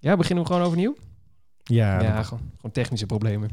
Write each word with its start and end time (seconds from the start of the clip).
Ja, 0.00 0.16
beginnen 0.16 0.44
we 0.44 0.50
gewoon 0.50 0.66
overnieuw? 0.66 0.96
Ja, 1.64 2.00
Ja, 2.02 2.22
gewoon, 2.22 2.50
gewoon 2.56 2.72
technische 2.72 3.06
problemen. 3.06 3.50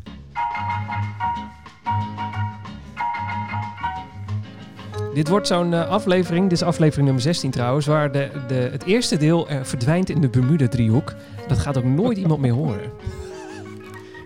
Dit 5.14 5.28
wordt 5.28 5.48
zo'n 5.48 5.74
eh, 5.74 5.88
aflevering, 5.90 6.44
dit 6.44 6.52
is 6.52 6.64
aflevering 6.64 7.06
nummer 7.06 7.24
16 7.24 7.52
trouwens, 7.52 7.86
waar 7.86 8.12
de, 8.12 8.30
de, 8.48 8.54
het 8.54 8.84
eerste 8.84 9.18
deel 9.18 9.48
eh, 9.48 9.64
verdwijnt 9.64 10.10
in 10.10 10.22
de 10.22 10.30
Bermuda-driehoek. 10.30 11.14
Dat 11.48 11.58
gaat 11.58 11.78
ook 11.78 11.84
nooit 11.84 12.18
iemand 12.18 12.40
meer 12.42 12.54
horen. 12.54 12.92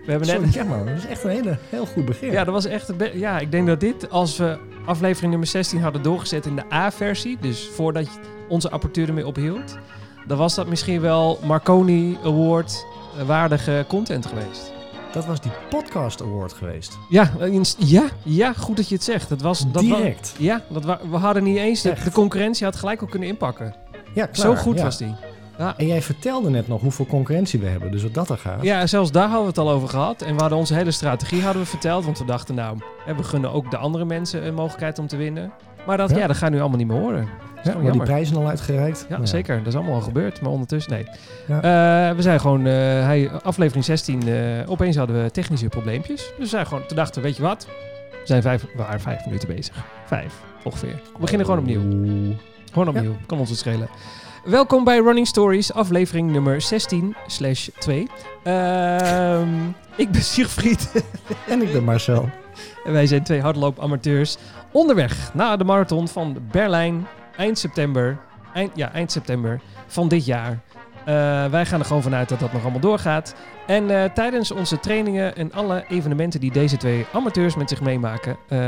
We 0.04 0.10
hebben 0.10 0.28
Sorry, 0.28 0.44
net... 0.44 0.54
ja, 0.54 0.64
maar 0.64 0.84
dat 0.84 0.96
is 0.96 1.06
echt 1.06 1.24
een 1.24 1.30
hele, 1.30 1.58
heel 1.68 1.86
goed 1.86 2.04
begin. 2.04 2.30
Ja, 2.30 2.44
dat 2.44 2.54
was 2.54 2.64
echt... 2.64 2.92
Ja, 3.14 3.38
ik 3.38 3.50
denk 3.50 3.66
dat 3.66 3.80
dit, 3.80 4.10
als 4.10 4.36
we 4.36 4.58
aflevering 4.86 5.30
nummer 5.30 5.48
16 5.48 5.80
hadden 5.80 6.02
doorgezet 6.02 6.46
in 6.46 6.56
de 6.56 6.72
A-versie, 6.72 7.36
dus 7.40 7.68
voordat 7.68 8.04
je 8.04 8.20
onze 8.48 8.70
apparatuur 8.70 9.08
ermee 9.08 9.26
ophield, 9.26 9.78
dan 10.26 10.38
was 10.38 10.54
dat 10.54 10.66
misschien 10.66 11.00
wel 11.00 11.38
Marconi 11.44 12.18
Award 12.24 12.86
eh, 13.18 13.26
waardige 13.26 13.84
content 13.88 14.26
geweest. 14.26 14.72
Dat 15.12 15.26
was 15.26 15.40
die 15.40 15.52
podcast 15.68 16.22
award 16.22 16.52
geweest. 16.52 16.98
Ja, 17.08 17.30
eh, 17.40 17.62
ja, 17.78 18.04
ja, 18.22 18.52
goed 18.52 18.76
dat 18.76 18.88
je 18.88 18.94
het 18.94 19.04
zegt. 19.04 19.28
Dat 19.28 19.40
was, 19.40 19.58
dat 19.72 19.84
wa- 19.86 19.96
Direct. 19.96 20.34
ja, 20.38 20.62
dat 20.68 20.84
wa- 20.84 21.00
we 21.10 21.16
hadden 21.16 21.42
niet 21.42 21.56
eens... 21.56 21.82
De, 21.82 21.94
concurrentie 22.12 22.64
had 22.64 22.76
gelijk 22.76 23.00
al 23.00 23.06
kunnen 23.06 23.28
inpakken. 23.28 23.74
Ja, 24.14 24.26
klaar. 24.26 24.46
Zo 24.46 24.54
goed 24.54 24.76
ja. 24.76 24.82
was 24.82 24.98
die. 24.98 25.14
Ja. 25.58 25.74
En 25.76 25.86
jij 25.86 26.02
vertelde 26.02 26.50
net 26.50 26.68
nog 26.68 26.80
hoeveel 26.80 27.06
concurrentie 27.06 27.60
we 27.60 27.66
hebben, 27.66 27.90
dus 27.90 28.02
wat 28.02 28.14
dat 28.14 28.28
er 28.28 28.38
gaat. 28.38 28.62
Ja, 28.62 28.86
zelfs 28.86 29.10
daar 29.10 29.22
hadden 29.28 29.42
we 29.42 29.48
het 29.48 29.58
al 29.58 29.70
over 29.70 29.88
gehad. 29.88 30.22
En 30.22 30.34
we 30.34 30.40
hadden 30.40 30.58
onze 30.58 30.74
hele 30.74 30.90
strategie 30.90 31.42
hadden 31.42 31.62
we 31.62 31.68
verteld. 31.68 32.04
Want 32.04 32.18
we 32.18 32.24
dachten, 32.24 32.54
nou, 32.54 32.78
we 33.16 33.22
gunnen 33.22 33.52
ook 33.52 33.70
de 33.70 33.76
andere 33.76 34.04
mensen 34.04 34.46
een 34.46 34.54
mogelijkheid 34.54 34.98
om 34.98 35.06
te 35.06 35.16
winnen. 35.16 35.52
Maar 35.86 35.96
dat, 35.96 36.10
ja. 36.10 36.18
Ja. 36.18 36.26
dat 36.26 36.36
gaan 36.36 36.48
we 36.48 36.54
nu 36.54 36.60
allemaal 36.60 36.78
niet 36.78 36.88
meer 36.88 36.98
horen. 37.00 37.28
Ja, 37.62 37.78
maar 37.78 37.92
die 37.92 38.02
prijzen 38.02 38.36
al 38.36 38.48
uitgereikt. 38.48 39.06
Ja, 39.08 39.14
Nou 39.14 39.26
zeker. 39.26 39.58
Dat 39.58 39.66
is 39.66 39.74
allemaal 39.74 39.94
al 39.94 40.00
gebeurd. 40.00 40.40
Maar 40.40 40.50
ondertussen, 40.50 40.92
nee. 40.92 41.06
Ja. 41.46 41.56
Eh, 42.08 42.16
we 42.16 42.22
zijn 42.22 42.40
gewoon, 42.40 42.66
eh, 42.66 42.72
hij, 42.72 43.30
aflevering 43.42 43.84
16, 43.84 44.28
eh, 44.28 44.70
opeens 44.70 44.96
hadden 44.96 45.22
we 45.22 45.30
technische 45.30 45.68
probleempjes. 45.68 46.16
Dus 46.20 46.38
we 46.38 46.46
zijn 46.46 46.66
gewoon, 46.66 46.86
toen 46.86 46.96
dachten 46.96 47.22
we, 47.22 47.28
weet 47.28 47.36
je 47.36 47.42
wat? 47.42 47.66
We, 48.10 48.20
zijn 48.24 48.42
vijf, 48.42 48.62
we 48.62 48.68
waren 48.76 49.00
vijf 49.00 49.24
minuten 49.24 49.48
bezig. 49.48 49.74
Vijf, 50.04 50.34
ongeveer. 50.62 51.00
We 51.12 51.20
beginnen 51.20 51.46
gewoon 51.46 51.60
opnieuw. 51.60 51.82
Gewoon 52.72 52.88
opnieuw. 52.88 53.16
Kan 53.26 53.38
ons 53.38 53.50
het 53.50 53.58
schelen. 53.58 53.88
Welkom 54.44 54.84
bij 54.84 54.98
Running 54.98 55.26
Stories, 55.26 55.72
aflevering 55.72 56.30
nummer 56.30 56.60
16 56.60 57.16
slash 57.26 57.68
2. 57.78 58.06
Ehm, 58.42 59.48
ik 59.96 60.10
ben 60.10 60.22
Siegfried 60.22 61.04
En 61.48 61.62
ik 61.62 61.72
ben 61.72 61.84
Marcel. 61.84 62.28
en 62.84 62.92
wij 62.92 63.06
zijn 63.06 63.22
twee 63.22 63.40
hardloopamateurs 63.40 64.36
onderweg 64.72 65.30
naar 65.34 65.58
de 65.58 65.64
marathon 65.64 66.08
van 66.08 66.36
Berlijn 66.50 67.06
eind 67.36 67.58
september. 67.58 68.18
Eind, 68.54 68.70
ja, 68.74 68.92
eind 68.92 69.12
september 69.12 69.60
van 69.86 70.08
dit 70.08 70.24
jaar. 70.24 70.58
Eh, 71.04 71.44
wij 71.46 71.66
gaan 71.66 71.80
er 71.80 71.86
gewoon 71.86 72.02
vanuit 72.02 72.28
dat 72.28 72.40
dat 72.40 72.52
nog 72.52 72.62
allemaal 72.62 72.80
doorgaat. 72.80 73.34
En 73.66 73.90
eh, 74.02 74.10
tijdens 74.10 74.50
onze 74.50 74.80
trainingen 74.80 75.36
en 75.36 75.52
alle 75.52 75.84
evenementen 75.88 76.40
die 76.40 76.52
deze 76.52 76.76
twee 76.76 77.06
amateurs 77.12 77.56
met 77.56 77.68
zich 77.68 77.80
meemaken, 77.80 78.36
eh, 78.48 78.58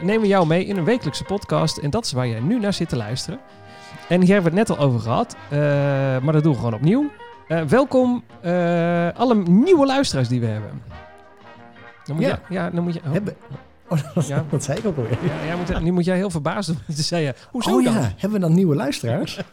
nemen 0.00 0.20
we 0.20 0.26
jou 0.26 0.46
mee 0.46 0.64
in 0.64 0.76
een 0.76 0.84
wekelijkse 0.84 1.24
podcast. 1.24 1.76
En 1.76 1.90
dat 1.90 2.04
is 2.04 2.12
waar 2.12 2.26
jij 2.28 2.40
nu 2.40 2.58
naar 2.58 2.72
zit 2.72 2.88
te 2.88 2.96
luisteren. 2.96 3.40
En 4.08 4.20
hier 4.20 4.32
hebben 4.34 4.52
we 4.52 4.58
het 4.58 4.68
net 4.68 4.78
al 4.78 4.84
over 4.84 5.00
gehad, 5.00 5.36
eh, 5.48 5.58
maar 6.22 6.32
dat 6.32 6.42
doen 6.42 6.52
we 6.52 6.58
gewoon 6.58 6.74
opnieuw. 6.74 7.10
Welkom 7.68 8.24
alle 9.16 9.34
nieuwe 9.34 9.86
luisteraars 9.86 10.28
die 10.28 10.40
we 10.40 10.46
hebben. 10.46 10.82
Dan 12.04 12.16
moet 12.16 12.24
Ja. 12.24 12.30
jij- 12.48 12.58
ja, 12.58 12.70
dan 12.70 12.84
moet 12.84 12.94
je. 12.94 13.00
oh. 13.06 13.12
Hebben... 13.12 13.36
Oh, 13.88 13.98
dat, 14.14 14.26
Ja. 14.26 14.44
dat 14.50 14.64
zei 14.64 14.78
ik 14.78 14.86
ook 14.86 14.96
alweer. 14.96 15.18
Ja, 15.24 15.44
jij 15.44 15.56
moet, 15.56 15.80
nu 15.82 15.90
moet 15.92 16.04
jij 16.04 16.16
heel 16.16 16.30
verbaasd 16.30 16.66
doen. 16.68 16.78
Toen 16.86 16.94
zei 16.96 17.24
je, 17.24 17.34
hoezo 17.50 17.70
oh 17.76 17.84
dan? 17.84 17.92
ja, 17.94 18.00
hebben 18.00 18.30
we 18.32 18.38
dan 18.38 18.54
nieuwe 18.54 18.74
luisteraars? 18.74 19.38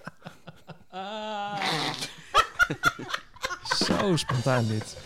Zo 3.86 4.16
spontaan 4.16 4.66
dit. 4.68 4.98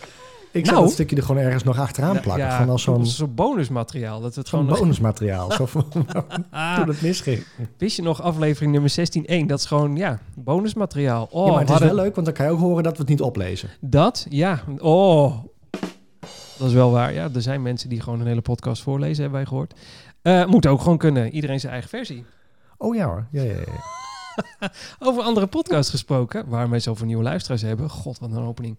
Ik 0.52 0.62
Nou. 0.64 0.74
zou 0.74 0.80
dat 0.86 0.92
stukje 0.94 1.16
er 1.16 1.22
gewoon 1.22 1.42
ergens 1.42 1.62
nog 1.62 1.78
achteraan 1.78 2.20
plakken. 2.20 2.50
gewoon 2.50 2.68
als 2.70 2.82
zo'n 3.16 3.34
bonusmateriaal. 3.34 4.20
Dat 4.20 4.34
het 4.34 4.48
gewoon 4.48 4.66
bonusmateriaal. 4.66 5.52
Zo 5.52 5.66
van, 5.66 5.88
toen 6.76 6.88
het 6.88 7.02
misging. 7.02 7.44
wist 7.78 7.96
je 7.96 8.02
nog 8.02 8.22
aflevering 8.22 8.72
nummer 8.72 8.90
16.1? 9.42 9.46
Dat 9.46 9.58
is 9.58 9.64
gewoon, 9.64 9.96
ja, 9.96 10.18
bonusmateriaal. 10.34 11.28
Oh, 11.30 11.46
ja, 11.46 11.52
maar 11.52 11.60
het 11.60 11.70
is 11.70 11.78
wel 11.78 11.94
leuk, 11.94 12.14
want 12.14 12.26
dan 12.26 12.34
kan 12.36 12.46
je 12.46 12.52
ook 12.52 12.58
horen 12.60 12.82
dat 12.82 12.92
we 12.92 12.98
het 12.98 13.08
niet 13.08 13.20
oplezen. 13.22 13.68
Dat, 13.80 14.26
ja. 14.28 14.60
Oh, 14.78 15.34
dat 16.58 16.68
is 16.68 16.74
wel 16.74 16.90
waar. 16.90 17.12
Ja, 17.12 17.28
er 17.34 17.42
zijn 17.42 17.62
mensen 17.62 17.88
die 17.88 18.00
gewoon 18.00 18.20
een 18.20 18.26
hele 18.26 18.40
podcast 18.40 18.82
voorlezen, 18.82 19.22
hebben 19.22 19.40
wij 19.40 19.48
gehoord. 19.48 19.74
Eh, 20.22 20.46
moet 20.46 20.66
ook 20.66 20.80
gewoon 20.80 20.98
kunnen. 20.98 21.30
Iedereen 21.30 21.60
zijn 21.60 21.72
eigen 21.72 21.90
versie. 21.90 22.24
Oh 22.76 22.94
ja 22.94 23.06
hoor. 23.06 23.26
Ja, 23.30 23.42
ja, 23.42 23.52
ja. 23.52 23.82
Over 25.08 25.22
andere 25.22 25.46
podcasts 25.46 25.90
gesproken, 25.90 26.48
waar 26.48 26.70
wij 26.70 26.80
zoveel 26.80 27.06
nieuwe 27.06 27.22
luisteraars 27.22 27.62
hebben. 27.62 27.90
God, 27.90 28.18
wat 28.18 28.30
een 28.30 28.44
opening. 28.44 28.78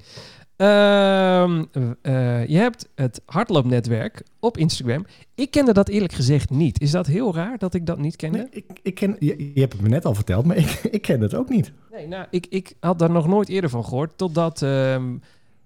Ehm, 0.55 1.63
eh, 2.01 2.47
je 2.47 2.57
hebt 2.57 2.89
het 2.95 3.21
hardloopnetwerk 3.25 4.23
op 4.39 4.57
Instagram. 4.57 5.05
Ik 5.35 5.51
kende 5.51 5.73
dat 5.73 5.89
eerlijk 5.89 6.13
gezegd 6.13 6.49
niet. 6.49 6.81
Is 6.81 6.91
dat 6.91 7.07
heel 7.07 7.35
raar 7.35 7.57
dat 7.57 7.73
ik 7.73 7.85
dat 7.85 7.97
niet 7.97 8.15
kende? 8.15 8.37
Nee, 8.37 8.47
ik, 8.49 8.65
ik 8.81 8.95
ken, 8.95 9.15
je, 9.19 9.51
je 9.53 9.59
hebt 9.59 9.73
het 9.73 9.81
me 9.81 9.87
net 9.89 10.05
al 10.05 10.15
verteld, 10.15 10.45
maar 10.45 10.57
ik, 10.63 10.69
ik 10.91 11.01
ken 11.01 11.21
het 11.21 11.35
ook 11.35 11.49
niet. 11.49 11.71
Nee, 11.91 12.07
nou, 12.07 12.25
ik, 12.29 12.45
ik 12.49 12.73
had 12.79 12.99
daar 12.99 13.11
nog 13.11 13.27
nooit 13.27 13.49
eerder 13.49 13.69
van 13.69 13.85
gehoord. 13.85 14.17
Totdat 14.17 14.61
ehm, 14.61 15.15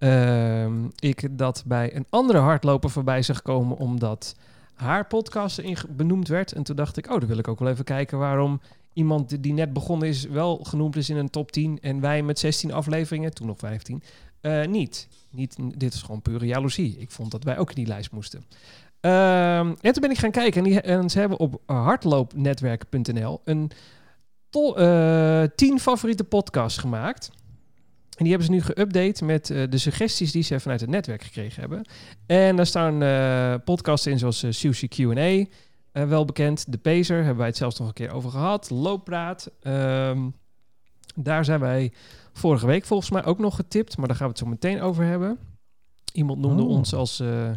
ehm, 0.02 0.86
ik 1.00 1.38
dat 1.38 1.64
bij 1.66 1.96
een 1.96 2.06
andere 2.10 2.40
hardloper 2.40 2.90
voorbij 2.90 3.22
zag 3.22 3.42
komen. 3.42 3.78
Omdat 3.78 4.36
haar 4.74 5.08
podcast 5.08 5.58
benoemd 5.96 6.28
werd. 6.28 6.52
En 6.52 6.64
toen 6.64 6.76
dacht 6.76 6.98
ik, 6.98 7.12
oh, 7.12 7.20
dan 7.20 7.28
wil 7.28 7.38
ik 7.38 7.48
ook 7.48 7.60
wel 7.60 7.70
even 7.70 7.84
kijken 7.86 8.18
waarom 8.18 8.62
iemand 8.94 9.44
die- 9.44 9.54
net 9.54 9.74
begonnen 9.74 10.08
is, 10.08 10.24
wel 10.24 10.58
genoemd 10.64 10.96
is 10.96 11.10
in 11.10 11.18
een 11.18 11.30
top 11.30 11.52
10. 11.52 11.80
En 11.82 12.00
wij 12.00 12.24
met 12.24 12.40
16 12.40 12.74
afleveringen, 12.74 13.34
toen 13.34 13.48
nog 13.48 13.58
15, 13.58 14.04
eh, 14.42 14.66
niet. 14.66 15.08
niet. 15.30 15.58
Dit 15.78 15.94
is 15.94 16.02
gewoon 16.02 16.22
pure 16.22 16.46
jaloezie. 16.46 16.96
Ik 17.00 17.12
vond 17.12 17.32
dat 17.32 17.44
wij 17.44 17.58
ook 17.58 17.70
in 17.70 17.76
die 17.76 17.88
lijst 17.88 18.12
moesten. 18.12 18.46
Ehm, 19.00 19.68
en 19.82 19.94
toen 19.94 20.02
ben 20.02 20.12
ik 20.12 20.18
gaan 20.18 20.32
kijken 20.32 20.66
en, 20.66 21.00
die, 21.00 21.10
ze 21.10 21.20
hebben 21.20 21.40
op 21.40 21.62
hardloopnetwerk.nl 21.66 23.42
een 23.44 23.72
eh, 24.52 25.44
10 25.56 25.80
favoriete 25.80 26.24
podcasts 26.24 26.78
gemaakt. 26.80 27.32
En 28.22 28.28
die 28.28 28.38
hebben 28.38 28.56
ze 28.56 28.62
nu 28.62 28.74
geüpdate 28.74 29.26
met 29.26 29.50
eh, 29.50 29.64
de 29.70 29.78
suggesties 29.78 30.32
die 30.32 30.44
ze 30.44 30.60
vanuit 30.60 30.82
het 30.82 30.90
netwerk 30.90 31.24
gekregen 31.24 31.62
hebben. 31.62 31.82
En 32.26 32.56
daar 32.56 32.66
staan 32.66 33.04
eh, 33.04 33.56
podcasts 33.66 34.08
in 34.08 34.20
zoals 34.20 34.44
eh, 34.44 34.52
Sushi 34.52 34.88
Q&A, 34.88 35.20
eh, 35.22 35.48
wel 35.92 36.26
bekend. 36.26 36.72
De 36.72 36.78
Pacer, 36.78 37.18
hebben 37.18 37.38
wij 37.38 37.48
het 37.48 37.58
zelfs 37.58 37.80
nog 37.80 37.88
een 37.88 37.94
keer 37.94 38.12
over 38.12 38.30
gehad. 38.30 38.70
Looppraat, 38.70 39.52
ehm, 39.62 40.30
daar 41.16 41.46
zijn 41.46 41.60
wij 41.60 41.92
vorige 42.34 42.66
week 42.66 42.86
volgens 42.86 43.10
mij 43.12 43.26
ook 43.26 43.40
nog 43.40 43.56
getipt. 43.56 43.98
Maar 43.98 44.08
daar 44.08 44.16
gaan 44.16 44.26
we 44.26 44.32
het 44.32 44.42
zo 44.42 44.50
meteen 44.50 44.82
over 44.82 45.04
hebben. 45.06 45.38
Iemand 46.14 46.40
noemde 46.40 46.64
Oh. 46.64 46.70
ons 46.70 46.94
als, 46.94 47.20
eh, 47.20 47.52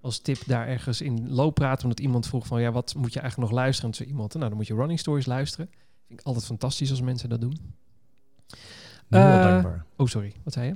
als 0.00 0.18
tip 0.18 0.38
daar 0.46 0.68
ergens 0.68 1.00
in 1.00 1.30
looppraat. 1.30 1.82
Omdat 1.82 2.00
iemand 2.00 2.26
vroeg 2.26 2.46
van, 2.46 2.60
ja, 2.60 2.72
wat 2.72 2.94
moet 2.94 3.12
je 3.12 3.20
eigenlijk 3.20 3.50
nog 3.50 3.60
luisteren? 3.60 3.90
En 3.90 3.96
toen 3.96 4.06
iemand, 4.06 4.34
nou, 4.34 4.48
dan 4.48 4.56
moet 4.56 4.66
je 4.66 4.74
Running 4.74 4.98
Stories 4.98 5.26
luisteren. 5.26 5.70
Vind 6.06 6.20
ik 6.20 6.26
altijd 6.26 6.44
fantastisch 6.44 6.90
als 6.90 7.00
mensen 7.00 7.28
dat 7.28 7.40
doen. 7.40 7.84
Nu 9.08 9.18
al 9.18 9.24
Eh, 9.24 9.42
dankbaar. 9.42 9.84
Oh, 9.96 10.06
sorry. 10.06 10.32
Wat 10.42 10.52
zei 10.52 10.66
je? 10.66 10.74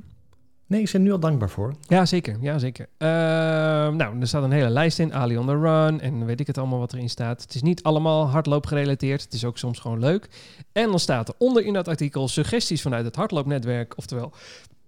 Nee, 0.67 0.81
ik 0.83 0.91
ben 0.93 1.03
nu 1.03 1.13
al 1.13 1.19
dankbaar 1.21 1.51
voor. 1.51 1.75
Ja, 1.89 2.07
zeker. 2.07 2.37
Ja, 2.41 2.59
zeker. 2.59 2.89
Ehm, 2.97 3.97
nou, 3.97 4.21
er 4.21 4.27
staat 4.27 4.43
een 4.43 4.51
hele 4.53 4.69
lijst 4.71 4.99
in. 4.99 5.15
Ali 5.15 5.37
on 5.39 5.47
the 5.47 5.59
Run 5.59 6.01
en 6.01 6.25
weet 6.27 6.41
ik 6.41 6.47
het 6.47 6.59
allemaal 6.59 6.79
wat 6.79 6.93
erin 6.93 7.11
staat. 7.11 7.43
Het 7.43 7.55
is 7.55 7.63
niet 7.63 7.83
allemaal 7.83 8.29
hardloop 8.29 8.67
gerelateerd. 8.67 9.23
Het 9.23 9.33
is 9.33 9.45
ook 9.45 9.59
soms 9.59 9.79
gewoon 9.79 9.99
leuk. 9.99 10.29
En 10.73 10.89
dan 10.89 10.99
staat 10.99 11.29
er 11.29 11.35
onder 11.39 11.65
in 11.65 11.73
dat 11.73 11.89
artikel 11.89 12.29
suggesties 12.29 12.83
vanuit 12.83 13.05
het 13.05 13.17
hardloopnetwerk. 13.17 13.93
Oftewel 13.97 14.33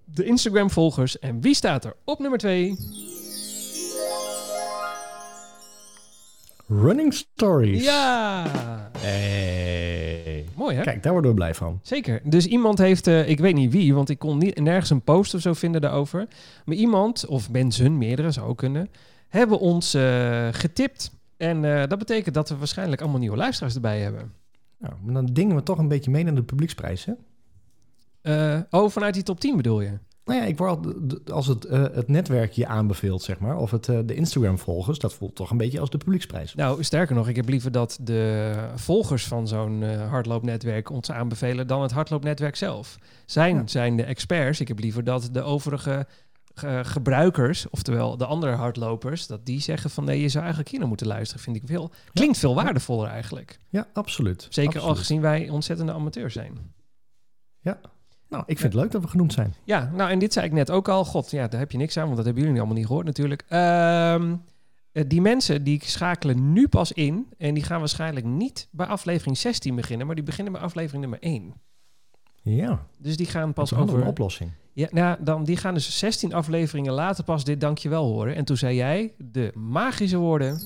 de 0.05 0.25
Instagram-volgers. 0.25 1.19
En 1.19 1.41
wie 1.41 1.55
staat 1.55 1.85
er 1.85 1.97
op 2.05 2.19
nummer 2.19 2.39
2? 2.39 2.77
Running 6.81 7.15
Stories. 7.15 7.85
Ja! 7.85 8.47
Hey. 8.99 10.47
Mooi, 10.55 10.77
hè? 10.77 10.83
Kijk, 10.83 11.03
daar 11.03 11.13
worden 11.13 11.31
we 11.31 11.37
blij 11.37 11.55
van. 11.55 11.81
Zeker. 11.83 12.21
Dus 12.25 12.47
iemand 12.47 12.79
heeft, 12.79 13.07
eh, 13.07 13.29
ik 13.29 13.41
weet 13.41 13.55
niet 13.55 13.73
wie, 13.73 13.95
want 13.95 14.09
ik 14.09 14.19
kon 14.19 14.39
niet, 14.39 14.61
nergens 14.61 14.91
een 14.91 15.03
post 15.03 15.35
of 15.35 15.41
zo 15.41 15.53
vinden 15.53 15.81
daarover. 15.81 16.27
Maar 16.65 16.77
iemand, 16.77 17.27
of 17.27 17.51
mensen, 17.51 17.99
meerdere 17.99 18.31
zou 18.31 18.49
ook 18.49 18.59
kunnen, 18.59 18.89
hebben 19.29 19.59
ons 19.59 19.95
eh, 19.95 20.49
getipt. 20.51 21.13
En 21.37 21.65
eh, 21.65 21.89
dat 21.89 21.99
betekent 21.99 22.35
dat 22.35 22.49
we 22.49 22.57
waarschijnlijk 22.57 23.01
allemaal 23.01 23.21
nieuwe 23.21 23.37
luisteraars 23.37 23.75
erbij 23.75 24.01
hebben. 24.01 24.33
Nou, 24.79 24.95
maar 25.03 25.15
dan 25.15 25.27
dingen 25.27 25.57
we 25.57 25.63
toch 25.63 25.79
een 25.79 25.89
beetje 25.89 26.11
mee 26.11 26.25
naar 26.25 26.35
de 26.35 26.43
publieksprijs, 26.43 27.05
hè? 27.05 27.13
Oh, 28.71 28.91
vanuit 28.91 29.15
die 29.15 29.23
top 29.23 29.41
10 29.41 29.57
bedoel 29.57 29.81
je? 29.81 29.99
Nou 30.25 30.41
ja, 30.41 30.47
ik 30.47 30.59
word 30.59 30.71
al, 30.71 30.95
als 31.35 31.47
het, 31.47 31.65
eh, 31.65 31.83
het 31.83 32.09
netwerk 32.09 32.53
je 32.53 32.67
aanbeveelt, 32.67 33.23
zeg 33.23 33.39
maar, 33.39 33.57
of 33.57 33.71
het, 33.71 33.89
eh, 33.89 33.99
de 34.05 34.15
Instagram-volgers, 34.15 34.99
dat 34.99 35.15
voelt 35.15 35.35
toch 35.35 35.51
een 35.51 35.57
beetje 35.57 35.81
als 35.81 35.91
de 35.91 35.99
publieksprijs. 35.99 36.55
Nou, 36.55 36.83
sterker 36.85 37.15
nog, 37.15 37.29
ik 37.29 37.37
heb 37.37 37.49
liever 37.49 37.73
dat 37.73 37.99
de 38.01 38.53
volgers 38.75 39.27
van 39.27 39.49
zo'n 39.49 39.83
eh, 39.83 40.09
hardloopnetwerk 40.09 40.91
ons 40.91 41.11
aanbevelen 41.11 41.67
dan 41.67 41.83
het 41.83 41.91
hardloopnetwerk 41.93 42.57
zelf. 42.57 42.99
Zijn, 43.27 43.57
Ja. 43.57 43.67
zijn 43.67 43.97
de 43.97 44.03
experts. 44.05 44.61
Ik 44.61 44.69
heb 44.69 44.79
liever 44.79 45.05
dat 45.05 45.29
de 45.33 45.43
overige 45.43 46.07
gebruikers, 46.83 47.69
oftewel 47.71 48.17
de 48.17 48.27
andere 48.27 48.53
hardlopers, 48.53 49.27
dat 49.27 49.47
die 49.47 49.61
zeggen 49.61 49.91
van 49.91 50.05
nee, 50.05 50.21
je 50.21 50.29
zou 50.29 50.41
eigenlijk 50.41 50.71
hier 50.71 50.81
naar 50.81 50.89
moeten 50.89 51.07
luisteren. 51.07 51.43
Vind 51.43 51.57
ik 51.57 51.63
veel, 51.67 51.91
klinkt 52.13 52.39
veel 52.39 52.55
waardevoller 52.55 53.09
eigenlijk. 53.09 53.59
Ja, 53.69 53.89
absoluut. 53.93 54.47
Zeker 54.51 54.73
absoluut. 54.75 54.89
al 54.89 54.95
gezien 54.97 55.21
wij 55.21 55.49
ontzettende 55.49 55.93
amateurs 55.93 56.33
zijn. 56.33 56.75
Ja. 57.61 57.81
Nou, 58.33 58.45
ik 58.47 58.59
vind 58.59 58.73
het 58.73 58.83
leuk 58.83 58.91
dat 58.91 59.03
we 59.03 59.09
genoemd 59.09 59.33
zijn. 59.33 59.55
Ja, 59.65 59.91
nou 59.95 60.11
en 60.11 60.19
dit 60.19 60.33
zei 60.33 60.47
ik 60.47 60.53
net 60.53 60.71
ook 60.71 60.89
al. 60.89 61.05
God, 61.05 61.31
ja, 61.31 61.49
daar 61.49 61.61
heb 61.61 61.71
je 61.71 61.79
niks 61.79 61.97
aan, 61.97 62.05
want 62.05 62.17
dat 62.17 62.25
hebben 62.25 62.43
jullie 62.43 62.59
allemaal 62.59 62.77
niet 62.77 62.87
gehoord 62.87 63.07
natuurlijk. 63.07 63.45
Ehm, 63.49 64.35
eh, 64.93 65.05
die 65.07 65.21
mensen 65.21 65.65
die 65.65 65.81
schakelen 65.85 66.53
nu 66.53 66.69
pas 66.69 66.93
in 66.93 67.27
en 67.39 67.55
die 67.55 67.63
gaan 67.63 67.79
waarschijnlijk 67.79 68.27
niet 68.27 68.69
bij 68.71 68.87
aflevering 68.87 69.39
16 69.39 69.75
beginnen, 69.75 70.07
maar 70.07 70.15
die 70.15 70.25
beginnen 70.25 70.53
bij 70.53 70.63
aflevering 70.63 71.01
nummer 71.01 71.19
1. 71.23 71.55
Ja, 72.43 72.87
Dus 72.99 73.17
die 73.17 73.27
gaan 73.27 73.53
pas 73.53 73.71
is 73.73 73.79
een 73.79 73.83
over... 73.83 74.07
oplossing. 74.07 74.51
Ja, 74.73 74.89
nou, 74.91 75.17
dan, 75.21 75.45
die 75.45 75.57
gaan 75.57 75.75
dus 75.75 75.99
16 75.99 76.33
afleveringen 76.35 76.93
later 76.93 77.25
pas 77.25 77.45
dit 77.45 77.61
dankjewel 77.61 78.05
horen. 78.05 78.35
En 78.35 78.45
toen 78.45 78.57
zei 78.57 78.77
jij 78.77 79.13
de 79.19 79.51
magische 79.55 80.17
woorden... 80.17 80.61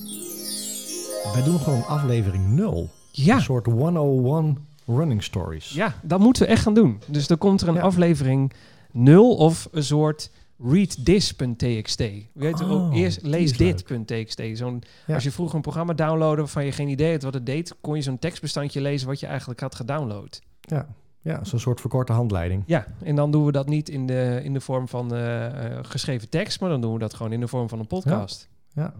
Wij 1.33 1.43
doen 1.43 1.59
gewoon 1.59 1.85
aflevering 1.85 2.47
0. 2.47 2.89
Ja, 3.11 3.35
Een 3.35 3.41
soort 3.41 3.65
101 3.65 4.66
running 4.87 5.23
stories. 5.23 5.73
ja, 5.73 5.93
dat 6.01 6.19
moeten 6.19 6.41
we 6.43 6.47
echt 6.49 6.61
gaan 6.61 6.73
doen. 6.73 7.01
Dus 7.07 7.27
dan 7.27 7.37
komt 7.37 7.61
er 7.61 7.67
een 7.67 7.73
Ja. 7.73 7.81
aflevering 7.81 8.53
0 8.91 9.35
of 9.35 9.67
een 9.71 9.83
soort 9.83 10.31
readthis.txt. 10.63 11.99
Weet 12.33 12.59
je, 12.59 12.63
Oh, 12.65 12.71
ook 12.71 12.93
eerst 12.93 13.21
lees 13.21 13.57
dit.txt. 13.57 14.41
Zo'n, 14.53 14.83
Ja. 15.05 15.13
Als 15.13 15.23
je 15.23 15.31
vroeger 15.31 15.55
een 15.55 15.61
programma 15.61 15.93
downloadde 15.93 16.37
waarvan 16.41 16.65
je 16.65 16.71
geen 16.71 16.87
idee 16.87 17.11
had 17.11 17.23
wat 17.23 17.33
het 17.33 17.45
deed, 17.45 17.75
kon 17.81 17.95
je 17.95 18.01
zo'n 18.01 18.19
tekstbestandje 18.19 18.81
lezen 18.81 19.07
wat 19.07 19.19
je 19.19 19.25
eigenlijk 19.27 19.59
had 19.59 19.75
gedownload. 19.75 20.41
Ja, 20.61 20.87
ja 21.21 21.43
zo'n 21.43 21.59
soort 21.59 21.79
verkorte 21.79 22.11
handleiding. 22.13 22.63
Ja, 22.65 22.87
en 23.03 23.15
dan 23.15 23.31
doen 23.31 23.45
we 23.45 23.51
dat 23.51 23.67
niet 23.67 23.89
in 23.89 24.05
de, 24.07 24.39
in 24.43 24.53
de 24.53 24.61
vorm 24.61 24.87
van 24.87 25.13
eh, 25.13 25.45
eh, 25.45 25.79
geschreven 25.81 26.29
tekst, 26.29 26.59
maar 26.59 26.69
dan 26.69 26.81
doen 26.81 26.93
we 26.93 26.99
dat 26.99 27.13
gewoon 27.13 27.31
in 27.31 27.39
de 27.39 27.47
vorm 27.47 27.69
van 27.69 27.79
een 27.79 27.87
podcast. 27.87 28.47
Ja, 28.49 28.55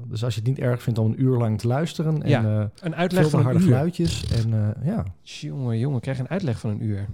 dus 0.07 0.23
als 0.23 0.33
je 0.33 0.39
het 0.39 0.49
niet 0.49 0.59
erg 0.59 0.81
vindt 0.81 0.99
om 0.99 1.05
een 1.05 1.21
uur 1.21 1.37
lang 1.37 1.59
te 1.59 1.67
luisteren 1.67 2.21
en 2.23 2.29
Ja, 2.29 2.59
eh, 2.59 2.65
Een 2.81 2.95
uitleg 2.95 3.29
van 3.29 3.41
harde 3.41 3.59
geluidjes. 3.59 4.25
En 4.27 4.53
eh, 4.53 4.85
ja, 4.87 5.03
Jongen, 5.21 5.77
jongen, 5.79 5.99
krijg 5.99 6.19
een 6.19 6.29
uitleg 6.29 6.59
van 6.59 6.69
een 6.69 6.83
uur. 6.83 7.05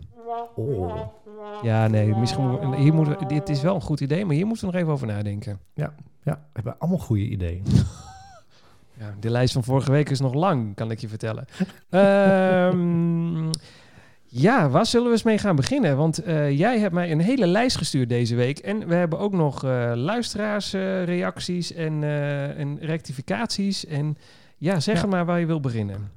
oh. 0.55 1.01
Ja, 1.61 1.87
nee, 1.87 2.15
misschien 2.15 2.75
hier 2.75 2.93
moeten 2.93 3.17
we, 3.19 3.25
dit 3.25 3.49
is 3.49 3.61
wel 3.61 3.75
een 3.75 3.81
goed 3.81 3.99
idee, 3.99 4.25
maar 4.25 4.35
hier 4.35 4.45
moeten 4.45 4.65
we 4.65 4.71
nog 4.71 4.81
even 4.81 4.93
over 4.93 5.07
nadenken. 5.07 5.59
ja, 5.73 5.93
we 6.23 6.35
hebben 6.53 6.75
allemaal 6.79 6.99
goede 6.99 7.27
ideeën. 7.27 7.63
Ja, 8.99 9.13
de 9.19 9.29
lijst 9.29 9.53
van 9.53 9.63
vorige 9.63 9.91
week 9.91 10.09
is 10.09 10.19
nog 10.19 10.33
lang, 10.33 10.75
kan 10.75 10.91
ik 10.91 10.99
je 10.99 11.07
vertellen. 11.07 11.45
Ehm, 11.89 13.49
ja, 14.35 14.69
waar 14.69 14.85
zullen 14.85 15.05
we 15.07 15.11
eens 15.13 15.23
mee 15.23 15.37
gaan 15.37 15.55
beginnen? 15.55 15.97
Want 15.97 16.17
eh, 16.23 16.57
jij 16.57 16.79
hebt 16.79 16.93
mij 16.93 17.11
een 17.11 17.19
hele 17.19 17.47
lijst 17.47 17.77
gestuurd 17.77 18.09
deze 18.09 18.35
week. 18.35 18.59
En 18.59 18.87
we 18.87 18.95
hebben 18.95 19.19
ook 19.19 19.33
nog 19.33 19.63
eh 19.63 19.91
luisteraarsreacties 19.95 21.73
en, 21.73 22.03
eh, 22.03 22.59
en 22.59 22.77
rectificaties. 22.79 23.85
En 23.85 24.17
ja, 24.57 24.79
zeg 24.79 25.01
Ja. 25.01 25.07
maar 25.07 25.25
waar 25.25 25.39
je 25.39 25.45
wil 25.45 25.59
beginnen. 25.59 26.11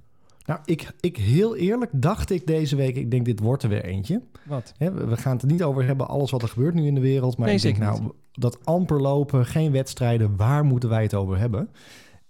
Nou, 0.44 0.60
ik, 0.64 0.90
ik 1.00 1.16
heel 1.16 1.56
eerlijk 1.56 1.90
dacht 1.94 2.30
ik 2.30 2.46
deze 2.46 2.76
week, 2.76 2.96
ik 2.96 3.10
denk 3.10 3.24
dit 3.24 3.40
wordt 3.40 3.62
er 3.62 3.68
weer 3.68 3.84
eentje. 3.84 4.20
Wat? 4.44 4.72
We 4.78 5.16
gaan 5.16 5.32
het 5.32 5.42
er 5.42 5.48
niet 5.48 5.62
over 5.62 5.86
hebben, 5.86 6.08
alles 6.08 6.30
wat 6.30 6.42
er 6.42 6.48
gebeurt 6.48 6.74
nu 6.74 6.86
in 6.86 6.94
de 6.94 7.00
wereld. 7.00 7.36
Maar 7.36 7.46
Nee, 7.46 7.56
ik 7.56 7.62
denk, 7.62 7.78
nou, 7.78 8.12
dat 8.32 8.64
amper 8.64 9.00
lopen, 9.00 9.46
geen 9.46 9.72
wedstrijden, 9.72 10.36
waar 10.36 10.64
moeten 10.64 10.88
wij 10.88 11.02
het 11.02 11.14
over 11.14 11.38
hebben? 11.38 11.68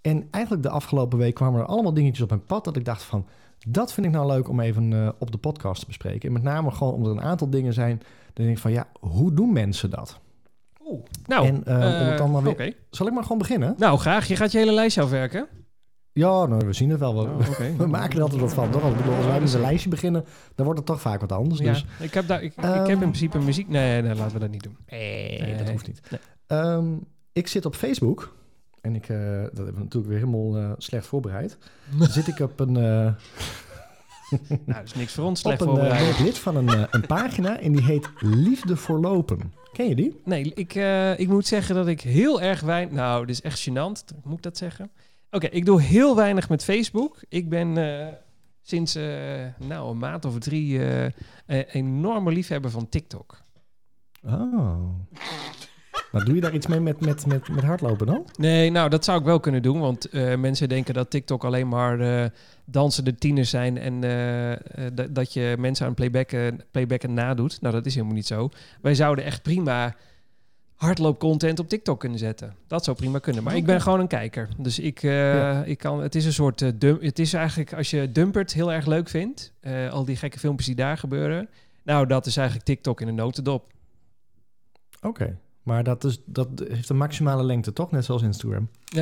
En 0.01 0.27
eigenlijk 0.31 0.63
de 0.63 0.69
afgelopen 0.69 1.17
week 1.17 1.35
kwamen 1.35 1.59
er 1.59 1.65
allemaal 1.65 1.93
dingetjes 1.93 2.21
op 2.23 2.29
mijn 2.29 2.45
pad 2.45 2.63
dat 2.63 2.75
ik 2.75 2.85
dacht 2.85 3.03
van, 3.03 3.25
dat 3.67 3.93
vind 3.93 4.05
ik 4.05 4.11
nou 4.11 4.27
leuk 4.27 4.49
om 4.49 4.59
even 4.59 4.93
eh, 4.93 5.09
op 5.19 5.31
de 5.31 5.37
podcast 5.37 5.79
te 5.79 5.87
bespreken. 5.87 6.27
En 6.27 6.33
met 6.33 6.43
name 6.43 6.71
gewoon 6.71 6.93
omdat 6.93 7.11
er 7.11 7.17
een 7.17 7.23
aantal 7.27 7.49
dingen 7.49 7.73
zijn, 7.73 7.97
dan 8.33 8.45
denk 8.45 8.49
ik 8.49 8.57
van, 8.57 8.71
ja, 8.71 8.87
hoe 8.99 9.33
doen 9.33 9.53
mensen 9.53 9.89
dat? 9.89 10.19
Oeh. 10.85 11.03
Nou, 11.25 11.45
En, 11.47 11.63
eh, 11.65 11.75
om 11.75 11.81
het 12.07 12.17
dan 12.17 12.31
maar 12.31 12.43
weer- 12.43 12.51
oké. 12.51 12.71
Zal 12.89 13.07
ik 13.07 13.13
maar 13.13 13.23
gewoon 13.23 13.37
beginnen? 13.37 13.75
Nou, 13.77 13.97
graag. 13.97 14.27
Je 14.27 14.35
gaat 14.35 14.51
je 14.51 14.57
hele 14.57 14.73
lijstje 14.73 15.01
afwerken. 15.01 15.47
Ja, 16.13 16.45
nou, 16.45 16.65
we 16.65 16.73
zien 16.73 16.89
het 16.89 16.99
wel. 16.99 17.13
We, 17.15 17.21
Oh, 17.29 17.77
we 17.77 17.87
maken 17.87 18.15
er 18.17 18.21
altijd 18.21 18.41
wat 18.41 18.53
van. 18.53 18.69
Toch? 18.69 18.89
Ik 18.91 18.97
bedoel, 18.97 19.15
als 19.15 19.25
wij 19.25 19.39
met 19.41 19.53
een 19.53 19.61
lijstje 19.61 19.89
beginnen, 19.89 20.25
dan 20.55 20.65
wordt 20.65 20.79
het 20.79 20.87
toch 20.89 21.01
vaak 21.01 21.19
wat 21.21 21.31
anders. 21.31 21.59
Ja, 21.59 21.71
Dus 21.71 21.85
ik 21.99 22.13
heb, 22.13 22.27
daar, 22.27 22.43
ik, 22.43 22.51
ik 22.57 22.63
Ehm, 22.63 22.77
heb 22.79 22.87
in 22.89 22.97
principe 22.97 23.39
muziek... 23.39 23.67
Nee, 23.69 24.01
nee, 24.01 24.15
laten 24.15 24.33
we 24.33 24.39
dat 24.39 24.49
niet 24.51 24.63
doen. 24.63 24.77
Nee, 24.89 25.55
dat 25.57 25.69
hoeft 25.69 25.87
niet. 25.87 26.01
Nee. 26.11 26.19
Ehm, 26.47 26.85
ik 27.33 27.47
zit 27.47 27.65
op 27.65 27.75
Facebook. 27.75 28.35
En 28.81 28.95
ik, 28.95 29.09
eh, 29.09 29.17
dat 29.41 29.55
hebben 29.55 29.73
we 29.73 29.79
natuurlijk 29.79 30.07
weer 30.07 30.19
helemaal 30.19 30.57
eh, 30.57 30.71
slecht 30.77 31.07
voorbereid. 31.07 31.57
Dan 31.99 32.07
zit 32.07 32.27
ik 32.27 32.39
op 32.39 32.59
een, 32.59 32.77
eh, 32.77 33.13
Nou, 34.47 34.63
dat 34.65 34.83
is 34.83 34.93
niks 34.93 35.13
voor 35.13 35.25
ons 35.25 35.39
slecht 35.39 35.61
op 35.61 35.77
een, 35.77 36.09
ik 36.09 36.19
lid 36.19 36.37
van 36.37 36.55
een, 36.55 36.87
een 36.91 37.05
pagina 37.05 37.59
en 37.59 37.71
die 37.71 37.83
heet 37.83 38.09
Liefde 38.19 38.75
voor 38.75 38.99
Lopen. 38.99 39.53
Ken 39.71 39.89
je 39.89 39.95
die? 39.95 40.21
Nee, 40.23 40.51
ik, 40.53 40.75
ik 41.19 41.27
moet 41.27 41.47
zeggen 41.47 41.75
dat 41.75 41.87
ik 41.87 42.01
heel 42.01 42.41
erg 42.41 42.61
weinig... 42.61 42.93
Nou, 42.93 43.25
dit 43.25 43.35
is 43.35 43.41
echt 43.41 43.69
gênant. 43.69 44.23
Moet 44.23 44.37
ik 44.37 44.41
dat 44.41 44.57
zeggen? 44.57 44.91
Oké, 45.31 45.47
ik 45.47 45.65
doe 45.65 45.81
heel 45.81 46.15
weinig 46.15 46.49
met 46.49 46.63
Facebook. 46.63 47.17
Ik 47.29 47.49
ben 47.49 47.75
sinds 48.61 48.93
nou, 49.57 49.89
een 49.89 49.97
maand 49.97 50.25
of 50.25 50.39
drie 50.39 50.79
een 51.45 51.65
enorme 51.71 52.31
liefhebber 52.31 52.71
van 52.71 52.89
TikTok. 52.89 53.37
Oh. 54.23 54.89
Maar 56.11 56.25
doe 56.25 56.35
je 56.35 56.41
daar 56.41 56.53
iets 56.53 56.67
mee 56.67 56.79
met, 56.79 56.99
met, 56.99 57.25
met, 57.25 57.49
met 57.49 57.63
hardlopen 57.63 58.07
dan? 58.07 58.25
Nee, 58.37 58.69
nou, 58.71 58.89
dat 58.89 59.03
zou 59.05 59.19
ik 59.19 59.25
wel 59.25 59.39
kunnen 59.39 59.61
doen. 59.61 59.79
Want 59.79 60.09
eh, 60.09 60.35
mensen 60.35 60.69
denken 60.69 60.93
dat 60.93 61.09
TikTok 61.09 61.43
alleen 61.43 61.67
maar 61.67 61.99
eh 61.99 62.29
dansende 62.65 63.15
tieners 63.15 63.49
zijn... 63.49 63.77
en 63.77 64.03
eh, 64.03 65.07
dat- 65.09 65.33
je 65.33 65.55
mensen 65.59 65.85
aan 65.85 65.93
playbacken, 65.93 66.61
playbacken 66.71 67.13
nadoet. 67.13 67.61
Nou, 67.61 67.73
dat 67.73 67.85
is 67.85 67.93
helemaal 67.93 68.15
niet 68.15 68.27
zo. 68.27 68.49
Wij 68.81 68.95
zouden 68.95 69.25
echt 69.25 69.41
prima 69.41 69.95
hardloopcontent 70.75 71.59
op 71.59 71.69
TikTok 71.69 71.99
kunnen 71.99 72.19
zetten. 72.19 72.55
Dat 72.67 72.83
zou 72.83 72.97
prima 72.97 73.19
kunnen. 73.19 73.43
Maar 73.43 73.55
ik 73.55 73.65
ben 73.65 73.81
gewoon 73.81 73.99
een 73.99 74.07
kijker. 74.07 74.47
Dus 74.57 74.79
ik, 74.79 75.01
Ja. 75.01 75.63
ik 75.63 75.77
kan... 75.77 76.01
Het 76.01 76.15
is 76.15 76.25
een 76.25 76.33
soort... 76.33 76.79
dump, 76.81 77.01
het 77.01 77.19
is 77.19 77.33
eigenlijk 77.33 77.73
als 77.73 77.89
je 77.89 78.11
Dumpert 78.11 78.53
heel 78.53 78.73
erg 78.73 78.85
leuk 78.85 79.09
vindt... 79.09 79.53
al 79.91 80.05
die 80.05 80.15
gekke 80.15 80.39
filmpjes 80.39 80.65
die 80.67 80.75
daar 80.75 80.97
gebeuren... 80.97 81.49
Nou, 81.83 82.07
dat 82.07 82.25
is 82.25 82.37
eigenlijk 82.37 82.65
TikTok 82.67 83.01
in 83.01 83.07
een 83.07 83.15
notendop. 83.15 83.71
Oké. 85.01 85.37
Maar 85.67 85.83
dat, 85.83 86.03
is, 86.03 86.21
dat 86.25 86.47
heeft 86.67 86.89
een 86.89 86.97
maximale 86.97 87.43
lengte, 87.43 87.73
toch? 87.73 87.91
Net 87.91 88.05
zoals 88.05 88.21
Instagram. 88.21 88.69
Eh, 88.85 89.01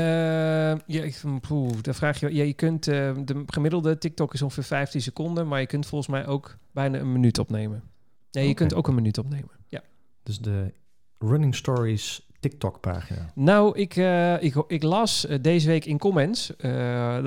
ja, 0.85 1.03
ik, 1.03 1.21
poeh, 1.41 1.71
dan 1.81 1.93
vraag 1.93 2.19
je... 2.19 2.33
Ja, 2.33 2.43
je 2.43 2.53
kunt... 2.53 2.87
eh, 2.87 3.11
de 3.25 3.43
gemiddelde 3.45 3.97
TikTok 3.97 4.33
is 4.33 4.41
ongeveer 4.41 4.63
15 4.63 5.01
seconden... 5.01 5.47
maar 5.47 5.59
je 5.59 5.65
kunt 5.65 5.85
volgens 5.85 6.09
mij 6.09 6.27
ook 6.27 6.57
bijna 6.71 6.99
een 6.99 7.11
minuut 7.11 7.39
opnemen. 7.39 7.83
Nee, 8.31 8.47
je 8.47 8.53
kunt 8.53 8.73
ook 8.73 8.87
een 8.87 8.95
minuut 8.95 9.17
opnemen. 9.17 9.49
Ja. 9.67 9.81
Dus 10.23 10.39
de 10.39 10.73
Running 11.19 11.55
Stories 11.55 12.27
TikTok 12.39 12.79
pagina. 12.79 13.31
Nou, 13.35 13.79
ik, 13.79 13.95
eh, 13.95 14.43
ik, 14.43 14.63
ik 14.67 14.83
las 14.83 15.25
eh, 15.25 15.37
deze 15.41 15.67
week 15.67 15.85
in 15.85 15.97
comments... 15.97 16.55
eh, 16.55 16.69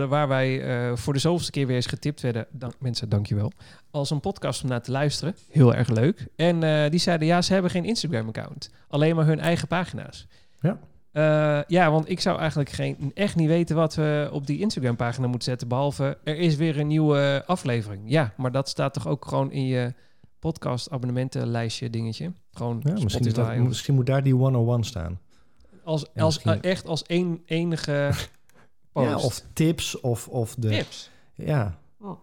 waar 0.04 0.28
wij 0.28 0.62
voor 0.96 1.12
de 1.12 1.18
zoveelste 1.18 1.50
keer 1.50 1.66
weer 1.66 1.76
eens 1.76 1.86
getipt 1.86 2.20
werden... 2.20 2.46
Dank, 2.50 2.74
mensen, 2.78 3.08
dankjewel. 3.08 3.52
Als 3.90 4.10
een 4.10 4.20
podcast 4.20 4.62
om 4.62 4.68
naar 4.68 4.82
te 4.82 4.90
luisteren. 4.90 5.34
Heel 5.50 5.74
erg 5.74 5.88
leuk. 5.88 6.26
En 6.36 6.90
die 6.90 7.00
zeiden... 7.00 7.26
Ja, 7.26 7.42
ze 7.42 7.52
hebben 7.52 7.70
geen 7.70 7.84
Instagram-account. 7.84 8.70
Alleen 8.88 9.16
maar 9.16 9.26
hun 9.26 9.40
eigen 9.40 9.68
pagina's. 9.68 10.26
Ja. 10.60 10.78
Ja, 11.66 11.90
want 11.90 12.10
ik 12.10 12.20
zou 12.20 12.38
eigenlijk 12.38 12.70
geen, 12.70 13.10
echt 13.14 13.36
niet 13.36 13.48
weten 13.48 13.76
wat 13.76 13.94
we 13.94 14.28
op 14.32 14.46
die 14.46 14.58
Instagram-pagina 14.60 15.26
moeten 15.26 15.48
zetten. 15.48 15.68
Behalve 15.68 16.18
er 16.24 16.36
is 16.36 16.56
weer 16.56 16.78
een 16.78 16.86
nieuwe 16.86 17.42
aflevering. 17.46 18.02
Ja, 18.04 18.32
maar 18.36 18.52
dat 18.52 18.68
staat 18.68 18.94
toch 18.94 19.08
ook 19.08 19.24
gewoon 19.24 19.52
in 19.52 19.66
je 19.66 19.94
podcast-abonnementenlijstje 20.38 21.90
dingetje. 21.90 22.32
Gewoon 22.52 22.80
Ja, 22.84 22.92
misschien, 22.92 23.06
is 23.06 23.12
Spotify. 23.12 23.50
dat, 23.54 23.60
of- 23.62 23.68
misschien 23.68 23.94
moet 23.94 24.06
daar 24.06 24.22
die 24.22 24.34
101 24.34 24.84
staan. 24.84 25.18
als, 25.84 26.06
ja, 26.14 26.22
als, 26.22 26.34
misschien- 26.34 26.62
eh, 26.62 26.70
echt 26.70 26.86
als 26.86 27.02
één 27.02 27.42
enige 27.46 28.10
post. 28.92 29.06
Ja, 29.08 29.16
of 29.16 29.42
tips 29.52 30.00
of, 30.00 30.28
of 30.28 30.54
de... 30.54 30.68
tips. 30.68 31.10
Ja. 31.34 31.78
Oh. 32.00 32.18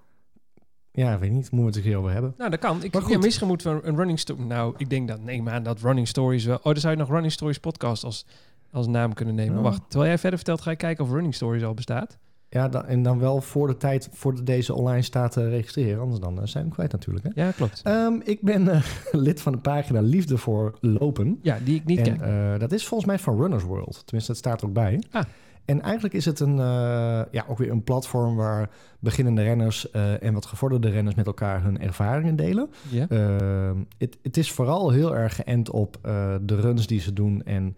Ja, 0.92 1.14
ik 1.14 1.20
weet 1.20 1.32
niet. 1.32 1.52
Moeten 1.52 1.60
we 1.60 1.66
het 1.66 1.76
er 1.76 1.82
hier 1.84 1.98
over 1.98 2.12
hebben? 2.12 2.34
Nou, 2.38 2.50
dat 2.50 2.60
kan. 2.60 2.84
Ik, 2.84 2.94
Maar 2.94 3.02
ja, 3.02 3.08
goed. 3.08 3.24
misschien 3.24 3.48
moeten 3.48 3.74
we 3.76 3.82
een, 3.82 3.88
een 3.90 3.96
running 3.96 4.20
story... 4.20 4.42
Nou, 4.42 4.74
ik 4.78 4.90
denk 4.90 5.08
dat... 5.08 5.22
Nee, 5.22 5.42
maar 5.42 5.64
dat 5.64 5.82
running 5.82 6.08
stories 6.08 6.46
wel... 6.46 6.56
Oh, 6.58 6.64
dan 6.64 6.76
zou 6.78 6.94
je 6.94 7.00
nog 7.00 7.10
running 7.10 7.32
stories 7.32 7.58
podcast 7.58 8.04
als, 8.04 8.26
als 8.72 8.88
naam 8.88 9.14
kunnen 9.14 9.36
nemen. 9.36 9.56
Ja. 9.56 9.62
Wacht, 9.62 9.82
terwijl 9.88 10.10
jij 10.10 10.18
verder 10.20 10.38
vertelt, 10.40 10.62
ga 10.62 10.72
ik 10.72 10.78
kijken 10.78 11.04
of 11.06 11.12
running 11.12 11.36
stories 11.36 11.64
al 11.64 11.74
bestaat. 11.74 12.18
Ja, 12.50 12.68
dan, 12.70 12.86
en 12.86 13.04
dan 13.04 13.20
wel 13.20 13.42
voor 13.42 13.68
de 13.68 13.78
tijd 13.78 14.10
voordat 14.12 14.46
deze 14.46 14.74
online 14.74 15.02
staat 15.02 15.32
te 15.32 15.50
registreren. 15.50 16.02
Anders 16.02 16.20
dan 16.20 16.34
eh, 16.42 16.46
zijn 16.46 16.52
we 16.54 16.60
hem 16.60 16.70
kwijt 16.70 16.92
natuurlijk. 16.92 17.26
Hè? 17.34 17.44
Ja, 17.46 17.52
klopt. 17.52 17.82
Ehm, 17.84 18.14
ik 18.24 18.42
ben 18.42 18.68
eh, 18.68 18.82
lid 19.12 19.42
van 19.42 19.52
de 19.52 19.58
pagina 19.60 20.02
Liefde 20.02 20.38
voor 20.38 20.78
Lopen. 20.82 21.40
Ja, 21.42 21.58
die 21.64 21.76
ik 21.76 21.86
niet 21.86 22.08
en 22.08 22.18
ken. 22.18 22.54
eh, 22.54 22.60
dat 22.60 22.72
is 22.72 22.88
volgens 22.88 23.10
mij 23.10 23.20
van 23.20 23.38
Runners 23.38 23.64
World. 23.64 24.02
Tenminste, 24.06 24.32
dat 24.32 24.42
staat 24.42 24.62
er 24.62 24.68
ook 24.68 24.74
bij. 24.74 25.04
Ah. 25.12 25.24
En 25.66 25.82
eigenlijk 25.82 26.14
is 26.14 26.26
het 26.26 26.40
een, 26.40 26.60
eh, 26.60 27.22
ja, 27.32 27.46
ook 27.48 27.58
weer 27.58 27.72
een 27.72 27.84
platform 27.84 28.36
waar 28.36 28.70
beginnende 29.00 29.44
renners 29.44 29.92
eh, 29.92 30.24
en 30.24 30.34
wat 30.34 30.46
gevorderde 30.46 30.90
renners 30.90 31.16
met 31.16 31.26
elkaar 31.26 31.64
hun 31.64 31.80
ervaringen 31.82 32.36
delen. 32.36 32.70
Ja. 32.90 33.06
Ehm, 33.10 33.78
Het 33.98 34.18
het 34.22 34.38
is 34.38 34.52
vooral 34.52 34.90
heel 34.92 35.16
erg 35.16 35.36
geënt 35.36 35.70
op 35.70 35.98
eh, 36.02 36.36
de 36.42 36.56
runs 36.60 36.88
die 36.88 37.00
ze 37.00 37.14
doen 37.14 37.44
en 37.44 37.76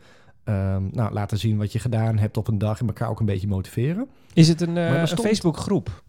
ehm, 0.48 0.88
nou, 0.92 1.14
laten 1.14 1.38
zien 1.38 1.58
wat 1.58 1.72
je 1.72 1.80
gedaan 1.80 2.18
hebt 2.18 2.38
op 2.38 2.48
een 2.48 2.58
dag 2.58 2.80
en 2.80 2.88
elkaar 2.88 3.10
ook 3.10 3.20
een 3.20 3.26
beetje 3.26 3.48
motiveren. 3.48 4.08
Is 4.34 4.48
het 4.48 4.62
een, 4.62 4.78
er 4.78 5.00
een 5.02 5.08
Facebook-groep? 5.08 6.04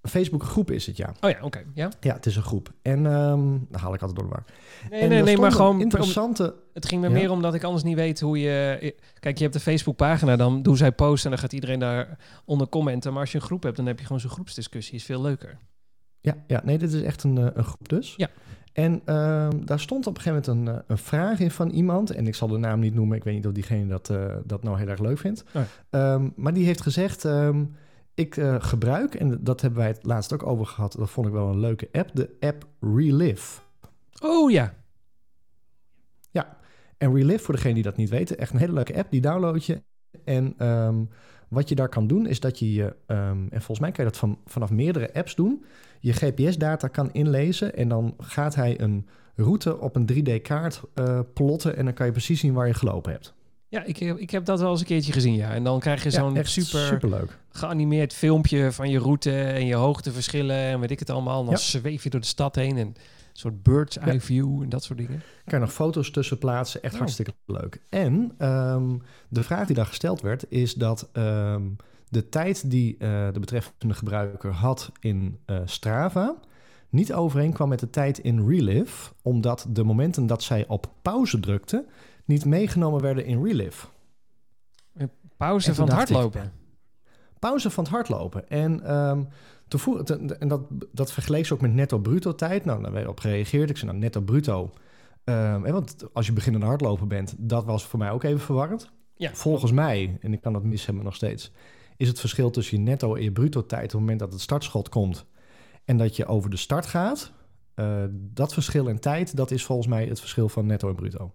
Een 0.00 0.10
Facebookgroep 0.12 0.70
is 0.70 0.86
het, 0.86 0.96
ja. 0.96 1.14
Oh 1.20 1.30
ja, 1.30 1.36
oké. 1.42 1.64
Ja. 1.74 1.88
Ja, 2.00 2.14
het 2.14 2.26
is 2.26 2.36
een 2.36 2.42
groep. 2.42 2.72
En 2.82 3.06
ehm 3.06 3.40
dan 3.70 3.80
haal 3.80 3.94
ik 3.94 4.00
altijd 4.02 4.18
door 4.18 4.28
de 4.28 4.34
war. 4.34 4.44
Nee, 4.90 5.00
en 5.00 5.08
nee, 5.08 5.22
nee, 5.22 5.38
maar 5.38 5.52
gewoon... 5.52 5.74
om- 5.74 5.80
interessante. 5.80 6.54
het 6.72 6.86
ging 6.88 7.00
me 7.00 7.08
Ja. 7.08 7.12
meer 7.14 7.30
omdat 7.30 7.54
ik 7.54 7.64
anders 7.64 7.82
niet 7.84 7.94
weet 7.96 8.20
hoe 8.20 8.38
je... 8.40 8.94
Kijk, 9.18 9.36
je 9.36 9.42
hebt 9.42 9.54
de 9.54 9.60
Facebook-pagina, 9.60 10.36
dan 10.36 10.62
doen 10.62 10.76
zij 10.76 10.92
posten 10.92 11.24
en 11.24 11.30
dan 11.30 11.38
gaat 11.44 11.52
iedereen 11.52 11.78
daar 11.78 12.18
onder 12.44 12.68
commenten. 12.68 13.12
Maar 13.12 13.20
als 13.20 13.32
je 13.32 13.38
een 13.38 13.44
groep 13.44 13.62
hebt, 13.62 13.76
dan 13.76 13.86
heb 13.86 13.98
je 13.98 14.04
gewoon 14.06 14.20
zo'n 14.20 14.30
groepsdiscussie. 14.30 14.94
Is 14.94 15.04
veel 15.04 15.22
leuker. 15.22 15.58
Ja, 16.20 16.34
ja, 16.46 16.60
nee, 16.64 16.78
dit 16.78 16.92
is 16.92 17.02
echt 17.02 17.22
een, 17.22 17.38
eh, 17.38 17.46
een 17.54 17.64
groep 17.64 17.88
dus. 17.88 18.14
Ja. 18.16 18.28
En 18.76 19.02
ehm, 19.04 19.64
daar 19.64 19.80
stond 19.80 20.06
op 20.06 20.16
een 20.16 20.22
gegeven 20.22 20.54
moment 20.54 20.68
een, 20.68 20.74
eh, 20.74 20.82
een 20.86 20.98
vraag 20.98 21.40
in 21.40 21.50
van 21.50 21.70
iemand. 21.70 22.10
En 22.10 22.26
ik 22.26 22.34
zal 22.34 22.48
de 22.48 22.58
naam 22.58 22.80
niet 22.80 22.94
noemen. 22.94 23.16
Ik 23.16 23.24
weet 23.24 23.34
niet 23.34 23.46
of 23.46 23.52
diegene 23.52 23.86
dat, 23.86 24.10
eh, 24.10 24.36
dat 24.44 24.62
nou 24.62 24.78
heel 24.78 24.88
erg 24.88 25.00
leuk 25.00 25.18
vindt. 25.18 25.44
Nee. 25.52 25.64
Ehm, 25.90 26.28
maar 26.34 26.54
die 26.54 26.64
heeft 26.64 26.80
gezegd... 26.80 27.24
ehm, 27.24 27.64
ik 28.14 28.36
eh, 28.36 28.56
gebruik, 28.58 29.14
en 29.14 29.38
dat 29.40 29.60
hebben 29.60 29.78
wij 29.78 29.88
het 29.88 30.04
laatst 30.04 30.32
ook 30.32 30.46
over 30.46 30.66
gehad... 30.66 30.94
dat 30.98 31.10
vond 31.10 31.26
ik 31.26 31.32
wel 31.32 31.48
een 31.48 31.60
leuke 31.60 31.88
app, 31.92 32.10
de 32.12 32.36
app 32.40 32.66
Relive. 32.80 33.60
Oh 34.22 34.50
ja. 34.50 34.74
En 36.98 37.14
Relive, 37.14 37.44
voor 37.44 37.54
degene 37.54 37.74
die 37.74 37.82
dat 37.82 37.96
niet 37.96 38.10
weten... 38.10 38.38
echt 38.38 38.52
een 38.52 38.58
hele 38.58 38.72
leuke 38.72 38.96
app, 38.96 39.10
die 39.10 39.20
download 39.20 39.62
je. 39.62 39.82
En 40.24 40.54
wat 41.48 41.68
je 41.68 41.74
daar 41.74 41.88
kan 41.88 42.06
doen, 42.06 42.26
is 42.26 42.40
dat 42.40 42.58
je 42.58 42.72
je... 42.72 42.96
en 43.06 43.48
volgens 43.50 43.78
mij 43.78 43.90
kan 43.92 44.04
je 44.04 44.10
dat 44.10 44.20
van, 44.20 44.38
vanaf 44.44 44.70
meerdere 44.70 45.14
apps 45.14 45.34
doen... 45.34 45.64
je 46.00 46.12
GPS-data 46.12 46.88
kan 46.88 47.12
inlezen... 47.12 47.74
en 47.76 47.88
dan 47.88 48.14
gaat 48.18 48.54
hij 48.54 48.80
een 48.80 49.06
route 49.34 49.78
op 49.80 49.96
een 49.96 50.08
3D-kaart 50.12 50.80
eh, 50.94 51.20
plotten... 51.34 51.76
en 51.76 51.84
dan 51.84 51.94
kan 51.94 52.06
je 52.06 52.12
precies 52.12 52.40
zien 52.40 52.52
waar 52.52 52.66
je 52.66 52.74
gelopen 52.74 53.12
hebt. 53.12 53.34
Ja, 53.68 53.84
ik, 53.84 53.96
heb- 53.96 54.18
ik 54.18 54.30
heb 54.30 54.44
dat 54.44 54.60
wel 54.60 54.70
eens 54.70 54.80
een 54.80 54.86
keertje 54.86 55.12
gezien, 55.12 55.34
ja. 55.34 55.50
En 55.54 55.64
dan 55.64 55.80
krijg 55.80 56.02
je 56.02 56.10
zo'n 56.10 56.38
super 56.44 56.78
superleuk. 56.80 57.38
geanimeerd 57.48 58.12
filmpje 58.14 58.72
van 58.72 58.90
je 58.90 58.98
route 58.98 59.42
en 59.42 59.66
je 59.66 59.74
hoogteverschillen 59.74 60.56
en 60.56 60.80
weet 60.80 60.90
ik 60.90 60.98
het 60.98 61.10
allemaal. 61.10 61.38
En 61.38 61.44
dan 61.44 61.54
Ja. 61.54 61.60
zweef 61.60 62.02
je 62.04 62.10
door 62.10 62.20
de 62.20 62.26
stad 62.26 62.54
heen 62.54 62.76
en 62.76 62.86
een 62.86 62.96
soort 63.32 63.62
bird's 63.62 63.98
eye 63.98 64.12
Ja. 64.12 64.20
view 64.20 64.62
en 64.62 64.68
dat 64.68 64.84
soort 64.84 64.98
dingen. 64.98 65.22
kan 65.44 65.58
je 65.58 65.64
nog 65.64 65.72
foto's 65.74 66.10
tussen 66.10 66.38
plaatsen. 66.38 66.82
Echt 66.82 66.92
Oh. 66.92 66.98
hartstikke 66.98 67.32
leuk. 67.46 67.80
En 67.88 68.32
ehm, 68.38 68.96
de 69.28 69.42
vraag 69.42 69.66
die 69.66 69.76
daar 69.76 69.86
gesteld 69.86 70.20
werd, 70.20 70.44
is 70.48 70.74
dat 70.74 71.08
ehm, 71.12 71.62
de 72.08 72.28
tijd 72.28 72.70
die 72.70 72.96
eh, 72.98 73.32
de 73.32 73.40
betreffende 73.40 73.94
gebruiker 73.94 74.52
had 74.52 74.92
in 75.00 75.38
eh, 75.44 75.60
Strava 75.64 76.36
niet 76.88 77.12
overeenkwam 77.12 77.68
met 77.68 77.80
de 77.80 77.90
tijd 77.90 78.18
in 78.18 78.48
Relive, 78.48 79.12
omdat 79.22 79.66
de 79.68 79.84
momenten 79.84 80.26
dat 80.26 80.42
zij 80.42 80.64
op 80.68 80.92
pauze 81.02 81.40
drukte 81.40 81.86
niet 82.24 82.44
meegenomen 82.44 83.00
werden 83.00 83.24
in 83.24 83.44
Relive. 83.44 83.86
Pauze 85.36 85.68
En 85.68 85.74
van 85.74 85.84
het 85.84 85.92
ik, 85.92 85.98
hardlopen. 85.98 86.52
Pauze 87.38 87.70
van 87.70 87.84
het 87.84 87.92
hardlopen. 87.92 88.48
En, 88.48 88.84
ehm, 88.84 89.22
te 89.68 90.02
te- 90.04 90.36
en 90.38 90.48
dat, 90.48 90.60
dat 90.92 91.12
vergeleek 91.12 91.46
ze 91.46 91.54
ook 91.54 91.60
met 91.60 91.74
netto-bruto 91.74 92.34
tijd. 92.34 92.64
Nou, 92.64 92.82
daar 92.82 92.92
werd 92.92 93.08
op 93.08 93.20
gereageerd. 93.20 93.70
Ik 93.70 93.76
zei 93.76 93.90
nou, 93.90 94.02
netto-bruto. 94.02 94.70
Ehm, 95.24 95.62
hè, 95.62 95.72
want 95.72 95.96
als 96.12 96.26
je 96.26 96.32
beginnende 96.32 96.66
hardloper 96.66 97.06
bent, 97.06 97.34
dat 97.38 97.64
was 97.64 97.86
voor 97.86 97.98
mij 97.98 98.10
ook 98.10 98.22
even 98.22 98.40
verwarrend. 98.40 98.90
Ja, 99.16 99.34
Volgens 99.34 99.72
mij, 99.72 100.18
en 100.20 100.32
ik 100.32 100.40
kan 100.40 100.52
dat 100.52 100.64
mis 100.64 100.86
hebben 100.86 101.04
nog 101.04 101.14
steeds, 101.14 101.52
is 101.96 102.08
het 102.08 102.20
verschil 102.20 102.50
tussen 102.50 102.76
je 102.76 102.82
netto 102.82 103.14
en 103.14 103.22
je 103.22 103.32
bruto 103.32 103.66
tijd 103.66 103.84
op 103.84 103.90
het 103.90 104.00
moment 104.00 104.18
dat 104.18 104.32
het 104.32 104.40
startschot 104.40 104.88
komt 104.88 105.26
en 105.84 105.96
dat 105.96 106.16
je 106.16 106.26
over 106.26 106.50
de 106.50 106.56
start 106.56 106.86
gaat. 106.86 107.32
eh, 107.74 108.04
dat 108.10 108.52
verschil 108.52 108.86
in 108.88 108.98
tijd, 108.98 109.36
dat 109.36 109.50
is 109.50 109.64
volgens 109.64 109.88
mij 109.88 110.06
het 110.06 110.20
verschil 110.20 110.48
van 110.48 110.66
netto 110.66 110.88
en 110.88 110.94
bruto. 110.94 111.32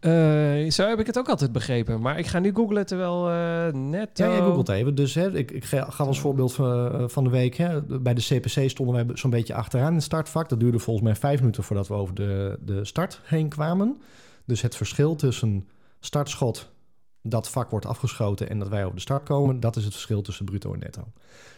Eh, 0.00 0.70
zo 0.70 0.88
heb 0.88 0.98
ik 0.98 1.06
het 1.06 1.18
ook 1.18 1.28
altijd 1.28 1.52
begrepen. 1.52 2.00
Maar 2.00 2.18
ik 2.18 2.26
ga 2.26 2.38
nu 2.38 2.54
googlen 2.54 2.86
terwijl 2.86 3.28
eh 3.30 3.72
net. 3.72 4.18
Ja, 4.18 4.26
jij 4.28 4.38
googelt 4.40 4.68
even. 4.68 4.94
Dus 4.94 5.14
hè, 5.14 5.36
ik, 5.36 5.50
ik 5.50 5.64
ga- 5.64 5.90
gaf 5.90 6.06
als 6.06 6.20
voorbeeld 6.20 6.52
van, 6.52 7.10
van 7.10 7.24
de 7.24 7.30
week. 7.30 7.54
Hè, 7.54 7.82
bij 8.00 8.14
de 8.14 8.20
CPC 8.20 8.70
stonden 8.70 8.94
wij 8.94 9.16
zo'n 9.16 9.30
beetje 9.30 9.54
achteraan 9.54 9.88
in 9.88 9.94
het 9.94 10.02
startvak. 10.02 10.48
Dat 10.48 10.60
duurde 10.60 10.78
volgens 10.78 11.06
mij 11.06 11.16
vijf 11.16 11.38
minuten 11.40 11.64
voordat 11.64 11.88
we 11.88 11.94
over 11.94 12.14
de, 12.14 12.58
de 12.64 12.84
start 12.84 13.20
heen 13.24 13.48
kwamen. 13.48 14.00
Dus 14.44 14.60
het 14.62 14.76
verschil 14.76 15.14
tussen 15.16 15.68
startschot, 16.00 16.70
dat 17.22 17.50
vak 17.50 17.70
wordt 17.70 17.86
afgeschoten 17.86 18.48
en 18.48 18.58
dat 18.58 18.68
wij 18.68 18.82
over 18.82 18.94
de 18.94 19.00
start 19.00 19.22
komen, 19.22 19.60
dat 19.60 19.76
is 19.76 19.84
het 19.84 19.92
verschil 19.92 20.22
tussen 20.22 20.44
bruto 20.44 20.72
en 20.72 20.78
netto. 20.78 21.12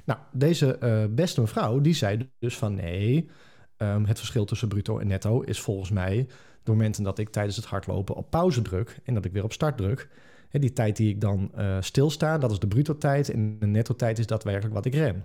Nou, 0.05 0.21
deze 0.33 0.79
eh, 0.79 1.05
beste 1.11 1.41
mevrouw, 1.41 1.81
die 1.81 1.95
zei 1.95 2.31
dus 2.39 2.57
van 2.57 2.75
nee, 2.75 3.29
ehm, 3.77 4.05
het 4.05 4.19
verschil 4.19 4.45
tussen 4.45 4.69
bruto 4.69 4.99
en 4.99 5.07
netto 5.07 5.41
is 5.41 5.61
volgens 5.61 5.91
mij 5.91 6.27
de 6.63 6.71
momenten 6.71 7.05
dat 7.05 7.19
ik 7.19 7.29
tijdens 7.29 7.57
het 7.57 7.65
hardlopen 7.65 8.15
op 8.15 8.31
pauze 8.31 8.63
druk 8.63 9.01
en 9.05 9.15
dat 9.15 9.25
ik 9.25 9.33
weer 9.33 9.45
op 9.45 9.53
start 9.53 9.77
druk. 9.77 10.09
Hè, 10.49 10.59
die 10.59 10.73
tijd 10.73 10.97
die 10.97 11.09
ik 11.09 11.21
dan 11.21 11.51
eh, 11.55 11.77
stilsta, 11.81 12.39
dat 12.39 12.51
is 12.51 12.59
de 12.59 12.69
bruto 12.69 12.99
tijd. 12.99 13.31
En 13.31 13.59
de 13.59 13.67
netto 13.67 13.95
tijd 13.95 14.19
is 14.19 14.27
daadwerkelijk 14.27 14.75
wat 14.75 14.85
ik 14.85 14.95
ren. 14.95 15.25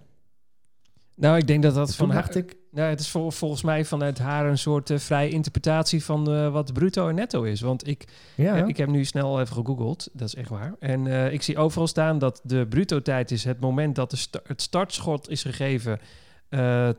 Nou, 1.15 1.37
ik 1.37 1.47
denk 1.47 1.63
dat 1.63 1.73
dat 1.73 1.87
Toen 1.87 2.07
van 2.07 2.15
haar. 2.15 2.35
ik, 2.35 2.55
Nou, 2.77 2.89
het 2.89 2.99
is 2.99 3.09
vol- 3.09 3.31
volgens 3.31 3.61
mij 3.61 3.85
vanuit 3.85 4.17
haar 4.19 4.45
een 4.45 4.57
soort 4.57 4.89
eh, 4.89 4.97
vrije 4.97 5.29
interpretatie 5.29 6.03
van 6.03 6.31
eh, 6.33 6.51
wat 6.51 6.73
bruto 6.73 7.07
en 7.09 7.15
netto 7.15 7.43
is. 7.43 7.61
Want 7.61 7.87
ik, 7.87 8.05
ja, 8.35 8.55
eh, 8.55 8.67
ik 8.67 8.77
heb 8.77 8.89
nu 8.89 9.05
snel 9.05 9.39
even 9.39 9.55
gegoogeld, 9.55 10.09
dat 10.13 10.27
is 10.27 10.35
echt 10.35 10.49
waar. 10.49 10.75
En 10.79 11.07
ik 11.33 11.41
zie 11.41 11.57
overal 11.57 11.87
staan 11.87 12.19
dat 12.19 12.41
de 12.43 12.65
bruto 12.69 13.01
tijd 13.01 13.31
is 13.31 13.43
het 13.43 13.59
moment 13.59 13.95
dat 13.95 14.09
de 14.09 14.17
sta- 14.17 14.39
het 14.43 14.61
startschot 14.61 15.29
is 15.29 15.41
gegeven 15.41 15.99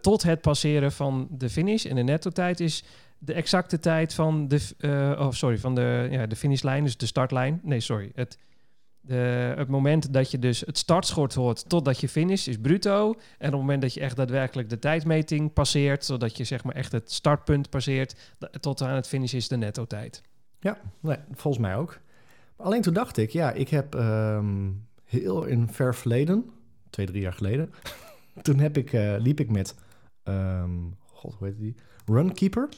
tot 0.00 0.22
het 0.22 0.40
passeren 0.40 0.92
van 0.92 1.28
de 1.30 1.50
finish. 1.50 1.84
En 1.84 1.94
de 1.94 2.02
netto 2.02 2.30
tijd 2.30 2.60
is 2.60 2.84
de 3.18 3.32
exacte 3.32 3.78
tijd 3.78 4.14
van 4.14 4.48
de, 4.48 4.60
oh, 5.18 5.30
sorry, 5.30 5.58
van 5.58 5.74
de, 5.74 6.08
ja, 6.10 6.26
de 6.26 6.36
finishlijn, 6.36 6.84
dus 6.84 6.96
de 6.96 7.06
startlijn. 7.06 7.60
Nee, 7.62 7.80
sorry. 7.80 8.10
Het, 8.14 8.38
de, 9.08 9.54
het 9.56 9.68
moment 9.68 10.12
dat 10.12 10.30
je 10.30 10.38
dus 10.38 10.60
het 10.60 10.78
startschot 10.78 11.34
hoort 11.34 11.68
totdat 11.68 12.00
je 12.00 12.08
finish 12.08 12.46
is 12.46 12.58
bruto. 12.58 13.08
En 13.10 13.46
op 13.46 13.52
het 13.52 13.52
moment 13.52 13.82
dat 13.82 13.94
je 13.94 14.00
echt 14.00 14.16
daadwerkelijk 14.16 14.68
de 14.70 14.78
tijdmeting 14.78 15.52
passeert, 15.52 16.04
zodat 16.04 16.36
je 16.36 16.44
zeg 16.44 16.64
maar 16.64 16.74
echt 16.74 16.92
het 16.92 17.12
startpunt 17.12 17.70
passeert, 17.70 18.34
tot 18.60 18.82
aan 18.82 18.94
het 18.94 19.08
finish 19.08 19.32
is 19.32 19.48
de 19.48 19.56
netto 19.56 19.86
tijd. 19.86 20.22
nee, 21.00 21.16
volgens 21.32 21.62
mij 21.62 21.76
ook. 21.76 21.98
Alleen 22.56 22.82
toen 22.82 22.94
dacht 22.94 23.16
ik, 23.16 23.30
ja, 23.30 23.52
ik 23.52 23.68
heb 23.68 23.94
ehm, 23.94 24.70
heel 25.04 25.44
in 25.44 25.68
ver 25.68 25.94
verleden, 25.94 26.50
twee, 26.90 27.06
drie 27.06 27.20
jaar 27.20 27.32
geleden, 27.32 27.70
toen 28.42 28.58
heb 28.58 28.76
ik, 28.76 28.92
eh, 28.92 29.14
liep 29.18 29.40
ik 29.40 29.50
met, 29.50 29.74
ehm, 30.22 30.70
god, 31.12 31.34
hoe 31.34 31.46
heet 31.46 31.58
die? 31.58 31.74
Runkeeper. 32.06 32.68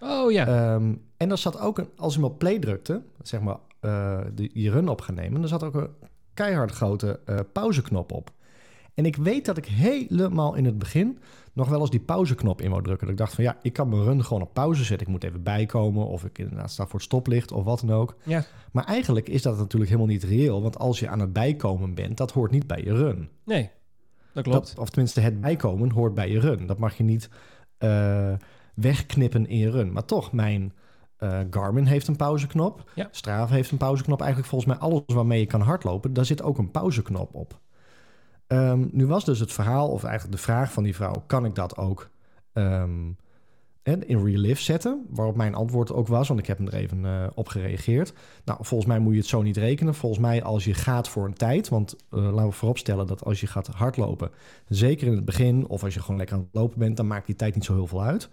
Oh 0.00 0.32
ja. 0.32 0.46
Ehm, 0.46 0.94
en 1.16 1.30
er 1.30 1.38
zat 1.38 1.60
ook 1.60 1.78
een, 1.78 1.88
als 1.96 2.14
je 2.14 2.20
hem 2.20 2.30
op 2.30 2.38
play 2.38 2.58
drukte, 2.58 3.02
zeg 3.22 3.40
maar, 3.40 3.58
eh, 3.80 4.20
de, 4.34 4.50
je 4.52 4.70
run 4.70 4.88
op 4.88 5.00
gaan 5.00 5.14
nemen, 5.14 5.40
dan 5.40 5.48
zat 5.48 5.64
ook 5.64 5.74
een 5.74 5.88
keihard 6.34 6.70
grote 6.70 7.20
eh, 7.24 7.38
pauzeknop 7.52 8.12
op. 8.12 8.30
En 8.94 9.06
ik 9.06 9.16
weet 9.16 9.44
dat 9.44 9.56
ik 9.56 9.66
helemaal 9.66 10.54
in 10.54 10.64
het 10.64 10.78
begin 10.78 11.18
nog 11.52 11.68
wel 11.68 11.80
eens 11.80 11.90
die 11.90 12.00
pauzeknop 12.00 12.60
in 12.60 12.70
wou 12.70 12.82
drukken. 12.82 13.06
Dat 13.06 13.14
ik 13.14 13.20
dacht 13.20 13.34
van 13.34 13.44
ja, 13.44 13.58
ik 13.62 13.72
kan 13.72 13.88
mijn 13.88 14.02
run 14.02 14.24
gewoon 14.24 14.42
op 14.42 14.54
pauze 14.54 14.84
zetten. 14.84 15.06
Ik 15.06 15.12
moet 15.12 15.24
even 15.24 15.42
bijkomen 15.42 16.06
of 16.06 16.24
ik 16.24 16.38
inderdaad 16.38 16.70
sta 16.70 16.84
voor 16.84 16.94
het 16.94 17.02
stoplicht 17.02 17.52
of 17.52 17.64
wat 17.64 17.80
dan 17.80 17.96
ook. 17.96 18.16
Ja. 18.22 18.44
Maar 18.72 18.84
eigenlijk 18.84 19.28
is 19.28 19.42
dat 19.42 19.58
natuurlijk 19.58 19.90
helemaal 19.90 20.12
niet 20.12 20.24
reëel. 20.24 20.62
Want 20.62 20.78
als 20.78 20.98
je 20.98 21.08
aan 21.08 21.20
het 21.20 21.32
bijkomen 21.32 21.94
bent, 21.94 22.16
dat 22.16 22.32
hoort 22.32 22.50
niet 22.50 22.66
bij 22.66 22.84
je 22.84 22.92
run. 22.92 23.28
Nee, 23.44 23.70
dat 24.32 24.44
klopt. 24.44 24.66
Dat, 24.66 24.78
of 24.78 24.90
tenminste, 24.90 25.20
het 25.20 25.40
bijkomen 25.40 25.90
hoort 25.90 26.14
bij 26.14 26.30
je 26.30 26.40
run. 26.40 26.66
Dat 26.66 26.78
mag 26.78 26.96
je 26.96 27.04
niet 27.04 27.28
eh, 27.78 28.32
wegknippen 28.74 29.46
in 29.46 29.58
je 29.58 29.70
run. 29.70 29.92
Maar 29.92 30.04
toch, 30.04 30.32
mijn 30.32 30.72
eh, 31.18 31.40
Garmin 31.50 31.84
heeft 31.84 32.08
een 32.08 32.16
pauzeknop. 32.16 32.90
Ja. 32.94 33.08
Strava 33.10 33.54
heeft 33.54 33.70
een 33.70 33.78
pauzeknop. 33.78 34.20
Eigenlijk 34.20 34.50
volgens 34.50 34.70
mij 34.70 34.80
alles 34.80 35.02
waarmee 35.06 35.40
je 35.40 35.46
kan 35.46 35.60
hardlopen, 35.60 36.12
daar 36.12 36.24
zit 36.24 36.42
ook 36.42 36.58
een 36.58 36.70
pauzeknop 36.70 37.34
op. 37.34 37.58
Ehm, 38.46 38.86
nu 38.90 39.06
was 39.06 39.24
dus 39.24 39.38
het 39.40 39.52
verhaal, 39.52 39.88
of 39.88 40.04
eigenlijk 40.04 40.36
de 40.36 40.42
vraag 40.42 40.72
van 40.72 40.82
die 40.82 40.94
vrouw... 40.94 41.22
kan 41.26 41.44
ik 41.44 41.54
dat 41.54 41.76
ook 41.76 42.10
ehm, 42.52 43.10
en 43.82 44.08
in 44.08 44.24
Relive 44.24 44.62
zetten? 44.62 45.06
Waarop 45.08 45.36
mijn 45.36 45.54
antwoord 45.54 45.92
ook 45.92 46.08
was, 46.08 46.28
want 46.28 46.40
ik 46.40 46.46
heb 46.46 46.58
hem 46.58 46.66
er 46.66 46.74
even 46.74 47.04
eh, 47.04 47.26
op 47.34 47.48
gereageerd. 47.48 48.12
Nou, 48.44 48.58
volgens 48.62 48.88
mij 48.88 48.98
moet 48.98 49.12
je 49.12 49.18
het 49.18 49.28
zo 49.28 49.42
niet 49.42 49.56
rekenen. 49.56 49.94
Volgens 49.94 50.20
mij 50.20 50.42
als 50.42 50.64
je 50.64 50.74
gaat 50.74 51.08
voor 51.08 51.24
een 51.24 51.34
tijd... 51.34 51.68
want 51.68 51.96
eh, 52.10 52.20
laten 52.20 52.46
we 52.46 52.52
vooropstellen 52.52 53.06
dat 53.06 53.24
als 53.24 53.40
je 53.40 53.46
gaat 53.46 53.66
hardlopen... 53.66 54.30
zeker 54.68 55.06
in 55.06 55.14
het 55.14 55.24
begin 55.24 55.68
of 55.68 55.84
als 55.84 55.94
je 55.94 56.00
gewoon 56.00 56.16
lekker 56.16 56.36
aan 56.36 56.42
het 56.42 56.54
lopen 56.54 56.78
bent... 56.78 56.96
dan 56.96 57.06
maakt 57.06 57.26
die 57.26 57.36
tijd 57.36 57.54
niet 57.54 57.64
zo 57.64 57.74
heel 57.74 57.86
veel 57.86 58.02
uit. 58.02 58.28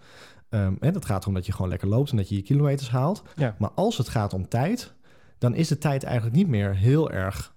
Ehm 0.48 0.74
en 0.80 0.94
het 0.94 1.04
gaat 1.04 1.22
erom 1.22 1.34
dat 1.34 1.46
je 1.46 1.52
gewoon 1.52 1.68
lekker 1.70 1.88
loopt 1.88 2.10
en 2.10 2.16
dat 2.16 2.28
je 2.28 2.34
je 2.36 2.42
kilometers 2.42 2.90
haalt. 2.90 3.22
Ja. 3.36 3.56
Maar 3.58 3.70
als 3.74 3.98
het 3.98 4.08
gaat 4.08 4.32
om 4.32 4.48
tijd, 4.48 4.94
dan 5.38 5.54
is 5.54 5.68
de 5.68 5.78
tijd 5.78 6.02
eigenlijk 6.04 6.36
niet 6.36 6.48
meer 6.48 6.76
heel 6.76 7.10
erg 7.10 7.54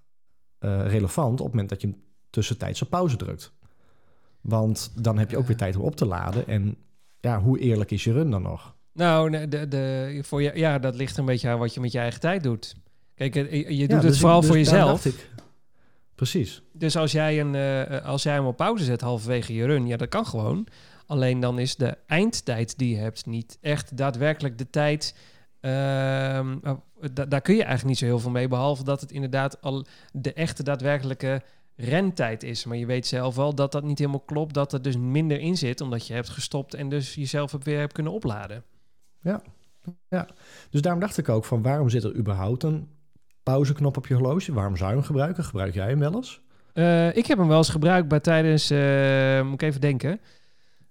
eh, 0.60 0.88
relevant... 0.88 1.40
op 1.40 1.46
het 1.46 1.54
moment 1.54 1.70
dat 1.70 1.82
je 1.82 1.88
hem 1.88 1.98
tussentijds 2.30 2.82
op 2.82 2.90
pauze 2.90 3.16
drukt. 3.16 3.54
Want 4.42 4.92
dan 4.96 5.18
heb 5.18 5.30
je 5.32 5.38
ook 5.38 5.48
weer 5.48 5.58
tijd 5.58 5.76
om 5.76 5.82
op 5.82 5.96
te 5.96 6.06
laden. 6.06 6.48
En 6.48 6.76
ja, 7.20 7.42
hoe 7.42 7.60
eerlijk 7.60 7.92
is 7.92 8.04
je 8.04 8.12
run 8.14 8.32
dan 8.32 8.42
nog? 8.42 8.76
Nou, 8.94 9.48
de, 9.48 9.68
de, 9.68 10.20
voor 10.24 10.42
je, 10.42 10.52
ja, 10.56 10.80
dat 10.80 10.96
ligt 10.96 11.18
een 11.18 11.26
beetje 11.26 11.50
aan 11.50 11.60
wat 11.60 11.74
je 11.74 11.80
met 11.80 11.92
je 11.92 12.00
eigen 12.00 12.20
tijd 12.20 12.44
doet. 12.44 12.76
Kijk, 13.16 13.36
eh, 13.36 13.52
je, 13.70 13.78
doet 13.78 13.78
Ja, 13.90 13.94
het 13.94 14.02
dus 14.02 14.14
ik- 14.14 14.20
vooral 14.20 14.40
dus 14.40 14.50
voor 14.50 14.58
jezelf. 14.58 15.06
ik- 15.06 15.30
Precies. 16.16 16.62
Dus 16.74 16.96
als 16.98 17.12
jij, 17.12 17.40
een, 17.40 17.56
eh, 17.56 18.06
als 18.06 18.24
jij 18.24 18.34
hem 18.34 18.46
op 18.46 18.58
pauze 18.58 18.84
zet 18.84 19.02
halverwege 19.02 19.54
je 19.54 19.66
run, 19.66 19.88
ja, 19.88 19.98
dat 19.98 20.10
kan 20.10 20.26
gewoon. 20.26 20.68
Alleen 21.10 21.40
dan 21.40 21.60
is 21.60 21.76
de 21.76 21.98
eindtijd 22.08 22.78
die 22.78 22.96
je 22.96 23.02
hebt 23.02 23.26
niet 23.26 23.58
echt 23.62 23.98
daadwerkelijk 23.98 24.58
de 24.58 24.70
tijd. 24.70 25.16
ehm, 25.60 26.58
oh, 26.64 26.80
da- 27.14 27.26
daar 27.26 27.42
kun 27.42 27.54
je 27.56 27.64
eigenlijk 27.64 27.90
niet 27.90 27.98
zo 27.98 28.06
heel 28.06 28.20
veel 28.20 28.30
mee, 28.32 28.48
behalve 28.48 28.84
dat 28.84 29.02
het 29.02 29.12
inderdaad 29.12 29.62
al 29.62 29.86
de 30.12 30.34
echte 30.34 30.64
daadwerkelijke 30.64 31.42
rentijd 31.76 32.44
is. 32.44 32.66
Maar 32.66 32.78
je 32.78 32.86
weet 32.86 33.08
zelf 33.08 33.36
wel 33.36 33.56
dat 33.56 33.72
dat 33.72 33.84
niet 33.84 33.98
helemaal 34.00 34.20
klopt, 34.20 34.54
dat 34.54 34.74
er 34.74 34.82
dus 34.82 34.98
minder 34.98 35.40
in 35.40 35.58
zit, 35.58 35.82
omdat 35.82 36.08
je 36.08 36.14
hebt 36.14 36.30
gestopt 36.30 36.74
en 36.74 36.90
dus 36.90 37.16
jezelf 37.16 37.56
weer 37.64 37.80
hebt 37.80 37.94
kunnen 37.94 38.14
opladen. 38.14 38.64
Dus 40.70 40.82
daarom 40.82 41.02
dacht 41.02 41.18
ik 41.18 41.30
ook 41.30 41.46
van 41.46 41.62
waarom 41.62 41.90
zit 41.90 42.04
er 42.04 42.16
überhaupt 42.16 42.64
een 42.64 42.88
pauzeknop 43.44 43.98
op 43.98 44.08
je 44.08 44.14
horloge? 44.14 44.54
Waarom 44.54 44.78
zou 44.78 44.90
je 44.90 44.96
hem 44.96 45.06
gebruiken? 45.06 45.44
Gebruik 45.44 45.74
jij 45.74 45.88
hem 45.90 46.00
wel 46.00 46.16
eens? 46.16 46.42
Eh, 46.74 47.16
ik 47.16 47.26
heb 47.26 47.38
hem 47.38 47.48
wel 47.48 47.58
eens 47.58 47.70
gebruikt 47.70 48.08
bij 48.08 48.20
tijdens, 48.20 48.70
eh, 48.70 49.42
moet 49.44 49.62
ik 49.62 49.68
even 49.68 49.82
denken. 49.82 50.20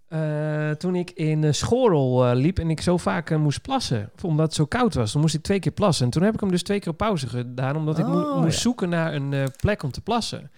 Eh, 0.09 0.71
toen 0.71 0.95
ik 0.95 1.11
in 1.11 1.43
uh, 1.43 1.53
Schorel 1.53 2.27
eh, 2.27 2.37
liep 2.37 2.59
en 2.59 2.71
ik 2.71 2.81
zo 2.81 2.97
vaak 2.97 3.37
moest 3.37 3.63
plassen, 3.63 4.11
omdat 4.23 4.47
het 4.47 4.55
zo 4.55 4.67
koud 4.67 4.95
was, 4.95 5.13
dan 5.13 5.21
moest 5.21 5.35
ik 5.35 5.43
twee 5.43 5.59
keer 5.59 5.73
plassen. 5.73 6.05
En 6.05 6.11
toen 6.11 6.23
heb 6.23 6.35
ik 6.35 6.41
hem 6.41 6.51
dus 6.51 6.63
twee 6.63 6.79
keer 6.81 6.91
op 6.93 6.97
pauze 6.97 7.27
gedaan, 7.27 7.77
omdat 7.77 7.99
ik 7.99 8.07
Oh, 8.07 8.41
moest 8.41 8.55
ja. 8.57 8.61
zoeken 8.61 8.89
naar 8.89 9.15
een 9.15 9.51
plek 9.61 9.83
om 9.83 9.91
te 9.91 10.01
plassen. 10.01 10.51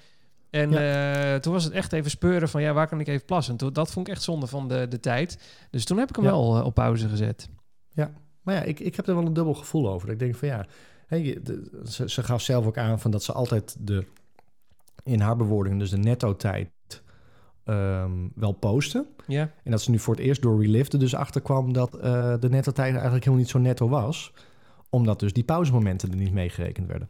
En 0.51 0.71
toen 1.41 1.53
was 1.53 1.65
het 1.65 1.73
echt 1.73 1.93
even 1.93 2.11
speuren 2.11 2.49
van, 2.49 2.63
ja, 2.63 2.73
waar 2.73 2.89
kan 2.89 3.01
ik 3.01 3.09
even 3.09 3.25
plassen? 3.27 3.53
En 3.53 3.59
toen, 3.59 3.73
dat 3.73 3.91
vond 3.91 4.07
ik 4.09 4.13
echt 4.15 4.23
zonde 4.23 4.47
van 4.47 4.69
de, 4.69 4.87
de 4.89 5.01
tijd. 5.01 5.39
Dus 5.71 5.85
toen 5.85 5.99
heb 5.99 6.09
ik 6.09 6.17
hem 6.17 6.25
Ja. 6.25 6.31
wel 6.31 6.63
op 6.65 6.75
pauze 6.75 7.09
gezet. 7.09 7.49
Maar 8.43 8.55
ja, 8.55 8.63
ik, 8.63 8.81
ik 8.81 8.97
heb 8.97 9.07
er 9.09 9.15
wel 9.15 9.27
een 9.27 9.33
dubbel 9.33 9.55
gevoel 9.55 9.89
over. 9.91 10.09
Ik 10.11 10.19
denk 10.19 10.35
van 10.35 10.49
ja, 10.49 10.67
de- 11.09 11.81
ze, 11.89 12.09
ze 12.11 12.23
gaf 12.23 12.41
zelf 12.43 12.67
ook 12.67 12.79
aan 12.79 13.01
van 13.01 13.11
dat 13.11 13.23
ze 13.23 13.33
altijd 13.33 13.77
de, 13.79 14.05
in 15.03 15.21
haar 15.21 15.37
bewoording, 15.37 15.79
dus 15.79 15.91
de 15.91 15.97
netto 15.99 16.37
ehm, 17.65 18.11
wel 18.35 18.53
posten. 18.53 19.07
Ja, 19.27 19.51
En 19.65 19.71
dat 19.71 19.83
ze 19.83 19.91
nu 19.91 19.99
voor 19.99 20.15
het 20.15 20.25
eerst 20.25 20.43
door 20.43 20.61
Relift 20.63 20.93
er 20.93 20.99
dus 20.99 21.15
achterkwam 21.15 21.73
dat 21.73 21.95
eh, 21.95 22.35
de 22.41 22.49
netto 22.49 22.73
tijd 22.73 22.93
eigenlijk 22.93 23.25
helemaal 23.25 23.39
niet 23.45 23.49
zo 23.53 23.59
netto 23.59 23.89
was. 23.89 24.33
Omdat 24.91 25.21
dus 25.21 25.33
die 25.33 25.45
pauzemomenten 25.45 26.11
er 26.11 26.17
niet 26.17 26.33
meegerekend 26.33 26.87
werden. 26.87 27.09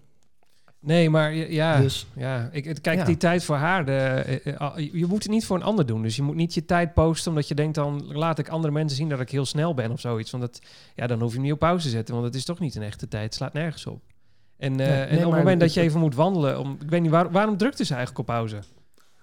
nee, 0.79 1.11
maar 1.11 1.35
ja, 1.35 1.81
Dus 1.81 2.07
ja 2.17 2.49
ik, 2.53 2.65
het- 2.65 2.81
kijk, 2.81 2.99
Ja. 2.99 3.05
die 3.05 3.17
tijd 3.17 3.45
voor 3.45 3.57
haar, 3.57 3.85
de, 3.87 3.93
eh, 3.93 4.61
eh, 4.61 4.93
je 4.93 5.07
moet 5.07 5.23
het 5.23 5.33
niet 5.33 5.47
voor 5.47 5.57
een 5.57 5.63
ander 5.63 5.87
doen. 5.87 6.03
Dus 6.03 6.17
je 6.17 6.23
moet 6.23 6.35
niet 6.35 6.55
je 6.55 6.65
tijd 6.65 6.95
posten 6.95 7.31
omdat 7.31 7.49
je 7.49 7.55
denkt 7.55 7.75
dan 7.75 8.05
laat 8.13 8.39
ik 8.39 8.49
andere 8.49 8.73
mensen 8.73 8.97
zien 8.97 9.09
dat 9.09 9.21
ik 9.21 9.31
heel 9.31 9.45
snel 9.47 9.75
ben 9.75 9.91
of 9.91 10.01
zoiets. 10.01 10.31
Want 10.31 10.43
dat, 10.43 10.61
ja, 10.95 11.07
dan 11.07 11.21
hoef 11.21 11.29
je 11.29 11.35
hem 11.35 11.45
niet 11.45 11.53
op 11.53 11.59
pauze 11.59 11.85
te 11.85 11.91
zetten, 11.91 12.15
want 12.15 12.27
het 12.27 12.35
is 12.35 12.45
toch 12.45 12.59
niet 12.59 12.75
een 12.75 12.83
echte 12.83 13.09
tijd. 13.09 13.25
Het 13.25 13.35
slaat 13.35 13.53
nergens 13.53 13.87
op. 13.87 14.03
En, 14.57 14.75
Nee, 14.77 14.87
en 14.87 15.15
nee, 15.15 15.27
op 15.27 15.31
het 15.33 15.39
moment 15.41 15.61
dat 15.61 15.75
je 15.75 15.81
even 15.81 16.01
moet 16.01 16.15
wandelen, 16.15 16.59
om, 16.59 16.77
ik 16.83 16.91
weet 16.91 17.01
niet, 17.03 17.11
waar, 17.11 17.31
waarom 17.31 17.57
drukte 17.57 17.85
ze 17.85 17.95
eigenlijk 17.95 18.29
op 18.29 18.35
pauze? 18.35 18.59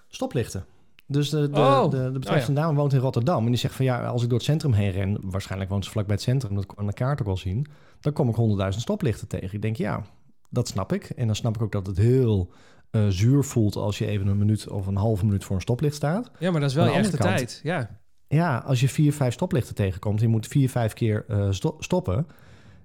stoplichten. 0.07 0.65
Dus 1.07 1.29
de, 1.29 1.49
de, 1.49 1.59
Oh. 1.59 1.89
de, 1.89 2.11
de 2.11 2.19
betreffende 2.19 2.61
dame 2.61 2.77
woont 2.77 2.93
in 2.93 2.99
Rotterdam. 2.99 3.43
En 3.43 3.49
die 3.51 3.59
zegt 3.59 3.75
van 3.75 3.85
ja, 3.85 4.05
als 4.05 4.23
ik 4.23 4.29
door 4.29 4.37
het 4.37 4.47
centrum 4.47 4.71
heen 4.73 4.91
ren... 4.91 5.17
waarschijnlijk 5.21 5.69
woont 5.69 5.85
ze 5.85 5.91
vlakbij 5.91 6.15
het 6.15 6.23
centrum, 6.23 6.55
dat 6.55 6.65
kon 6.65 6.73
ik 6.75 6.79
aan 6.81 6.87
de 6.87 6.93
kaart 6.93 7.19
ook 7.19 7.25
wel 7.25 7.37
zien... 7.37 7.67
dan 7.99 8.13
kom 8.13 8.29
ik 8.29 8.35
honderdduizend 8.35 8.83
stoplichten 8.83 9.27
tegen. 9.27 9.53
Ik 9.53 9.61
denk 9.61 9.75
ja, 9.75 10.01
dat 10.49 10.67
snap 10.67 10.93
ik. 10.93 11.03
En 11.09 11.25
dan 11.25 11.35
snap 11.35 11.55
ik 11.55 11.61
ook 11.61 11.71
dat 11.71 11.87
het 11.87 11.97
heel 11.97 12.51
eh, 12.91 13.07
zuur 13.07 13.43
voelt... 13.43 13.75
als 13.75 13.97
je 13.97 14.05
even 14.05 14.27
een 14.27 14.37
minuut 14.37 14.69
of 14.69 14.87
een 14.87 14.95
halve 14.95 15.25
minuut 15.25 15.43
voor 15.43 15.55
een 15.55 15.61
stoplicht 15.61 15.95
staat. 15.95 16.31
Ja, 16.39 16.51
maar 16.51 16.61
dat 16.61 16.69
is 16.69 16.75
wel 16.75 16.93
je 16.95 17.01
de 17.01 17.17
tijd. 17.17 17.59
Ja. 17.63 17.99
Ja, 18.27 18.57
als 18.57 18.79
je 18.79 18.89
vier, 18.89 19.13
vijf 19.13 19.33
stoplichten 19.33 19.75
tegenkomt... 19.75 20.19
en 20.19 20.25
je 20.25 20.31
moet 20.31 20.47
vier, 20.47 20.69
vijf 20.69 20.93
keer 20.93 21.25
eh, 21.27 21.47
sto- 21.51 21.75
stoppen... 21.79 22.27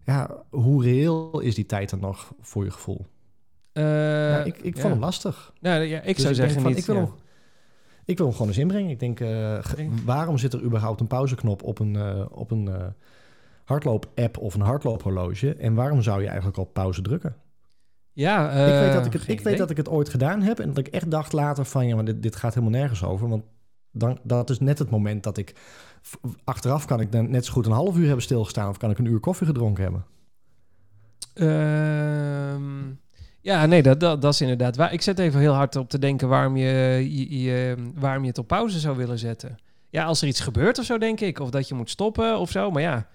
ja, 0.05 0.31
hoe 0.51 0.83
reëel 0.83 1.41
is 1.41 1.55
die 1.55 1.67
tijd 1.67 1.91
dan 1.91 2.01
nog 2.01 2.33
voor 2.41 2.65
je 2.65 2.71
gevoel? 2.71 3.07
Eh, 3.73 3.83
ja, 4.31 4.39
ik 4.45 4.59
ik 4.59 4.75
ja. 4.75 4.81
vond 4.81 4.93
hem 4.93 5.03
lastig. 5.03 5.53
Nou, 5.61 5.83
ja, 5.83 6.01
ik 6.01 6.15
Dus 6.15 6.23
zou 6.25 6.35
zeggen 6.35 6.61
van, 6.61 6.71
niet. 6.71 6.79
ik 6.81 6.87
wil, 6.87 6.97
ja. 6.97 7.09
Ik 8.05 8.17
wil 8.17 8.27
hem 8.27 8.35
gewoon 8.35 8.51
eens 8.51 8.61
inbrengen. 8.61 8.91
Ik 8.91 9.01
denk, 9.01 9.21
eh, 9.21 9.65
Denk- 9.77 10.01
waarom 10.05 10.39
zit 10.39 10.53
er 10.53 10.63
überhaupt 10.63 11.01
een 11.01 11.07
pauzeknop 11.07 11.63
op 11.63 11.79
een, 11.79 11.97
eh, 11.97 12.25
op 12.31 12.51
een 12.51 12.69
eh, 12.69 12.87
hardloop-app 13.65 14.39
of 14.39 14.55
een 14.55 14.61
hardloophorloge? 14.61 15.55
En 15.55 15.75
waarom 15.75 16.03
zou 16.03 16.21
je 16.21 16.27
eigenlijk 16.29 16.57
op 16.57 16.73
pauze 16.73 17.03
drukken? 17.03 17.37
Ja, 18.13 18.51
ik 18.51 18.81
weet, 18.81 18.93
dat 18.93 19.07
ik, 19.07 19.13
het, 19.13 19.29
ik 19.29 19.41
weet 19.41 19.59
dat 19.59 19.71
ik 19.71 19.77
het 19.77 19.89
ooit 19.89 20.09
gedaan 20.09 20.43
heb 20.43 20.59
en 20.59 20.69
dat 20.69 20.79
ik 20.79 20.89
echt 20.89 21.11
dacht 21.11 21.33
later 21.33 21.65
van... 21.65 21.87
ja, 21.87 21.95
maar 21.95 22.05
dit, 22.05 22.23
dit 22.23 22.37
gaat 22.37 22.55
helemaal 22.55 22.79
nergens 22.81 23.05
over. 23.05 23.29
Want 23.29 23.45
dan, 23.91 24.19
dat 24.23 24.51
is 24.51 24.59
net 24.59 24.79
het 24.79 24.91
moment 24.91 25.23
dat 25.23 25.37
ik... 25.37 25.55
Achteraf 26.45 26.85
kan 26.85 27.01
ik 27.01 27.13
dan 27.13 27.31
net 27.31 27.45
zo 27.45 27.53
goed 27.53 27.67
een 27.67 27.73
half 27.73 27.97
uur 27.97 28.07
hebben 28.07 28.23
stilgestaan... 28.23 28.69
of 28.69 28.77
kan 28.77 28.91
ik 28.91 28.99
een 28.99 29.05
uur 29.05 29.21
koffie 29.21 29.47
gedronken 29.47 29.83
hebben. 29.83 30.05
Ehm, 31.35 32.91
ja, 33.43 33.67
nee, 33.67 33.83
dat, 33.83 34.01
dat, 34.01 34.23
dat 34.23 34.33
is 34.33 34.41
inderdaad 34.41 34.77
waar. 34.77 34.93
Ik 34.93 35.03
zet 35.03 35.19
even 35.19 35.41
heel 35.41 35.53
hard 35.55 35.77
op 35.77 35.89
te 35.91 35.99
denken 35.99 36.29
waarom 36.29 36.57
je, 36.57 37.07
je, 37.11 37.41
je- 37.43 37.77
waarom 37.95 38.23
je 38.23 38.29
het 38.29 38.39
op 38.39 38.47
pauze 38.47 38.79
zou 38.79 38.97
willen 38.97 39.19
zetten. 39.19 39.59
Ja, 39.91 40.05
als 40.05 40.23
er 40.23 40.29
iets 40.29 40.41
gebeurt 40.41 40.79
of 40.79 40.85
zo, 40.85 40.99
denk 40.99 41.21
ik. 41.21 41.39
Of 41.39 41.51
dat 41.51 41.69
je 41.69 41.75
moet 41.75 41.91
stoppen 41.91 42.39
of 42.39 42.51
zo. 42.51 42.71
Maar 42.71 42.83
ja, 42.83 43.07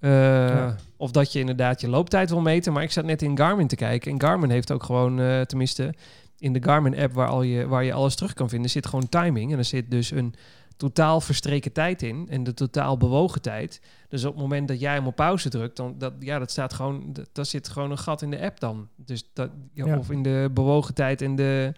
eh, 0.00 0.10
Ja. 0.48 0.76
of 0.96 1.10
dat 1.10 1.32
je 1.32 1.38
inderdaad 1.38 1.80
je 1.80 1.88
looptijd 1.88 2.30
wil 2.30 2.40
meten. 2.40 2.72
Maar 2.72 2.82
ik 2.82 2.92
zat 2.92 3.04
net 3.04 3.22
in 3.22 3.36
Garmin 3.38 3.66
te 3.66 3.76
kijken. 3.76 4.12
En 4.12 4.20
Garmin 4.20 4.50
heeft 4.50 4.72
ook 4.72 4.82
gewoon, 4.82 5.20
eh, 5.20 5.40
tenminste 5.40 5.94
in 6.38 6.52
de 6.52 6.62
Garmin-app 6.62 7.12
waar, 7.14 7.28
al 7.28 7.42
je, 7.42 7.66
waar 7.66 7.84
je 7.84 7.92
alles 7.92 8.14
terug 8.14 8.32
kan 8.34 8.48
vinden, 8.48 8.70
zit 8.70 8.86
gewoon 8.86 9.08
timing. 9.08 9.52
En 9.52 9.58
er 9.58 9.64
zit 9.64 9.90
dus 9.90 10.10
een 10.10 10.34
totaal 10.80 11.20
verstreken 11.20 11.72
tijd 11.72 12.02
in 12.02 12.26
en 12.30 12.42
de 12.44 12.54
totaal 12.54 12.96
bewogen 12.96 13.42
tijd. 13.42 13.80
Dus 14.08 14.24
op 14.24 14.32
het 14.32 14.42
moment 14.42 14.68
dat 14.68 14.80
jij 14.80 14.94
hem 14.94 15.06
op 15.06 15.16
pauze 15.16 15.48
drukt, 15.48 15.76
dan 15.76 15.94
dat, 15.98 16.12
ja, 16.18 16.38
dat 16.38 16.50
staat 16.50 16.72
gewoon, 16.72 17.12
dat, 17.12 17.28
daar 17.32 17.46
zit 17.46 17.68
gewoon 17.68 17.90
een 17.90 17.98
gat 17.98 18.22
in 18.22 18.30
de 18.30 18.40
app 18.40 18.60
dan. 18.60 18.88
Dus 18.96 19.30
dat, 19.32 19.50
ja, 19.72 19.86
Ja. 19.86 19.98
of 19.98 20.10
in 20.10 20.22
de 20.22 20.50
bewogen 20.54 20.94
tijd 20.94 21.22
en 21.22 21.36
de 21.36 21.72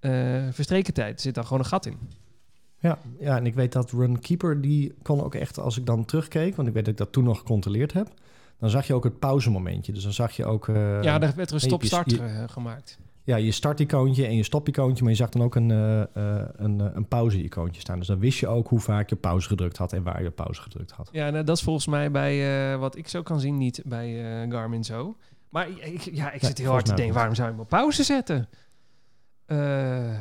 eh, 0.00 0.12
verstreken 0.50 0.94
tijd 0.94 1.20
zit 1.20 1.34
dan 1.34 1.44
gewoon 1.44 1.58
een 1.58 1.68
gat 1.68 1.86
in. 1.86 1.98
Ja, 2.78 2.98
ja, 3.18 3.36
en 3.36 3.46
ik 3.46 3.54
weet 3.54 3.72
dat 3.72 3.90
Runkeeper, 3.90 4.60
die 4.60 4.94
kon 5.02 5.22
ook 5.22 5.34
echt, 5.34 5.58
als 5.58 5.78
ik 5.78 5.86
dan 5.86 6.04
terugkeek... 6.04 6.56
want 6.56 6.68
ik 6.68 6.74
weet 6.74 6.84
dat 6.84 6.92
ik 6.92 6.98
dat 6.98 7.12
toen 7.12 7.24
nog 7.24 7.38
gecontroleerd 7.38 7.92
heb... 7.92 8.08
dan 8.58 8.70
zag 8.70 8.86
je 8.86 8.94
ook 8.94 9.04
het 9.04 9.18
pauzemomentje. 9.18 9.92
Dus 9.92 10.02
dan 10.02 10.12
zag 10.12 10.32
je 10.32 10.44
ook... 10.44 10.68
eh, 10.68 11.02
ja, 11.02 11.18
daar 11.18 11.32
werd 11.36 11.48
er 11.48 11.54
een 11.54 11.60
stop-start 11.60 12.20
eh, 12.20 12.42
gemaakt. 12.46 12.98
Ja, 13.24 13.36
je 13.36 13.52
starticoontje 13.52 14.26
en 14.26 14.36
je 14.36 14.42
stopicoontje, 14.42 15.02
maar 15.02 15.12
je 15.12 15.18
zag 15.18 15.28
dan 15.28 15.42
ook 15.42 15.54
een, 15.54 15.70
eh, 15.70 16.00
eh, 16.00 16.48
een, 16.52 16.80
eh, 16.80 16.86
een 16.92 17.08
pauze-icoontje 17.08 17.80
staan. 17.80 17.98
Dus 17.98 18.06
dan 18.06 18.18
wist 18.18 18.38
je 18.38 18.46
ook 18.48 18.68
hoe 18.68 18.80
vaak 18.80 19.08
je 19.10 19.16
pauze 19.16 19.48
gedrukt 19.48 19.76
had 19.76 19.92
en 19.92 20.02
waar 20.02 20.22
je 20.22 20.30
pauze 20.30 20.62
gedrukt 20.62 20.90
had. 20.90 21.08
Ja, 21.12 21.30
nou, 21.30 21.44
dat 21.44 21.56
is 21.56 21.62
volgens 21.62 21.86
mij 21.86 22.10
bij 22.10 22.78
wat 22.78 22.96
ik 22.96 23.08
zo 23.08 23.22
kan 23.22 23.40
zien 23.40 23.56
niet 23.58 23.82
bij 23.84 24.46
Garmin 24.48 24.84
zo. 24.84 25.16
Maar 25.48 25.68
ik, 25.68 26.00
ja, 26.00 26.32
ik 26.32 26.44
zit 26.44 26.58
heel 26.58 26.70
hard 26.70 26.84
te 26.84 26.94
denken, 26.94 27.14
waarom 27.14 27.34
zou 27.34 27.46
je 27.48 27.52
hem 27.54 27.62
op 27.62 27.68
pauze 27.68 28.02
zetten? 28.02 28.48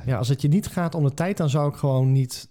Ja, 0.05 0.17
als 0.17 0.27
het 0.27 0.41
je 0.41 0.47
niet 0.47 0.67
gaat 0.67 0.95
om 0.95 1.03
de 1.03 1.13
tijd, 1.13 1.37
dan 1.37 1.49
zou 1.49 1.69
ik 1.69 1.75
gewoon 1.75 2.11
niet, 2.11 2.49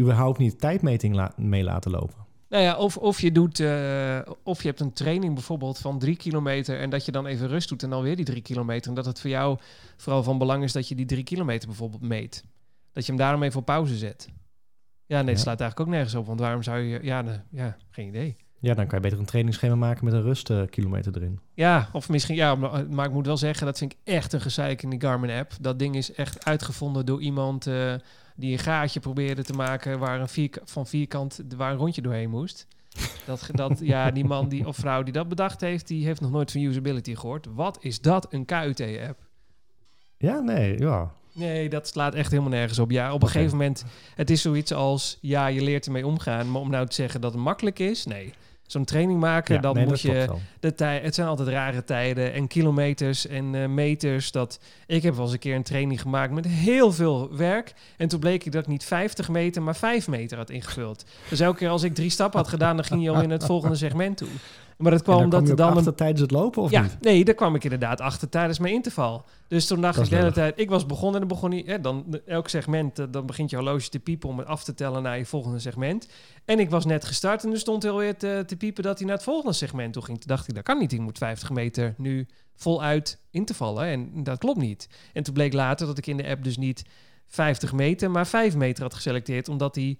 überhaupt 0.00 0.38
niet 0.38 0.60
tijdmeting 0.60 1.14
la- 1.14 1.32
mee 1.36 1.62
laten 1.64 1.90
lopen. 1.90 2.26
Nou 2.48 2.62
ja, 2.62 2.76
of, 2.76 2.96
of 2.96 3.20
je 3.20 3.32
doet, 3.32 3.60
eh, 3.60 4.18
of 4.42 4.62
je 4.62 4.68
hebt 4.68 4.80
een 4.80 4.92
training 4.92 5.34
bijvoorbeeld 5.34 5.78
van 5.78 5.98
drie 5.98 6.16
kilometer 6.16 6.80
en 6.80 6.90
dat 6.90 7.04
je 7.04 7.12
dan 7.12 7.26
even 7.26 7.48
rust 7.48 7.68
doet 7.68 7.82
en 7.82 7.90
dan 7.90 8.02
weer 8.02 8.16
die 8.16 8.24
drie 8.24 8.42
kilometer. 8.42 8.88
En 8.88 8.94
dat 8.94 9.04
het 9.06 9.20
voor 9.20 9.30
jou 9.30 9.58
vooral 9.96 10.22
van 10.22 10.38
belang 10.38 10.62
is 10.64 10.72
dat 10.72 10.88
je 10.88 10.94
die 10.94 11.06
drie 11.06 11.24
kilometer 11.24 11.68
bijvoorbeeld 11.68 12.02
meet. 12.02 12.44
Dat 12.92 13.06
je 13.06 13.12
hem 13.12 13.20
daarom 13.20 13.42
even 13.42 13.60
op 13.60 13.64
pauze 13.66 13.96
zet. 13.96 14.28
Ja, 15.06 15.16
nee, 15.16 15.24
dat 15.26 15.36
Ja. 15.36 15.40
slaat 15.42 15.60
eigenlijk 15.60 15.80
ook 15.90 15.94
nergens 15.94 16.14
op. 16.14 16.26
Want 16.26 16.40
waarom 16.40 16.62
zou 16.62 16.78
je... 16.78 16.98
Ja, 17.02 17.22
nee, 17.22 17.38
ja 17.50 17.76
geen 17.90 18.08
idee. 18.08 18.36
Ja, 18.60 18.74
dan 18.74 18.86
kan 18.86 18.96
je 18.96 19.02
beter 19.04 19.18
een 19.18 19.24
trainingsschema 19.24 19.74
maken 19.74 20.04
met 20.04 20.14
een 20.14 20.22
rustkilometer 20.22 21.16
erin. 21.16 21.40
Ja, 21.54 21.88
of 21.92 22.08
misschien... 22.08 22.34
Ja, 22.36 22.54
maar 22.54 22.86
maar 22.90 23.06
ik 23.06 23.12
moet 23.12 23.26
wel 23.26 23.36
zeggen, 23.36 23.66
dat 23.66 23.78
vind 23.78 23.92
ik 23.92 23.98
echt 24.04 24.32
een 24.32 24.40
gezeik 24.40 24.82
in 24.82 24.90
die 24.90 25.00
Garmin-app. 25.00 25.52
Dat 25.60 25.78
ding 25.78 25.96
is 25.96 26.12
echt 26.12 26.44
uitgevonden 26.44 27.06
door 27.06 27.20
iemand 27.20 27.66
eh, 27.66 27.94
die 28.38 28.52
een 28.52 28.58
gaatje 28.58 29.00
probeerde 29.00 29.44
te 29.44 29.52
maken... 29.52 29.98
waar 29.98 30.20
een 30.20 30.28
vierk 30.28 30.60
van 30.64 30.86
vierkant 30.86 31.40
waar 31.56 31.70
een 31.70 31.78
rondje 31.78 32.02
doorheen 32.02 32.30
moest. 32.30 32.66
Dat, 33.26 33.48
dat, 33.52 33.78
ja, 33.82 34.10
die 34.10 34.24
man 34.24 34.48
die, 34.48 34.66
of 34.66 34.76
vrouw 34.76 35.02
die 35.02 35.12
dat 35.12 35.28
bedacht 35.28 35.60
heeft, 35.60 35.86
die 35.86 36.04
heeft 36.04 36.20
nog 36.20 36.30
nooit 36.30 36.52
van 36.52 36.60
usability 36.60 37.14
gehoord. 37.14 37.46
Wat 37.54 37.78
is 37.80 38.00
dat, 38.00 38.32
een 38.32 38.44
KUT-app? 38.44 39.18
Ja, 40.16 40.40
nee, 40.40 40.78
ja. 40.78 41.12
Nee, 41.32 41.68
dat 41.68 41.88
slaat 41.88 42.14
echt 42.14 42.30
helemaal 42.30 42.50
nergens 42.50 42.78
op. 42.78 42.90
Ja, 42.90 43.12
op 43.12 43.22
een 43.22 43.28
gegeven 43.28 43.56
moment, 43.56 43.84
het 44.14 44.30
is 44.30 44.42
zoiets 44.42 44.72
als, 44.72 45.18
ja, 45.20 45.46
je 45.46 45.62
leert 45.62 45.86
ermee 45.86 46.06
omgaan. 46.06 46.50
Maar 46.50 46.60
om 46.60 46.70
nou 46.70 46.86
te 46.86 46.94
zeggen 46.94 47.20
dat 47.20 47.32
het 47.32 47.42
makkelijk 47.42 47.78
is, 47.78 48.04
nee. 48.04 48.32
Zo'n 48.68 48.84
training 48.84 49.20
maken, 49.20 49.54
ja 49.54 49.60
dan 49.60 49.74
nee, 49.74 49.86
moet 49.86 50.00
je 50.00 50.28
de 50.60 50.74
tijd. 50.74 51.02
Het 51.02 51.14
zijn 51.14 51.28
altijd 51.28 51.48
rare 51.48 51.84
tijden 51.84 52.32
en 52.32 52.46
kilometers 52.46 53.26
en 53.26 53.54
eh, 53.54 53.68
meters. 53.68 54.32
Dat 54.32 54.60
ik 54.86 55.02
heb 55.02 55.14
wel 55.14 55.24
eens 55.24 55.32
een 55.32 55.38
keer 55.38 55.54
een 55.54 55.62
training 55.62 56.00
gemaakt 56.00 56.32
met 56.32 56.46
heel 56.46 56.92
veel 56.92 57.36
werk. 57.36 57.74
En 57.96 58.08
toen 58.08 58.20
bleek 58.20 58.44
ik 58.44 58.52
dat 58.52 58.62
ik 58.62 58.68
niet 58.68 58.84
50 58.84 59.28
meter, 59.28 59.62
maar 59.62 59.76
5 59.76 60.08
meter 60.08 60.36
had 60.36 60.50
ingevuld. 60.50 61.04
Dus 61.28 61.40
elke 61.40 61.58
keer 61.58 61.68
als 61.68 61.82
ik 61.82 61.94
drie 61.94 62.10
stappen 62.10 62.40
had 62.40 62.48
gedaan, 62.48 62.76
dan 62.76 62.84
ging 62.84 63.02
je 63.02 63.10
al 63.10 63.22
in 63.22 63.30
het 63.30 63.44
volgende 63.44 63.76
segment 63.76 64.16
toe. 64.16 64.28
Maar 64.78 64.90
dat 64.90 65.02
kwam 65.02 65.22
omdat 65.22 65.46
dan 65.46 65.70
een 65.70 65.76
achter 65.76 65.94
tijdens 65.94 66.20
het 66.20 66.30
lopen, 66.30 66.62
of 66.62 66.70
ja, 66.70 66.82
niet? 66.82 66.96
nee, 67.00 67.24
daar 67.24 67.34
kwam 67.34 67.54
ik 67.54 67.64
inderdaad 67.64 68.00
achter 68.00 68.28
tijdens 68.28 68.58
mijn 68.58 68.74
interval. 68.74 69.24
Dus 69.48 69.66
toen 69.66 69.80
dacht 69.80 69.98
ik 69.98 70.08
de 70.08 70.16
hele 70.16 70.32
tijd, 70.32 70.58
ik 70.58 70.70
was 70.70 70.86
begonnen 70.86 71.20
en 71.20 71.28
dan 71.28 71.36
begon 71.36 71.50
hij, 71.50 71.62
hè, 71.66 71.80
dan 71.80 72.20
elk 72.26 72.48
segment, 72.48 72.98
eh, 72.98 73.06
dan 73.10 73.26
begint 73.26 73.50
je 73.50 73.56
horloge 73.56 73.88
te 73.88 73.98
piepen 73.98 74.28
om 74.28 74.38
het 74.38 74.46
af 74.46 74.64
te 74.64 74.74
tellen 74.74 75.02
naar 75.02 75.18
je 75.18 75.26
volgende 75.26 75.58
segment. 75.58 76.08
En 76.44 76.58
ik 76.58 76.70
was 76.70 76.84
net 76.84 77.04
gestart 77.04 77.44
en 77.44 77.52
er 77.52 77.58
stond 77.58 77.82
heel 77.82 77.96
weer 77.96 78.16
te, 78.16 78.42
te 78.46 78.56
piepen 78.56 78.82
dat 78.82 78.98
hij 78.98 79.06
naar 79.06 79.16
het 79.16 79.24
volgende 79.24 79.52
segment 79.52 79.92
toe 79.92 80.02
ging. 80.02 80.18
Toen 80.18 80.28
dacht 80.28 80.48
ik, 80.48 80.54
dat 80.54 80.64
kan 80.64 80.78
niet, 80.78 80.92
ik 80.92 81.00
moet 81.00 81.18
50 81.18 81.50
meter 81.50 81.94
nu 81.96 82.26
voluit 82.54 83.18
in 83.30 83.44
te 83.44 83.54
vallen. 83.54 83.84
En 83.84 84.22
dat 84.22 84.38
klopt 84.38 84.58
niet. 84.58 84.88
En 85.12 85.22
toen 85.22 85.34
bleek 85.34 85.52
later 85.52 85.86
dat 85.86 85.98
ik 85.98 86.06
in 86.06 86.16
de 86.16 86.28
app 86.28 86.44
dus 86.44 86.56
niet 86.56 86.84
50 87.26 87.72
meter, 87.72 88.10
maar 88.10 88.26
5 88.26 88.56
meter 88.56 88.82
had 88.82 88.94
geselecteerd, 88.94 89.48
omdat 89.48 89.74
hij 89.74 89.98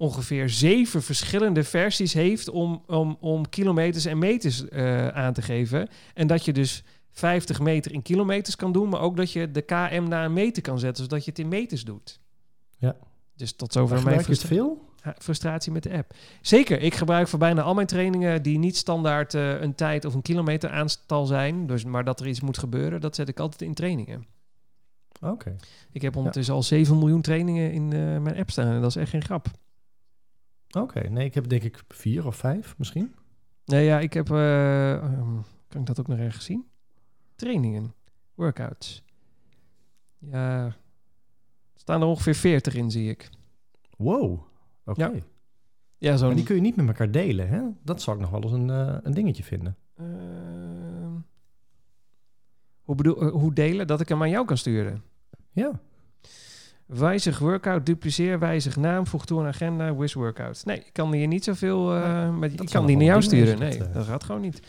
ongeveer 0.00 0.48
zeven 0.48 1.02
verschillende 1.02 1.64
versies 1.64 2.12
heeft 2.12 2.48
om, 2.48 2.82
om, 2.86 3.16
om 3.20 3.48
kilometers 3.48 4.04
en 4.04 4.18
meters 4.18 4.68
eh, 4.68 5.08
aan 5.08 5.32
te 5.32 5.42
geven. 5.42 5.88
En 6.14 6.26
dat 6.26 6.44
je 6.44 6.52
dus 6.52 6.82
50 7.12 7.60
meter 7.60 7.92
in 7.92 8.02
kilometers 8.02 8.56
kan 8.56 8.72
doen, 8.72 8.88
maar 8.88 9.00
ook 9.00 9.16
dat 9.16 9.32
je 9.32 9.50
de 9.50 9.60
KM 9.62 10.04
naar 10.08 10.24
een 10.24 10.32
meter 10.32 10.62
kan 10.62 10.78
zetten, 10.78 11.04
zodat 11.04 11.24
je 11.24 11.30
het 11.30 11.38
in 11.38 11.48
meters 11.48 11.84
doet. 11.84 12.20
Ja. 12.78 12.96
Dus 13.36 13.52
tot 13.52 13.72
zover 13.72 13.94
Maar 13.94 14.04
mijn 14.04 14.18
gebruik 14.18 14.40
je 14.40 14.46
het 14.46 14.52
frustra- 14.54 15.12
veel? 15.12 15.14
frustratie 15.18 15.72
met 15.72 15.82
de 15.82 15.92
app. 15.92 16.14
Zeker, 16.40 16.80
ik 16.80 16.94
gebruik 16.94 17.28
voor 17.28 17.38
bijna 17.38 17.62
al 17.62 17.74
mijn 17.74 17.86
trainingen 17.86 18.42
die 18.42 18.58
niet 18.58 18.76
standaard 18.76 19.34
eh, 19.34 19.60
een 19.60 19.74
tijd 19.74 20.04
of 20.04 20.14
een 20.14 20.22
kilometer 20.22 20.70
aantal 20.70 21.26
zijn, 21.26 21.66
dus, 21.66 21.84
maar 21.84 22.04
dat 22.04 22.20
er 22.20 22.26
iets 22.28 22.40
moet 22.40 22.58
gebeuren, 22.58 23.00
dat 23.00 23.14
zet 23.14 23.28
ik 23.28 23.40
altijd 23.40 23.62
in 23.62 23.74
trainingen. 23.74 24.26
Oké. 25.20 25.56
Ik 25.92 26.02
heb 26.02 26.16
ondertussen 26.16 26.54
al 26.54 26.62
7 26.62 26.98
miljoen 26.98 27.22
trainingen 27.22 27.72
in 27.72 27.92
eh, 27.92 27.98
mijn 28.18 28.36
app 28.36 28.50
staan 28.50 28.66
en 28.66 28.80
dat 28.80 28.90
is 28.90 28.96
echt 28.96 29.10
geen 29.10 29.22
grap. 29.22 29.46
Oké, 30.78 31.08
nee, 31.08 31.24
ik 31.24 31.34
heb 31.34 31.48
denk 31.48 31.62
ik 31.62 31.82
vier 31.88 32.26
of 32.26 32.36
vijf 32.36 32.74
misschien. 32.78 33.14
Nee, 33.64 33.84
ja, 33.84 34.00
ik 34.00 34.12
heb... 34.12 34.30
eh, 34.30 34.92
ehm, 34.94 35.36
kan 35.68 35.80
ik 35.80 35.86
dat 35.86 36.00
ook 36.00 36.06
nog 36.08 36.18
ergens 36.18 36.44
zien? 36.44 36.66
Trainingen. 37.34 37.94
Workouts. 38.34 39.04
Ja... 40.18 40.64
er 40.64 40.76
staan 41.74 42.00
er 42.00 42.06
ongeveer 42.06 42.34
40 42.34 42.74
in, 42.74 42.90
zie 42.90 43.10
ik. 43.10 43.30
Wow, 43.96 44.40
oké. 44.84 45.04
Ja. 45.04 45.12
Ja. 45.98 46.18
Maar 46.26 46.34
die 46.34 46.44
kun 46.44 46.54
je 46.54 46.60
niet 46.60 46.76
met 46.76 46.86
elkaar 46.86 47.10
delen, 47.10 47.48
hè? 47.48 47.62
Dat 47.82 48.02
zou 48.02 48.16
ik 48.16 48.22
nog 48.22 48.30
wel 48.30 48.42
eens 48.42 48.52
een, 48.52 48.70
eh, 48.70 48.96
een 49.02 49.14
dingetje 49.14 49.42
vinden. 49.42 49.76
Ehm, 49.96 51.12
hoe, 52.82 52.94
bedoel, 52.94 53.20
eh, 53.22 53.30
hoe 53.30 53.52
delen? 53.52 53.86
Dat 53.86 54.00
ik 54.00 54.08
hem 54.08 54.22
aan 54.22 54.30
jou 54.30 54.46
kan 54.46 54.56
sturen. 54.56 55.02
Ja, 55.52 55.80
Wijzig 56.94 57.38
workout, 57.38 57.86
dupliceer, 57.86 58.38
wijzig 58.38 58.76
naam, 58.76 59.06
voeg 59.06 59.26
toe 59.26 59.40
een 59.40 59.46
agenda, 59.46 59.94
wish 59.96 60.14
workout. 60.14 60.62
Nee, 60.64 60.76
ik 60.76 60.92
kan 60.92 61.12
hier 61.12 61.26
niet 61.26 61.44
zoveel... 61.44 61.94
eh 61.94 62.30
met, 62.36 62.60
ik 62.60 62.68
kan 62.68 62.86
die 62.86 62.96
naar 62.96 63.04
jou 63.04 63.22
sturen. 63.22 63.58
Nee, 63.58 63.78
dat, 63.78 63.88
eh, 63.88 63.94
dat 63.94 64.04
gaat 64.06 64.24
gewoon 64.24 64.40
niet. 64.40 64.60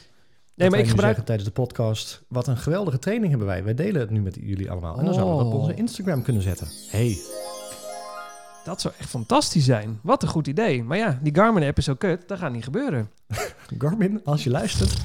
Nee, 0.56 0.70
maar 0.70 0.80
ik 0.80 0.86
gebruik... 0.88 1.08
zeggen 1.08 1.26
tijdens 1.26 1.48
de 1.48 1.54
podcast, 1.62 2.24
wat 2.28 2.48
een 2.48 2.58
geweldige 2.58 3.00
training 3.00 3.30
hebben 3.30 3.48
wij. 3.48 3.64
Wij 3.64 3.74
delen 3.74 4.02
het 4.02 4.10
nu 4.10 4.22
met 4.22 4.38
jullie 4.42 4.72
allemaal. 4.72 4.98
En 5.00 5.06
dan 5.06 5.14
zouden 5.14 5.38
we 5.38 5.44
dat 5.44 5.52
op 5.52 5.58
Oh. 5.60 5.64
onze 5.66 5.76
Instagram 5.76 6.22
kunnen 6.22 6.42
zetten. 6.42 6.68
Hey, 6.90 7.18
Dat 8.66 8.82
zou 8.82 8.94
echt 9.00 9.10
fantastisch 9.10 9.66
zijn. 9.66 10.00
Wat 10.04 10.24
een 10.24 10.30
goed 10.30 10.48
idee. 10.48 10.84
Maar 10.84 10.98
ja, 10.98 11.20
die 11.22 11.36
Garmin-app 11.36 11.78
is 11.78 11.86
zo 11.86 11.96
kut. 11.96 12.28
Dat 12.28 12.38
gaat 12.38 12.52
niet 12.52 12.64
gebeuren. 12.64 13.10
Garmin, 13.78 14.22
als 14.24 14.44
je 14.44 14.50
luistert. 14.50 14.98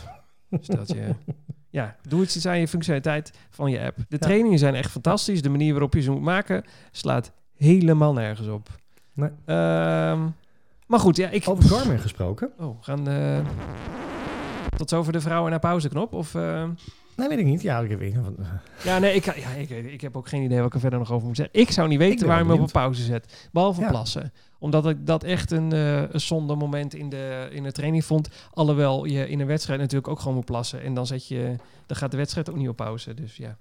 Dus 0.50 0.66
dat 0.66 0.88
je... 0.88 1.14
Ja, 1.76 1.96
doe 2.08 2.22
iets 2.22 2.46
aan 2.46 2.58
je 2.58 2.68
functionaliteit 2.68 3.32
van 3.50 3.70
je 3.70 3.80
app. 3.80 3.96
De 4.08 4.18
trainingen 4.18 4.58
zijn 4.58 4.74
echt 4.74 4.90
fantastisch. 4.90 5.42
De 5.42 5.48
manier 5.48 5.72
waarop 5.72 5.94
je 5.94 6.00
ze 6.00 6.10
moet 6.10 6.20
maken 6.22 6.64
slaat 6.90 7.32
helemaal 7.56 8.12
nergens 8.12 8.48
op. 8.48 8.68
Nee. 9.12 9.30
Ehm, 9.44 10.26
maar 10.86 11.00
goed, 11.00 11.16
ja, 11.16 11.28
ik... 11.28 11.48
Over 11.48 11.64
Garmin 11.64 11.98
gesproken. 11.98 12.50
Oh, 12.58 12.76
we 12.78 12.84
gaan... 12.84 13.08
eh, 13.08 13.38
tot 14.76 14.88
zover 14.88 15.12
de 15.12 15.20
vrouwen 15.20 15.50
naar 15.50 15.60
pauzeknop? 15.60 16.12
Of... 16.12 16.34
eh, 16.34 16.64
Nee, 17.16 17.28
weet 17.28 17.38
ik 17.38 17.44
niet. 17.44 17.62
Ja, 17.62 17.78
ik 17.80 17.90
heb. 17.90 18.02
Ja, 18.82 18.98
nee, 18.98 19.14
ik, 19.14 19.24
ja, 19.24 19.50
ik, 19.50 19.70
ik 19.70 20.00
heb 20.00 20.16
ook 20.16 20.28
geen 20.28 20.42
idee 20.42 20.58
wat 20.58 20.66
ik 20.66 20.74
er 20.74 20.80
verder 20.80 20.98
nog 20.98 21.12
over 21.12 21.26
moet 21.26 21.36
zeggen. 21.36 21.60
Ik 21.60 21.70
zou 21.70 21.88
niet 21.88 21.98
weten 21.98 22.18
ben 22.18 22.28
waar 22.28 22.46
je 22.46 22.52
op 22.52 22.60
een 22.60 22.70
pauze 22.70 23.02
zet. 23.02 23.48
Behalve 23.52 23.80
Ja. 23.80 23.88
plassen. 23.88 24.32
Omdat 24.66 24.86
ik 24.86 25.06
dat 25.06 25.24
echt 25.24 25.50
een, 25.50 25.72
eh 25.72 26.10
een 26.10 26.20
zonde 26.20 26.54
moment 26.54 26.94
in 26.94 27.08
de, 27.08 27.48
in 27.50 27.62
de 27.62 27.72
training 27.72 28.04
vond. 28.04 28.28
Alhoewel 28.52 29.04
je 29.04 29.28
in 29.28 29.40
een 29.40 29.46
wedstrijd 29.46 29.80
natuurlijk 29.80 30.08
ook 30.08 30.18
gewoon 30.18 30.34
moet 30.34 30.44
plassen. 30.44 30.82
En 30.82 30.94
dan, 30.94 31.06
zet 31.06 31.28
je, 31.28 31.54
dan 31.86 31.96
gaat 31.96 32.10
de 32.10 32.16
wedstrijd 32.16 32.50
ook 32.50 32.56
niet 32.56 32.68
op 32.68 32.76
pauze. 32.76 33.14
Dus 33.14 33.36
ja, 33.36 33.58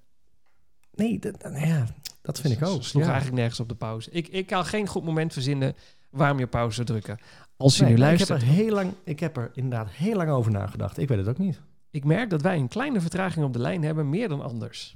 Nee, 0.96 1.20
dat, 1.20 1.44
nou 1.44 1.68
ja, 1.68 1.86
dat 2.22 2.39
vind 2.39 2.54
ik 2.54 2.68
ook. 2.68 2.84
sloeg 2.84 3.04
ja. 3.04 3.10
eigenlijk 3.10 3.38
nergens 3.38 3.60
op 3.60 3.70
de 3.70 3.76
pauze. 3.76 4.12
Ik, 4.12 4.28
ik 4.28 4.48
kan 4.48 4.65
geen 4.65 4.88
goed 4.88 5.04
moment 5.04 5.34
verzinnen 5.34 5.76
waarom 6.10 6.39
je 6.39 6.48
pauze 6.48 6.76
zou 6.76 6.88
drukken. 6.88 7.20
Als 7.58 7.78
je 7.78 7.84
Nee, 7.84 7.94
nu 7.94 8.00
luistert. 8.00 8.41
Ik 8.41 8.48
heb, 8.48 8.56
er 8.58 8.63
heel 8.63 8.74
lang, 8.74 8.94
ik 9.04 9.20
heb 9.20 9.38
er 9.38 9.52
inderdaad 9.54 9.89
heel 9.89 10.15
lang 10.15 10.30
over 10.30 10.52
nagedacht. 10.52 10.98
Ik 10.98 11.08
weet 11.08 11.18
het 11.18 11.28
ook 11.28 11.38
niet. 11.38 11.62
Ik 11.91 12.04
merk 12.04 12.30
dat 12.30 12.41
wij 12.41 12.58
een 12.58 12.68
kleine 12.68 13.02
vertraging 13.02 13.46
op 13.46 13.54
de 13.54 13.60
lijn 13.60 13.84
hebben, 13.84 14.10
meer 14.10 14.28
dan 14.28 14.41
anders. 14.41 14.96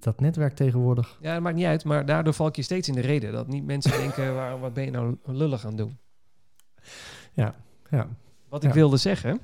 Dat 0.00 0.20
netwerk 0.20 0.54
tegenwoordig. 0.54 1.18
Ja, 1.20 1.32
dat 1.34 1.42
maakt 1.42 1.56
niet 1.56 1.64
uit, 1.66 1.84
maar 1.84 2.06
daardoor 2.06 2.34
val 2.34 2.46
ik 2.46 2.56
je 2.56 2.62
steeds 2.62 2.88
in 2.88 2.94
de 2.94 3.00
reden. 3.00 3.32
Dat 3.32 3.46
niet 3.48 3.64
mensen 3.64 3.90
denken, 4.04 4.34
waar, 4.34 4.60
wat 4.60 4.74
ben 4.74 4.84
je 4.84 4.90
nou 4.90 5.16
lullig 5.24 5.66
aan 5.66 5.76
doen? 5.76 5.98
Ja, 7.32 7.54
Wat 8.48 8.62
ik 8.62 8.68
Ja. 8.68 8.74
wilde 8.74 8.96
zeggen, 8.96 9.40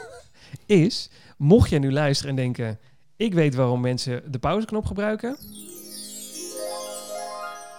is, 0.66 1.10
mocht 1.36 1.70
jij 1.70 1.78
nu 1.78 1.92
luisteren 1.92 2.30
en 2.30 2.36
denken, 2.36 2.78
ik 3.16 3.34
weet 3.34 3.54
waarom 3.54 3.80
mensen 3.80 4.32
de 4.32 4.38
pauzeknop 4.38 4.84
gebruiken. 4.86 5.36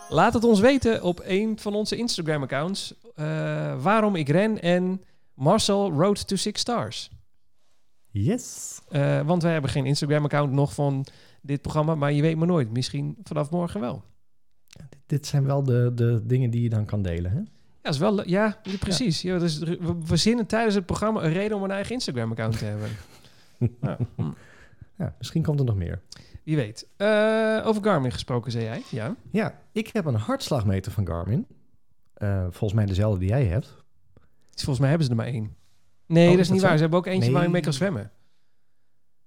Laat 0.10 0.34
het 0.34 0.44
ons 0.44 0.60
weten 0.60 1.04
op 1.04 1.22
een 1.24 1.60
van 1.60 1.74
onze 1.76 1.96
Instagram-accounts 1.96 2.94
eh, 3.16 3.26
waarom 3.82 4.16
ik 4.16 4.30
ren 4.30 4.62
en 4.62 5.02
Marcel 5.34 5.92
Road 5.92 6.28
to 6.28 6.36
Six 6.36 6.60
Stars. 6.62 7.10
yes. 8.12 8.80
Eh, 8.90 9.22
want 9.22 9.44
wij 9.44 9.52
hebben 9.52 9.72
geen 9.72 9.86
Instagram-account 9.86 10.52
nog 10.52 10.74
van 10.74 11.06
dit 11.46 11.62
programma, 11.62 11.96
maar 11.96 12.12
je 12.12 12.22
weet 12.22 12.36
maar 12.38 12.48
nooit. 12.48 12.72
Misschien 12.72 13.16
vanaf 13.24 13.50
morgen 13.52 13.80
wel. 13.80 14.04
Dit 15.06 15.26
zijn 15.28 15.44
wel 15.46 15.64
de, 15.64 15.92
de 15.96 16.22
dingen 16.26 16.50
die 16.50 16.62
je 16.62 16.70
dan 16.70 16.86
kan 16.86 17.02
delen, 17.02 17.32
hè? 17.32 17.38
Ja, 17.82 17.90
is 17.90 17.98
wel, 17.98 18.28
ja 18.28 18.58
precies. 18.80 19.22
Ja. 19.22 19.38
dus 19.40 19.60
we 19.60 19.96
verzinnen 20.04 20.46
tijdens 20.46 20.76
het 20.76 20.86
programma 20.86 21.24
een 21.24 21.34
reden 21.34 21.58
om 21.58 21.64
een 21.64 21.72
eigen 21.72 21.94
Instagram-account 21.94 22.58
te 22.58 22.66
hebben. 22.66 22.88
Ja, 23.82 23.98
hm. 24.16 24.32
Ja, 24.98 25.16
misschien 25.18 25.44
komt 25.44 25.60
er 25.60 25.66
nog 25.66 25.76
meer. 25.76 26.02
Wie 26.44 26.56
weet. 26.56 26.88
Eh, 26.98 27.62
over 27.66 27.84
Garmin 27.84 28.12
gesproken, 28.12 28.52
zei 28.52 28.64
jij. 28.64 28.82
Ja. 28.90 29.16
Ja, 29.32 29.60
ik 29.72 29.88
heb 29.88 30.06
een 30.06 30.16
hartslagmeter 30.16 30.92
van 30.92 31.08
Garmin. 31.08 31.48
Eh, 32.14 32.42
volgens 32.44 32.74
mij 32.74 32.86
dezelfde 32.86 33.20
die 33.20 33.28
jij 33.30 33.46
hebt. 33.46 33.84
Volgens 34.52 34.80
mij 34.80 34.88
hebben 34.90 35.06
ze 35.06 35.12
er 35.12 35.18
maar 35.20 35.28
één. 35.28 35.56
Nee, 36.06 36.26
Oh, 36.26 36.32
dat 36.32 36.40
is 36.40 36.50
niet 36.50 36.60
dat 36.62 36.70
waar. 36.70 36.70
zo? 36.70 36.76
Ze 36.76 36.82
hebben 36.82 37.00
ook 37.00 37.06
eentje 37.06 37.24
Nee. 37.24 37.34
waar 37.34 37.44
je 37.44 37.50
mee 37.50 37.62
kan 37.62 37.74
zwemmen. 37.74 38.12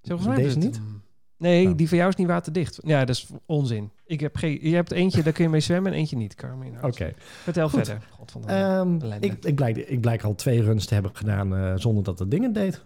Zo, 0.03 0.17
Volgens 0.17 0.29
mij 0.29 0.37
Deze 0.37 0.59
niet? 0.59 0.81
Nee, 1.39 1.69
Oh. 1.69 1.77
die 1.77 1.89
van 1.89 1.97
jou 1.99 2.11
is 2.11 2.17
niet 2.17 2.27
waterdicht. 2.27 2.79
Ja, 2.85 3.05
dat 3.05 3.17
is 3.17 3.27
onzin. 3.47 3.91
Ik 4.07 4.21
heb 4.21 4.37
geen, 4.37 4.59
je 4.63 4.75
hebt 4.75 4.91
eentje, 4.93 5.23
daar 5.23 5.33
kun 5.33 5.45
je 5.45 5.51
mee 5.51 5.61
zwemmen 5.61 5.93
en 5.93 5.99
eentje 5.99 6.17
niet, 6.17 6.35
Carmen. 6.35 6.85
Oké. 6.85 7.13
Vertel 7.43 7.69
Goed. 7.69 7.85
verder. 7.87 8.07
God 8.11 8.31
van 8.31 8.43
de 8.43 8.49
Ehm, 8.49 8.95
ik, 9.21 9.45
ik, 9.45 9.55
blijk, 9.55 9.77
ik 9.77 10.01
blijk 10.01 10.23
al 10.23 10.35
twee 10.35 10.63
runs 10.63 10.87
te 10.87 10.95
hebben 10.95 11.11
gedaan 11.15 11.57
eh, 11.57 11.73
zonder 11.77 12.05
dat 12.05 12.19
het 12.19 12.31
ding 12.31 12.43
het 12.43 12.55
deed. 12.55 12.83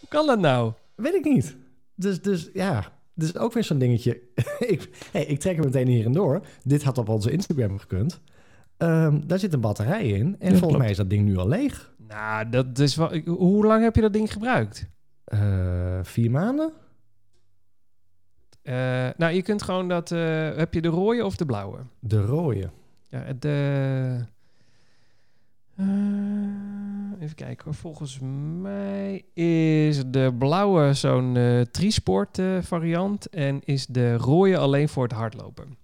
Hoe 0.00 0.08
kan 0.08 0.26
dat 0.26 0.38
nou? 0.40 0.72
Weet 0.94 1.14
ik 1.14 1.24
niet. 1.24 1.56
Dus, 1.94 2.22
dus 2.22 2.50
ja, 2.52 2.92
dus 3.14 3.36
ook 3.36 3.52
weer 3.52 3.64
zo'n 3.64 3.78
dingetje. 3.78 4.20
ik, 4.58 5.08
hey, 5.12 5.24
ik 5.24 5.40
trek 5.40 5.56
hem 5.56 5.64
meteen 5.64 5.88
hier 5.88 6.04
en 6.04 6.12
door. 6.12 6.46
Dit 6.62 6.82
had 6.82 6.98
op 6.98 7.08
onze 7.08 7.30
Instagram 7.30 7.78
gekund. 7.78 8.20
Ehm, 8.76 9.20
daar 9.26 9.38
zit 9.38 9.52
een 9.52 9.60
batterij 9.60 10.06
in. 10.08 10.26
En 10.26 10.36
volgens 10.38 10.60
klopt. 10.60 10.78
mij 10.78 10.90
is 10.90 10.96
dat 10.96 11.10
ding 11.10 11.24
nu 11.24 11.36
al 11.36 11.48
leeg. 11.48 11.92
Nou, 12.08 12.48
dat 12.48 12.78
is 12.78 12.96
wel... 12.96 13.16
Hoe 13.24 13.66
lang 13.66 13.82
heb 13.82 13.94
je 13.94 14.00
dat 14.00 14.12
ding 14.12 14.32
gebruikt? 14.32 14.86
Eh, 15.24 15.98
vier 16.02 16.30
maanden? 16.30 16.72
Eh, 18.62 19.08
nou, 19.16 19.32
je 19.32 19.42
kunt 19.42 19.62
gewoon 19.62 19.88
dat... 19.88 20.12
eh, 20.12 20.56
heb 20.56 20.74
je 20.74 20.80
de 20.80 20.88
rode 20.88 21.24
of 21.24 21.36
de 21.36 21.44
blauwe? 21.46 21.78
De 21.98 22.20
rode. 22.20 22.70
Ja, 23.08 23.32
de... 23.38 24.26
even 27.20 27.34
kijken 27.34 27.64
hoor. 27.64 27.74
Volgens 27.74 28.18
mij 28.60 29.24
is 29.32 30.02
de 30.06 30.34
blauwe 30.38 30.94
zo'n 30.94 31.66
Trisport 31.70 32.42
variant. 32.60 33.28
En 33.28 33.60
is 33.64 33.86
de 33.86 34.16
rode 34.16 34.58
alleen 34.58 34.88
voor 34.88 35.02
het 35.02 35.12
hardlopen. 35.12 35.76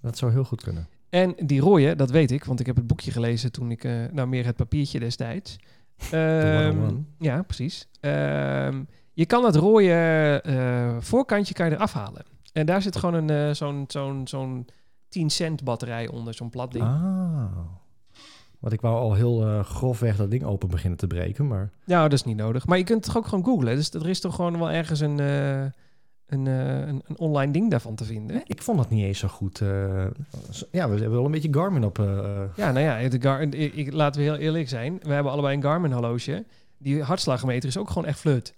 Dat 0.00 0.18
zou 0.18 0.32
heel 0.32 0.44
goed 0.44 0.62
kunnen. 0.62 0.88
En 1.08 1.34
die 1.46 1.60
rode, 1.60 1.96
dat 1.96 2.10
weet 2.10 2.30
ik, 2.30 2.44
want 2.44 2.60
ik 2.60 2.66
heb 2.66 2.76
het 2.76 2.86
boekje 2.86 3.10
gelezen 3.10 3.52
toen 3.52 3.70
ik... 3.70 3.82
nou, 4.12 4.26
meer 4.26 4.44
het 4.44 4.56
papiertje 4.56 4.98
destijds. 4.98 5.58
101. 5.98 7.06
ja, 7.18 7.42
precies. 7.42 7.88
Ehm, 8.00 8.82
je 9.12 9.26
kan 9.26 9.44
het 9.44 9.56
rode 9.56 10.40
eh, 10.44 10.96
voorkantje 10.98 11.54
kan 11.54 11.68
je 11.68 11.74
eraf 11.74 11.92
halen. 11.92 12.24
En 12.52 12.66
daar 12.66 12.82
zit 12.82 12.96
gewoon 12.96 13.28
een 13.28 13.48
eh, 13.48 13.54
zo'n 13.54 13.84
zo'n 13.88 14.28
zo'n 14.28 14.66
10 15.08 15.30
cent 15.30 15.64
batterij 15.64 16.08
onder, 16.08 16.34
zo'n 16.34 16.50
plat 16.50 16.72
ding. 16.72 16.84
Ah. 16.84 17.44
Want 18.58 18.72
ik 18.72 18.80
wou 18.80 18.96
al 18.96 19.14
heel 19.14 19.46
eh, 19.46 19.64
grofweg 19.64 20.16
dat 20.16 20.30
ding 20.30 20.44
open 20.44 20.68
beginnen 20.68 20.98
te 20.98 21.06
breken. 21.06 21.46
Maar 21.46 21.70
Ja, 21.84 22.02
dat 22.02 22.12
is 22.12 22.24
niet 22.24 22.36
nodig. 22.36 22.66
Maar 22.66 22.78
je 22.78 22.84
kunt 22.84 23.04
het 23.04 23.14
toch 23.14 23.22
ook 23.22 23.28
gewoon 23.28 23.44
googlen. 23.44 23.76
Dus 23.76 23.90
er 23.92 24.08
is 24.08 24.20
toch 24.20 24.34
gewoon 24.34 24.58
wel 24.58 24.70
ergens 24.70 25.00
een, 25.00 25.20
een, 26.26 26.46
eh, 26.46 26.78
een, 26.78 27.02
een 27.06 27.18
online 27.18 27.52
ding 27.52 27.70
daarvan 27.70 27.94
te 27.94 28.04
vinden. 28.04 28.42
ik 28.46 28.62
vond 28.62 28.78
dat 28.78 28.90
niet 28.90 29.04
eens 29.04 29.18
zo 29.18 29.28
goed. 29.28 29.60
eh, 29.60 29.68
ja, 30.70 30.88
we 30.88 30.94
hebben 31.00 31.10
wel 31.10 31.24
een 31.24 31.30
beetje 31.30 31.52
Garmin 31.54 31.84
op. 31.84 31.98
eh, 31.98 32.42
Ja, 32.56 32.72
nou 32.72 32.84
ja, 32.84 33.08
de 33.08 33.20
Gar 33.20 33.42
ik, 33.42 33.54
ik- 33.74 33.92
laten 33.92 34.20
we 34.20 34.26
heel 34.26 34.36
eerlijk 34.36 34.68
zijn. 34.68 34.98
We 35.02 35.12
hebben 35.12 35.32
allebei 35.32 35.56
een 35.56 35.62
Garmin 35.62 35.92
horloge. 35.92 36.44
Die 36.78 37.02
hartslagmeter 37.02 37.68
is 37.68 37.76
ook 37.76 37.88
gewoon 37.88 38.06
echt 38.08 38.18
flut. 38.18 38.54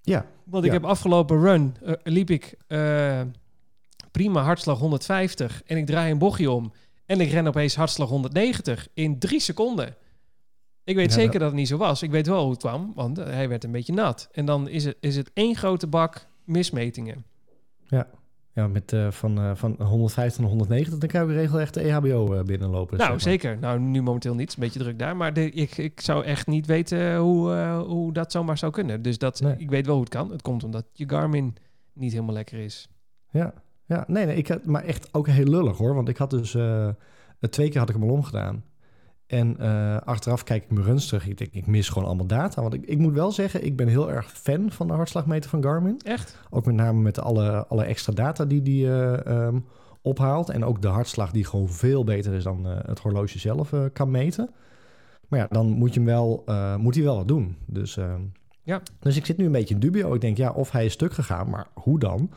ja, 0.00 0.26
Want 0.44 0.64
ik 0.64 0.70
Ja. 0.72 0.76
heb 0.76 0.86
afgelopen 0.88 1.40
run, 1.40 1.74
liep 2.02 2.30
ik 2.30 2.56
prima 4.10 4.42
hartslag 4.42 4.78
150 4.78 5.62
en 5.66 5.76
ik 5.76 5.86
draai 5.86 6.10
een 6.12 6.18
bochtje 6.18 6.50
om 6.50 6.72
en 7.06 7.20
ik 7.20 7.30
ren 7.30 7.46
opeens 7.46 7.74
hartslag 7.76 8.08
190 8.08 8.88
in 8.94 9.18
drie 9.18 9.40
seconden. 9.40 9.94
Ik 10.84 10.96
weet 10.96 11.08
Ja, 11.08 11.14
zeker 11.18 11.38
dat- 11.38 11.48
het 11.48 11.58
niet 11.58 11.68
zo 11.68 11.76
was. 11.76 12.02
Ik 12.02 12.10
weet 12.10 12.26
wel 12.26 12.42
hoe 12.42 12.50
het 12.50 12.60
kwam, 12.60 12.92
want 12.94 13.16
hij 13.16 13.48
werd 13.48 13.64
een 13.64 13.70
beetje 13.72 13.92
nat. 13.92 14.28
En 14.32 14.44
dan 14.44 14.68
is 14.68 14.84
het, 14.84 14.96
is 15.00 15.16
het 15.16 15.30
één 15.34 15.56
grote 15.56 15.86
bak 15.86 16.26
mismetingen. 16.44 17.24
ja 18.54 18.68
met, 18.68 18.92
eh, 18.92 19.10
van, 19.10 19.38
eh, 19.38 19.50
van 19.54 19.76
150 19.82 20.40
naar 20.40 20.48
190, 20.50 20.98
dan 20.98 21.08
kan 21.08 21.28
je 21.28 21.34
regelrecht 21.34 21.74
de 21.74 21.84
E 21.84 21.88
EHBO 21.88 22.34
eh, 22.34 22.42
binnenlopen. 22.44 22.98
nou, 22.98 22.98
zeg 22.98 23.08
maar. 23.08 23.20
zeker. 23.20 23.58
Nou, 23.58 23.80
nu 23.80 24.02
momenteel 24.02 24.32
niet. 24.34 24.40
Het 24.40 24.48
is 24.50 24.54
een 24.56 24.62
beetje 24.62 24.78
druk 24.78 24.98
daar. 24.98 25.16
Maar 25.16 25.32
de, 25.32 25.50
ik, 25.50 25.76
ik 25.76 26.00
zou 26.00 26.24
echt 26.24 26.46
niet 26.46 26.66
weten 26.66 27.16
hoe, 27.16 27.52
eh, 27.54 27.80
hoe 27.80 28.12
dat 28.12 28.32
zomaar 28.32 28.58
zou 28.58 28.72
kunnen. 28.72 29.02
Dus 29.02 29.18
dat, 29.18 29.40
Nee. 29.40 29.54
ik 29.56 29.70
weet 29.70 29.86
wel 29.86 29.94
hoe 29.94 30.04
het 30.04 30.12
kan. 30.12 30.30
Het 30.30 30.42
komt 30.42 30.64
omdat 30.64 30.84
je 30.92 31.08
Garmin 31.08 31.56
niet 31.92 32.12
helemaal 32.12 32.34
lekker 32.34 32.58
is. 32.58 32.88
Ja, 33.30 33.54
ja 33.86 34.04
nee, 34.08 34.26
nee 34.26 34.36
ik 34.36 34.48
had, 34.48 34.66
maar 34.66 34.84
echt 34.84 35.14
ook 35.14 35.26
heel 35.28 35.46
lullig 35.46 35.76
hoor. 35.76 35.94
Want 35.94 36.08
ik 36.08 36.16
had 36.16 36.30
dus, 36.30 36.50
twee 37.50 37.68
keer 37.68 37.78
had 37.80 37.88
ik 37.88 37.94
hem 37.94 38.04
al 38.04 38.14
omgedaan. 38.14 38.64
En 39.32 39.56
eh, 39.58 39.96
achteraf 40.04 40.44
kijk 40.44 40.62
ik 40.62 40.70
mijn 40.70 40.86
runs 40.86 41.06
terug. 41.06 41.26
Ik 41.28 41.38
denk, 41.38 41.52
ik 41.52 41.66
mis 41.66 41.88
gewoon 41.88 42.08
allemaal 42.08 42.26
data. 42.26 42.62
Want 42.62 42.74
ik, 42.74 42.84
ik 42.84 42.98
moet 42.98 43.14
wel 43.14 43.32
zeggen, 43.32 43.64
ik 43.64 43.76
ben 43.76 43.88
heel 43.88 44.10
erg 44.10 44.32
fan 44.32 44.70
van 44.70 44.86
de 44.86 44.92
hartslagmeter 44.92 45.50
van 45.50 45.62
Garmin. 45.62 46.00
Echt? 46.04 46.38
Ook 46.50 46.66
met 46.66 46.74
name 46.74 47.00
met 47.00 47.20
alle, 47.20 47.66
alle 47.66 47.84
extra 47.84 48.12
data 48.12 48.44
die 48.44 48.62
die 48.62 48.86
eh, 48.86 49.26
ehm, 49.26 49.58
ophaalt. 50.02 50.50
En 50.50 50.64
ook 50.64 50.82
de 50.82 50.88
hartslag 50.88 51.30
die 51.30 51.44
gewoon 51.44 51.68
veel 51.68 52.04
beter 52.04 52.32
is 52.32 52.42
dan 52.42 52.66
eh, 52.66 52.76
het 52.86 52.98
horloge 52.98 53.38
zelf 53.38 53.72
kan 53.92 54.10
meten. 54.10 54.50
Maar 55.28 55.38
ja, 55.40 55.46
dan 55.50 55.66
moet, 55.66 55.94
je 55.94 56.00
hem 56.00 56.08
wel, 56.08 56.44
moet 56.78 56.94
hij 56.94 57.04
wel 57.04 57.16
wat 57.16 57.28
doen. 57.28 57.56
Dus, 57.66 57.96
eh, 57.96 58.14
Ja. 58.62 58.82
dus 59.00 59.16
ik 59.16 59.26
zit 59.26 59.36
nu 59.36 59.44
een 59.44 59.52
beetje 59.52 59.74
in 59.74 59.80
dubio. 59.80 60.14
Ik 60.14 60.20
denk, 60.20 60.36
ja, 60.36 60.50
of 60.50 60.70
hij 60.70 60.84
is 60.84 60.92
stuk 60.92 61.12
gegaan, 61.12 61.50
maar 61.50 61.66
hoe 61.74 61.98
dan? 61.98 62.30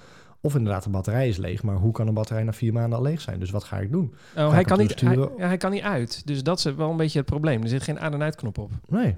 Of 0.45 0.55
inderdaad, 0.55 0.83
de 0.83 0.89
batterij 0.89 1.27
is 1.27 1.37
leeg. 1.37 1.63
Maar 1.63 1.75
hoe 1.75 1.91
kan 1.91 2.07
een 2.07 2.13
batterij 2.13 2.43
na 2.43 2.53
vier 2.53 2.73
maanden 2.73 2.97
al 2.97 3.03
leeg 3.03 3.21
zijn? 3.21 3.39
Dus 3.39 3.49
wat 3.49 3.63
ga 3.63 3.77
ik 3.79 3.91
doen? 3.91 4.13
Oh, 4.37 4.45
ik 4.45 4.51
hij, 4.51 4.63
kan 4.63 4.77
niet, 4.77 5.01
hij, 5.01 5.15
ja, 5.15 5.29
hij 5.37 5.57
kan 5.57 5.71
niet 5.71 5.81
uit. 5.81 6.27
Dus 6.27 6.43
dat 6.43 6.57
is 6.57 6.63
wel 6.63 6.89
een 6.89 6.97
beetje 6.97 7.17
het 7.19 7.27
probleem. 7.27 7.61
Er 7.61 7.67
zit 7.69 7.83
geen 7.83 7.99
aan- 7.99 8.13
en 8.13 8.21
uitknop 8.23 8.57
op. 8.57 8.71
Nee. 8.87 9.15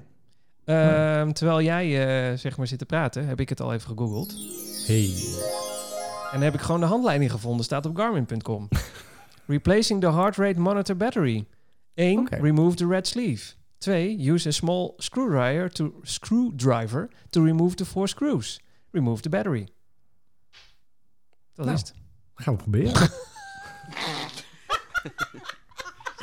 Ehm, 0.64 1.32
Terwijl 1.32 1.62
jij 1.62 2.06
eh, 2.30 2.36
zeg 2.38 2.56
maar 2.56 2.66
zit 2.66 2.78
te 2.78 2.86
praten, 2.86 3.26
heb 3.26 3.40
ik 3.40 3.48
het 3.48 3.60
al 3.60 3.72
even 3.72 3.88
gegoogeld. 3.88 4.34
Hey. 4.86 5.10
En 6.32 6.40
heb 6.40 6.54
ik 6.54 6.60
gewoon 6.60 6.80
de 6.80 6.86
handleiding 6.86 7.30
gevonden. 7.30 7.64
Staat 7.64 7.86
op 7.86 7.96
garmin.com. 7.96 8.68
Replacing 9.46 10.00
the 10.00 10.12
heart 10.12 10.36
rate 10.36 10.60
monitor 10.60 10.96
battery. 10.96 11.46
1. 11.94 12.18
Oké. 12.18 12.36
Remove 12.36 12.76
the 12.76 12.86
red 12.86 13.06
sleeve. 13.06 13.52
2. 13.78 14.30
Use 14.32 14.48
a 14.48 14.52
small 14.52 14.92
screwdriver 14.96 15.70
to, 15.70 15.92
screwdriver 16.02 17.08
to 17.30 17.44
remove 17.44 17.74
the 17.74 17.84
four 17.84 18.08
screws. 18.08 18.60
Remove 18.90 19.20
the 19.22 19.28
battery. 19.28 19.68
Dat 21.58 21.66
Nou. 21.66 21.76
is 21.82 21.88
het. 21.88 21.94
Gaan 22.34 22.56
we 22.56 22.62
proberen. 22.62 23.10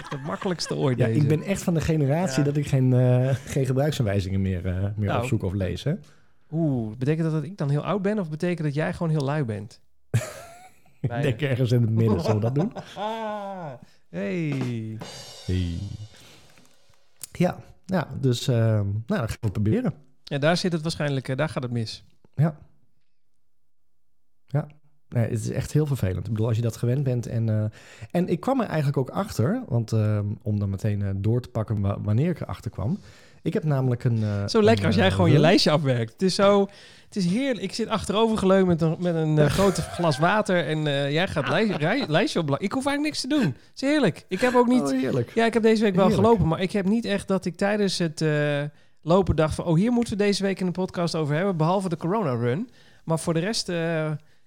Het 0.09 0.21
makkelijkste 0.25 0.75
ooit 0.75 0.97
Ja, 0.97 1.05
deze. 1.05 1.19
ik 1.19 1.27
ben 1.27 1.41
echt 1.41 1.63
van 1.63 1.73
de 1.73 1.81
generatie 1.81 2.37
Ja. 2.39 2.43
dat 2.43 2.57
ik 2.57 2.67
geen, 2.67 2.93
eh, 2.93 3.35
geen 3.35 3.65
gebruiksaanwijzingen 3.65 4.41
meer, 4.41 4.65
eh, 4.65 4.83
meer 4.95 5.07
Nou. 5.09 5.21
opzoek 5.21 5.43
of 5.43 5.53
lees. 5.53 5.83
Hè? 5.83 5.93
Oeh, 6.51 6.97
betekent 6.97 7.23
dat 7.23 7.31
dat 7.33 7.43
ik 7.43 7.57
dan 7.57 7.69
heel 7.69 7.83
oud 7.85 8.01
ben 8.01 8.19
of 8.19 8.29
betekent 8.29 8.63
dat 8.67 8.73
jij 8.73 8.93
gewoon 8.93 9.09
heel 9.11 9.21
lui 9.23 9.43
bent? 9.43 9.79
Ik 11.01 11.21
denk 11.21 11.41
ergens 11.41 11.71
in 11.71 11.81
het 11.81 11.89
midden 11.89 12.19
zullen 12.21 12.35
we 12.35 12.41
dat 12.41 12.55
doen. 12.55 12.73
Ah, 12.95 13.71
hey. 14.09 14.97
Hey. 15.45 15.77
Ja, 17.31 17.57
ja, 17.85 18.07
dus 18.19 18.47
eh, 18.47 18.55
nou, 18.81 19.03
dat 19.05 19.29
gaan 19.29 19.37
we 19.41 19.51
proberen. 19.51 19.93
Ja, 20.23 20.37
daar 20.37 20.57
zit 20.57 20.71
het 20.71 20.81
waarschijnlijk, 20.81 21.37
daar 21.37 21.49
gaat 21.49 21.63
het 21.63 21.71
mis. 21.71 22.03
Ja. 22.35 22.57
Ja. 24.45 24.67
Nee, 25.15 25.29
het 25.29 25.39
is 25.39 25.49
echt 25.51 25.71
heel 25.73 25.85
vervelend. 25.85 26.25
Ik 26.25 26.31
bedoel, 26.31 26.47
als 26.47 26.55
je 26.55 26.61
dat 26.61 26.77
gewend 26.77 27.03
bent. 27.03 27.27
En, 27.27 27.49
eh, 27.49 27.63
en 28.11 28.27
ik 28.27 28.39
kwam 28.39 28.59
er 28.61 28.67
eigenlijk 28.67 28.97
ook 28.97 29.09
achter, 29.09 29.63
want 29.67 29.91
eh, 29.91 30.19
om 30.41 30.59
dan 30.59 30.69
meteen 30.69 31.01
eh, 31.01 31.09
door 31.15 31.41
te 31.41 31.49
pakken 31.49 31.81
wa- 31.81 31.97
wanneer 32.01 32.29
ik 32.29 32.39
erachter 32.41 32.71
kwam. 32.71 32.99
Ik 33.41 33.53
heb 33.53 33.63
namelijk 33.63 34.03
een. 34.03 34.23
Zo 34.49 34.61
lekker 34.61 34.81
een, 34.83 34.89
als 34.91 34.95
jij 34.99 35.11
gewoon 35.11 35.31
je 35.31 35.39
lijstje 35.39 35.71
afwerkt. 35.71 36.11
Het 36.11 36.21
is 36.21 36.35
zo, 36.35 36.67
het 37.05 37.15
is 37.15 37.25
heerlijk. 37.25 37.63
Ik 37.63 37.73
zit 37.73 37.87
achterover 37.87 38.37
geleund 38.37 38.67
met 38.67 38.81
een, 38.81 38.95
met 38.99 39.15
een 39.15 39.49
groot 39.49 39.77
glas 39.97 40.17
water 40.17 40.65
en 40.67 40.83
jij 41.11 41.27
gaat 41.27 41.47
lij- 41.49 41.67
rij- 41.67 42.05
lijstje 42.07 42.39
op. 42.39 42.49
Ik 42.59 42.71
hoef 42.71 42.85
eigenlijk 42.85 43.01
niks 43.01 43.21
te 43.21 43.27
doen. 43.27 43.43
Het 43.45 43.55
is 43.75 43.81
heerlijk. 43.81 44.25
Ik 44.27 44.39
heb 44.41 44.55
ook 44.55 44.67
niet, 44.67 44.81
Oh, 44.81 44.89
heerlijk. 44.91 45.31
ja, 45.35 45.45
ik 45.45 45.53
heb 45.53 45.63
deze 45.63 45.83
week 45.83 45.95
wel 45.95 46.05
Heerlijk. 46.07 46.27
gelopen, 46.27 46.47
maar 46.47 46.61
ik 46.61 46.71
heb 46.71 46.85
niet 46.85 47.05
echt 47.05 47.27
dat 47.27 47.45
ik 47.45 47.55
tijdens 47.55 47.97
het 47.97 48.23
lopen 49.01 49.35
dacht 49.35 49.55
van, 49.55 49.65
oh, 49.65 49.75
hier 49.75 49.91
moeten 49.91 50.17
we 50.17 50.23
deze 50.23 50.43
week 50.43 50.59
in 50.59 50.65
de 50.65 50.71
podcast 50.71 51.15
over 51.15 51.35
hebben, 51.35 51.57
behalve 51.57 51.89
de 51.89 51.97
corona 51.97 52.31
run. 52.33 52.69
Maar 53.03 53.19
voor 53.19 53.33
de 53.33 53.39
rest, 53.39 53.71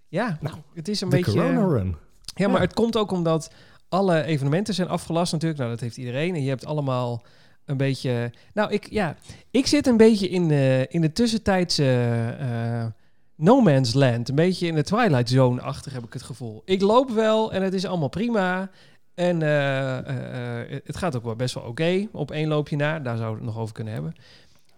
ja, 0.09 0.39
Nou, 0.41 0.57
het 0.75 0.89
is 0.89 1.01
een 1.01 1.09
beetje. 1.09 1.33
Corona 1.33 1.67
Run. 1.67 1.97
Ja, 2.35 2.49
maar 2.49 2.61
het 2.61 2.75
komt 2.75 2.97
ook 2.97 3.11
omdat 3.11 3.51
alle 3.89 4.23
evenementen 4.23 4.75
zijn 4.75 4.89
afgelast 4.89 5.33
natuurlijk. 5.33 5.61
Nou, 5.61 5.73
dat 5.73 5.81
heeft 5.81 5.97
iedereen. 5.97 6.35
En 6.35 6.43
je 6.43 6.49
hebt 6.49 6.67
allemaal 6.67 7.23
een 7.65 7.77
beetje... 7.77 8.33
Nou, 8.55 8.73
ik, 8.73 8.91
ja, 8.91 9.17
ik 9.51 9.67
zit 9.67 9.87
een 9.87 9.97
beetje 9.97 10.29
in 10.29 10.49
de, 10.49 10.87
in 10.89 11.01
de 11.01 11.13
tussentijdse 11.13 11.85
eh, 12.39 12.87
no 13.35 13.61
man's 13.61 13.95
land. 13.95 14.29
Een 14.29 14.35
beetje 14.35 14.67
in 14.67 14.75
de 14.75 14.83
Twilight 14.83 15.29
Zone 15.29 15.61
achter 15.61 15.93
heb 15.93 16.05
ik 16.05 16.13
het 16.13 16.23
gevoel. 16.23 16.63
Ik 16.65 16.81
loop 16.81 17.11
wel 17.11 17.53
en 17.53 17.63
het 17.63 17.75
is 17.75 17.85
allemaal 17.85 18.09
prima. 18.09 18.71
En 19.15 19.43
eh, 19.43 19.99
eh, 19.99 20.81
het 20.85 20.97
gaat 20.97 21.17
ook 21.17 21.25
wel 21.25 21.37
best 21.37 21.55
wel 21.55 21.65
oké 21.65 22.09
op 22.13 22.31
één 22.31 22.49
loopje 22.49 22.77
na. 22.77 22.99
Daar 22.99 23.17
zouden 23.17 23.39
we 23.39 23.45
het 23.45 23.55
nog 23.55 23.63
over 23.63 23.75
kunnen 23.75 23.93
hebben. 23.93 24.15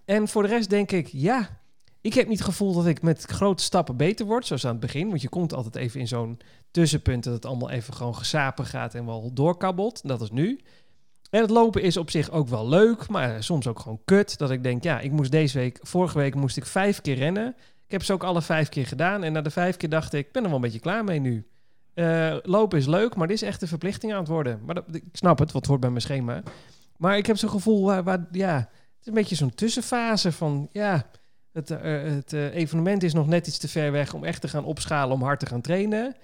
En 0.05 0.29
voor 0.29 0.43
de 0.43 0.49
rest 0.49 0.71
denk 0.71 0.93
ik, 0.93 1.07
ja... 1.07 1.60
Ik 2.03 2.15
heb 2.15 2.29
niet 2.29 2.39
het 2.39 2.49
gevoel 2.49 2.75
dat 2.75 2.87
ik 2.87 3.03
met 3.03 3.25
grote 3.25 3.63
stappen 3.63 3.97
beter 3.97 4.27
word, 4.27 4.47
zoals 4.47 4.65
aan 4.65 4.71
het 4.71 4.81
begin. 4.81 5.09
Want 5.09 5.23
je 5.23 5.29
komt 5.29 5.55
altijd 5.55 5.77
even 5.77 6.01
in 6.01 6.09
zo'n 6.09 6.39
tussenpunt 6.71 7.25
dat 7.25 7.35
het 7.35 7.47
allemaal 7.47 7.71
even 7.71 7.95
gewoon 7.95 8.17
gesapen 8.17 8.67
gaat 8.67 8.95
en 8.95 9.07
wel 9.07 9.31
doorkabbelt. 9.35 10.09
Dat 10.09 10.21
is 10.21 10.31
nu. 10.31 10.61
En 11.31 11.41
het 11.41 11.51
lopen 11.51 11.83
is 11.83 11.97
op 11.97 12.11
zich 12.11 12.31
ook 12.31 12.49
wel 12.49 12.69
leuk, 12.69 13.09
maar 13.09 13.43
soms 13.43 13.67
ook 13.67 13.79
gewoon 13.79 14.01
kut. 14.05 14.39
Dat 14.39 14.51
ik 14.51 14.63
denk, 14.63 14.83
ja, 14.83 15.01
ik 15.01 15.13
moest 15.13 15.31
deze 15.31 15.59
week, 15.59 15.79
vorige 15.83 16.19
week 16.19 16.35
moest 16.35 16.57
ik 16.57 16.67
vijf 16.67 17.01
keer 17.01 17.17
rennen. 17.17 17.55
Ik 17.87 17.91
heb 17.91 18.03
ze 18.03 18.13
ook 18.13 18.25
alle 18.25 18.43
vijf 18.43 18.69
keer 18.69 18.87
gedaan. 18.87 19.25
En 19.25 19.33
na 19.33 19.41
de 19.41 19.51
vijf 19.51 19.77
keer 19.77 19.89
dacht 19.89 20.13
ik, 20.13 20.27
ik 20.27 20.33
ben 20.33 20.43
er 20.43 20.49
wel 20.49 20.57
een 20.57 20.65
beetje 20.65 20.81
klaar 20.81 21.05
mee 21.05 21.19
nu. 21.19 21.47
Eh, 21.95 22.37
lopen 22.43 22.79
is 22.79 22.87
leuk, 22.87 23.17
maar 23.17 23.27
dit 23.27 23.37
is 23.37 23.49
echt 23.49 23.63
een 23.63 23.69
verplichting 23.69 24.13
aan 24.13 24.19
het 24.19 24.29
worden. 24.29 24.61
Maar 24.67 24.83
ik 24.93 25.05
snap 25.13 25.39
het, 25.39 25.53
wat 25.53 25.67
hoort 25.67 25.81
bij 25.81 25.91
mijn 25.91 26.03
schema. 26.03 26.43
Maar 26.97 27.17
ik 27.17 27.27
heb 27.27 27.37
zo'n 27.37 27.51
gevoel 27.51 27.85
waar, 27.85 28.03
waar 28.05 28.27
ja, 28.31 28.57
het 28.57 29.01
is 29.01 29.07
een 29.07 29.15
beetje 29.15 29.37
zo'n 29.37 29.55
tussenfase 29.55 30.33
van, 30.33 30.69
ja, 30.73 31.07
het, 31.53 31.71
eh, 31.71 32.03
het 32.03 32.33
eh, 32.33 32.55
evenement 32.55 33.03
is 33.03 33.13
nog 33.13 33.27
net 33.27 33.47
iets 33.47 33.59
te 33.59 33.69
ver 33.69 33.93
weg 33.93 34.15
om 34.15 34.25
echt 34.25 34.41
te 34.41 34.49
gaan 34.49 34.65
opschalen 34.65 35.15
om 35.15 35.23
hard 35.23 35.41
te 35.41 35.47
gaan 35.47 35.61
trainen. 35.61 36.17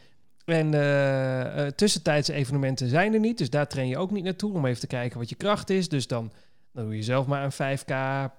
En 0.47 0.75
eh, 0.75 1.67
eh, 1.67 1.73
tussentijdse 1.73 2.33
evenementen 2.33 2.89
zijn 2.89 3.15
er 3.15 3.21
niet, 3.21 3.39
dus 3.39 3.51
daar 3.51 3.67
train 3.67 3.89
je 3.89 3.99
ook 3.99 4.11
niet 4.11 4.25
naartoe 4.25 4.53
om 4.53 4.67
even 4.67 4.81
te 4.81 4.87
kijken 4.87 5.19
wat 5.19 5.29
je 5.29 5.35
kracht 5.35 5.71
is. 5.71 5.89
Dus 5.89 6.07
dan, 6.07 6.33
dan 6.73 6.85
doe 6.85 6.97
je 6.97 7.03
zelf 7.03 7.27
maar 7.27 7.45
een 7.45 7.79
5K, 7.79 7.95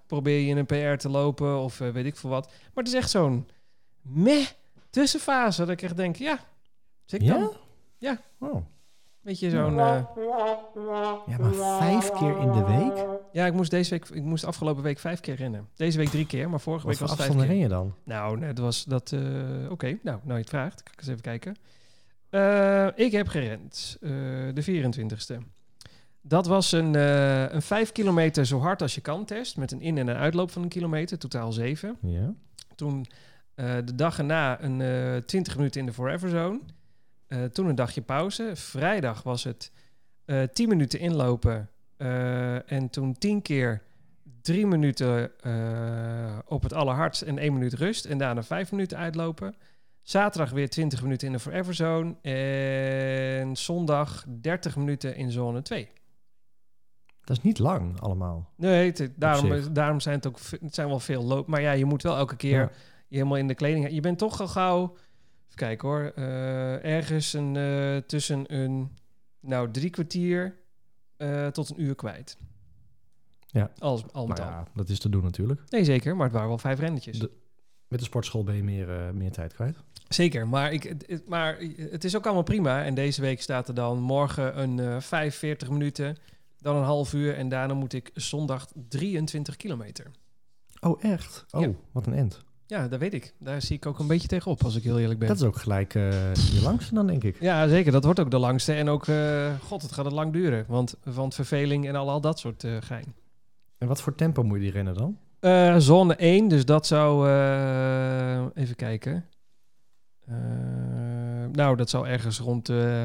probeer 0.05 0.39
je 0.39 0.55
een 0.55 0.65
PR 0.65 0.97
te 0.97 1.09
lopen 1.09 1.59
of 1.59 1.81
eh, 1.81 1.89
weet 1.89 2.05
ik 2.05 2.15
veel 2.15 2.29
wat. 2.29 2.45
Maar 2.45 2.83
het 2.83 2.87
is 2.87 2.93
echt 2.93 3.09
zo'n 3.09 3.47
meh 4.01 4.45
tussenfase 4.89 5.61
dat 5.61 5.69
ik 5.69 5.81
echt 5.81 5.97
denk, 5.97 6.15
ja, 6.15 6.39
zit 7.05 7.21
ik 7.21 7.27
dan? 7.27 7.39
Ja? 7.97 8.19
Ja. 8.39 8.47
Oh. 8.47 8.65
Beetje 9.21 9.49
zo'n... 9.49 9.75
Ja, 9.75 11.37
maar 11.39 11.53
vijf 11.79 12.09
keer 12.09 12.37
in 12.39 12.51
de 12.51 12.63
week? 12.63 13.16
Ja, 13.37 13.45
ik 13.45 13.53
moest 13.53 13.71
deze 13.71 13.89
week, 13.89 14.09
ik 14.09 14.23
moest 14.23 14.43
afgelopen 14.45 14.83
week 14.83 14.99
vijf 14.99 15.19
keer 15.19 15.35
rennen. 15.35 15.67
Deze 15.75 15.97
week 15.97 16.09
drie 16.09 16.25
keer, 16.25 16.49
maar 16.49 16.59
vorige 16.59 16.85
Wat 16.87 16.91
week 16.99 17.07
was 17.07 17.17
het 17.17 17.27
vijf 17.27 17.39
keer. 17.39 17.47
ren 17.47 17.57
je 17.57 17.67
dan? 17.67 17.95
Nou, 18.03 18.37
nee, 18.39 18.53
dat 18.53 18.63
was 18.65 18.83
dat. 18.83 19.11
eh, 19.11 19.19
Oké, 19.69 19.87
nou, 19.87 20.19
nou 20.23 20.33
je 20.33 20.33
het 20.33 20.49
vraagt, 20.49 20.83
kan 20.83 20.93
ik 20.93 20.99
eens 20.99 21.07
even 21.07 21.21
kijken. 21.21 21.55
Eh, 22.29 22.87
ik 23.05 23.11
heb 23.11 23.27
gerend 23.27 23.97
eh, 24.01 24.09
de 24.53 24.63
24ste. 24.63 25.37
Dat 26.21 26.45
was 26.47 26.71
een, 26.71 26.93
een 27.55 27.61
5 27.61 27.91
kilometer 27.91 28.45
zo 28.45 28.59
hard 28.59 28.81
als 28.81 28.95
je 28.95 29.01
kan 29.01 29.25
test. 29.25 29.57
Met 29.57 29.71
een 29.71 29.81
in- 29.81 29.97
en 29.97 30.07
een 30.07 30.15
uitloop 30.15 30.51
van 30.51 30.61
een 30.63 30.69
kilometer, 30.69 31.17
totaal 31.17 31.51
7. 31.51 31.97
Ja. 32.01 32.33
Toen 32.75 33.05
de 33.55 33.95
dag 33.95 34.17
erna 34.17 34.61
een 34.63 34.81
eh 34.81 35.15
20 35.25 35.55
minuten 35.57 35.79
in 35.79 35.85
de 35.85 35.93
Forever 35.93 36.29
Zone. 36.29 36.59
Toen 37.51 37.67
een 37.67 37.75
dagje 37.75 38.01
pauze. 38.01 38.51
Vrijdag 38.53 39.23
was 39.23 39.43
het 39.43 39.71
eh 40.25 40.43
10 40.43 40.69
minuten 40.69 40.99
inlopen. 40.99 41.69
Eh, 41.97 42.71
en 42.71 42.89
toen 42.89 43.13
10 43.17 43.41
keer 43.41 43.81
3 44.41 44.67
minuten 44.67 45.31
eh, 45.41 46.37
op 46.45 46.63
het 46.63 46.73
allerhardst 46.73 47.21
en 47.21 47.37
1 47.37 47.53
minuut 47.53 47.73
rust. 47.73 48.05
En 48.05 48.17
daarna 48.17 48.43
5 48.43 48.71
minuten 48.71 48.97
uitlopen. 48.97 49.55
Zaterdag 50.01 50.51
weer 50.51 50.69
20 50.69 51.01
minuten 51.01 51.27
in 51.27 51.33
de 51.33 51.39
Forever 51.39 51.73
Zone. 51.73 52.15
En 52.21 53.55
zondag 53.55 54.25
30 54.41 54.75
minuten 54.75 55.15
in 55.15 55.31
zone 55.31 55.61
2. 55.61 55.89
Dat 57.23 57.37
is 57.37 57.43
niet 57.43 57.59
lang 57.59 57.99
allemaal. 57.99 58.49
Nee, 58.55 58.85
het- 58.91 59.11
daarom, 59.15 59.73
daarom 59.73 59.99
zijn 59.99 60.15
het 60.15 60.27
ook 60.27 60.37
het 60.61 60.73
zijn 60.75 60.87
wel 60.87 60.99
veel 60.99 61.23
loop. 61.23 61.47
Maar 61.47 61.61
ja, 61.61 61.71
je 61.71 61.85
moet 61.85 62.03
wel 62.03 62.17
elke 62.17 62.35
keer 62.35 62.59
Ja. 62.59 62.69
je 63.07 63.15
helemaal 63.17 63.37
in 63.37 63.47
de 63.47 63.55
kleding. 63.55 63.89
Je 63.91 63.99
bent 64.01 64.17
toch 64.17 64.41
al 64.41 64.47
gauw. 64.47 64.83
Even 65.45 65.55
kijken 65.55 65.87
hoor. 65.87 66.11
eh, 66.15 66.85
ergens 66.95 67.33
een, 67.33 67.53
tussen 68.05 68.53
een 68.53 68.91
nou 69.39 69.71
drie 69.71 69.89
kwartier 69.89 70.55
eh, 71.17 71.47
tot 71.47 71.69
een 71.69 71.81
uur 71.81 71.95
kwijt. 71.95 72.37
Ja. 73.47 73.71
Alles 73.77 74.03
al 74.13 74.27
met 74.27 74.37
Maar 74.37 74.47
al. 74.47 74.53
ja, 74.53 74.67
dat 74.73 74.89
is 74.89 74.99
te 74.99 75.09
doen 75.09 75.23
natuurlijk. 75.23 75.61
Nee, 75.69 75.83
zeker. 75.83 76.15
Maar 76.15 76.23
het 76.25 76.33
waren 76.33 76.49
wel 76.49 76.57
vijf 76.57 76.79
rennetjes. 76.79 77.19
De- 77.19 77.31
Met 77.87 77.99
de 77.99 78.05
sportschool 78.05 78.43
ben 78.43 78.55
je 78.55 78.63
meer, 78.63 78.89
eh, 78.89 79.09
meer 79.11 79.31
tijd 79.31 79.53
kwijt. 79.53 79.77
Zeker. 80.07 80.47
Maar, 80.47 80.71
ik, 80.73 80.83
het- 80.83 81.27
maar 81.27 81.57
het 81.77 82.03
is 82.03 82.15
ook 82.15 82.25
allemaal 82.25 82.43
prima. 82.43 82.83
En 82.83 82.93
deze 82.95 83.21
week 83.21 83.41
staat 83.41 83.67
er 83.67 83.73
dan 83.73 83.99
morgen 83.99 84.59
een 84.61 84.79
eh 84.79 84.99
45 84.99 85.69
minuten. 85.69 86.17
Dan 86.59 86.75
een 86.75 86.83
half 86.83 87.13
uur. 87.13 87.35
En 87.35 87.49
daarna 87.49 87.73
moet 87.73 87.93
ik 87.93 88.11
zondag 88.13 88.67
23 88.89 89.55
kilometer. 89.55 90.11
Oh, 90.79 91.03
echt? 91.03 91.45
Oh, 91.51 91.61
Ja. 91.61 91.69
wat 91.91 92.05
een 92.07 92.13
end. 92.13 92.43
Ja, 92.67 92.87
dat 92.87 92.99
weet 92.99 93.13
ik. 93.13 93.33
Daar 93.39 93.61
zie 93.61 93.75
ik 93.75 93.85
ook 93.85 93.99
een 93.99 94.07
beetje 94.07 94.27
tegenop, 94.27 94.63
als 94.63 94.75
ik 94.75 94.83
heel 94.83 94.99
eerlijk 94.99 95.19
ben. 95.19 95.27
Dat 95.27 95.37
is 95.37 95.43
ook 95.43 95.57
gelijk 95.57 95.95
eh, 95.95 96.33
je 96.33 96.59
langste 96.63 96.93
dan, 96.93 97.07
denk 97.07 97.23
ik. 97.23 97.39
Ja, 97.39 97.67
zeker. 97.67 97.91
Dat 97.91 98.03
wordt 98.03 98.19
ook 98.19 98.31
de 98.31 98.37
langste. 98.37 98.73
En 98.73 98.89
ook, 98.89 99.07
eh, 99.07 99.59
god, 99.61 99.81
het 99.81 99.91
gaat 99.91 100.05
het 100.05 100.13
lang 100.13 100.33
duren. 100.33 100.65
Want 100.67 100.95
van 101.05 101.31
verveling 101.31 101.87
en 101.87 101.95
al, 101.95 102.09
al 102.09 102.21
dat 102.21 102.39
soort 102.39 102.63
eh, 102.63 102.77
gein. 102.79 103.13
En 103.77 103.87
wat 103.87 104.01
voor 104.01 104.15
tempo 104.15 104.43
moet 104.43 104.57
je 104.57 104.63
die 104.63 104.71
rennen 104.71 104.93
dan? 104.93 105.17
Eh, 105.39 105.75
zone 105.77 106.15
1, 106.15 106.47
dus 106.47 106.65
dat 106.65 106.87
zou... 106.87 107.27
eh, 107.29 108.45
even 108.53 108.75
kijken. 108.75 109.25
Eh, 110.25 110.35
nou, 111.51 111.75
dat 111.75 111.89
zou 111.89 112.07
ergens 112.07 112.39
rond 112.39 112.69
uh, 112.69 113.03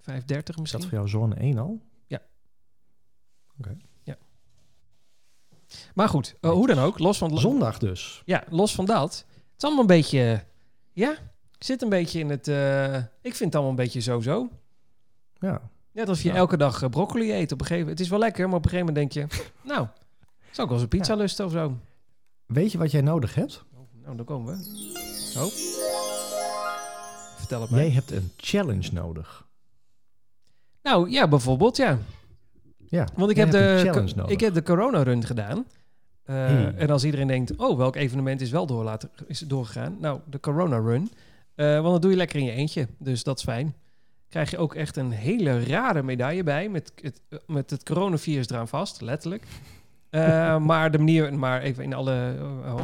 5,30 0.00 0.04
Is 0.04 0.16
misschien. 0.26 0.64
dat 0.64 0.82
voor 0.82 0.92
jou 0.92 1.08
zone 1.08 1.34
1 1.34 1.58
al? 1.58 1.80
Maar 5.94 6.08
goed, 6.08 6.34
eh, 6.40 6.50
hoe 6.50 6.66
dan 6.66 6.78
ook, 6.78 6.98
los 6.98 7.18
van... 7.18 7.38
Zondag 7.38 7.78
dus. 7.78 8.22
Ja, 8.24 8.44
los 8.48 8.74
van 8.74 8.84
dat. 8.84 9.12
Het 9.26 9.54
is 9.56 9.62
allemaal 9.64 9.80
een 9.80 9.86
beetje... 9.86 10.44
Ja, 10.92 11.10
ik 11.58 11.64
zit 11.64 11.82
een 11.82 11.88
beetje 11.88 12.18
in 12.18 12.30
het... 12.30 12.48
eh, 12.48 12.94
ik 12.96 13.04
vind 13.34 13.38
het 13.38 13.54
allemaal 13.54 13.70
een 13.70 13.76
beetje 13.76 14.00
zo-zo. 14.00 14.48
Ja. 15.38 15.60
Net 15.92 16.08
als 16.08 16.22
je 16.22 16.28
Ja. 16.28 16.34
elke 16.34 16.56
dag 16.56 16.82
eh, 16.82 16.88
broccoli 16.88 17.32
eet. 17.32 17.52
Op 17.52 17.60
een 17.60 17.66
gegeven 17.66 17.88
Het 17.88 18.00
is 18.00 18.08
wel 18.08 18.18
lekker, 18.18 18.48
maar 18.48 18.56
op 18.56 18.64
een 18.64 18.70
gegeven 18.70 18.94
moment 18.94 19.12
denk 19.12 19.30
je... 19.30 19.42
Nou, 19.68 19.86
zou 20.50 20.50
ik 20.50 20.56
wel 20.56 20.68
eens 20.72 20.82
een 20.82 20.88
pizza 20.98 21.14
lusten 21.14 21.44
of 21.44 21.52
zo? 21.52 21.76
Weet 22.46 22.72
je 22.72 22.78
wat 22.78 22.90
jij 22.90 23.00
nodig 23.00 23.34
hebt? 23.34 23.64
Nou, 24.02 24.16
dan 24.16 24.24
komen 24.26 24.56
we. 24.58 24.64
Oh. 25.38 25.52
Vertel 27.38 27.60
het 27.60 27.70
mij. 27.70 27.80
Jij 27.84 27.90
hebt 27.90 28.10
een 28.10 28.32
challenge 28.36 28.88
nodig. 28.92 29.46
Nou, 30.82 31.10
ja, 31.10 31.28
bijvoorbeeld, 31.28 31.76
ja. 31.76 31.98
Ja, 32.88 33.08
Want 33.14 33.30
ik 33.30 33.36
heb, 33.36 33.50
de, 33.50 34.24
ik 34.26 34.40
heb 34.40 34.54
de 34.54 34.62
corona-run 34.62 35.24
gedaan. 35.24 35.66
Eh, 36.24 36.34
Hey. 36.34 36.74
En 36.76 36.90
als 36.90 37.04
iedereen 37.04 37.26
denkt, 37.26 37.56
oh, 37.56 37.76
welk 37.76 37.96
evenement 37.96 38.40
is 38.40 38.50
wel 38.50 38.66
door 38.66 38.98
is 39.26 39.38
doorgegaan? 39.38 39.96
Nou, 40.00 40.20
de 40.30 40.40
corona-run. 40.40 41.10
Eh, 41.54 41.80
want 41.80 41.92
dat 41.92 42.02
doe 42.02 42.10
je 42.10 42.16
lekker 42.16 42.38
in 42.38 42.44
je 42.44 42.52
eentje, 42.52 42.86
dus 42.98 43.22
dat 43.22 43.38
is 43.38 43.44
fijn. 43.44 43.74
Krijg 44.28 44.50
je 44.50 44.58
ook 44.58 44.74
echt 44.74 44.96
een 44.96 45.10
hele 45.10 45.64
rare 45.64 46.02
medaille 46.02 46.42
bij, 46.42 46.68
met 46.68 46.92
het, 47.02 47.20
eh, 47.28 47.38
met 47.46 47.70
het 47.70 47.82
coronavirus 47.82 48.48
eraan 48.48 48.68
vast, 48.68 49.00
letterlijk. 49.00 49.42
Maar 50.60 50.90
de 50.90 50.98
manier, 50.98 51.38
maar 51.38 51.62
even 51.62 51.84
in 51.84 51.94
alle... 51.94 52.34
oh, 52.40 52.74
oh, 52.74 52.80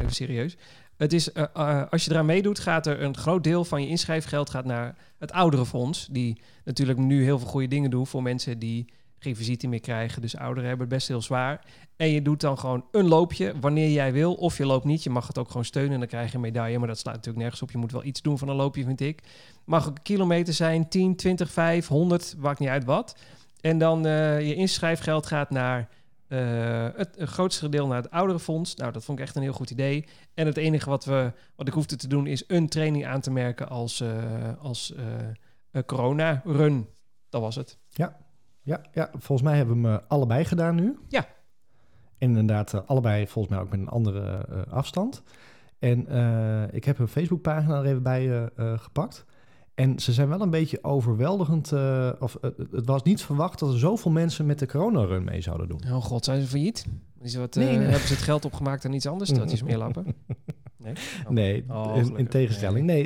even 0.00 0.14
serieus. 0.14 0.56
Het 0.96 1.12
is, 1.12 1.32
eh, 1.32 1.44
eh, 1.54 1.82
als 1.90 2.04
je 2.04 2.10
eraan 2.10 2.26
meedoet, 2.26 2.58
gaat 2.58 2.86
er 2.86 3.02
een 3.02 3.16
groot 3.16 3.44
deel 3.44 3.64
van 3.64 3.82
je 3.82 3.88
inschrijfgeld 3.88 4.50
gaat 4.50 4.64
naar 4.64 4.96
het 5.18 5.32
ouderenfonds. 5.32 6.08
Die 6.10 6.40
natuurlijk 6.64 6.98
nu 6.98 7.22
heel 7.22 7.38
veel 7.38 7.48
goede 7.48 7.68
dingen 7.68 7.90
doen 7.90 8.06
voor 8.06 8.22
mensen 8.22 8.58
die 8.58 8.86
geen 9.18 9.36
visite 9.36 9.68
meer 9.68 9.80
krijgen. 9.80 10.22
Dus 10.22 10.36
ouderen 10.36 10.68
hebben 10.68 10.86
het 10.86 10.96
best 10.96 11.08
heel 11.08 11.22
zwaar. 11.22 11.64
En 11.96 12.08
je 12.08 12.22
doet 12.22 12.40
dan 12.40 12.58
gewoon 12.58 12.84
een 12.90 13.08
loopje 13.08 13.54
wanneer 13.60 13.90
jij 13.90 14.12
wil. 14.12 14.34
Of 14.34 14.58
je 14.58 14.66
loopt 14.66 14.84
niet. 14.84 15.02
Je 15.02 15.10
mag 15.10 15.26
het 15.26 15.38
ook 15.38 15.46
gewoon 15.46 15.64
steunen 15.64 15.92
en 15.92 15.98
dan 15.98 16.08
krijg 16.08 16.28
je 16.28 16.34
een 16.34 16.40
medaille. 16.40 16.78
Maar 16.78 16.88
dat 16.88 16.98
slaat 16.98 17.14
natuurlijk 17.14 17.42
nergens 17.42 17.62
op. 17.62 17.70
Je 17.70 17.78
moet 17.78 17.92
wel 17.92 18.04
iets 18.04 18.22
doen 18.22 18.38
van 18.38 18.48
een 18.48 18.56
loopje, 18.56 18.84
vind 18.84 19.00
ik. 19.00 19.22
Mag 19.64 19.88
ook 19.88 19.96
een 19.96 20.02
kilometer 20.02 20.54
zijn, 20.54 20.88
10, 20.88 21.16
20, 21.16 21.50
5, 21.50 21.86
100, 21.86 22.34
maakt 22.38 22.58
niet 22.58 22.68
uit 22.68 22.84
wat. 22.84 23.16
En 23.60 23.78
dan 23.78 24.06
eh, 24.06 24.46
je 24.46 24.54
inschrijfgeld 24.54 25.26
gaat 25.26 25.50
naar 25.50 25.88
eh, 26.28 26.88
het, 26.94 27.16
het 27.16 27.28
grootste 27.28 27.68
deel 27.68 27.86
naar 27.86 28.02
het 28.02 28.10
ouderenfonds. 28.10 28.74
Nou, 28.74 28.92
dat 28.92 29.04
vond 29.04 29.18
ik 29.18 29.24
echt 29.24 29.36
een 29.36 29.42
heel 29.42 29.52
goed 29.52 29.70
idee. 29.70 30.04
En 30.34 30.46
het 30.46 30.56
enige 30.56 30.90
wat, 30.90 31.04
we, 31.04 31.32
wat 31.56 31.68
ik 31.68 31.74
hoefde 31.74 31.96
te 31.96 32.08
doen 32.08 32.26
is 32.26 32.44
een 32.46 32.68
training 32.68 33.06
aan 33.06 33.20
te 33.20 33.30
merken 33.30 33.68
als, 33.68 34.00
eh, 34.00 34.12
als 34.58 34.94
eh, 34.94 35.82
corona-run. 35.86 36.88
Dat 37.28 37.40
was 37.40 37.56
het. 37.56 37.78
Ja, 37.88 38.16
ja, 38.62 39.10
volgens 39.12 39.42
mij 39.42 39.56
hebben 39.56 39.82
we 39.82 39.88
hem 39.88 40.00
allebei 40.08 40.44
gedaan 40.44 40.74
nu. 40.74 40.98
Ja. 41.08 41.26
En 42.18 42.28
inderdaad, 42.28 42.86
allebei 42.86 43.26
volgens 43.26 43.54
mij 43.54 43.64
ook 43.64 43.70
met 43.70 43.80
een 43.80 43.88
andere 43.88 44.46
afstand. 44.70 45.22
En 45.78 46.00
ik 46.72 46.84
heb 46.84 46.98
een 46.98 47.08
Facebookpagina 47.08 47.78
er 47.78 47.84
even 47.84 48.02
bij 48.02 48.50
gepakt. 48.56 49.24
En 49.76 49.98
ze 49.98 50.12
zijn 50.12 50.28
wel 50.28 50.40
een 50.40 50.50
beetje 50.50 50.84
overweldigend. 50.84 51.72
eh, 51.72 52.10
of 52.18 52.34
eh, 52.34 52.50
het 52.72 52.86
was 52.86 53.02
niet 53.02 53.22
verwacht 53.22 53.58
dat 53.58 53.72
er 53.72 53.78
zoveel 53.78 54.10
mensen 54.10 54.46
met 54.46 54.58
de 54.58 54.66
coronarun 54.66 55.24
mee 55.24 55.40
zouden 55.40 55.68
doen. 55.68 55.80
Oh 55.92 56.02
god, 56.02 56.24
zijn 56.24 56.40
ze 56.40 56.46
failliet? 56.46 56.86
Is 57.20 57.34
wat, 57.34 57.56
eh, 57.56 57.64
Nee, 57.64 57.76
nee. 57.76 57.86
Hebben 57.86 58.08
ze 58.08 58.14
het 58.14 58.22
geld 58.22 58.44
opgemaakt 58.44 58.84
aan 58.84 58.92
iets 58.92 59.06
anders? 59.06 59.30
Dat 59.30 59.52
is 59.52 59.62
meer 59.68 59.76
lappen. 59.78 60.06
Nee? 60.76 60.94
Oh. 61.24 61.30
Nee, 61.30 61.64
Oh, 61.68 61.96
in, 62.16 62.28
tegenstelling. 62.28 62.86
Nee, 62.86 63.04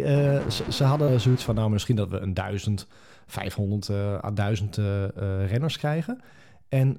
ze, 0.50 0.64
ze 0.68 0.85
hadden 0.85 1.20
zoiets 1.20 1.44
van, 1.44 1.54
nou 1.54 1.70
misschien 1.70 1.96
dat 1.96 2.09
we 2.11 2.18
een 2.18 2.35
duizend, 2.35 2.87
500 3.26 3.88
eh, 3.88 4.14
à 4.24 4.30
1000 4.30 4.78
eh, 4.78 4.85
renners 5.46 5.78
krijgen. 5.78 6.20
En 6.68 6.96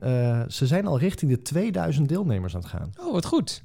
ze 0.51 0.67
zijn 0.67 0.87
al 0.87 0.99
richting 0.99 1.31
de 1.31 1.41
2000 1.41 2.09
deelnemers 2.09 2.55
aan 2.55 2.61
het 2.61 2.69
gaan. 2.69 2.91
Oh, 2.99 3.11
wat 3.11 3.25
goed. 3.25 3.63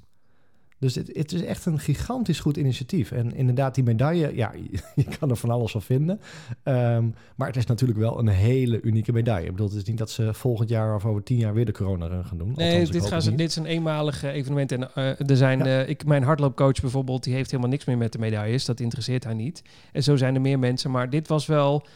Dus 0.78 0.94
het, 0.94 1.10
het 1.12 1.32
is 1.32 1.42
echt 1.44 1.66
een 1.66 1.78
gigantisch 1.78 2.40
goed 2.40 2.56
initiatief. 2.56 3.10
En 3.12 3.34
inderdaad, 3.34 3.74
die 3.74 3.84
medaille, 3.84 4.36
ja, 4.36 4.52
je 4.94 5.04
kan 5.18 5.30
er 5.30 5.36
van 5.36 5.50
alles 5.50 5.70
van 5.70 5.82
vinden. 5.82 6.20
Ehm, 6.62 7.04
maar 7.36 7.46
het 7.46 7.56
is 7.56 7.66
natuurlijk 7.66 7.98
wel 7.98 8.18
een 8.18 8.28
hele 8.28 8.80
unieke 8.80 9.12
medaille. 9.12 9.44
Ik 9.46 9.50
bedoel, 9.50 9.68
het 9.68 9.76
is 9.76 9.84
niet 9.84 9.98
dat 9.98 10.10
ze 10.10 10.34
volgend 10.34 10.68
jaar 10.68 10.94
of 10.94 11.04
over 11.04 11.22
tien 11.22 11.38
jaar 11.38 11.54
weer 11.54 11.64
de 11.64 11.72
corona-run 11.72 12.24
gaan 12.24 12.38
doen. 12.38 12.52
Nee, 12.56 12.70
Althans, 12.70 12.90
dit, 12.90 13.06
gaan 13.06 13.22
ze, 13.22 13.34
is 13.34 13.56
een 13.56 13.66
eenmalig 13.66 14.22
evenement. 14.22 14.72
En 14.72 14.94
eh, 14.94 15.30
er 15.30 15.36
zijn, 15.36 15.58
Ja. 15.58 15.64
eh, 15.64 15.88
ik, 15.88 16.04
mijn 16.04 16.22
hardloopcoach 16.22 16.80
bijvoorbeeld, 16.80 17.24
die 17.24 17.34
heeft 17.34 17.50
helemaal 17.50 17.70
niks 17.70 17.84
meer 17.84 17.98
met 17.98 18.12
de 18.12 18.18
medailles. 18.18 18.64
Dat 18.64 18.80
interesseert 18.80 19.24
haar 19.24 19.34
niet. 19.34 19.62
En 19.92 20.02
zo 20.02 20.16
zijn 20.16 20.34
er 20.34 20.40
meer 20.40 20.58
mensen. 20.58 20.90
Maar 20.90 21.10
dit 21.10 21.28
was 21.28 21.46
wel... 21.46 21.86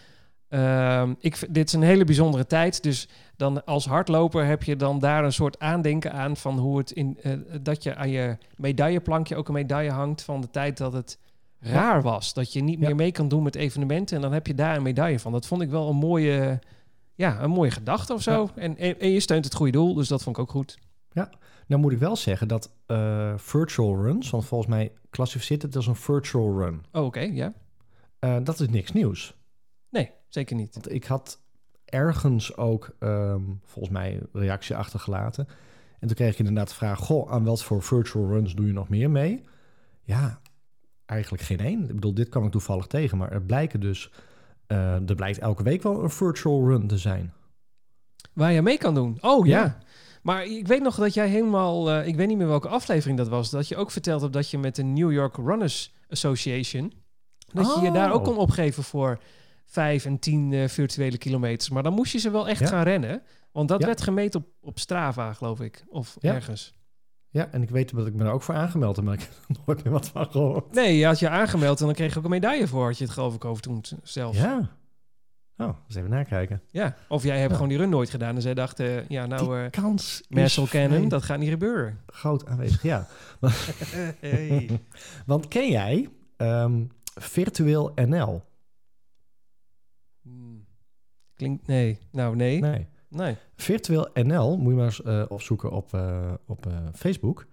ehm, 0.51 1.15
ik, 1.19 1.55
dit 1.55 1.67
is 1.67 1.73
een 1.73 1.83
hele 1.83 2.05
bijzondere 2.05 2.47
tijd. 2.47 2.83
Dus 2.83 3.09
dan 3.37 3.65
als 3.65 3.87
hardloper 3.87 4.45
heb 4.47 4.63
je 4.63 4.77
dan 4.77 4.99
daar 4.99 5.25
een 5.25 5.33
soort 5.33 5.59
aandenken 5.59 6.13
aan... 6.13 6.37
van 6.37 6.59
hoe 6.59 6.79
het 6.79 6.91
in... 6.91 7.19
eh, 7.23 7.33
dat 7.63 7.83
je 7.83 7.95
aan 7.95 8.11
je 8.11 8.37
medailleplankje 8.57 9.37
ook 9.37 9.49
een 9.49 9.55
medaille 9.55 9.91
hangt... 9.91 10.23
van 10.23 10.41
de 10.41 10.51
tijd 10.51 10.77
dat 10.77 10.93
het 10.93 11.19
raar 11.61 12.03
was. 12.03 12.35
Dat 12.35 12.53
je 12.53 12.63
niet 12.63 12.79
Ja. 12.81 12.87
meer 12.87 12.97
mee 12.97 13.13
kan 13.13 13.29
doen 13.29 13.43
met 13.43 13.55
evenementen. 13.55 14.17
En 14.17 14.23
dan 14.23 14.33
heb 14.33 14.47
je 14.47 14.55
daar 14.55 14.77
een 14.77 14.83
medaille 14.83 15.19
van. 15.21 15.33
Dat 15.33 15.47
vond 15.47 15.63
ik 15.63 15.71
wel 15.71 15.89
een 15.89 15.97
mooie... 15.97 16.59
Ja, 17.15 17.41
een 17.43 17.51
mooie 17.51 17.71
gedachte 17.71 18.13
of 18.15 18.23
zo. 18.23 18.49
En, 18.55 18.77
en, 18.79 19.01
en 19.01 19.11
je 19.11 19.21
steunt 19.21 19.45
het 19.45 19.55
goede 19.55 19.73
doel, 19.73 19.95
dus 19.95 20.09
dat 20.09 20.23
vond 20.23 20.37
ik 20.37 20.43
ook 20.43 20.51
goed. 20.51 20.79
Nou 21.67 21.83
moet 21.83 21.93
ik 21.93 21.99
wel 21.99 22.17
zeggen 22.17 22.49
dat 22.49 22.71
eh, 22.87 23.33
virtual 23.37 23.97
runs, 24.03 24.31
want 24.31 24.45
volgens 24.45 24.71
mij 24.71 24.93
klassificeert 25.11 25.63
het 25.63 25.77
als 25.77 25.87
een 25.87 25.97
virtual 25.97 26.59
run. 26.59 26.83
Oh, 26.93 27.05
oké, 27.05 27.21
ja. 27.21 27.53
Eh, 28.19 28.37
dat 28.43 28.61
is 28.61 28.69
niks 28.69 28.93
nieuws. 28.93 29.35
Zeker 30.31 30.57
niet. 30.57 30.75
Want 30.75 30.93
ik 30.93 31.05
had 31.05 31.41
ergens 31.85 32.57
ook 32.57 32.91
ehm, 32.99 33.43
volgens 33.65 33.95
mij 33.95 34.15
een 34.15 34.41
reactie 34.41 34.77
achtergelaten. 34.77 35.49
En 35.99 36.07
toen 36.07 36.17
kreeg 36.17 36.33
ik 36.33 36.39
inderdaad 36.39 36.69
de 36.69 36.75
vraag: 36.75 36.99
Goh, 36.99 37.33
aan 37.33 37.45
wat 37.45 37.63
voor 37.65 37.83
virtual 37.83 38.29
runs 38.29 38.55
doe 38.55 38.67
je 38.67 38.73
nog 38.73 38.89
meer 38.89 39.11
mee? 39.11 39.45
Ja, 40.03 40.41
eigenlijk 41.07 41.43
geen 41.43 41.61
één. 41.61 41.83
Ik 41.83 41.95
bedoel, 41.95 42.15
dit 42.15 42.29
kwam 42.29 42.45
ik 42.45 42.51
toevallig 42.51 42.87
tegen, 42.87 43.19
maar 43.19 43.33
er 43.33 43.43
blijken 43.43 43.81
dus. 43.81 44.11
eh, 44.67 45.09
er 45.09 45.15
blijkt 45.15 45.39
elke 45.39 45.63
week 45.63 45.83
wel 45.83 46.03
een 46.03 46.11
virtual 46.11 46.67
run 46.69 46.87
te 46.87 46.99
zijn. 46.99 47.33
Waar 48.33 48.53
je 48.53 48.63
mee 48.63 48.79
kan 48.79 48.95
doen. 48.95 49.19
Oh 49.21 49.47
ja. 49.47 49.59
Ja. 49.61 49.79
Maar 50.23 50.45
ik 50.45 50.67
weet 50.67 50.83
nog 50.83 50.95
dat 50.95 51.15
jij 51.15 51.29
helemaal, 51.29 51.91
eh, 51.91 52.07
ik 52.07 52.17
weet 52.17 52.29
niet 52.29 52.37
meer 52.39 52.47
welke 52.47 52.69
aflevering 52.69 53.19
dat 53.19 53.29
was, 53.29 53.51
dat 53.51 53.69
je 53.69 53.77
ook 53.77 53.91
verteld 53.91 54.21
hebt 54.21 54.33
dat 54.33 54.51
je 54.51 54.59
met 54.59 54.77
de 54.77 54.83
New 54.83 55.13
York 55.13 55.37
Runners 55.37 55.95
Association, 56.09 56.93
dat 57.53 57.75
je 57.75 57.81
je 57.81 57.91
daar 57.93 58.13
ook 58.13 58.19
Oh. 58.21 58.25
kon 58.25 58.37
opgeven 58.37 58.83
voor 58.83 59.19
vijf 59.71 60.05
en 60.05 60.19
tien 60.19 60.53
eh, 60.53 60.69
virtuele 60.69 61.19
kilometers. 61.19 61.71
Maar 61.71 61.83
dan 61.83 61.93
moest 61.93 62.13
je 62.13 62.19
ze 62.19 62.31
wel 62.31 62.49
echt 62.49 62.61
Ja. 62.61 62.67
gaan 62.67 62.83
rennen, 62.83 63.23
want 63.53 63.69
dat 63.69 63.81
Ja. 63.81 63.87
werd 63.87 64.01
gemeten 64.03 64.41
op, 64.41 64.47
op 64.61 64.79
Strava, 64.79 65.33
geloof 65.33 65.61
ik, 65.61 65.85
of 65.89 66.17
Ja. 66.21 66.35
ergens. 66.35 66.79
Ja, 67.29 67.49
en 67.51 67.63
ik 67.63 67.71
weet 67.71 67.95
dat 67.95 68.07
ik 68.07 68.15
me 68.15 68.25
er 68.25 68.31
ook 68.31 68.43
voor 68.43 68.55
aangemeld 68.55 68.97
heb, 68.97 69.05
maar 69.05 69.15
ik 69.15 69.21
heb 69.47 69.57
er 69.57 69.63
nooit 69.67 69.85
meer 69.85 69.93
wat 69.93 70.09
van 70.09 70.27
gehoord. 70.31 70.75
Nee, 70.75 70.97
je 70.97 71.07
had 71.07 71.19
je 71.19 71.29
aangemeld 71.29 71.81
en 71.81 71.87
dan 71.87 71.95
kreeg 71.95 72.13
je 72.13 72.19
ook 72.19 72.25
een 72.25 72.31
medaille 72.31 72.69
voor, 72.69 72.87
had 72.87 72.99
je 72.99 73.05
het 73.05 73.13
geloof 73.13 73.35
ik 73.35 73.45
over 73.45 73.63
toen 73.63 73.85
zelf. 74.03 74.37
Ja. 74.37 74.71
Oh, 75.57 75.77
eens 75.87 75.97
even 75.97 76.11
nakijken. 76.11 76.63
Ja. 76.71 76.97
Of 77.09 77.23
jij 77.23 77.41
hebt 77.41 77.53
gewoon 77.53 77.69
die 77.69 77.79
run 77.79 77.89
nooit 77.89 78.11
gedaan 78.11 78.35
en 78.35 78.43
zij 78.43 78.55
dachten, 78.55 79.05
ja 79.09 79.27
nou, 79.27 79.57
eh 79.57 79.61
Die 79.63 79.71
kans 79.83 80.23
Marcel 80.29 80.67
Cannon, 80.67 80.97
vrij 80.97 81.09
dat 81.09 81.23
gaat 81.23 81.39
niet 81.39 81.49
gebeuren. 81.49 82.01
groot 82.07 82.47
aanwezig. 82.47 82.83
Ja. 82.83 83.07
hey. 84.21 84.81
Want 85.27 85.49
ken 85.49 85.71
jij 85.71 86.09
ehm, 86.37 86.85
Virtueel 87.15 87.93
NL? 87.95 88.43
Klinkt, 91.41 91.67
nee. 91.67 91.99
Nou, 92.13 92.37
nee. 92.37 92.61
Nee. 92.61 92.87
Nee. 93.09 93.37
Virtueel 93.57 94.09
NL, 94.15 94.57
moet 94.59 94.71
je 94.71 94.77
maar 94.77 94.85
eens 94.85 95.03
eh, 95.03 95.23
opzoeken 95.29 95.71
op, 95.71 95.95
eh, 95.95 96.33
op 96.47 96.67
eh, 96.67 96.73
Facebook. 96.95 97.47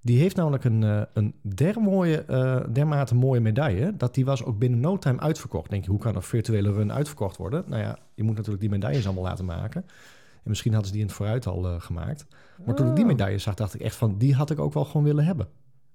Die 0.00 0.18
heeft 0.18 0.36
namelijk 0.36 0.64
een, 0.64 1.06
een 1.12 1.34
dermooie, 1.42 2.24
eh, 2.24 2.60
dermate 2.72 3.14
mooie 3.14 3.40
medaille... 3.40 3.96
dat 3.96 4.14
die 4.14 4.24
was 4.24 4.44
ook 4.44 4.58
binnen 4.58 4.80
no 4.80 4.98
time 4.98 5.20
uitverkocht. 5.20 5.70
Denk 5.70 5.84
je, 5.84 5.90
hoe 5.90 5.98
kan 5.98 6.14
een 6.16 6.22
virtuele 6.22 6.72
run 6.72 6.92
uitverkocht 6.92 7.36
worden? 7.36 7.64
Nou 7.66 7.82
ja, 7.82 7.98
je 8.14 8.22
moet 8.22 8.34
natuurlijk 8.34 8.60
die 8.60 8.70
medailles 8.70 9.04
allemaal 9.04 9.24
laten 9.24 9.44
maken. 9.44 9.84
En 10.32 10.50
misschien 10.50 10.72
hadden 10.72 10.90
ze 10.90 10.96
die 10.96 11.02
in 11.04 11.08
het 11.08 11.16
vooruit 11.18 11.46
al 11.46 11.80
gemaakt. 11.80 12.26
Maar 12.64 12.74
toen 12.74 12.88
ik 12.88 12.94
die 12.94 13.04
Oh. 13.04 13.10
medaille 13.10 13.38
zag, 13.38 13.54
dacht 13.54 13.74
ik 13.74 13.80
echt 13.80 13.96
van... 13.96 14.18
die 14.18 14.34
had 14.34 14.50
ik 14.50 14.58
ook 14.58 14.72
wel 14.74 14.84
gewoon 14.84 15.04
willen 15.04 15.24
hebben. 15.24 15.48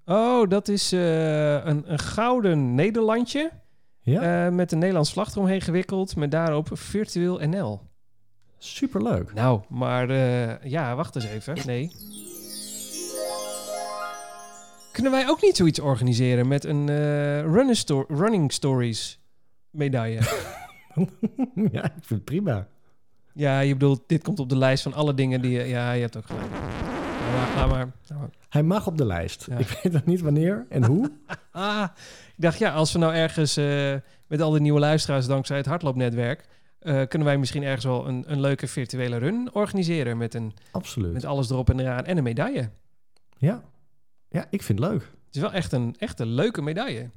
Oh, 0.04 0.48
dat 0.48 0.68
is 0.68 0.90
een, 0.92 1.92
een 1.92 1.98
gouden 1.98 2.74
Nederlandje. 2.74 3.50
Ja, 4.10 4.46
eh, 4.46 4.52
met 4.52 4.72
een 4.72 4.78
Nederlands 4.78 5.12
vlag 5.12 5.30
eromheen 5.30 5.60
gewikkeld. 5.60 6.16
Met 6.16 6.30
daarop 6.30 6.68
virtueel 6.72 7.38
NL. 7.48 7.80
superleuk. 8.58 9.32
Nou, 9.34 9.60
maar 9.68 10.10
eh, 10.10 10.62
ja, 10.70 10.94
wacht 10.96 11.14
eens 11.14 11.24
even. 11.24 11.56
Nee. 11.66 11.92
Kunnen 14.92 15.12
wij 15.12 15.28
ook 15.28 15.42
niet 15.42 15.56
zoiets 15.56 15.80
organiseren 15.80 16.48
met 16.48 16.64
een 16.64 16.88
eh, 16.88 17.40
running, 17.40 17.76
sto- 17.76 18.04
running 18.08 18.52
Stories 18.52 19.20
medaille? 19.70 20.20
ja, 21.72 21.84
ik 21.84 21.92
vind 21.92 22.08
het 22.08 22.24
prima. 22.24 22.66
ja, 23.34 23.60
je 23.60 23.72
bedoelt, 23.72 24.02
dit 24.06 24.22
komt 24.22 24.38
op 24.40 24.48
de 24.48 24.56
lijst 24.56 24.82
van 24.82 24.92
alle 24.94 25.14
dingen 25.14 25.40
die 25.40 25.50
je... 25.50 25.64
Ja, 25.64 25.92
je 25.92 26.00
hebt 26.00 26.16
ook 26.16 26.26
gelijk. 26.26 26.50
Maar. 27.68 27.88
Hij 28.48 28.62
mag 28.62 28.86
op 28.86 28.98
de 28.98 29.04
lijst. 29.06 29.46
Ja. 29.50 29.56
Ik 29.56 29.80
weet 29.82 29.92
nog 29.92 30.04
niet 30.04 30.20
wanneer 30.20 30.66
en 30.68 30.84
hoe. 30.84 31.10
Ah, 31.52 31.88
ik 32.40 32.46
dacht, 32.46 32.58
ja, 32.58 32.70
als 32.72 32.92
we 32.92 32.98
nou 32.98 33.14
ergens 33.14 33.56
eh, 33.56 33.94
met 34.26 34.40
al 34.40 34.50
die 34.50 34.60
nieuwe 34.60 34.80
luisteraars 34.80 35.26
dankzij 35.26 35.56
het 35.56 35.66
hardloopnetwerk... 35.66 36.46
eh, 36.78 37.02
kunnen 37.08 37.28
wij 37.28 37.38
misschien 37.38 37.62
ergens 37.62 37.84
wel 37.84 38.08
een, 38.08 38.24
een 38.26 38.40
leuke 38.40 38.66
virtuele 38.66 39.16
run 39.16 39.50
organiseren... 39.52 40.16
Met, 40.16 40.34
een, 40.34 40.54
Absoluut. 40.70 41.12
met 41.12 41.24
alles 41.24 41.50
erop 41.50 41.70
en 41.70 41.80
eraan 41.80 42.04
en 42.04 42.16
een 42.16 42.22
medaille. 42.22 42.70
Ja. 43.38 43.62
ja, 44.28 44.46
ik 44.50 44.62
vind 44.62 44.78
het 44.78 44.88
leuk. 44.88 45.00
Het 45.00 45.34
is 45.34 45.40
wel 45.40 45.52
echt 45.52 45.72
een, 45.72 45.94
echt 45.98 46.20
een 46.20 46.26
leuke 46.28 46.62
medaille. 46.62 47.10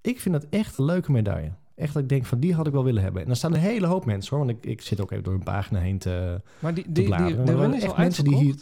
Ik 0.00 0.20
vind 0.20 0.34
dat 0.34 0.46
echt 0.50 0.78
een 0.78 0.84
leuke 0.84 1.12
medaille. 1.12 1.52
Echt 1.74 1.94
dat 1.94 2.02
ik 2.02 2.08
denk 2.08 2.24
van 2.24 2.40
die 2.40 2.54
had 2.54 2.66
ik 2.66 2.72
wel 2.72 2.84
willen 2.84 3.02
hebben. 3.02 3.20
En 3.20 3.26
dan 3.26 3.36
staan 3.36 3.54
een 3.54 3.60
hele 3.60 3.86
hoop 3.86 4.04
mensen 4.04 4.36
hoor. 4.36 4.46
Want 4.46 4.58
ik, 4.58 4.70
ik 4.70 4.80
zit 4.80 5.00
ook 5.00 5.10
even 5.10 5.24
door 5.24 5.34
een 5.34 5.42
pagina 5.42 5.78
heen 5.80 5.98
te, 5.98 6.40
Maar 6.58 6.74
die, 6.74 6.84
te 6.84 6.92
die, 6.92 7.04
die, 7.04 7.14
bladeren. 7.14 7.46
de 7.46 7.52
Maar 7.52 7.60
run 7.60 7.74
is 7.74 7.82
echt 7.82 7.92
al 7.92 7.98
mensen 7.98 8.24
die 8.24 8.36
hier. 8.36 8.54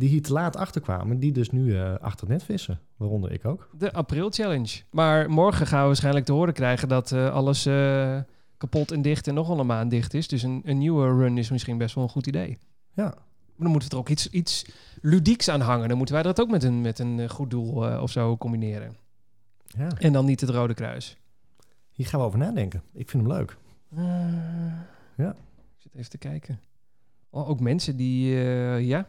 Die 0.00 0.08
hier 0.08 0.22
te 0.22 0.32
laat 0.32 0.56
achter 0.56 0.80
kwamen. 0.80 1.18
Die 1.18 1.32
dus 1.32 1.50
nu 1.50 1.76
eh, 1.76 1.94
achter 1.94 2.28
net 2.28 2.42
vissen. 2.42 2.80
Waaronder 2.96 3.32
ik 3.32 3.44
ook. 3.44 3.68
De 3.78 3.92
april 3.92 4.30
challenge. 4.30 4.80
Maar 4.90 5.30
morgen 5.30 5.66
gaan 5.66 5.80
we 5.80 5.86
waarschijnlijk 5.86 6.24
te 6.24 6.32
horen 6.32 6.54
krijgen 6.54 6.88
dat 6.88 7.12
eh, 7.12 7.32
alles 7.32 7.66
eh, 7.66 8.18
kapot 8.56 8.90
en 8.90 9.02
dicht 9.02 9.28
en 9.28 9.34
nog 9.34 9.48
een 9.48 9.66
maand 9.66 9.90
dicht 9.90 10.14
is. 10.14 10.28
Dus 10.28 10.42
een, 10.42 10.62
een 10.64 10.78
nieuwe 10.78 11.06
run 11.06 11.38
is 11.38 11.50
misschien 11.50 11.78
best 11.78 11.94
wel 11.94 12.04
een 12.04 12.10
goed 12.10 12.26
idee. 12.26 12.58
Ja. 12.92 13.04
Maar 13.04 13.68
dan 13.68 13.70
moeten 13.70 13.88
we 13.88 13.94
er 13.94 14.00
ook 14.00 14.08
iets, 14.08 14.30
iets 14.30 14.66
ludieks 15.02 15.48
aan 15.48 15.60
hangen. 15.60 15.88
Dan 15.88 15.96
moeten 15.96 16.14
wij 16.14 16.24
dat 16.24 16.40
ook 16.40 16.50
met 16.50 16.62
een, 16.62 16.80
met 16.80 16.98
een 16.98 17.30
goed 17.30 17.50
doel 17.50 18.00
of 18.00 18.10
zo 18.10 18.36
combineren. 18.36 18.96
ja. 19.66 19.88
En 19.98 20.12
dan 20.12 20.24
niet 20.24 20.40
het 20.40 20.50
Rode 20.50 20.74
Kruis. 20.74 21.16
Hier 21.92 22.06
gaan 22.06 22.20
we 22.20 22.26
over 22.26 22.38
nadenken. 22.38 22.82
Ik 22.92 23.10
vind 23.10 23.22
hem 23.22 23.32
leuk. 23.32 23.56
Ja. 25.16 25.30
Ik 25.30 25.76
zit 25.76 25.94
even 25.94 26.10
te 26.10 26.18
kijken. 26.18 26.60
Oh, 27.30 27.48
ook 27.48 27.60
mensen 27.60 27.96
die, 27.96 28.34
ja, 28.78 29.08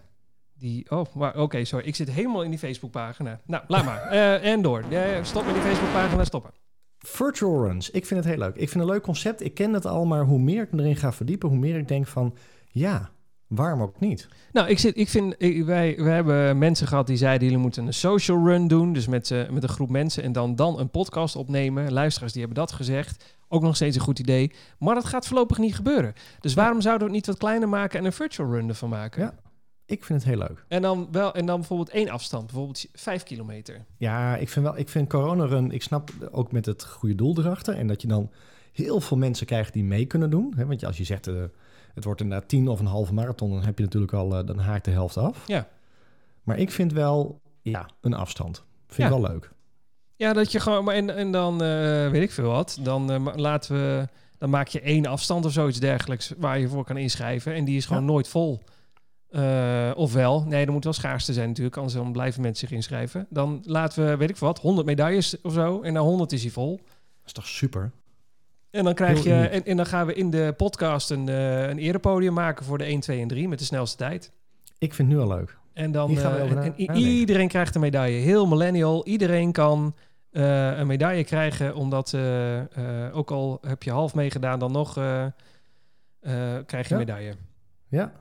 die, 0.62 0.91
oh, 0.91 1.05
maar 1.16 1.38
oké, 1.38 1.66
sorry. 1.66 1.86
Ik 1.88 1.95
zit 1.95 2.12
helemaal 2.12 2.43
in 2.43 2.49
die 2.49 2.59
Facebookpagina. 2.59 3.39
Nou, 3.45 3.64
laat 3.68 3.86
maar. 3.86 4.01
Eh, 4.12 4.51
en 4.51 4.62
door. 4.62 4.84
Ja, 4.89 5.24
stop 5.24 5.45
met 5.45 5.53
die 5.53 5.64
Facebookpagina, 5.64 6.24
stoppen. 6.24 6.51
Virtual 6.99 7.64
runs. 7.68 7.89
Ik 7.91 8.05
vind 8.05 8.20
het 8.24 8.30
heel 8.30 8.39
leuk. 8.39 8.53
Ik 8.55 8.70
vind 8.70 8.74
het 8.74 8.84
een 8.84 8.89
leuk 8.89 9.01
concept. 9.01 9.43
Ik 9.43 9.53
ken 9.53 9.74
het 9.74 9.86
al, 9.86 10.05
maar 10.05 10.24
hoe 10.24 10.39
meer 10.39 10.62
ik 10.62 10.74
erin 10.74 10.95
ga 10.95 11.12
verdiepen, 11.14 11.49
hoe 11.49 11.57
meer 11.57 11.78
ik 11.78 11.88
denk 11.88 12.07
van, 12.07 12.36
ja, 12.68 13.09
waarom 13.47 13.82
ook 13.82 13.99
niet? 13.99 14.28
Nou, 14.51 14.68
ik, 14.68 14.80
zit, 14.80 14.97
ik 14.97 15.09
vind, 15.09 15.36
ik- 15.38 15.66
wij, 15.66 15.95
wij 15.97 16.14
hebben 16.16 16.57
mensen 16.57 16.88
gehad 16.88 17.07
die 17.07 17.18
zeiden, 17.18 17.43
jullie 17.47 17.62
moeten 17.62 17.86
een 17.88 17.93
social 17.93 18.45
run 18.45 18.68
doen. 18.68 18.93
Dus 18.93 19.07
met, 19.07 19.28
z'n- 19.28 19.47
met 19.51 19.64
een 19.64 19.70
groep 19.70 19.89
mensen 19.89 20.24
en 20.24 20.32
dan, 20.32 20.55
dan 20.55 20.80
een 20.80 20.89
podcast 20.89 21.36
opnemen. 21.36 21.91
Luisteraars 21.93 22.32
die 22.34 22.41
hebben 22.41 22.59
dat 22.59 22.72
gezegd. 22.72 23.38
Ook 23.47 23.62
nog 23.62 23.76
steeds 23.76 23.95
een 23.95 24.01
goed 24.01 24.20
idee. 24.20 24.51
Maar 24.80 24.95
dat 24.95 25.05
gaat 25.05 25.28
voorlopig 25.28 25.57
niet 25.57 25.76
gebeuren. 25.76 26.14
Dus 26.39 26.53
waarom 26.53 26.82
zouden 26.82 27.07
we 27.07 27.14
het 27.14 27.16
niet 27.16 27.26
wat 27.32 27.38
kleiner 27.38 27.70
maken 27.70 27.99
en 27.99 28.05
een 28.05 28.14
virtual 28.14 28.51
run 28.51 28.70
ervan 28.70 28.89
maken? 28.89 29.22
Ja. 29.22 29.34
Ik 29.92 30.04
vind 30.04 30.24
het 30.24 30.30
heel 30.30 30.38
leuk. 30.39 30.66
En 30.68 30.82
dan 30.82 31.08
wel, 31.12 31.34
en 31.34 31.46
dan 31.46 31.58
bijvoorbeeld 31.60 31.89
één 31.89 32.10
afstand, 32.10 32.46
bijvoorbeeld 32.46 32.86
vijf 32.94 33.24
kilometer. 33.24 33.86
Ja, 33.98 34.36
ik 34.38 34.50
vind 34.50 34.66
wel, 34.66 34.78
ik 34.78 34.89
vind 34.89 35.10
corona 35.10 35.46
run, 35.46 35.72
ik 35.72 35.84
snap 35.84 36.10
ook 36.32 36.52
met 36.52 36.66
het 36.66 36.86
goede 36.86 37.16
doel 37.16 37.38
erachter. 37.38 37.76
En 37.78 37.88
dat 37.88 38.02
je 38.02 38.08
dan 38.08 38.30
heel 38.72 39.02
veel 39.02 39.18
mensen 39.18 39.46
krijgt 39.46 39.74
die 39.74 39.84
mee 39.84 40.06
kunnen 40.06 40.30
doen. 40.30 40.54
Hè? 40.56 40.66
Want 40.66 40.86
als 40.86 40.98
je 40.98 41.04
zegt, 41.04 41.28
eh, 41.28 41.36
het 41.94 42.04
wordt 42.04 42.22
inderdaad 42.22 42.48
tien 42.50 42.68
of 42.68 42.80
een 42.80 42.86
halve 42.86 43.14
marathon, 43.14 43.50
dan 43.52 43.64
heb 43.64 43.78
je 43.78 43.84
natuurlijk 43.84 44.14
al, 44.14 44.38
eh, 44.38 44.46
dan 44.46 44.60
haakt 44.60 44.86
de 44.86 44.92
helft 44.92 45.18
af. 45.18 45.48
Ja. 45.48 45.68
Maar 46.44 46.58
ik 46.58 46.72
vind 46.72 46.94
wel, 46.94 47.39
ja, 47.62 47.89
een 48.02 48.14
afstand. 48.14 48.64
Vind 48.88 49.10
Ja. 49.10 49.16
ik 49.16 49.22
wel 49.22 49.32
leuk. 49.32 49.52
Ja, 50.16 50.34
dat 50.34 50.52
je 50.52 50.60
gewoon, 50.60 50.84
maar 50.84 50.96
en, 50.96 51.16
en 51.16 51.32
dan 51.32 51.54
eh, 51.64 52.10
weet 52.10 52.22
ik 52.22 52.32
veel 52.32 52.50
wat. 52.52 52.80
Dan 52.82 53.32
laten 53.39 53.76
we, 53.76 54.08
dan 54.38 54.50
maak 54.50 54.68
je 54.68 54.82
één 54.82 55.06
afstand 55.06 55.46
of 55.46 55.52
zoiets 55.52 55.80
dergelijks 55.80 56.34
waar 56.38 56.60
je 56.60 56.68
voor 56.68 56.84
kan 56.84 56.98
inschrijven. 56.98 57.54
En 57.54 57.66
die 57.66 57.78
is 57.78 57.86
gewoon 57.86 58.02
Ja. 58.04 58.08
nooit 58.10 58.28
vol. 58.28 58.60
Eh, 59.32 59.91
ofwel, 59.95 60.43
nee, 60.47 60.65
er 60.65 60.71
moet 60.71 60.84
wel 60.84 60.93
schaarste 60.93 61.34
zijn 61.34 61.47
natuurlijk, 61.47 61.77
anders 61.77 61.95
dan 61.95 62.11
blijven 62.11 62.41
mensen 62.41 62.67
zich 62.67 62.77
inschrijven. 62.77 63.25
Dan 63.29 63.61
laten 63.65 64.05
we, 64.05 64.17
weet 64.17 64.29
ik 64.29 64.38
wat, 64.38 64.59
100 64.59 64.88
medailles 64.88 65.41
of 65.41 65.53
zo. 65.53 65.82
En 65.82 65.93
na 65.93 65.99
100 65.99 66.32
is 66.32 66.41
hij 66.41 66.51
vol. 66.51 66.75
Dat 66.75 67.25
is 67.25 67.32
toch 67.34 67.47
super? 67.47 67.91
En 68.69 68.84
dan 68.84 68.93
krijg 68.93 69.23
Heel 69.23 69.36
je, 69.36 69.47
en, 69.47 69.65
en 69.65 69.77
dan 69.77 69.86
gaan 69.86 70.05
we 70.05 70.13
in 70.13 70.29
de 70.29 70.53
podcast 70.57 71.09
een, 71.09 71.29
eh 71.29 71.67
een 71.67 71.77
erepodium 71.77 72.34
maken 72.34 72.65
voor 72.65 72.77
de 72.77 72.84
1, 72.84 72.99
2 72.99 73.21
en 73.21 73.27
3 73.27 73.47
met 73.47 73.59
de 73.59 73.65
snelste 73.65 73.97
tijd. 73.97 74.32
Ik 74.77 74.93
vind 74.93 75.07
het 75.07 75.17
nu 75.17 75.23
al 75.23 75.29
leuk. 75.38 75.57
En 75.73 75.91
dan 75.91 76.09
Hier 76.09 76.19
gaan 76.19 76.34
we 76.34 76.39
eh, 76.39 76.88
en, 76.89 76.95
iedereen 76.97 77.47
krijgt 77.47 77.75
een 77.75 77.82
medaille. 77.82 78.19
Heel 78.19 78.47
millennial. 78.47 79.05
Iedereen 79.05 79.51
kan 79.51 79.95
een 80.32 80.88
medaille 80.88 81.23
krijgen. 81.23 81.75
Omdat 81.75 82.15
ook 83.11 83.32
al 83.32 83.57
heb 83.61 83.84
je 83.84 83.91
half 83.91 84.13
meegedaan, 84.15 84.59
dan 84.59 84.71
nog 84.71 84.93
krijg 84.93 86.69
je 86.69 86.77
Ja. 86.77 86.86
een 86.89 86.97
medaille. 86.97 87.34
Ja. 87.88 88.11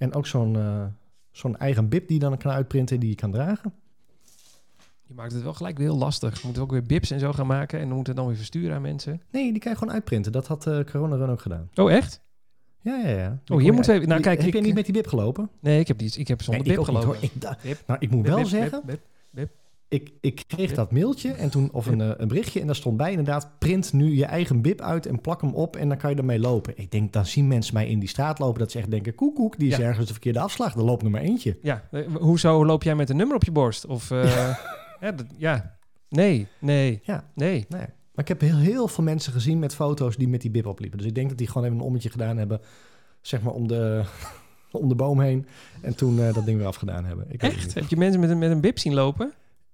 En 0.00 0.14
ook 0.14 0.26
zo'n 0.26 0.56
eh, 0.56 0.84
zo'n 1.30 1.56
eigen 1.56 1.88
bib 1.88 2.08
die 2.08 2.18
je 2.20 2.24
dan 2.28 2.36
kan 2.38 2.52
uitprinten 2.52 3.00
die 3.00 3.08
je 3.08 3.14
kan 3.14 3.30
dragen. 3.32 3.72
Je 5.06 5.14
maakt 5.14 5.32
het 5.32 5.42
wel 5.42 5.54
gelijk 5.54 5.78
weer 5.78 5.86
heel 5.88 5.98
lastig. 5.98 6.40
Je 6.40 6.46
moet 6.46 6.58
ook 6.58 6.70
weer 6.70 6.82
bips 6.82 7.10
en 7.10 7.20
zo 7.20 7.32
gaan 7.32 7.46
maken. 7.46 7.80
En 7.80 7.86
dan 7.88 7.96
moet 7.96 8.06
het 8.06 8.16
dan 8.16 8.26
weer 8.26 8.36
versturen 8.36 8.74
aan 8.76 8.82
mensen. 8.82 9.22
Nee, 9.30 9.52
die 9.52 9.60
kan 9.60 9.72
je 9.72 9.78
gewoon 9.78 9.94
uitprinten. 9.94 10.32
Dat 10.32 10.46
had 10.46 10.66
eh 10.66 10.80
Corona 10.84 11.16
Run 11.16 11.30
ook 11.30 11.40
gedaan. 11.40 11.68
Oh, 11.74 11.92
echt? 11.92 12.20
Ja, 12.80 12.96
ja, 12.96 13.08
ja. 13.08 13.38
Oh, 13.48 13.58
hier 13.60 13.72
moeten 13.72 13.90
we 13.90 13.96
even- 13.96 14.08
nou, 14.08 14.20
kijk, 14.20 14.38
heb 14.38 14.46
ik- 14.48 14.54
je 14.54 14.60
niet 14.60 14.74
met 14.74 14.84
die 14.84 14.94
bib 14.94 15.06
gelopen? 15.06 15.50
Nee, 15.60 15.80
ik 15.80 15.88
heb, 15.88 15.98
die, 15.98 16.12
ik 16.16 16.28
heb 16.28 16.42
zonder 16.42 16.66
Nee, 16.66 16.76
niet, 16.76 16.86
gelopen. 16.86 17.06
hoor. 17.08 17.16
Ik, 17.20 17.32
nou, 17.86 17.98
ik 18.00 18.10
moet 18.10 18.22
Bip, 18.22 18.30
wel 18.30 18.36
bip, 18.40 18.46
zeggen, 18.48 18.82
bip. 19.30 19.50
Ik, 19.90 20.10
ik 20.20 20.44
kreeg 20.46 20.74
dat 20.74 20.92
mailtje 20.92 21.32
en 21.32 21.50
toen, 21.50 21.68
of 21.72 21.86
een, 21.86 22.00
eh, 22.00 22.10
een 22.16 22.28
berichtje 22.28 22.60
en 22.60 22.66
daar 22.66 22.74
stond 22.74 22.96
bij 22.96 23.10
inderdaad, 23.10 23.50
print 23.58 23.92
nu 23.92 24.14
je 24.16 24.24
eigen 24.24 24.60
bib 24.62 24.80
uit 24.80 25.06
en 25.06 25.20
plak 25.20 25.40
hem 25.40 25.54
op 25.54 25.76
en 25.76 25.88
dan 25.88 25.96
kan 25.98 26.10
je 26.10 26.16
ermee 26.16 26.38
lopen. 26.38 26.72
Ik 26.76 26.90
denk, 26.90 27.12
dan 27.12 27.26
zien 27.26 27.48
mensen 27.48 27.74
mij 27.74 27.88
in 27.88 27.98
die 27.98 28.08
straat 28.08 28.38
lopen 28.38 28.58
dat 28.60 28.70
ze 28.70 28.78
echt 28.78 28.90
denken, 28.90 29.14
koek, 29.14 29.34
koek, 29.34 29.58
die 29.58 29.68
is 29.70 29.76
Ja. 29.76 29.82
ergens 29.84 30.06
de 30.06 30.12
verkeerde 30.12 30.40
afslag, 30.40 30.74
er 30.74 30.82
loopt 30.82 31.02
er 31.02 31.10
maar 31.10 31.20
eentje. 31.20 31.58
Ja, 31.62 31.88
eh, 31.90 32.06
hoezo 32.14 32.64
loop 32.66 32.82
jij 32.82 32.94
met 32.94 33.10
een 33.10 33.16
nummer 33.16 33.36
op 33.36 33.44
je 33.44 33.52
borst? 33.52 33.86
Of, 33.86 34.10
eh, 34.10 34.24
ja. 35.00 35.12
dat- 35.12 35.26
ja. 35.36 35.76
Nee, 36.08 36.46
nee, 36.58 37.00
Ja. 37.02 37.24
nee. 37.34 37.66
Nee. 37.68 37.80
Maar 38.14 38.24
ik 38.24 38.28
heb 38.28 38.40
heel, 38.40 38.56
heel 38.56 38.88
veel 38.88 39.04
mensen 39.04 39.32
gezien 39.32 39.58
met 39.58 39.74
foto's 39.74 40.16
die 40.16 40.28
met 40.28 40.40
die 40.40 40.50
bib 40.50 40.66
opliepen. 40.66 40.98
Dus 40.98 41.06
ik 41.06 41.14
denk 41.14 41.28
dat 41.28 41.38
die 41.38 41.46
gewoon 41.46 41.64
even 41.64 41.76
een 41.78 41.84
ommetje 41.84 42.10
gedaan 42.10 42.36
hebben, 42.36 42.60
zeg 43.20 43.42
maar 43.42 43.52
om 43.52 43.68
de, 43.68 44.02
om 44.70 44.88
de 44.88 44.94
boom 44.94 45.20
heen. 45.20 45.46
En 45.82 45.94
toen 45.96 46.16
dat 46.16 46.44
ding 46.44 46.58
weer 46.58 46.66
afgedaan 46.66 47.04
hebben. 47.04 47.24
Ik 47.28 47.42
Echt? 47.42 47.74
Heb 47.74 47.88
je 47.88 47.96
mensen 47.96 48.20
met 48.20 48.30
een, 48.30 48.38
met 48.38 48.50
een 48.50 48.60
bib 48.60 48.78
zien 48.78 48.94
lopen? 48.94 49.32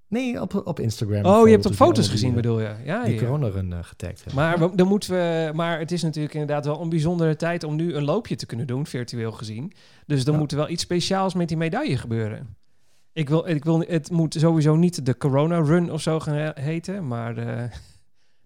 Nee, 0.08 0.40
op, 0.40 0.66
op 0.66 0.80
Instagram. 0.80 1.24
Oh, 1.24 1.46
je 1.46 1.52
hebt 1.52 1.66
op 1.66 1.72
foto's 1.74 2.08
gezien, 2.08 2.32
die, 2.32 2.36
bedoel 2.42 2.60
je? 2.60 2.74
Ja, 2.84 3.04
Die 3.04 3.14
ja. 3.14 3.20
corona 3.20 3.48
run 3.48 3.72
eh, 3.72 3.78
getagd 3.82 4.16
hebben. 4.24 4.34
Maar, 4.34 4.58
we- 4.58 4.76
dan 4.76 4.86
moeten 4.86 5.10
we, 5.10 5.50
maar 5.54 5.78
het 5.78 5.92
is 5.92 6.02
natuurlijk 6.02 6.34
inderdaad 6.34 6.64
wel 6.64 6.80
een 6.80 6.88
bijzondere 6.88 7.36
tijd 7.36 7.64
om 7.64 7.76
nu 7.76 7.94
een 7.94 8.04
loopje 8.04 8.36
te 8.36 8.46
kunnen 8.46 8.66
doen, 8.66 8.86
virtueel 8.86 9.32
gezien. 9.32 9.72
Dus 10.06 10.24
dan 10.24 10.34
Ja. 10.34 10.40
moet 10.40 10.50
er 10.52 10.56
wel 10.58 10.68
iets 10.68 10.82
speciaals 10.82 11.34
met 11.34 11.48
die 11.48 11.56
medaille 11.56 11.96
gebeuren. 11.96 12.56
Ik 13.12 13.28
wil, 13.28 13.48
ik 13.48 13.64
wil, 13.64 13.80
het 13.80 14.10
moet 14.10 14.34
sowieso 14.38 14.76
niet 14.76 15.06
de 15.06 15.16
Corona 15.16 15.58
Run 15.58 15.92
of 15.92 16.00
zo 16.00 16.20
gaan 16.20 16.34
he- 16.34 16.60
heten, 16.62 17.06
maar 17.06 17.34
de, 17.34 17.68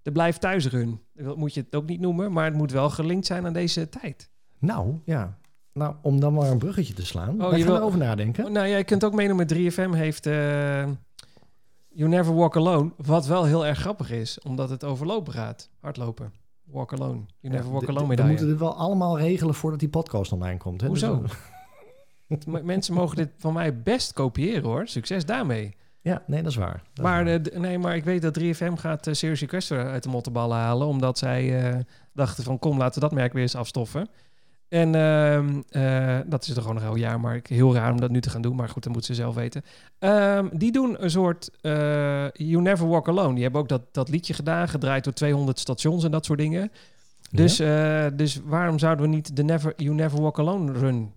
de 0.03 0.13
Blijf 0.13 0.39
Thuis 0.39 0.69
Run. 0.69 1.01
Dat 1.15 1.37
moet 1.37 1.55
je 1.55 1.61
het 1.61 1.75
ook 1.75 1.87
niet 1.87 2.01
noemen, 2.01 2.33
maar 2.33 2.45
het 2.45 2.55
moet 2.55 2.73
wel 2.73 2.91
gelinkt 2.91 3.27
zijn 3.27 3.47
aan 3.47 3.53
deze 3.53 3.89
tijd. 3.89 4.31
Nou, 4.59 4.95
ja. 5.05 5.39
Nou, 5.73 5.95
om 6.03 6.21
dan 6.21 6.33
maar 6.35 6.51
een 6.51 6.59
bruggetje 6.59 6.95
te 6.95 7.07
slaan. 7.07 7.45
Oh, 7.45 7.57
je 7.57 7.65
gaan 7.65 7.79
wil- 7.81 7.97
nadenken. 7.97 8.53
Nou, 8.53 8.69
jij 8.69 8.85
kunt 8.85 9.05
ook 9.05 9.15
meedoen 9.15 9.37
met 9.37 9.49
3FM 9.55 9.91
heeft 9.95 10.27
eh, 10.27 10.89
You 11.93 12.09
Never 12.09 12.35
Walk 12.35 12.57
Alone, 12.57 12.91
wat 12.97 13.27
wel 13.27 13.45
heel 13.45 13.67
erg 13.67 13.79
grappig 13.79 14.11
is, 14.11 14.41
omdat 14.41 14.71
het 14.71 14.85
over 14.85 15.07
lopen 15.07 15.33
gaat. 15.33 15.71
Hardlopen. 15.81 16.33
Walk 16.65 16.93
Alone. 16.93 17.21
You 17.41 17.55
Never 17.55 17.71
Walk 17.71 17.83
Alone 17.89 18.01
We 18.01 18.07
medaille. 18.07 18.31
moeten 18.31 18.49
dit 18.49 18.59
wel 18.59 18.75
allemaal 18.77 19.19
regelen 19.19 19.55
voordat 19.55 19.81
die 19.81 19.89
podcast 19.89 20.33
online 20.33 20.57
komt. 20.59 20.81
Hè? 20.81 20.87
Hoezo? 20.87 21.23
Dus, 21.23 21.33
eh, 22.47 22.53
M- 22.55 22.65
Mensen 22.65 22.95
mogen 22.95 23.17
dit 23.17 23.29
van 23.39 23.53
mij 23.53 23.83
best 23.83 24.13
kopiëren 24.13 24.63
hoor. 24.63 24.87
Succes 24.89 25.25
daarmee. 25.27 25.77
ja, 26.01 26.23
nee, 26.27 26.43
dat 26.43 26.51
is 26.51 26.57
waar. 26.57 26.73
Dat 26.73 26.83
is 26.95 27.03
Maar, 27.03 27.25
waar. 27.25 27.35
eh, 27.41 27.59
nee, 27.61 27.79
maar 27.79 27.97
ik 27.97 28.05
weet 28.05 28.23
dat 28.23 28.41
3FM 28.41 28.73
gaat 28.75 29.07
uh, 29.07 29.15
Serious 29.15 29.41
Request 29.41 29.71
uit 29.73 30.03
de 30.03 30.09
mottenballen 30.09 30.57
halen. 30.57 30.87
Omdat 30.87 31.19
zij 31.19 31.71
eh, 31.73 31.79
dachten 32.13 32.45
van 32.45 32.59
kom, 32.59 32.79
laten 32.79 32.95
we 32.95 33.09
dat 33.09 33.19
merk 33.19 33.33
weer 33.33 33.43
eens 33.43 33.55
afstoffen. 33.55 34.09
En 34.71 34.95
ehm, 34.95 35.61
eh, 35.69 36.19
dat 36.27 36.43
is 36.43 36.49
er 36.49 36.61
gewoon 36.61 36.75
nog 36.75 36.83
een 36.85 36.91
heel 36.91 36.99
jaar. 36.99 37.21
Maar 37.21 37.37
ik, 37.37 37.47
heel 37.47 37.75
raar 37.75 37.91
om 37.93 38.01
dat 38.01 38.11
nu 38.11 38.21
te 38.21 38.31
gaan 38.31 38.43
doen. 38.43 38.57
Maar 38.57 38.69
goed, 38.69 38.83
dat 38.83 38.93
moeten 38.93 39.15
ze 39.15 39.21
zelf 39.23 39.35
weten. 39.35 39.63
Ehm, 39.99 40.49
die 40.53 40.73
doen 40.73 41.03
een 41.05 41.11
soort 41.11 41.51
eh, 41.61 42.31
You 42.31 42.63
Never 42.63 42.89
Walk 42.89 43.09
Alone. 43.09 43.35
Die 43.35 43.43
hebben 43.43 43.61
ook 43.61 43.69
dat, 43.69 43.83
dat 43.93 44.09
liedje 44.09 44.35
gedaan. 44.35 44.69
Gedraaid 44.69 45.05
door 45.05 45.13
200 45.13 45.59
stations 45.59 46.05
en 46.05 46.11
dat 46.11 46.25
soort 46.25 46.39
dingen. 46.39 46.71
Dus, 47.31 47.57
Ja? 47.57 48.05
eh, 48.07 48.17
dus 48.17 48.41
waarom 48.45 48.79
zouden 48.79 49.05
we 49.05 49.11
niet 49.15 49.37
de 49.37 49.43
Never, 49.43 49.73
You 49.77 49.95
Never 49.95 50.21
Walk 50.21 50.39
Alone 50.39 50.73
run 50.73 51.13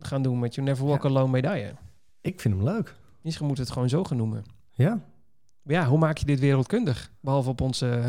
gaan 0.00 0.22
doen 0.22 0.38
met 0.38 0.54
You 0.54 0.66
Never 0.66 0.86
Walk 0.86 1.02
Ja. 1.02 1.08
Alone 1.08 1.30
medaille? 1.30 1.72
Ik 2.20 2.40
vind 2.40 2.54
hem 2.54 2.64
leuk. 2.64 2.94
Misschien 3.22 3.46
moeten 3.46 3.64
we 3.64 3.70
het 3.70 3.80
gewoon 3.80 3.88
zo 4.00 4.04
gaan 4.08 4.16
noemen. 4.16 4.44
Ja. 4.72 5.00
Maar 5.62 5.74
ja, 5.74 5.86
hoe 5.86 5.98
maak 5.98 6.16
je 6.18 6.24
dit 6.24 6.40
wereldkundig? 6.40 7.10
Behalve 7.20 7.48
op 7.48 7.60
onze 7.60 8.00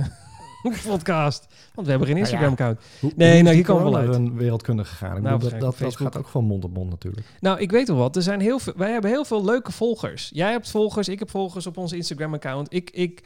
podcast. 0.87 1.47
Want 1.73 1.87
we 1.87 1.93
hebben 1.93 2.07
geen 2.09 2.17
Nou 2.17 2.29
ja. 2.29 2.39
Instagram-account. 2.39 2.79
Nee, 3.17 3.41
nou, 3.43 3.55
hier 3.55 3.65
komen 3.65 3.83
we 3.85 3.89
wel 3.91 3.99
uit. 3.99 4.09
run 4.09 4.37
wereldkundig 4.37 4.89
gegaan? 4.89 5.17
Ik 5.17 5.23
Nou, 5.23 5.35
bedoel, 5.37 5.49
dat, 5.51 5.59
dat, 5.59 5.77
dat 5.77 5.95
gaat 5.95 6.17
ook 6.17 6.27
van 6.27 6.43
mond 6.45 6.63
op 6.63 6.73
mond 6.73 6.89
natuurlijk. 6.89 7.27
Nou, 7.39 7.59
ik 7.59 7.71
weet 7.71 7.87
wel 7.87 7.97
wat. 7.97 8.15
Er 8.15 8.21
zijn 8.21 8.39
heel 8.39 8.59
veel, 8.59 8.73
wij 8.77 8.91
hebben 8.91 9.09
heel 9.11 9.25
veel 9.25 9.45
leuke 9.45 9.71
volgers. 9.71 10.29
Jij 10.33 10.51
hebt 10.51 10.69
volgers, 10.71 11.07
ik 11.07 11.19
heb 11.19 11.29
volgers 11.29 11.67
op 11.67 11.77
ons 11.77 11.91
Instagram-account. 11.91 12.73
Ik, 12.73 12.89
ik, 12.89 13.23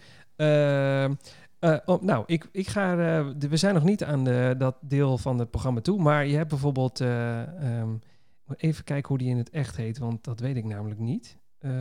oh, 1.85 2.01
nou, 2.01 2.23
ik, 2.25 2.47
ik 2.51 2.67
ga. 2.67 2.91
eh, 2.91 3.27
de- 3.37 3.47
we 3.47 3.57
zijn 3.57 3.73
nog 3.73 3.83
niet 3.83 4.03
aan 4.03 4.23
de, 4.23 4.55
dat 4.57 4.75
deel 4.81 5.17
van 5.17 5.39
het 5.39 5.49
programma 5.49 5.81
toe. 5.81 6.01
Maar 6.01 6.25
je 6.25 6.35
hebt 6.35 6.49
bijvoorbeeld. 6.49 6.99
eh, 7.01 7.41
ehm, 7.41 7.89
even 8.57 8.83
kijken 8.83 9.07
hoe 9.09 9.17
die 9.17 9.29
in 9.29 9.37
het 9.37 9.49
echt 9.49 9.75
heet, 9.75 9.97
want 9.97 10.23
dat 10.23 10.39
weet 10.39 10.55
ik 10.55 10.63
namelijk 10.65 10.99
niet. 10.99 11.36
Eh, 11.59 11.71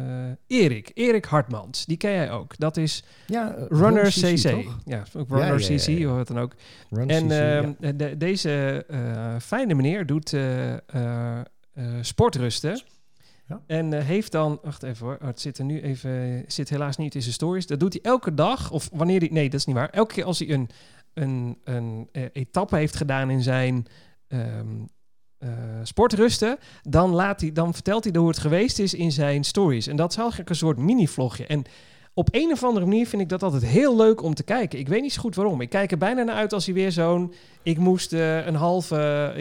Erik, 0.47 0.91
Erik 0.95 1.25
Hartmans, 1.25 1.85
die 1.87 1.97
ken 1.97 2.11
jij 2.11 2.31
ook. 2.31 2.59
Dat 2.59 2.77
is 2.77 3.05
Ja, 3.27 3.55
eh, 3.55 3.65
Runner 3.69 4.03
Run 4.03 4.35
CC. 4.35 4.49
toch? 4.49 4.79
Ja, 4.85 4.99
ook 5.17 5.29
Runner 5.29 5.47
Ja, 5.61 5.67
ja, 5.69 5.75
ja, 5.87 5.99
CC 6.05 6.09
of 6.09 6.17
wat 6.17 6.27
dan 6.29 6.39
ook. 6.39 6.53
Run 6.91 7.09
En 7.09 7.27
CC, 7.27 7.31
ehm, 7.81 7.97
de- 7.97 8.17
deze 8.17 8.85
eh, 8.89 9.37
fijne 9.41 9.75
meneer 9.75 10.07
doet 10.07 10.35
sportrusten. 12.01 12.83
Ja. 13.49 13.61
En 13.67 14.03
heeft 14.03 14.33
dan, 14.33 14.59
wacht 14.63 14.83
even 14.83 15.07
hoor, 15.07 15.19
oh, 15.21 15.27
het 15.27 15.41
zit 15.41 15.59
er 15.59 15.65
nu 15.65 15.81
even, 15.81 16.45
zit 16.47 16.69
helaas 16.69 16.97
niet 16.97 17.15
in 17.15 17.23
zijn 17.23 17.35
stories. 17.35 17.67
Dat 17.67 17.81
doet 17.81 17.93
hij 17.93 18.03
elke 18.03 18.35
dag, 18.35 18.71
of 18.71 18.89
wanneer 18.93 19.19
hij, 19.21 19.29
nee, 19.33 19.51
dat 19.51 19.61
is 19.61 19.67
niet 19.67 19.77
waar. 19.77 19.91
Elke 19.91 20.15
keer 20.15 20.25
als 20.25 20.39
hij 20.39 20.49
een, 20.51 20.69
een, 21.15 21.59
een 21.65 22.09
etappe 22.33 22.77
heeft 22.77 22.97
gedaan 22.97 23.31
in 23.31 23.43
zijn 23.43 23.87
ehm, 24.29 24.67
eh, 25.39 25.49
sportrusten, 25.83 26.59
dan, 26.83 27.11
laat 27.11 27.41
hij, 27.41 27.53
dan 27.53 27.75
vertelt 27.75 28.05
hij 28.05 28.13
hoe 28.17 28.29
het 28.29 28.39
geweest 28.39 28.79
is 28.79 28.95
in 28.95 29.13
zijn 29.13 29.45
stories. 29.45 29.87
En 29.87 29.97
dat 29.97 30.11
is 30.11 30.17
eigenlijk 30.19 30.49
een 30.51 30.57
soort 30.57 30.79
mini-vlogje. 30.79 31.47
En 31.47 31.65
op 32.15 32.29
een 32.31 32.53
of 32.53 32.65
andere 32.65 32.87
manier 32.87 33.07
vind 33.07 33.23
ik 33.23 33.29
dat 33.29 33.43
altijd 33.43 33.65
heel 33.65 33.97
leuk 33.97 34.23
om 34.23 34.35
te 34.35 34.43
kijken. 34.43 34.79
Ik 34.79 34.89
weet 34.89 35.03
niet 35.03 35.13
zo 35.13 35.21
goed 35.21 35.35
waarom. 35.35 35.61
Ik 35.61 35.69
kijk 35.69 35.91
er 35.91 35.99
bijna 35.99 36.23
naar 36.23 36.35
uit 36.35 36.53
als 36.53 36.65
hij 36.65 36.75
weer 36.75 36.93
zo'n... 36.93 37.33
Ik 37.63 37.79
moest 37.79 38.13
eh, 38.13 38.47
een 38.47 38.55
halve... 38.55 38.97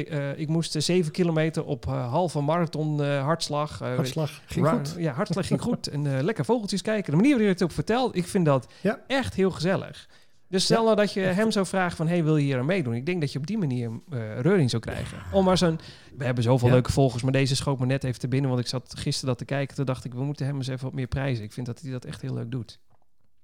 eh, 0.10 0.40
ik 0.40 0.48
moest 0.48 0.76
zeven 0.84 1.12
kilometer 1.12 1.66
op 1.66 1.86
halve 1.86 2.42
marathon 2.42 3.02
hartslag. 3.04 3.80
Hartslag 3.80 4.42
ging 4.46 4.68
goed. 4.68 4.96
Ja, 4.98 5.14
hartslag 5.14 5.48
ging 5.48 5.62
goed. 5.62 5.88
En 5.88 6.24
lekker 6.24 6.46
vogeltjes 6.46 6.82
kijken. 6.82 7.12
De 7.12 7.18
manier 7.18 7.32
waarop 7.32 7.40
hij 7.46 7.54
het 7.60 7.64
ook 7.64 7.72
vertelt, 7.72 8.16
ik 8.16 8.28
vind 8.28 8.46
dat 8.46 8.68
Ja. 8.82 9.00
echt 9.08 9.34
heel 9.34 9.52
gezellig. 9.52 10.08
Dus 10.56 10.64
stel 10.64 10.84
nou 10.84 10.96
dat 10.96 11.14
je 11.14 11.20
hem 11.20 11.52
zou 11.52 11.66
vragen 11.66 11.98
van... 11.98 12.08
hey, 12.08 12.24
wil 12.24 12.38
je 12.38 12.44
hier 12.44 12.58
aan 12.60 12.66
meedoen? 12.66 12.94
Ik 12.94 13.06
denk 13.06 13.22
dat 13.22 13.32
je 13.32 13.40
op 13.40 13.48
die 13.48 13.58
manier 13.58 13.92
eh 14.10 14.40
reuring 14.40 14.70
zou 14.70 14.82
krijgen. 14.82 15.18
Om 15.32 15.46
maar 15.46 15.58
zo'n... 15.58 15.80
We 16.18 16.24
hebben 16.26 16.44
zoveel 16.44 16.70
leuke 16.70 16.92
volgers, 16.92 17.24
maar 17.24 17.32
deze 17.32 17.56
schoot 17.56 17.80
me 17.80 17.86
net 17.86 18.04
even 18.04 18.20
te 18.20 18.28
binnen... 18.28 18.50
want 18.50 18.62
ik 18.62 18.68
zat 18.68 18.98
gisteren 18.98 19.30
dat 19.30 19.38
te 19.38 19.46
kijken. 19.46 19.76
Toen 19.76 19.86
dacht 19.86 20.06
ik, 20.06 20.14
we 20.14 20.24
moeten 20.24 20.46
hem 20.46 20.56
eens 20.56 20.68
even 20.68 20.84
wat 20.84 20.94
meer 20.94 21.08
prijzen. 21.08 21.44
Ik 21.44 21.54
vind 21.54 21.66
dat 21.66 21.82
hij 21.82 21.92
dat 21.92 22.06
echt 22.06 22.22
heel 22.22 22.34
leuk 22.34 22.52
doet. 22.52 22.80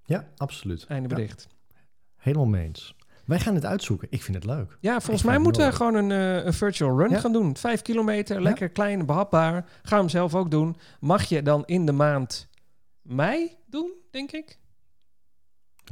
Ja, 0.06 0.28
absoluut. 0.38 0.86
Einde 0.88 1.08
bericht. 1.08 1.48
Helemaal 2.18 2.46
mee 2.48 2.64
eens. 2.66 2.96
Wij 3.26 3.40
gaan 3.40 3.56
het 3.56 3.66
uitzoeken. 3.66 4.08
Ik 4.12 4.22
vind 4.24 4.36
het 4.38 4.46
leuk. 4.46 4.78
Ja, 4.80 5.00
volgens 5.02 5.26
mij 5.26 5.38
moeten 5.38 5.66
we 5.66 5.72
gewoon 5.74 5.96
een, 5.96 6.12
eh, 6.12 6.46
een 6.46 6.54
virtual 6.54 6.98
run 6.98 7.10
Ja. 7.10 7.20
gaan 7.20 7.34
doen. 7.34 7.58
Vijf 7.58 7.82
kilometer, 7.82 8.42
lekker 8.42 8.70
klein, 8.70 9.06
behapbaar. 9.06 9.66
Ga 9.84 9.98
hem 9.98 10.10
zelf 10.10 10.36
ook 10.36 10.52
doen. 10.52 10.76
Mag 11.00 11.24
je 11.24 11.42
dan 11.42 11.64
in 11.66 11.86
de 11.86 11.92
maand 11.92 12.48
mei 13.02 13.56
doen, 13.66 13.92
denk 14.12 14.32
ik? 14.32 14.60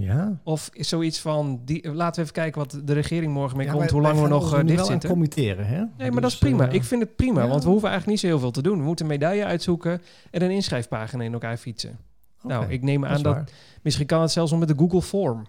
Ja. 0.02 0.40
Of 0.44 0.70
is 0.74 0.88
zoiets 0.88 1.20
van, 1.20 1.62
die, 1.66 1.94
laten 1.94 2.16
we 2.16 2.22
even 2.22 2.34
kijken 2.34 2.60
wat 2.62 2.82
de 2.84 2.94
regering 2.94 3.34
morgen 3.34 3.58
mee 3.58 3.66
Ja, 3.66 3.72
komt, 3.72 3.84
wij- 3.84 3.94
hoe 3.94 4.02
lang 4.02 4.22
we 4.22 4.28
nog 4.28 4.54
eh, 4.54 4.60
nu 4.60 4.66
dicht 4.66 4.86
zitten. 4.86 5.10
committeren, 5.10 5.68
hè? 5.68 5.84
Nee, 5.98 6.12
maar 6.12 6.22
dat 6.22 6.32
is 6.32 6.40
Dus, 6.40 6.50
prima. 6.50 6.68
eh, 6.68 6.74
ik 6.74 6.84
vind 6.84 7.02
het 7.02 7.16
prima, 7.16 7.42
ja. 7.44 7.48
want 7.50 7.64
we 7.64 7.70
hoeven 7.70 7.90
eigenlijk 7.90 8.22
niet 8.22 8.30
zo 8.32 8.36
heel 8.38 8.44
veel 8.44 8.52
te 8.62 8.62
doen. 8.62 8.78
We 8.78 8.84
moeten 8.84 9.06
een 9.06 9.12
medaille 9.12 9.46
uitzoeken 9.46 10.02
en 10.32 10.42
een 10.42 10.52
inschrijfpagina 10.52 11.24
in 11.24 11.34
elkaar 11.34 11.58
fietsen. 11.58 11.98
Nou, 12.42 12.66
ik 12.70 12.82
neem 12.82 13.06
aan 13.06 13.22
dat, 13.22 13.52
misschien 13.82 14.06
kan 14.06 14.22
het 14.22 14.32
zelfs 14.32 14.52
nog 14.52 14.60
met 14.60 14.70
de 14.70 14.76
Google 14.78 15.02
Form. 15.02 15.46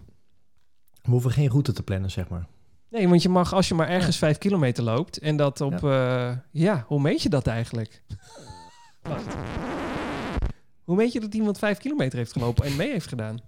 We 1.03 1.11
hoeven 1.11 1.31
geen 1.31 1.49
route 1.49 1.73
te 1.73 1.83
plannen, 1.83 2.11
zeg 2.11 2.29
maar. 2.29 2.47
Nee, 2.91 3.09
want 3.09 3.23
je 3.23 3.29
mag, 3.29 3.53
als 3.55 3.69
je 3.69 3.75
maar 3.75 3.89
ergens 3.89 4.17
vijf 4.19 4.39
kilometer 4.39 4.85
loopt 4.85 5.19
en 5.19 5.37
dat 5.37 5.61
op, 5.61 5.79
ja, 5.81 6.45
ja 6.51 6.85
hoe 6.87 7.01
meet 7.01 7.23
je 7.23 7.29
dat 7.29 7.47
eigenlijk? 7.47 8.03
Wacht. 9.09 9.35
Hoe 10.85 10.97
meet 10.97 11.13
je 11.13 11.21
dat 11.21 11.35
iemand 11.35 11.59
vijf 11.59 11.79
kilometer 11.79 12.19
heeft 12.19 12.33
gelopen 12.33 12.65
en 12.65 12.77
mee 12.77 12.91
heeft 12.91 13.09
gedaan? 13.09 13.39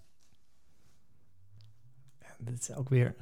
Dit 2.45 2.61
is 2.61 2.75
ook 2.75 2.89
weer... 2.89 3.15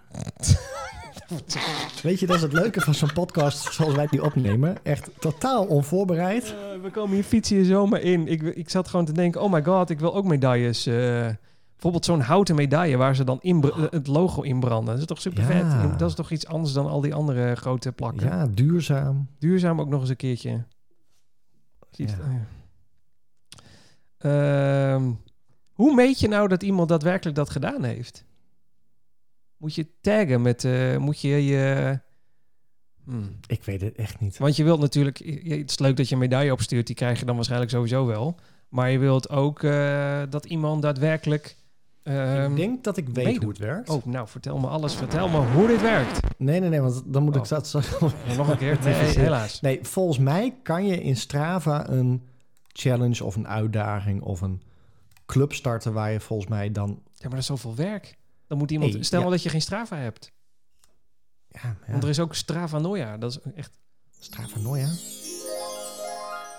Weet 2.03 2.21
je, 2.21 2.27
dat 2.27 2.37
is 2.37 2.43
het 2.43 2.53
leuke 2.53 2.81
van 2.81 2.95
zo'n 2.95 3.13
podcast 3.13 3.73
zoals 3.73 3.95
wij 3.95 4.07
die 4.07 4.23
opnemen. 4.25 4.85
Echt 4.85 5.11
totaal 5.19 5.67
onvoorbereid. 5.67 6.45
Eh, 6.45 6.83
we 6.83 6.91
komen 6.91 7.15
hier 7.15 7.25
fietsen 7.25 7.57
hier 7.57 7.65
zomaar 7.65 8.01
in. 8.01 8.29
Ik, 8.29 8.43
ik 8.43 8.71
zat 8.71 8.89
gewoon 8.89 9.05
te 9.05 9.13
denken, 9.13 9.43
oh 9.43 9.53
my 9.53 9.65
god, 9.65 9.91
ik 9.91 10.01
wil 10.01 10.15
ook 10.15 10.25
medailles. 10.25 10.87
eh, 10.87 10.95
bijvoorbeeld 11.73 12.05
zo'n 12.05 12.21
houten 12.21 12.55
medaille 12.55 12.97
waar 12.97 13.17
ze 13.17 13.25
dan 13.25 13.39
in 13.41 13.65
het 13.91 14.07
logo 14.07 14.43
in 14.43 14.61
branden. 14.61 14.91
Dat 14.93 14.99
is 15.01 15.07
toch 15.07 15.21
super 15.21 15.45
vet? 15.45 15.63
Ja. 15.63 15.87
Dat 15.97 16.09
is 16.09 16.15
toch 16.15 16.31
iets 16.31 16.47
anders 16.47 16.73
dan 16.75 16.87
al 16.87 17.01
die 17.01 17.15
andere 17.15 17.55
grote 17.55 17.93
plakken. 17.93 18.27
Ja, 18.27 18.47
duurzaam. 18.47 19.29
Duurzaam 19.39 19.81
ook 19.81 19.89
nog 19.89 20.01
eens 20.01 20.11
een 20.11 20.17
keertje. 20.17 20.65
Ziet 21.91 22.11
Ja. 22.11 22.17
het- 22.17 22.25
oh 22.27 22.33
ja. 22.33 22.47
Ehm, 24.95 25.11
hoe 25.73 25.95
meet 25.95 26.21
je 26.21 26.29
nou 26.29 26.49
dat 26.49 26.63
iemand 26.63 26.89
daadwerkelijk 26.89 27.37
dat 27.37 27.51
gedaan 27.51 27.85
heeft? 27.85 28.25
Moet 29.61 29.75
je 29.75 29.87
taggen 30.01 30.43
met, 30.43 30.65
eh, 30.65 30.97
moet 30.97 31.21
je 31.21 31.45
je... 31.47 31.99
Hmm. 33.05 33.37
Ik 33.47 33.65
weet 33.65 33.81
het 33.81 33.95
echt 33.97 34.21
niet. 34.21 34.39
Want 34.39 34.57
je 34.57 34.65
wilt 34.65 34.81
natuurlijk, 34.81 35.19
het 35.45 35.71
is 35.71 35.79
leuk 35.79 35.97
dat 35.97 36.09
je 36.09 36.15
een 36.15 36.21
medaille 36.21 36.53
opstuurt, 36.53 36.87
die 36.87 36.97
krijg 36.97 37.19
je 37.19 37.25
dan 37.25 37.35
waarschijnlijk 37.35 37.71
sowieso 37.71 38.07
wel. 38.07 38.37
Maar 38.69 38.91
je 38.91 38.99
wilt 38.99 39.29
ook 39.31 39.63
eh, 39.63 40.23
dat 40.31 40.45
iemand 40.45 40.83
daadwerkelijk. 40.83 41.57
ehm, 42.03 42.51
ik 42.51 42.57
denk 42.57 42.85
dat 42.85 42.97
ik 42.97 43.09
weet 43.09 43.25
meedoet. 43.25 43.43
hoe 43.43 43.51
het 43.51 43.59
werkt. 43.59 43.89
Oh, 43.89 44.05
nou, 44.05 44.29
vertel 44.29 44.59
me 44.59 44.67
alles. 44.67 44.95
Vertel 44.95 45.29
me 45.29 45.39
hoe 45.39 45.67
dit 45.67 45.81
werkt. 45.81 46.21
Nee, 46.39 46.61
nee, 46.61 46.69
nee, 46.69 46.81
want 46.81 47.03
dan 47.07 47.23
moet 47.23 47.37
Oh. 47.37 47.43
ik 47.43 47.49
dat 47.49 47.67
straks... 47.67 47.91
Ja, 48.27 48.35
nog 48.37 48.49
een 48.51 48.57
keer. 48.59 48.79
Nee, 48.85 48.95
Even- 49.01 49.21
helaas. 49.23 49.61
Nee, 49.61 49.79
volgens 49.83 50.19
mij 50.19 50.55
kan 50.63 50.87
je 50.87 51.03
in 51.03 51.17
Strava 51.17 51.89
een 51.89 52.23
challenge 52.69 53.25
of 53.25 53.37
een 53.37 53.49
uitdaging 53.49 54.23
of 54.23 54.41
een 54.41 54.63
club 55.27 55.53
starten 55.53 55.93
waar 55.93 56.13
je 56.13 56.21
volgens 56.21 56.49
mij 56.49 56.73
dan... 56.73 56.89
Ja, 56.89 56.97
maar 57.21 57.31
dat 57.31 57.39
is 57.39 57.47
zoveel 57.47 57.75
werk. 57.75 58.19
Dan 58.51 58.59
moet 58.59 58.71
iemand. 58.71 58.93
Hey, 58.93 59.03
stel 59.03 59.23
ja. 59.23 59.29
dat 59.29 59.43
je 59.43 59.49
geen 59.49 59.61
Strava 59.61 59.97
hebt. 59.97 60.33
Ja, 61.49 61.61
ja. 61.63 61.91
Want 61.91 62.03
er 62.03 62.09
is 62.09 62.21
ook 62.21 62.35
Strava 62.35 62.79
Noia. 62.79 63.17
Dat 63.17 63.31
is 63.31 63.53
echt 63.55 63.79
Strava 64.19 64.59
Noia? 64.59 64.89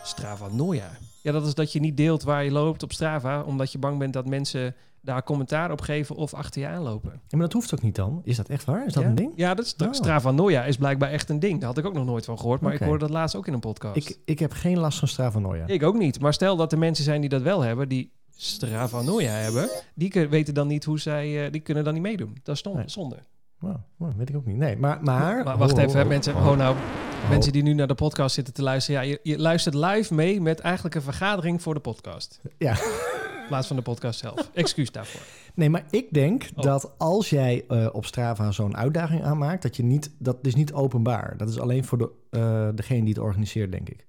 Strava 0.03 0.47
Noia. 0.47 0.89
Ja, 1.21 1.31
dat 1.31 1.47
is 1.47 1.53
dat 1.53 1.71
je 1.71 1.79
niet 1.79 1.97
deelt 1.97 2.23
waar 2.23 2.43
je 2.43 2.51
loopt 2.51 2.83
op 2.83 2.91
Strava, 2.91 3.41
omdat 3.41 3.71
je 3.71 3.77
bang 3.77 3.99
bent 3.99 4.13
dat 4.13 4.25
mensen 4.25 4.75
daar 5.01 5.23
commentaar 5.23 5.71
op 5.71 5.81
geven 5.81 6.15
of 6.15 6.33
achter 6.33 6.61
je 6.61 6.67
aanlopen. 6.67 7.11
Ja, 7.11 7.19
maar 7.29 7.39
dat 7.39 7.53
hoeft 7.53 7.73
ook 7.73 7.81
niet 7.81 7.95
dan. 7.95 8.21
Is 8.23 8.37
dat 8.37 8.49
echt 8.49 8.65
waar? 8.65 8.85
Is 8.85 8.93
dat 8.93 9.03
ja? 9.03 9.09
een 9.09 9.15
ding? 9.15 9.33
Ja, 9.35 9.53
dat 9.53 9.65
is 9.65 9.75
Oh. 9.85 9.93
Strava 9.93 10.31
Noia 10.31 10.63
is 10.63 10.77
blijkbaar 10.77 11.09
echt 11.09 11.29
een 11.29 11.39
ding. 11.39 11.59
Daar 11.59 11.67
had 11.67 11.77
ik 11.77 11.85
ook 11.85 11.93
nog 11.93 12.05
nooit 12.05 12.25
van 12.25 12.39
gehoord, 12.39 12.61
maar 12.61 12.73
ik 12.73 12.79
hoorde 12.79 13.05
dat 13.05 13.09
laatst 13.09 13.35
ook 13.35 13.47
in 13.47 13.53
een 13.53 13.59
podcast. 13.59 13.95
Ik, 13.95 14.17
ik 14.25 14.39
heb 14.39 14.51
geen 14.51 14.77
last 14.77 14.99
van 14.99 15.07
Strava 15.07 15.39
Noia. 15.39 15.67
Ik 15.67 15.83
ook 15.83 15.97
niet. 15.97 16.19
Maar 16.19 16.33
stel 16.33 16.55
dat 16.55 16.71
er 16.71 16.77
mensen 16.77 17.03
zijn 17.03 17.21
die 17.21 17.29
dat 17.29 17.41
wel 17.41 17.61
hebben, 17.61 17.89
die 17.89 18.11
Strava 18.35 19.01
Noia 19.01 19.31
hebben, 19.31 19.69
die 19.93 20.27
weten 20.29 20.53
dan 20.53 20.67
niet 20.67 20.83
hoe 20.83 20.99
zij, 20.99 21.45
eh, 21.45 21.51
die 21.51 21.61
kunnen 21.61 21.83
dan 21.83 21.93
niet 21.93 22.01
meedoen. 22.03 22.37
Dat 22.43 22.55
is 22.55 22.63
Nee. 22.63 22.83
zonde. 22.85 23.17
Wow, 23.59 23.75
wow, 23.97 24.11
weet 24.17 24.29
ik 24.29 24.35
ook 24.35 24.45
niet. 24.45 24.57
Nee, 24.57 24.77
maar... 24.77 25.03
maar 25.03 25.43
Maar 25.43 25.57
wacht 25.57 25.73
oh, 25.73 25.81
even, 25.81 26.01
oh, 26.01 26.07
mensen. 26.07 26.35
oh, 26.35 26.55
nou, 26.57 26.75
oh. 26.75 27.29
mensen 27.29 27.51
die 27.51 27.63
nu 27.63 27.73
naar 27.73 27.87
de 27.87 27.95
podcast 27.95 28.35
zitten 28.35 28.53
te 28.53 28.63
luisteren. 28.63 29.01
Ja, 29.01 29.07
je, 29.09 29.19
je 29.23 29.39
luistert 29.39 29.75
live 29.75 30.13
mee 30.13 30.41
met 30.41 30.59
eigenlijk 30.59 30.95
een 30.95 31.01
vergadering 31.01 31.61
voor 31.61 31.73
de 31.73 31.79
podcast. 31.79 32.39
Ja. 32.57 32.71
In 32.71 33.47
plaats 33.47 33.67
van 33.67 33.75
de 33.75 33.81
podcast 33.81 34.19
zelf. 34.19 34.49
Excuus 34.53 34.91
daarvoor. 34.91 35.21
Nee, 35.53 35.69
maar 35.69 35.85
ik 35.89 36.13
denk 36.13 36.49
Oh. 36.55 36.63
dat 36.63 36.91
als 36.97 37.29
jij 37.29 37.65
eh, 37.67 37.87
op 37.91 38.05
Strava 38.05 38.51
zo'n 38.51 38.77
uitdaging 38.77 39.23
aanmaakt, 39.23 39.61
dat 39.61 39.75
je 39.75 39.83
niet, 39.83 40.11
dat 40.17 40.37
is 40.41 40.55
niet 40.55 40.73
openbaar. 40.73 41.37
Dat 41.37 41.49
is 41.49 41.59
alleen 41.59 41.85
voor 41.85 41.97
de, 41.97 42.11
eh, 42.29 42.67
degene 42.75 42.99
die 42.99 43.13
het 43.13 43.23
organiseert, 43.23 43.71
denk 43.71 43.89
ik. 43.89 44.05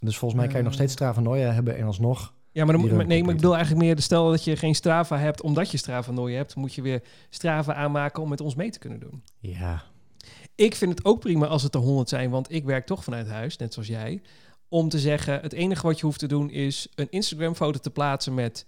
Dus 0.00 0.18
volgens 0.18 0.40
mij 0.40 0.48
kan 0.48 0.56
je 0.58 0.62
nog 0.64 0.72
Eh. 0.72 0.78
steeds 0.78 0.92
Strava 0.92 1.22
hebben 1.34 1.76
en 1.76 1.86
alsnog. 1.86 2.34
Ja, 2.52 2.64
maar, 2.64 2.72
dan, 2.72 2.80
moet- 2.86 3.06
nee, 3.06 3.20
maar 3.22 3.30
ik 3.30 3.36
bedoel 3.36 3.54
eigenlijk 3.54 3.84
meer... 3.84 4.00
Stel 4.02 4.30
dat 4.30 4.44
je 4.44 4.56
geen 4.56 4.74
Strava 4.74 5.18
hebt, 5.18 5.42
omdat 5.42 5.70
je 5.70 5.76
Strava 5.76 6.12
nooit 6.12 6.34
hebt... 6.36 6.54
moet 6.54 6.74
je 6.74 6.82
weer 6.82 7.02
Strava 7.28 7.74
aanmaken 7.74 8.22
om 8.22 8.28
met 8.28 8.40
ons 8.40 8.54
mee 8.54 8.70
te 8.70 8.78
kunnen 8.78 9.00
doen. 9.00 9.22
Ja. 9.38 9.82
Ik 10.54 10.74
vind 10.74 10.90
het 10.90 11.04
ook 11.04 11.20
prima 11.20 11.46
als 11.46 11.62
het 11.62 11.74
er 11.74 11.80
100 11.80 12.08
zijn, 12.08 12.30
want 12.30 12.52
ik 12.52 12.64
werk 12.64 12.86
toch 12.86 13.04
vanuit 13.04 13.28
huis, 13.28 13.56
net 13.56 13.72
zoals 13.72 13.88
jij. 13.88 14.22
Om 14.68 14.88
te 14.88 14.98
zeggen, 14.98 15.40
het 15.40 15.52
enige 15.52 15.86
wat 15.86 15.98
je 16.00 16.06
hoeft 16.06 16.18
te 16.18 16.26
doen 16.28 16.50
is 16.50 16.88
een 16.94 17.06
Instagram-foto 17.10 17.78
te 17.78 17.90
plaatsen 17.90 18.34
met 18.34 18.66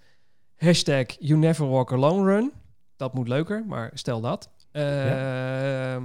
hashtag 0.57 1.05
You 1.19 1.39
Never 1.39 1.69
Walk 1.69 1.93
Alone 1.93 2.25
Run. 2.35 2.53
Dat 2.97 3.15
moet 3.15 3.29
leuker, 3.29 3.65
maar 3.67 3.91
stel 3.95 4.21
dat. 4.21 4.51
Ehm, 4.73 6.03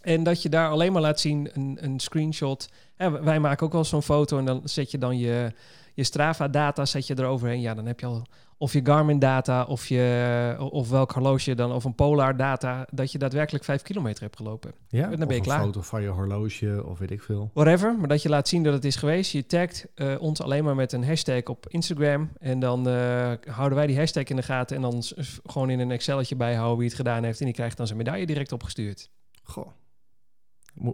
En 0.00 0.22
dat 0.22 0.42
je 0.42 0.48
daar 0.48 0.70
alleen 0.70 0.92
maar 0.92 1.02
laat 1.02 1.20
zien 1.20 1.48
een, 1.52 1.78
een 1.80 2.00
screenshot. 2.00 2.68
Wij 3.08 3.40
maken 3.40 3.66
ook 3.66 3.72
wel 3.72 3.84
zo'n 3.84 4.02
foto 4.02 4.38
en 4.38 4.44
dan 4.44 4.60
zet 4.64 4.90
je 4.90 4.98
dan 4.98 5.18
je, 5.18 5.52
je 5.94 6.04
Strava-data 6.04 6.84
zet 6.84 7.06
je 7.06 7.18
eroverheen. 7.18 7.60
Ja, 7.60 7.74
dan 7.74 7.86
heb 7.86 8.00
je 8.00 8.06
al 8.06 8.26
of 8.60 8.72
je 8.72 8.80
Garmin-data 8.82 9.64
of, 9.64 9.86
je, 9.86 10.56
of 10.58 10.90
welk 10.90 11.12
horloge 11.12 11.54
dan, 11.54 11.72
of 11.72 11.84
een 11.84 11.94
Polar-data, 11.94 12.86
dat 12.90 13.12
je 13.12 13.18
daadwerkelijk 13.18 13.64
vijf 13.64 13.82
kilometer 13.82 14.22
hebt 14.22 14.36
gelopen. 14.36 14.72
ja? 14.88 15.08
dan 15.08 15.18
ben 15.18 15.28
je 15.28 15.34
een 15.34 15.40
klaar. 15.40 15.60
foto 15.60 15.80
van 15.80 16.02
je 16.02 16.08
horloge 16.08 16.82
of 16.86 16.98
weet 16.98 17.10
ik 17.10 17.22
veel. 17.22 17.50
Whatever, 17.54 17.96
maar 17.98 18.08
dat 18.08 18.22
je 18.22 18.28
laat 18.28 18.48
zien 18.48 18.62
dat 18.62 18.72
het 18.72 18.84
is 18.84 18.96
geweest. 18.96 19.32
Je 19.32 19.46
tagt 19.46 19.86
eh, 19.94 20.14
ons 20.18 20.42
alleen 20.42 20.64
maar 20.64 20.74
met 20.74 20.92
een 20.92 21.04
hashtag 21.04 21.42
op 21.42 21.66
Instagram. 21.68 22.30
En 22.38 22.58
dan 22.58 22.88
eh, 22.88 23.32
houden 23.46 23.78
wij 23.78 23.86
die 23.86 23.98
hashtag 23.98 24.24
in 24.24 24.36
de 24.36 24.42
gaten. 24.42 24.76
En 24.76 24.82
dan 24.82 25.02
gewoon 25.46 25.70
in 25.70 25.80
een 25.80 25.90
Excelletje 25.90 26.36
bijhouden 26.36 26.78
wie 26.78 26.86
het 26.86 26.96
gedaan 26.96 27.24
heeft. 27.24 27.38
En 27.38 27.44
die 27.44 27.54
krijgt 27.54 27.76
dan 27.76 27.86
zijn 27.86 27.98
medaille 27.98 28.26
direct 28.26 28.52
opgestuurd. 28.52 29.10
Goh. 29.42 29.68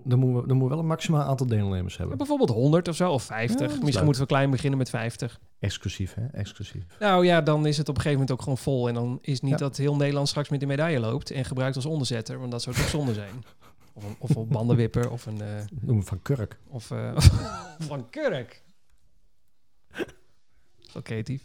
Dan 0.04 0.18
moeten 0.18 0.40
we, 0.40 0.46
dan 0.48 0.56
moeten 0.56 0.58
we 0.58 0.68
wel 0.68 0.78
een 0.78 0.86
maximaal 0.86 1.22
aantal 1.22 1.46
deelnemers 1.46 1.92
Ja, 1.92 1.98
hebben. 1.98 2.16
bijvoorbeeld 2.18 2.50
100 2.50 2.88
of 2.88 2.96
zo, 2.96 3.12
of 3.12 3.22
50. 3.22 3.50
Ja, 3.54 3.56
dat 3.60 3.66
is 3.66 3.72
Misschien 3.74 3.92
leuk. 3.94 4.04
moeten 4.04 4.22
we 4.22 4.28
klein 4.28 4.50
beginnen 4.50 4.78
met 4.78 4.90
50. 4.90 5.40
Exclusief, 5.58 6.14
hè? 6.14 6.26
Exclusief. 6.26 6.84
Nou 7.00 7.24
ja, 7.26 7.40
dan 7.40 7.66
is 7.66 7.76
het 7.78 7.88
op 7.88 7.94
een 7.96 8.00
gegeven 8.02 8.20
moment 8.20 8.30
ook 8.38 8.42
gewoon 8.42 8.58
vol. 8.58 8.88
En 8.88 8.94
dan 8.94 9.18
is 9.22 9.40
niet 9.40 9.50
Ja. 9.50 9.56
dat 9.56 9.76
heel 9.76 9.96
Nederland 9.96 10.28
straks 10.28 10.48
met 10.48 10.60
de 10.60 10.66
medaille 10.66 11.00
loopt 11.00 11.30
en 11.30 11.44
gebruikt 11.44 11.76
als 11.76 11.86
onderzetter. 11.86 12.38
Want 12.38 12.50
dat 12.50 12.62
zou 12.62 12.76
toch 12.76 12.88
zonde 12.88 13.14
zijn. 13.14 13.44
Of 13.92 14.04
een, 14.04 14.16
of 14.18 14.36
een 14.36 14.48
bandenwipper 14.48 15.10
of 15.10 15.26
een... 15.26 15.40
eh, 15.40 15.48
Noem 15.80 16.04
van 16.04 16.22
Kurk. 16.22 16.58
of 16.68 16.90
eh, 16.90 17.16
van 17.88 18.10
Kurk. 18.10 18.62
Zo 20.92 21.00
creatief. 21.02 21.42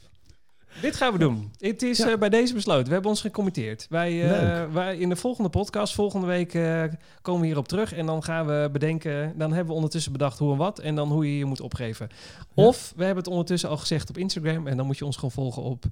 Dit 0.81 0.95
gaan 0.95 1.11
we 1.13 1.19
doen. 1.19 1.51
Het 1.59 1.81
is 1.81 1.97
Ja. 1.97 2.09
eh, 2.11 2.17
bij 2.17 2.29
deze 2.29 2.53
besloten. 2.53 2.85
We 2.87 2.91
hebben 2.93 3.09
ons 3.11 3.21
gecommitteerd. 3.21 3.85
Wij, 3.89 4.31
eh, 4.31 4.71
wij 4.73 4.97
in 4.97 5.09
de 5.09 5.15
volgende 5.15 5.49
podcast, 5.49 5.93
volgende 5.93 6.27
week, 6.27 6.53
eh, 6.53 6.83
komen 7.21 7.41
we 7.41 7.47
hierop 7.47 7.67
terug. 7.67 7.93
En 7.93 8.05
dan 8.05 8.23
gaan 8.23 8.45
we 8.45 8.69
bedenken. 8.71 9.33
Dan 9.37 9.49
hebben 9.49 9.67
we 9.67 9.73
ondertussen 9.73 10.11
bedacht 10.11 10.39
hoe 10.39 10.51
en 10.51 10.57
wat. 10.57 10.79
En 10.79 10.95
dan 10.95 11.09
hoe 11.11 11.25
je 11.31 11.37
je 11.37 11.45
moet 11.45 11.61
opgeven. 11.61 12.09
Ja. 12.53 12.65
Of 12.65 12.93
we 12.95 13.03
hebben 13.03 13.23
het 13.23 13.31
ondertussen 13.33 13.69
al 13.69 13.77
gezegd 13.77 14.09
op 14.09 14.17
Instagram. 14.17 14.67
En 14.67 14.77
dan 14.77 14.85
moet 14.85 14.97
je 14.97 15.05
ons 15.05 15.15
gewoon 15.15 15.31
volgen 15.31 15.61
op 15.61 15.83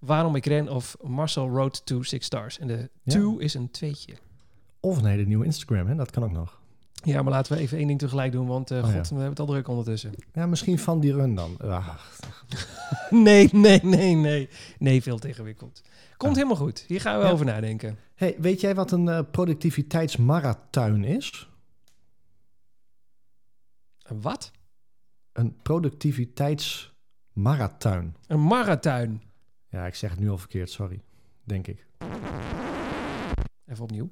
Waarom 0.00 0.34
ik 0.36 0.46
ren 0.46 0.68
of 0.68 0.96
Marcel 1.02 1.48
Road 1.48 1.86
to 1.86 2.02
Six 2.02 2.26
Stars. 2.26 2.58
En 2.58 2.66
de 2.66 2.88
Ja. 3.02 3.12
two 3.12 3.36
is 3.38 3.54
een 3.54 3.70
tweetje. 3.70 4.12
Of 4.80 4.98
een 4.98 5.04
hele 5.04 5.24
nieuwe 5.24 5.44
Instagram, 5.44 5.86
hè? 5.86 5.94
dat 5.94 6.10
kan 6.10 6.24
ook 6.24 6.30
nog. 6.32 6.59
Ja, 7.02 7.22
maar 7.22 7.32
laten 7.32 7.56
we 7.56 7.62
even 7.62 7.78
één 7.78 7.86
ding 7.86 7.98
tegelijk 7.98 8.32
doen. 8.32 8.46
Want 8.46 8.70
eh, 8.70 8.78
Oh, 8.78 8.84
god, 8.84 8.92
ja. 8.92 9.00
we 9.00 9.06
hebben 9.08 9.28
het 9.28 9.40
al 9.40 9.46
druk 9.46 9.68
ondertussen. 9.68 10.12
Ja, 10.32 10.46
misschien 10.46 10.78
van 10.78 11.00
die 11.00 11.12
run 11.12 11.34
dan. 11.34 11.56
Ah, 11.58 11.88
Nee, 13.10 13.48
nee, 13.52 13.80
nee, 13.82 14.14
nee. 14.14 14.48
Nee, 14.78 15.02
veel 15.02 15.18
te 15.18 15.28
ingewikkeld. 15.28 15.82
Komt 16.16 16.30
Ah. 16.32 16.36
helemaal 16.36 16.56
goed. 16.64 16.84
Hier 16.86 17.00
gaan 17.00 17.18
we 17.18 17.24
Ja. 17.24 17.30
over 17.30 17.46
nadenken. 17.46 17.98
Hey, 18.14 18.34
weet 18.38 18.60
jij 18.60 18.74
wat 18.74 18.92
een 18.92 19.30
productiviteitsmarathon 19.30 21.04
is? 21.04 21.48
Een 24.02 24.20
wat? 24.20 24.50
Een 25.32 25.56
productiviteitsmarathon. 25.62 28.14
Een 28.26 28.44
marathon. 28.46 29.22
Ja, 29.68 29.86
ik 29.86 29.94
zeg 29.94 30.10
het 30.10 30.18
nu 30.20 30.30
al 30.30 30.38
verkeerd, 30.38 30.70
sorry. 30.70 31.02
Denk 31.44 31.66
ik. 31.66 31.86
Even 33.66 33.82
opnieuw. 33.84 34.10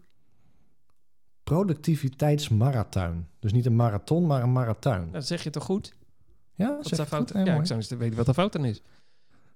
Productiviteitsmarathon. 1.48 3.26
Dus 3.38 3.52
niet 3.52 3.66
een 3.66 3.76
marathon, 3.76 4.26
maar 4.26 4.42
een 4.42 4.52
marathon. 4.52 5.08
Dat 5.12 5.26
zeg 5.26 5.42
je 5.42 5.50
toch 5.50 5.64
goed? 5.64 5.94
Ja, 6.54 6.76
Wat 6.76 6.86
zeg 6.86 7.08
fout? 7.08 7.30
ja, 7.32 7.44
mooi. 7.44 7.58
ik 7.58 7.66
zou 7.66 7.78
eens 7.78 7.88
weten 7.88 8.16
wat 8.16 8.28
er 8.28 8.34
fout 8.34 8.56
aan 8.56 8.64
is. 8.64 8.82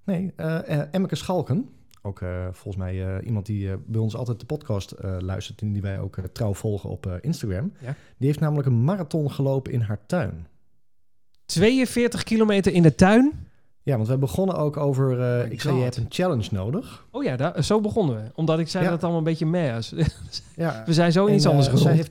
Nee, 0.04 0.32
eh, 0.36 0.94
Emmeke 0.94 1.16
Schalken. 1.16 1.68
Ook 2.02 2.20
eh, 2.20 2.44
volgens 2.44 2.76
mij 2.76 3.22
iemand 3.22 3.46
die 3.46 3.76
bij 3.76 4.00
ons 4.00 4.16
altijd 4.16 4.40
de 4.40 4.46
podcast 4.46 4.94
luistert... 5.18 5.60
en 5.60 5.72
die 5.72 5.82
wij 5.82 6.00
ook 6.00 6.18
trouw 6.32 6.54
volgen 6.54 6.90
op 6.90 7.18
Instagram. 7.20 7.72
Ja. 7.80 7.94
Die 8.16 8.26
heeft 8.26 8.40
namelijk 8.40 8.68
een 8.68 8.84
marathon 8.84 9.30
gelopen 9.30 9.72
in 9.72 9.80
haar 9.80 10.06
tuin. 10.06 10.46
42 11.46 12.22
kilometer 12.22 12.72
in 12.72 12.82
de 12.82 12.94
tuin. 12.94 13.46
Ja, 13.82 13.96
want 13.96 14.08
we 14.08 14.18
begonnen 14.18 14.56
ook 14.56 14.76
over... 14.76 15.10
eh, 15.20 15.44
My 15.44 15.50
ik 15.52 15.60
zei, 15.60 15.76
je 15.76 15.82
hebt 15.82 15.96
een 15.96 16.06
challenge 16.08 16.48
nodig. 16.50 17.06
Oh 17.10 17.24
ja, 17.24 17.36
daar, 17.36 17.64
zo 17.64 17.80
begonnen 17.80 18.16
we. 18.16 18.30
Omdat 18.34 18.58
ik 18.58 18.68
zei 18.68 18.84
Ja. 18.84 18.90
dat 18.90 19.00
het 19.00 19.02
allemaal 19.10 19.26
een 19.26 19.30
beetje 19.32 19.46
meh 19.46 19.76
is. 19.76 19.92
Ja, 20.56 20.82
We 20.86 20.92
zijn 20.92 21.12
zo 21.12 21.26
En, 21.26 21.34
iets 21.34 21.46
anders 21.46 21.68
eh, 21.68 21.74
zij 21.76 21.92
heeft, 21.94 22.10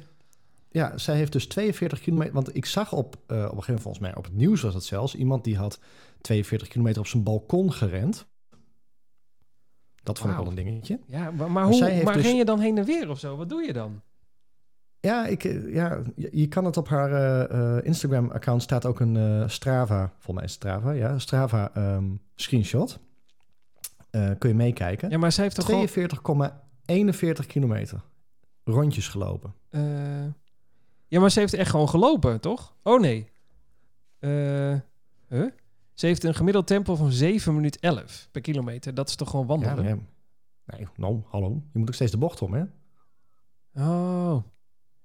Ja, 0.70 0.98
zij 0.98 1.16
heeft 1.16 1.32
dus 1.32 1.48
42 1.48 2.00
kilometer... 2.02 2.34
Want 2.34 2.56
ik 2.56 2.66
zag 2.66 2.94
op, 2.94 3.16
eh, 3.16 3.20
op 3.22 3.28
een 3.28 3.40
gegeven 3.42 3.54
moment 3.58 3.82
volgens 3.82 4.04
mij 4.04 4.16
op 4.16 4.24
het 4.24 4.34
nieuws 4.34 4.62
was 4.62 4.74
het 4.74 4.84
zelfs... 4.84 5.16
iemand 5.16 5.44
die 5.44 5.58
had 5.58 5.80
42 6.22 6.68
kilometer 6.68 7.02
op 7.02 7.08
zijn 7.08 7.24
balkon 7.24 7.74
gerend. 7.74 8.26
Dat 10.04 10.20
vond 10.20 10.32
ik 10.32 10.38
wel 10.38 10.48
een 10.48 10.56
dingetje. 10.56 11.00
Ja, 11.08 11.32
maar, 11.32 11.52
maar, 11.52 11.66
hoe, 11.66 12.02
maar 12.04 12.14
dus- 12.14 12.24
ren 12.24 12.36
je 12.36 12.46
dan 12.46 12.60
heen 12.60 12.78
en 12.78 12.86
weer 12.86 13.10
of 13.10 13.20
zo? 13.20 13.36
Wat 13.38 13.50
doe 13.50 13.62
je 13.66 13.74
dan? 13.74 14.02
Ja, 15.02 15.26
ik, 15.26 15.44
eh, 15.44 15.74
ja 15.74 16.02
je, 16.16 16.48
kan 16.48 16.66
het 16.66 16.78
op 16.78 16.88
haar 16.88 17.12
eh, 17.12 17.78
eh, 17.78 17.86
Instagram-account 17.86 18.62
staat 18.62 18.86
ook 18.86 19.00
een 19.00 19.50
Strava, 19.50 20.08
volgens 20.08 20.36
mij 20.36 20.44
is 20.44 20.52
Strava, 20.52 20.92
ja, 20.92 21.20
Strava 21.20 21.72
ehm, 21.74 22.06
screenshot. 22.36 23.00
Kun 24.12 24.50
je 24.50 24.56
meekijken. 24.56 25.10
Ja, 25.10 25.18
maar 25.18 25.32
zij 25.32 25.44
heeft 25.44 25.56
toch 25.56 25.66
gewoon... 25.66 26.50
42,41 27.42 27.48
kilometer. 27.48 28.02
Rondjes 28.64 29.08
gelopen. 29.08 29.54
ja, 31.08 31.20
maar 31.20 31.32
ze 31.32 31.40
heeft 31.40 31.54
echt 31.54 31.70
gewoon 31.70 31.90
gelopen, 31.90 32.40
toch? 32.40 32.74
Oh 32.84 33.00
nee. 33.00 33.30
Huh? 34.20 35.48
Ze 35.94 36.06
heeft 36.06 36.24
een 36.24 36.36
gemiddeld 36.36 36.68
tempo 36.68 36.96
van 36.96 37.12
7 37.12 37.56
minuten 37.56 37.82
11 37.82 38.28
per 38.32 38.42
kilometer. 38.42 38.94
Dat 38.94 39.10
is 39.10 39.16
toch 39.16 39.30
gewoon 39.30 39.46
Ja, 39.46 39.52
wandelen? 39.52 39.84
nee, 39.84 39.96
nee, 40.66 40.88
nou, 40.96 41.22
hallo. 41.28 41.62
Je 41.72 41.80
moet 41.80 41.88
ook 41.88 41.94
steeds 41.94 42.12
de 42.12 42.18
bocht 42.18 42.42
om, 42.42 42.54
hè? 42.54 42.64
Oh. 43.76 44.44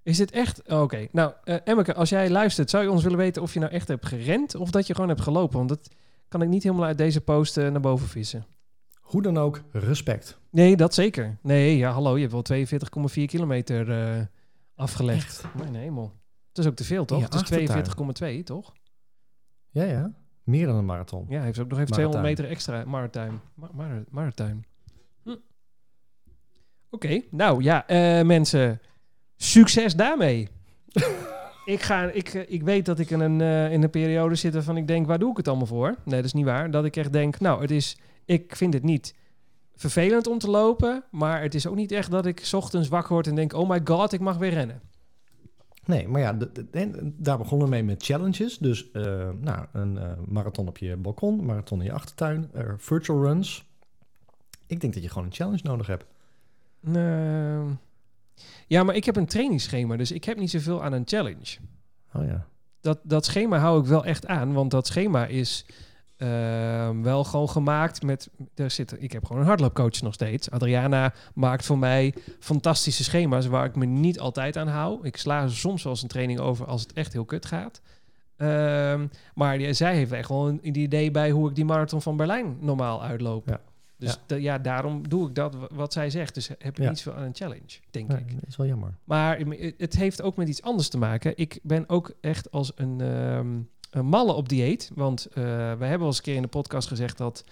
Is 0.07 0.17
dit 0.17 0.31
echt? 0.31 0.69
Oh, 0.69 0.83
Oké. 0.83 1.07
Nou, 1.13 1.33
eh 1.45 1.57
Emmeke, 1.65 1.95
als 1.95 2.09
jij 2.09 2.31
luistert, 2.31 2.71
zou 2.71 2.85
je 2.85 2.91
ons 2.91 3.03
willen 3.03 3.19
weten 3.19 3.43
of 3.43 3.55
je 3.55 3.61
nou 3.61 3.73
echt 3.73 3.89
hebt 3.89 4.07
gerend 4.07 4.55
of 4.55 4.71
dat 4.71 4.87
je 4.87 4.95
gewoon 4.95 5.09
hebt 5.09 5.21
gelopen? 5.21 5.57
Want 5.57 5.69
dat 5.69 5.89
kan 6.29 6.43
ik 6.43 6.49
niet 6.49 6.63
helemaal 6.63 6.85
uit 6.85 6.99
deze 6.99 7.21
post 7.21 7.57
eh, 7.57 7.71
naar 7.71 7.81
boven 7.81 8.09
vissen. 8.09 8.47
Hoe 9.01 9.23
dan 9.23 9.39
ook, 9.39 9.63
respect. 9.73 10.39
Nee, 10.51 10.77
dat 10.77 10.95
zeker. 10.95 11.39
Nee, 11.43 11.77
ja, 11.77 11.91
hallo, 11.91 12.17
je 12.17 12.29
hebt 12.29 12.49
wel 12.49 13.11
42,4 13.11 13.25
kilometer 13.25 13.91
eh, 13.91 14.21
afgelegd. 14.75 15.45
Mijn 15.57 15.75
hemel. 15.75 16.13
Het 16.49 16.59
is 16.59 16.67
ook 16.67 16.77
te 16.77 16.85
veel, 16.85 17.05
toch? 17.05 17.23
Het 17.23 17.35
is 17.35 17.41
achtertuin. 17.41 18.41
42,2, 18.41 18.45
toch? 18.45 18.73
Ja, 19.71 19.85
ja. 19.85 20.15
Meer 20.43 20.67
dan 20.67 20.77
een 20.77 20.85
marathon. 20.85 21.27
Ja, 21.29 21.37
hij 21.37 21.45
heeft 21.45 21.59
ook 21.59 21.69
nog 21.69 21.79
even 21.79 21.91
Marathon. 21.91 22.11
200 22.11 22.23
meter 22.23 22.45
extra. 22.45 22.85
Marathon. 22.85 23.41
Ma 23.55 23.69
mar 23.73 24.05
marathon. 24.11 24.65
Hm. 25.23 25.37
Oké, 26.91 27.23
nou 27.31 27.63
ja, 27.63 27.85
mensen. 28.25 28.81
Succes 29.37 29.95
daarmee. 29.97 30.49
ik, 31.65 31.81
ga, 31.81 32.03
ik, 32.11 32.29
eh, 32.35 32.43
ik 32.49 32.63
weet 32.63 32.87
dat 32.87 32.99
ik 32.99 33.11
in 33.11 33.21
een, 33.21 33.41
eh, 33.41 33.73
in 33.73 33.83
een 33.83 33.91
periode 33.91 34.35
zit 34.35 34.55
waarvan 34.55 34.77
ik 34.77 34.87
denk, 34.87 35.07
waar 35.07 35.19
doe 35.19 35.31
ik 35.31 35.37
het 35.37 35.49
allemaal 35.49 35.67
voor? 35.67 35.95
Nee, 36.05 36.17
dat 36.17 36.25
is 36.25 36.33
niet 36.33 36.45
waar. 36.45 36.71
Dat 36.71 36.85
ik 36.85 36.97
echt 36.97 37.13
denk, 37.13 37.41
nou, 37.41 37.61
het 37.61 37.71
is, 37.71 37.99
ik 38.25 38.57
vind 38.57 38.75
het 38.75 38.83
niet 38.83 39.15
vervelend 39.77 40.27
om 40.27 40.39
te 40.39 40.51
lopen, 40.51 41.05
maar 41.11 41.43
het 41.43 41.55
is 41.55 41.67
ook 41.67 41.75
niet 41.77 41.93
echt 41.93 42.11
dat 42.11 42.27
ik 42.27 42.41
's 42.45 42.53
ochtends 42.53 42.89
wakker 42.89 43.13
word 43.13 43.27
en 43.27 43.35
denk, 43.35 43.53
oh 43.53 43.69
my 43.69 43.81
god, 43.85 44.13
ik 44.13 44.21
mag 44.21 44.37
weer 44.37 44.51
rennen. 44.53 44.81
Nee, 45.85 46.09
maar 46.09 46.21
ja, 46.21 46.33
de- 46.33 46.53
de- 46.53 46.67
en 46.71 47.15
daar 47.19 47.39
begonnen 47.39 47.67
we 47.69 47.73
mee 47.75 47.83
met 47.85 48.03
challenges. 48.05 48.59
Dus 48.59 48.91
eh, 48.91 49.29
nou, 49.41 49.67
een 49.73 49.99
marathon 50.29 50.69
op 50.69 50.79
je 50.79 50.97
balkon, 50.97 51.45
marathon 51.45 51.79
in 51.79 51.85
je 51.85 51.93
achtertuin, 51.93 52.49
eh, 52.55 52.65
virtual 52.77 53.23
runs. 53.23 53.65
Ik 54.67 54.81
denk 54.81 54.95
dat 54.95 55.03
je 55.03 55.09
gewoon 55.09 55.25
een 55.25 55.33
challenge 55.35 55.61
nodig 55.63 55.87
hebt. 55.87 56.05
Ehm, 56.95 57.67
ja, 58.67 58.83
maar 58.83 58.95
ik 58.95 59.05
heb 59.05 59.17
een 59.17 59.27
trainingsschema, 59.27 59.97
dus 59.97 60.13
ik 60.13 60.25
heb 60.25 60.39
niet 60.39 60.51
zoveel 60.51 60.83
aan 60.85 60.93
een 60.93 61.03
challenge. 61.07 61.57
Oh 62.15 62.25
ja. 62.27 62.47
dat, 62.81 62.99
dat 63.03 63.25
schema 63.25 63.59
hou 63.59 63.81
ik 63.81 63.87
wel 63.87 64.05
echt 64.05 64.27
aan, 64.27 64.53
want 64.53 64.71
dat 64.71 64.87
schema 64.87 65.27
is 65.27 65.67
ehm, 66.17 67.03
wel 67.03 67.25
gewoon 67.25 67.49
gemaakt 67.49 68.03
met. 68.03 68.29
Er 68.55 68.71
zit, 68.71 68.95
ik 69.03 69.13
heb 69.13 69.25
gewoon 69.25 69.41
een 69.43 69.49
hardloopcoach 69.49 70.01
nog 70.03 70.15
steeds. 70.15 70.51
Adriana 70.51 71.13
maakt 71.35 71.65
voor 71.67 71.79
mij 71.79 72.15
fantastische 72.41 73.05
schema's 73.05 73.47
waar 73.47 73.65
ik 73.65 73.77
me 73.77 73.85
niet 73.87 74.21
altijd 74.21 74.57
aan 74.57 74.69
hou. 74.69 74.99
Ik 75.07 75.17
sla 75.17 75.49
soms 75.49 75.83
wel 75.83 75.93
eens 75.93 76.03
een 76.03 76.09
training 76.09 76.39
over 76.41 76.67
als 76.67 76.83
het 76.83 76.93
echt 76.93 77.13
heel 77.13 77.25
kut 77.25 77.47
gaat. 77.47 77.81
Ehm, 78.37 79.07
maar 79.35 79.59
die- 79.59 79.73
zij 79.73 79.95
heeft 79.95 80.13
echt 80.13 80.29
wel 80.29 80.49
een, 80.49 80.59
een 80.63 80.77
idee 80.79 81.11
bij 81.11 81.31
hoe 81.31 81.49
ik 81.49 81.55
die 81.55 81.65
marathon 81.65 82.03
van 82.03 82.17
Berlijn 82.17 82.57
normaal 82.61 83.03
uitloop. 83.03 83.49
Ja. 83.49 83.61
Dus 83.99 84.11
Ja. 84.13 84.17
da- 84.27 84.37
ja, 84.37 84.59
daarom 84.59 85.09
doe 85.09 85.29
ik 85.29 85.35
dat 85.35 85.57
wat 85.71 85.93
zij 85.93 86.11
zegt. 86.11 86.35
Dus 86.35 86.49
heb 86.49 86.61
ik 86.63 86.79
Ja. 86.79 86.89
niet 86.89 87.03
veel 87.03 87.15
aan 87.15 87.23
een 87.23 87.35
challenge, 87.35 87.79
denk 87.91 88.09
Nee, 88.09 88.19
ik. 88.19 88.35
dat 88.35 88.49
is 88.49 88.57
wel 88.57 88.67
jammer. 88.67 88.95
Maar 89.05 89.39
het 89.77 89.97
heeft 89.97 90.23
ook 90.23 90.37
met 90.37 90.49
iets 90.49 90.63
anders 90.63 90.89
te 90.89 90.99
maken. 90.99 91.33
Ik 91.37 91.59
ben 91.63 91.89
ook 91.89 92.13
echt 92.21 92.51
als 92.51 92.73
een, 92.75 93.01
ehm, 93.01 93.59
een 93.91 94.07
malle 94.07 94.33
op 94.33 94.49
dieet. 94.49 94.91
Want 94.95 95.27
eh, 95.27 95.35
we 95.35 95.85
hebben 95.85 96.01
al 96.01 96.07
eens 96.07 96.17
een 96.17 96.23
keer 96.23 96.35
in 96.35 96.43
de 96.43 96.49
podcast 96.49 96.89
gezegd 96.89 97.19
dat... 97.19 97.45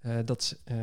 eh, 0.00 0.16
dat 0.24 0.40
is 0.40 0.54
eh, 0.64 0.76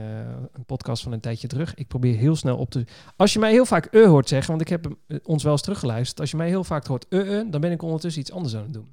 een 0.53 0.65
podcast 0.65 1.03
van 1.03 1.11
een 1.11 1.19
tijdje 1.19 1.47
terug. 1.47 1.75
Ik 1.75 1.87
probeer 1.87 2.15
heel 2.15 2.35
snel 2.35 2.57
op 2.57 2.69
te... 2.69 2.85
Als 3.15 3.33
je 3.33 3.39
mij 3.39 3.51
heel 3.51 3.65
vaak 3.65 3.85
eh 3.85 4.05
hoort 4.05 4.27
zeggen... 4.27 4.49
want 4.49 4.61
ik 4.61 4.67
heb 4.67 4.95
ons 5.23 5.43
wel 5.43 5.51
eens 5.51 5.61
teruggeluisterd. 5.61 6.19
Als 6.19 6.31
je 6.31 6.37
mij 6.37 6.47
heel 6.47 6.63
vaak 6.63 6.85
hoort 6.85 7.07
eh, 7.07 7.39
eh, 7.39 7.47
dan 7.51 7.61
ben 7.61 7.71
ik 7.71 7.81
ondertussen 7.81 8.21
iets 8.21 8.31
anders 8.31 8.55
aan 8.55 8.63
het 8.63 8.73
doen. 8.73 8.87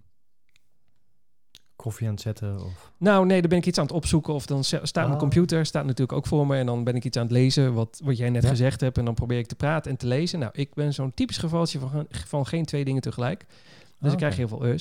Koffie 1.85 2.07
aan 2.07 2.13
het 2.13 2.23
zetten 2.23 2.55
of... 2.65 2.91
Nou, 2.99 3.27
nee, 3.27 3.41
dan 3.41 3.49
ben 3.51 3.59
ik 3.59 3.67
iets 3.67 3.79
aan 3.79 3.85
het 3.85 3.95
opzoeken. 3.95 4.35
Of 4.35 4.47
dan 4.47 4.65
sta- 4.65 4.85
staat 4.87 5.03
mijn 5.05 5.15
Ah. 5.15 5.21
computer 5.21 5.67
staat 5.67 5.85
natuurlijk 5.85 6.19
ook 6.19 6.27
voor 6.27 6.47
me. 6.47 6.57
En 6.57 6.67
dan 6.67 6.85
ben 6.85 6.95
ik 6.97 7.05
iets 7.05 7.17
aan 7.17 7.23
het 7.23 7.33
lezen 7.33 7.75
wat, 7.75 8.01
wat 8.05 8.17
jij 8.17 8.31
net 8.31 8.43
Ja. 8.43 8.49
gezegd 8.49 8.81
hebt. 8.81 8.99
En 8.99 9.05
dan 9.05 9.15
probeer 9.15 9.39
ik 9.39 9.47
te 9.47 9.55
praten 9.55 9.91
en 9.91 9.97
te 9.97 10.07
lezen. 10.07 10.39
Nou, 10.39 10.51
ik 10.55 10.75
ben 10.75 10.95
zo'n 10.95 11.15
typisch 11.15 11.39
gevaltje 11.39 11.79
van, 11.79 12.07
van 12.11 12.47
geen 12.47 12.65
twee 12.65 12.85
dingen 12.85 13.03
tegelijk. 13.03 13.45
Dus 13.49 13.57
Ah, 14.01 14.11
ik 14.13 14.17
krijg 14.17 14.33
oké. 14.33 14.41
heel 14.47 14.59
veel. 14.59 14.67
Ja, 14.67 14.77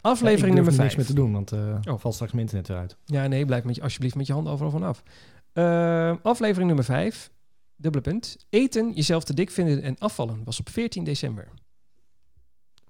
Aflevering 0.00 0.48
ik 0.48 0.54
nummer 0.54 0.72
durf 0.72 0.84
er 0.84 0.90
5. 0.90 0.96
niks 0.96 0.96
meer 0.96 1.06
te 1.06 1.14
doen, 1.22 1.32
want 1.32 1.52
eh 1.52 1.92
Oh. 1.94 2.00
valt 2.00 2.14
straks 2.14 2.32
mijn 2.32 2.44
internet 2.44 2.68
eruit. 2.68 2.96
Ja, 3.04 3.26
nee, 3.26 3.44
blijf 3.46 3.64
met 3.64 3.74
je, 3.74 3.82
alsjeblieft 3.82 4.14
met 4.14 4.26
je 4.26 4.32
handen 4.32 4.52
overal 4.52 4.70
vanaf. 4.72 5.02
Eh 5.52 6.12
aflevering 6.22 6.66
nummer 6.66 6.84
5. 6.84 7.30
Dubbele 7.76 8.02
punt. 8.02 8.36
Eten, 8.50 8.92
jezelf 8.94 9.24
te 9.24 9.34
dik 9.34 9.50
vinden 9.50 9.82
en 9.82 9.98
afvallen. 9.98 10.40
Was 10.44 10.60
op 10.60 10.68
14 10.68 11.04
december. 11.04 11.48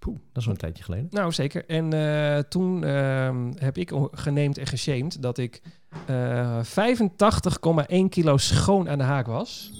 Poeh, 0.06 0.18
dat 0.32 0.36
is 0.36 0.44
wel 0.44 0.54
een 0.54 0.60
tijdje 0.60 0.84
geleden. 0.84 1.06
Nou, 1.10 1.32
zeker. 1.32 1.64
En 1.66 1.92
eh, 1.92 2.38
toen 2.38 2.84
ehm, 2.84 3.52
heb 3.58 3.78
ik 3.78 3.92
geneemd 4.12 4.58
en 4.58 4.66
geshamed 4.66 5.22
dat 5.22 5.38
ik 5.38 5.62
eh 6.06 6.60
85,1 6.64 8.08
kilo 8.08 8.36
schoon 8.36 8.88
aan 8.88 8.98
de 8.98 9.04
haak 9.04 9.26
was. 9.26 9.72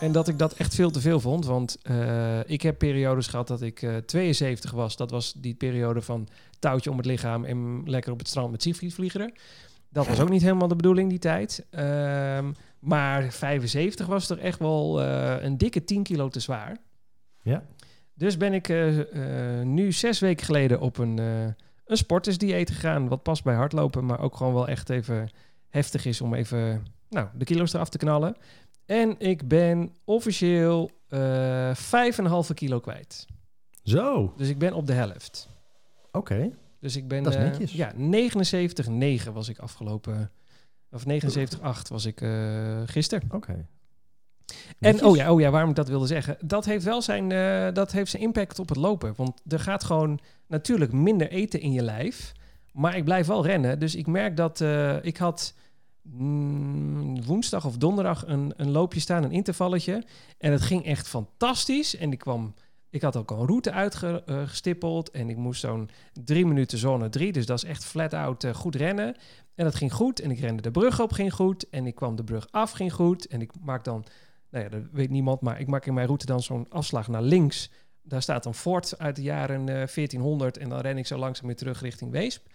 En 0.00 0.12
dat 0.12 0.28
ik 0.28 0.38
dat 0.38 0.52
echt 0.52 0.74
veel 0.74 0.90
te 0.90 1.00
veel 1.00 1.20
vond. 1.20 1.46
Want 1.46 1.78
eh, 1.82 2.38
ik 2.46 2.62
heb 2.62 2.78
periodes 2.78 3.26
gehad 3.26 3.48
dat 3.48 3.62
ik 3.62 3.82
eh 3.82 3.96
72 3.96 4.70
was. 4.70 4.96
Dat 4.96 5.10
was 5.10 5.32
die 5.32 5.54
periode 5.54 6.02
van 6.02 6.28
touwtje 6.58 6.90
om 6.90 6.96
het 6.96 7.06
lichaam 7.06 7.44
en 7.44 7.82
lekker 7.84 8.12
op 8.12 8.18
het 8.18 8.28
strand 8.28 8.50
met 8.50 8.62
Siegfried 8.62 8.94
vliegeren. 8.94 9.32
Dat 9.88 10.06
was 10.06 10.20
ook 10.20 10.30
niet 10.30 10.42
helemaal 10.42 10.68
de 10.68 10.76
bedoeling 10.76 11.08
die 11.08 11.18
tijd. 11.18 11.66
Ehm, 11.70 12.52
maar 12.78 13.32
75 13.32 14.06
was 14.06 14.30
er 14.30 14.38
echt 14.38 14.58
wel 14.58 15.02
eh, 15.02 15.42
een 15.42 15.58
dikke 15.58 15.84
10 15.84 16.02
kilo 16.02 16.28
te 16.28 16.40
zwaar. 16.40 16.76
Ja. 17.44 17.62
Dus 18.14 18.36
ben 18.36 18.52
ik 18.52 18.68
eh, 18.68 19.58
eh, 19.60 19.66
nu 19.66 19.92
zes 19.92 20.18
weken 20.18 20.44
geleden 20.44 20.80
op 20.80 20.98
een, 20.98 21.18
eh, 21.18 21.44
een 21.84 21.96
sportersdieet 21.96 22.70
gegaan. 22.70 23.08
Wat 23.08 23.22
past 23.22 23.44
bij 23.44 23.54
hardlopen, 23.54 24.06
maar 24.06 24.20
ook 24.20 24.36
gewoon 24.36 24.54
wel 24.54 24.68
echt 24.68 24.90
even 24.90 25.28
heftig 25.68 26.04
is 26.04 26.20
om 26.20 26.34
even 26.34 26.86
nou, 27.08 27.28
de 27.34 27.44
kilo's 27.44 27.72
eraf 27.72 27.88
te 27.88 27.98
knallen. 27.98 28.36
En 28.86 29.14
ik 29.18 29.48
ben 29.48 29.94
officieel 30.04 30.90
eh 31.08 31.74
5,5 31.74 32.54
kilo 32.54 32.80
kwijt. 32.80 33.26
Zo, 33.82 34.34
Dus 34.36 34.48
ik 34.48 34.58
ben 34.58 34.72
op 34.72 34.86
de 34.86 34.92
helft. 34.92 35.48
oké. 36.12 36.50
Dus 36.80 36.96
ik 36.96 37.08
ben... 37.08 37.22
Dat 37.22 37.32
is 37.32 37.38
netjes. 37.38 37.72
ja, 37.72 37.92
79,9 39.26 39.32
was 39.32 39.48
ik 39.48 39.58
afgelopen... 39.58 40.30
Of 40.90 41.04
79,8 41.06 41.62
was 41.88 42.04
ik 42.04 42.18
gisteren. 42.86 43.28
Oké. 43.30 43.66
En 44.78 45.04
oh 45.04 45.16
ja, 45.16 45.32
oh 45.32 45.40
ja, 45.40 45.50
waarom 45.50 45.70
ik 45.70 45.76
dat 45.76 45.88
wilde 45.88 46.06
zeggen. 46.06 46.36
Dat 46.40 46.64
heeft 46.64 46.84
wel 46.84 47.02
zijn, 47.02 47.32
eh, 47.32 47.72
dat 47.72 47.92
heeft 47.92 48.10
zijn 48.10 48.22
impact 48.22 48.58
op 48.58 48.68
het 48.68 48.78
lopen. 48.78 49.12
Want 49.16 49.40
er 49.48 49.60
gaat 49.60 49.84
gewoon 49.84 50.20
natuurlijk 50.46 50.92
minder 50.92 51.30
eten 51.30 51.60
in 51.60 51.72
je 51.72 51.82
lijf. 51.82 52.32
Maar 52.72 52.96
ik 52.96 53.04
blijf 53.04 53.26
wel 53.26 53.46
rennen. 53.46 53.78
Dus 53.78 53.94
ik 53.94 54.06
merk 54.06 54.36
dat 54.36 54.60
eh, 54.60 55.04
ik 55.04 55.16
had 55.16 55.54
mm, 56.02 57.24
woensdag 57.24 57.66
of 57.66 57.76
donderdag 57.76 58.26
een, 58.26 58.52
een 58.56 58.70
loopje 58.70 59.00
staan, 59.00 59.24
een 59.24 59.32
intervalletje. 59.32 60.02
En 60.38 60.52
het 60.52 60.62
ging 60.62 60.84
echt 60.84 61.08
fantastisch. 61.08 61.96
En 61.96 62.12
ik 62.12 62.18
kwam... 62.18 62.54
Ik 62.90 63.02
had 63.02 63.16
ook 63.16 63.30
een 63.30 63.46
route 63.46 63.72
uitgestippeld 63.72 65.10
en 65.10 65.28
ik 65.28 65.36
moest 65.36 65.60
zo'n 65.60 65.90
drie 66.24 66.46
minuten 66.46 66.78
zone 66.78 67.08
drie. 67.08 67.32
Dus 67.32 67.46
dat 67.46 67.56
is 67.56 67.64
echt 67.64 67.84
flat 67.84 68.14
out 68.14 68.44
eh, 68.44 68.54
goed 68.54 68.74
rennen. 68.74 69.16
En 69.54 69.64
dat 69.64 69.74
ging 69.74 69.92
goed. 69.92 70.20
En 70.20 70.30
ik 70.30 70.38
rende 70.40 70.62
de 70.62 70.70
brug 70.70 71.00
op, 71.00 71.12
ging 71.12 71.32
goed. 71.32 71.68
En 71.68 71.86
ik 71.86 71.94
kwam 71.94 72.16
de 72.16 72.24
brug 72.24 72.48
af, 72.50 72.70
ging 72.70 72.92
goed. 72.92 73.26
En 73.26 73.40
ik 73.40 73.50
maak 73.60 73.84
dan 73.84 74.04
nou 74.54 74.66
ja, 74.66 74.70
dat 74.70 74.82
weet 74.92 75.10
niemand, 75.10 75.40
maar 75.40 75.60
ik 75.60 75.66
maak 75.66 75.86
in 75.86 75.94
mijn 75.94 76.06
route 76.06 76.26
dan 76.26 76.42
zo'n 76.42 76.66
afslag 76.68 77.08
naar 77.08 77.22
links. 77.22 77.70
Daar 78.02 78.22
staat 78.22 78.46
een 78.46 78.54
fort 78.54 78.98
uit 78.98 79.16
de 79.16 79.22
jaren 79.22 79.60
eh, 79.60 79.74
1400 79.74 80.56
en 80.56 80.68
dan 80.68 80.80
ren 80.80 80.98
ik 80.98 81.06
zo 81.06 81.18
langzaam 81.18 81.46
weer 81.46 81.56
terug 81.56 81.80
richting 81.80 82.10
Weesp. 82.10 82.46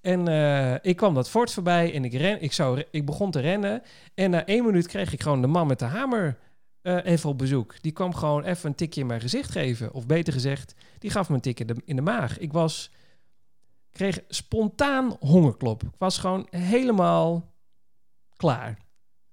En 0.00 0.28
eh, 0.28 0.74
ik 0.82 0.96
kwam 0.96 1.14
dat 1.14 1.30
fort 1.30 1.52
voorbij 1.52 1.94
en 1.94 2.04
ik, 2.04 2.12
ren, 2.12 2.42
ik, 2.42 2.52
zou, 2.52 2.84
ik 2.90 3.06
begon 3.06 3.30
te 3.30 3.40
rennen. 3.40 3.82
En 4.14 4.30
na 4.30 4.46
één 4.46 4.64
minuut 4.64 4.86
kreeg 4.86 5.12
ik 5.12 5.22
gewoon 5.22 5.40
de 5.40 5.46
man 5.46 5.66
met 5.66 5.78
de 5.78 5.84
hamer 5.84 6.38
eh, 6.82 7.04
even 7.04 7.30
op 7.30 7.38
bezoek. 7.38 7.82
Die 7.82 7.92
kwam 7.92 8.14
gewoon 8.14 8.44
even 8.44 8.68
een 8.68 8.74
tikje 8.74 9.00
in 9.00 9.06
mijn 9.06 9.20
gezicht 9.20 9.50
geven. 9.50 9.92
Of 9.92 10.06
beter 10.06 10.32
gezegd, 10.32 10.74
die 10.98 11.10
gaf 11.10 11.28
me 11.28 11.34
een 11.34 11.40
tik 11.40 11.60
in 11.60 11.66
de, 11.66 11.76
in 11.84 11.96
de 11.96 12.02
maag. 12.02 12.38
Ik 12.38 12.52
was, 12.52 12.90
kreeg 13.90 14.20
spontaan 14.28 15.16
hongerklop. 15.20 15.82
Ik 15.82 15.98
was 15.98 16.18
gewoon 16.18 16.46
helemaal 16.50 17.52
klaar. 18.36 18.86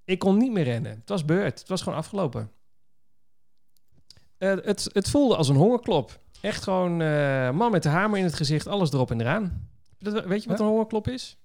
Ik 0.06 0.20
kon 0.20 0.38
niet 0.38 0.52
meer 0.52 0.64
rennen. 0.64 0.92
Het 0.92 1.10
was 1.10 1.26
beurt. 1.26 1.60
Het 1.60 1.68
was 1.70 1.82
gewoon 1.82 1.98
afgelopen. 1.98 2.52
Eh, 4.38 4.50
het, 4.62 4.90
het 4.94 5.10
voelde 5.10 5.36
als 5.36 5.50
een 5.50 5.56
hongerklop. 5.56 6.20
Echt 6.42 6.64
gewoon 6.64 7.02
eh, 7.02 7.52
man 7.52 7.72
met 7.72 7.84
de 7.84 7.90
hamer 7.90 8.18
in 8.18 8.24
het 8.24 8.34
gezicht, 8.34 8.68
alles 8.68 8.92
erop 8.94 9.12
en 9.12 9.22
eraan. 9.22 9.70
Dat- 10.00 10.26
Weet 10.26 10.44
je 10.44 10.50
wat 10.50 10.60
een 10.60 10.66
hongerklop 10.66 11.08
is? 11.08 11.38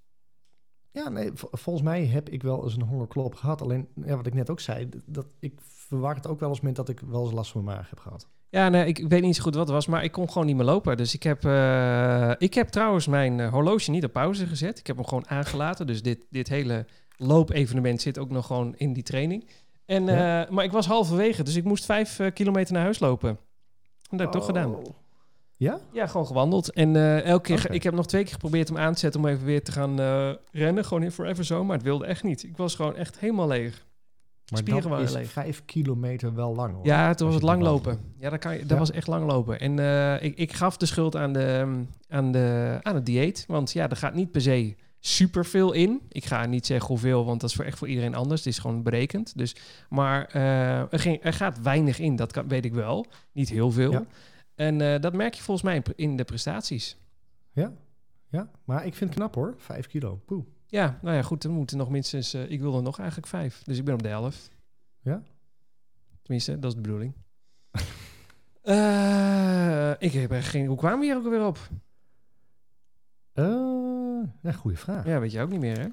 Ja, 0.92 1.08
nee, 1.08 1.30
volgens 1.34 1.84
mij 1.84 2.06
heb 2.06 2.28
ik 2.28 2.42
wel 2.42 2.64
eens 2.64 2.74
een 2.74 2.82
hongerklop 2.82 3.34
gehad. 3.34 3.62
Alleen, 3.62 3.88
ja, 4.04 4.16
wat 4.16 4.26
ik 4.26 4.34
net 4.34 4.50
ook 4.50 4.60
zei, 4.60 4.88
dat 5.06 5.26
ik 5.38 5.60
verwaar 5.62 6.14
het 6.14 6.26
ook 6.26 6.40
wel 6.40 6.48
eens 6.48 6.60
met 6.60 6.76
dat 6.76 6.88
ik 6.88 7.00
wel 7.00 7.22
eens 7.24 7.32
last 7.32 7.50
van 7.50 7.64
mijn 7.64 7.76
maag 7.76 7.90
heb 7.90 7.98
gehad. 7.98 8.28
Ja, 8.48 8.68
nee, 8.68 8.86
ik 8.86 9.08
weet 9.08 9.22
niet 9.22 9.36
zo 9.36 9.42
goed 9.42 9.54
wat 9.54 9.66
het 9.66 9.74
was, 9.74 9.86
maar 9.86 10.04
ik 10.04 10.12
kon 10.12 10.28
gewoon 10.30 10.46
niet 10.46 10.56
meer 10.56 10.64
lopen. 10.64 10.96
Dus 10.96 11.14
ik 11.14 11.22
heb, 11.22 11.44
eh, 11.44 12.32
ik 12.38 12.54
heb 12.54 12.68
trouwens 12.68 13.06
mijn 13.06 13.48
horloge 13.48 13.90
niet 13.90 14.04
op 14.04 14.12
pauze 14.12 14.46
gezet. 14.46 14.78
Ik 14.78 14.86
heb 14.86 14.96
hem 14.96 15.06
gewoon 15.06 15.28
aangelaten. 15.28 15.86
Dus 15.86 16.02
dit, 16.02 16.18
dit 16.30 16.48
hele 16.48 16.86
loopevenement 17.22 18.00
zit 18.00 18.18
ook 18.18 18.30
nog 18.30 18.46
gewoon 18.46 18.74
in 18.76 18.92
die 18.92 19.02
training. 19.02 19.46
En, 19.86 20.04
Ja. 20.04 20.44
eh, 20.44 20.50
maar 20.50 20.64
ik 20.64 20.72
was 20.72 20.86
halverwege, 20.86 21.42
dus 21.42 21.56
ik 21.56 21.64
moest 21.64 21.84
vijf 21.84 22.18
eh, 22.18 22.32
kilometer 22.32 22.72
naar 22.72 22.82
huis 22.82 22.98
lopen. 22.98 23.28
En 23.28 23.36
dat 24.10 24.18
heb 24.20 24.26
ik 24.28 24.32
toch 24.32 24.44
gedaan. 24.44 24.74
Oh. 24.74 24.84
Ja? 25.56 25.80
Ja, 25.92 26.06
gewoon 26.06 26.26
gewandeld. 26.26 26.72
En 26.72 26.96
eh, 26.96 27.22
elke 27.24 27.42
keer, 27.54 27.70
ik 27.70 27.82
heb 27.82 27.94
nog 27.94 28.06
twee 28.06 28.22
keer 28.22 28.32
geprobeerd 28.32 28.68
hem 28.68 28.78
aan 28.78 28.92
te 28.92 28.98
zetten 28.98 29.20
om 29.20 29.26
even 29.26 29.44
weer 29.44 29.62
te 29.64 29.72
gaan 29.72 29.96
rennen. 30.52 30.84
Gewoon 30.84 31.02
in 31.02 31.12
Forever 31.12 31.44
Zo, 31.44 31.64
maar 31.64 31.76
het 31.76 31.84
wilde 31.84 32.06
echt 32.06 32.22
niet. 32.22 32.42
Ik 32.42 32.56
was 32.56 32.74
gewoon 32.74 32.96
echt 32.96 33.18
helemaal 33.18 33.46
leeg. 33.48 33.88
Maar 34.50 34.58
Spieren 34.58 34.82
dat 34.82 34.90
waren 34.90 35.06
is 35.06 35.12
leeg. 35.12 35.30
vijf 35.30 35.64
kilometer 35.64 36.34
wel 36.34 36.54
lang 36.54 36.74
hoor. 36.74 36.86
Ja, 36.86 37.14
toen 37.14 37.26
was 37.26 37.34
het 37.36 37.44
lang 37.44 37.62
lopen. 37.62 37.98
Ja, 38.18 38.30
dat, 38.30 38.38
kan 38.38 38.52
dat 38.58 38.68
Ja. 38.68 38.76
was 38.78 38.90
echt 38.90 39.06
lang 39.06 39.26
lopen. 39.30 39.60
En 39.60 39.78
ik, 40.22 40.36
ik 40.38 40.52
gaf 40.52 40.76
de 40.76 40.86
schuld 40.86 41.16
aan, 41.16 41.32
de, 41.32 41.66
aan, 42.08 42.32
de, 42.32 42.78
aan 42.82 42.94
het 42.94 43.06
dieet. 43.06 43.44
Want 43.48 43.72
ja, 43.72 43.88
er 43.90 43.96
gaat 43.96 44.14
niet 44.14 44.30
per 44.30 44.40
se 44.40 44.74
super 45.00 45.46
veel 45.46 45.72
in. 45.72 46.00
Ik 46.08 46.24
ga 46.24 46.46
niet 46.46 46.66
zeggen 46.66 46.88
hoeveel, 46.88 47.24
want 47.24 47.40
dat 47.40 47.50
is 47.50 47.56
voor 47.56 47.64
echt 47.64 47.78
voor 47.78 47.88
iedereen 47.88 48.14
anders. 48.14 48.44
Het 48.44 48.52
is 48.52 48.58
gewoon 48.58 48.82
berekend. 48.82 49.38
Dus, 49.38 49.56
maar 49.88 50.26
eh, 50.26 50.92
er, 50.92 50.98
ging, 50.98 51.24
er 51.24 51.32
gaat 51.32 51.60
weinig 51.60 51.98
in, 51.98 52.16
dat 52.16 52.32
kan, 52.32 52.48
weet 52.48 52.64
ik 52.64 52.74
wel. 52.74 53.06
Niet 53.32 53.48
heel 53.48 53.70
veel. 53.70 53.92
Ja. 53.92 54.04
En 54.54 54.80
eh, 54.80 55.00
dat 55.00 55.12
merk 55.12 55.34
je 55.34 55.42
volgens 55.42 55.66
mij 55.66 55.82
in, 55.96 56.16
de 56.16 56.24
prestaties. 56.24 56.96
Ja, 57.52 57.72
ja, 58.28 58.50
maar 58.64 58.86
ik 58.86 58.94
vind 58.94 59.10
het 59.10 59.18
knap 59.18 59.34
hoor. 59.34 59.54
Vijf 59.58 59.86
kilo. 59.86 60.20
Poeh. 60.26 60.44
Ja, 60.66 60.98
nou 61.02 61.16
ja, 61.16 61.22
goed, 61.22 61.44
er 61.44 61.50
moeten 61.50 61.76
nog 61.76 61.90
minstens... 61.90 62.34
eh, 62.34 62.50
ik 62.50 62.60
wilde 62.60 62.80
nog 62.80 62.98
eigenlijk 62.98 63.28
vijf, 63.28 63.62
dus 63.62 63.78
ik 63.78 63.84
ben 63.84 63.94
op 63.94 64.02
de 64.02 64.08
helft. 64.08 64.50
Ja? 65.02 65.22
Tenminste, 66.22 66.58
dat 66.58 66.70
is 66.70 66.76
de 66.76 66.82
bedoeling. 66.82 67.14
Ik 69.98 70.12
heb 70.12 70.30
echt 70.30 70.48
geen... 70.48 70.66
Hoe 70.66 70.76
kwamen 70.76 70.98
we 70.98 71.04
hier 71.04 71.16
ook 71.16 71.24
alweer 71.24 71.46
op? 71.46 71.58
Eh, 73.40 74.28
ja, 74.42 74.52
goede 74.52 74.76
vraag. 74.76 75.06
Ja, 75.06 75.20
weet 75.20 75.32
je 75.32 75.40
ook 75.40 75.50
niet 75.50 75.60
meer, 75.60 75.78
hè? 75.78 75.86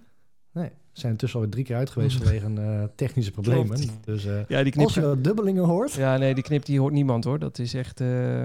Nee, 0.52 0.70
we 0.70 1.00
zijn 1.04 1.12
intussen 1.12 1.38
alweer 1.40 1.54
drie 1.54 1.66
keer 1.66 1.76
uit 1.76 1.90
geweest 1.90 2.18
vanwege 2.18 2.48
eh, 2.62 2.84
technische 2.96 3.32
problemen. 3.32 3.66
Klopt. 3.80 4.06
Dus 4.06 4.26
eh, 4.26 4.40
Ja, 4.48 4.64
die 4.64 4.80
als 4.80 4.94
je 4.94 5.18
dubbelingen 5.22 5.64
hoort... 5.64 5.94
Ja, 5.94 6.18
nee, 6.18 6.34
die 6.34 6.44
knip 6.44 6.66
die 6.66 6.80
hoort 6.80 6.94
niemand, 6.94 7.24
hoor. 7.24 7.40
Dat 7.40 7.60
is 7.60 7.74
echt... 7.74 8.02
eh, 8.02 8.44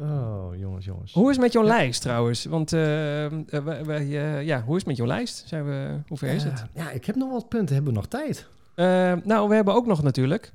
Oh, 0.00 0.48
jongens, 0.56 0.84
jongens. 0.84 1.12
Hoe 1.12 1.24
is 1.30 1.30
het 1.36 1.40
met 1.44 1.52
jouw 1.52 1.62
Ja. 1.62 1.68
lijst, 1.68 2.02
trouwens? 2.02 2.44
Want, 2.44 2.72
eh, 2.72 3.24
eh, 3.24 3.32
wij- 3.64 3.84
wij, 3.84 4.00
eh, 4.02 4.42
ja, 4.46 4.62
hoe 4.62 4.70
is 4.76 4.78
het 4.78 4.86
met 4.86 4.96
jouw 4.96 5.06
lijst? 5.06 5.42
Zijn 5.48 5.64
we... 5.64 5.96
Hoe 6.08 6.18
ver 6.18 6.28
is 6.34 6.44
het? 6.44 6.64
Ja, 6.74 6.90
ik 6.90 7.04
heb 7.04 7.16
nog 7.16 7.30
wat 7.32 7.48
punten. 7.48 7.74
Hebben 7.74 7.92
we 7.92 7.98
nog 7.98 8.08
tijd? 8.08 8.46
Eh, 8.74 9.12
nou, 9.24 9.48
we 9.48 9.54
hebben 9.54 9.74
ook 9.74 9.86
nog 9.86 10.02
natuurlijk... 10.02 10.52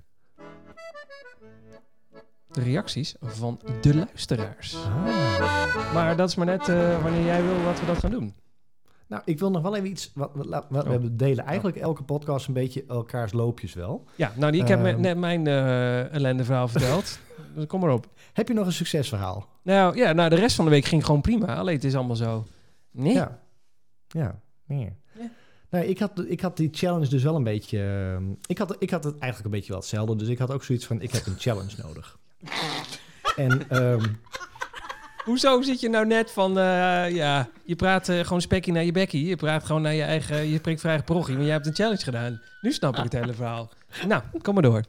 De 2.53 2.61
reacties 2.61 3.15
van 3.21 3.59
de 3.81 3.95
luisteraars. 3.95 4.75
Ah. 4.75 5.93
Maar 5.93 6.15
dat 6.17 6.29
is 6.29 6.35
maar 6.35 6.45
net 6.45 6.69
eh, 6.69 7.01
wanneer 7.03 7.23
jij 7.25 7.43
wil 7.43 7.63
dat 7.63 7.79
we 7.79 7.85
dat 7.85 7.97
gaan 7.97 8.11
doen. 8.11 8.33
Nou, 9.07 9.21
ik 9.25 9.39
wil 9.39 9.51
nog 9.51 9.61
wel 9.61 9.75
even 9.75 9.89
iets... 9.89 10.11
Wat, 10.13 10.29
wat, 10.33 10.47
wat- 10.47 10.65
we 10.69 10.77
Oh. 10.83 10.89
hebben 10.89 11.17
delen 11.17 11.45
eigenlijk 11.45 11.77
elke 11.77 12.03
podcast 12.03 12.47
een 12.47 12.53
beetje 12.53 12.83
elkaars 12.87 13.31
loopjes 13.33 13.73
wel. 13.73 14.03
Ja, 14.15 14.31
nou, 14.35 14.57
ik 14.57 14.67
heb 14.67 14.85
Ehm. 14.85 14.99
net 15.01 15.17
mijn 15.17 15.47
eh 15.47 16.13
ellendeverhaal 16.13 16.67
verteld. 16.67 17.19
dus 17.55 17.65
kom 17.65 17.79
maar 17.79 17.93
op. 17.93 18.07
Heb 18.33 18.47
je 18.47 18.53
nog 18.53 18.65
een 18.65 18.71
succesverhaal? 18.73 19.47
Nou 19.63 19.95
ja, 19.97 20.13
nou, 20.13 20.29
de 20.29 20.35
rest 20.35 20.55
van 20.55 20.65
de 20.65 20.71
week 20.71 20.85
ging 20.85 21.05
gewoon 21.05 21.21
prima. 21.21 21.55
Alleen 21.55 21.75
het 21.75 21.83
is 21.83 21.95
allemaal 21.95 22.15
zo. 22.15 22.45
Nee. 22.91 23.13
Ja. 23.13 23.39
Ja. 24.07 24.39
Nee. 24.65 24.93
Ja. 25.19 25.29
Nee, 25.69 25.87
ik 25.87 25.99
had, 25.99 26.23
ik 26.27 26.41
had 26.41 26.57
die 26.57 26.69
challenge 26.71 27.07
dus 27.09 27.23
wel 27.23 27.35
een 27.35 27.43
beetje... 27.43 27.79
ehm, 28.15 28.23
ik, 28.45 28.57
had, 28.57 28.75
ik 28.79 28.89
had 28.89 29.03
het 29.03 29.13
eigenlijk 29.17 29.45
een 29.45 29.59
beetje 29.59 29.71
wel 29.71 29.79
hetzelfde. 29.81 30.15
Dus 30.15 30.27
ik 30.27 30.37
had 30.37 30.51
ook 30.51 30.63
zoiets 30.63 30.85
van, 30.85 31.01
ik 31.01 31.11
heb 31.11 31.25
een 31.25 31.35
challenge 31.37 31.75
nodig. 31.83 32.17
En 33.35 33.69
ehm, 33.69 34.03
Hoezo 35.25 35.61
zit 35.61 35.79
je 35.79 35.89
nou 35.89 36.05
net 36.05 36.31
van, 36.31 36.57
eh, 36.57 37.09
ja, 37.15 37.49
je 37.63 37.75
praat 37.75 38.09
eh, 38.09 38.19
gewoon 38.19 38.41
spekkie 38.41 38.73
naar 38.73 38.83
je 38.83 38.91
bekkie. 38.91 39.25
Je 39.25 39.35
praat 39.35 39.63
gewoon 39.63 39.81
naar 39.81 39.93
je 39.93 40.01
eigen, 40.03 40.47
je 40.49 40.57
spreekt 40.57 40.79
vrij 40.81 41.03
prochie, 41.03 41.33
maar 41.35 41.43
jij 41.43 41.53
hebt 41.53 41.65
een 41.67 41.75
challenge 41.75 42.03
gedaan. 42.03 42.41
Nu 42.61 42.71
snap 42.71 42.97
ik 42.97 43.03
het 43.03 43.13
hele 43.13 43.33
verhaal. 43.33 43.69
Nou, 44.07 44.21
kom 44.41 44.53
maar 44.53 44.63
door. 44.63 44.83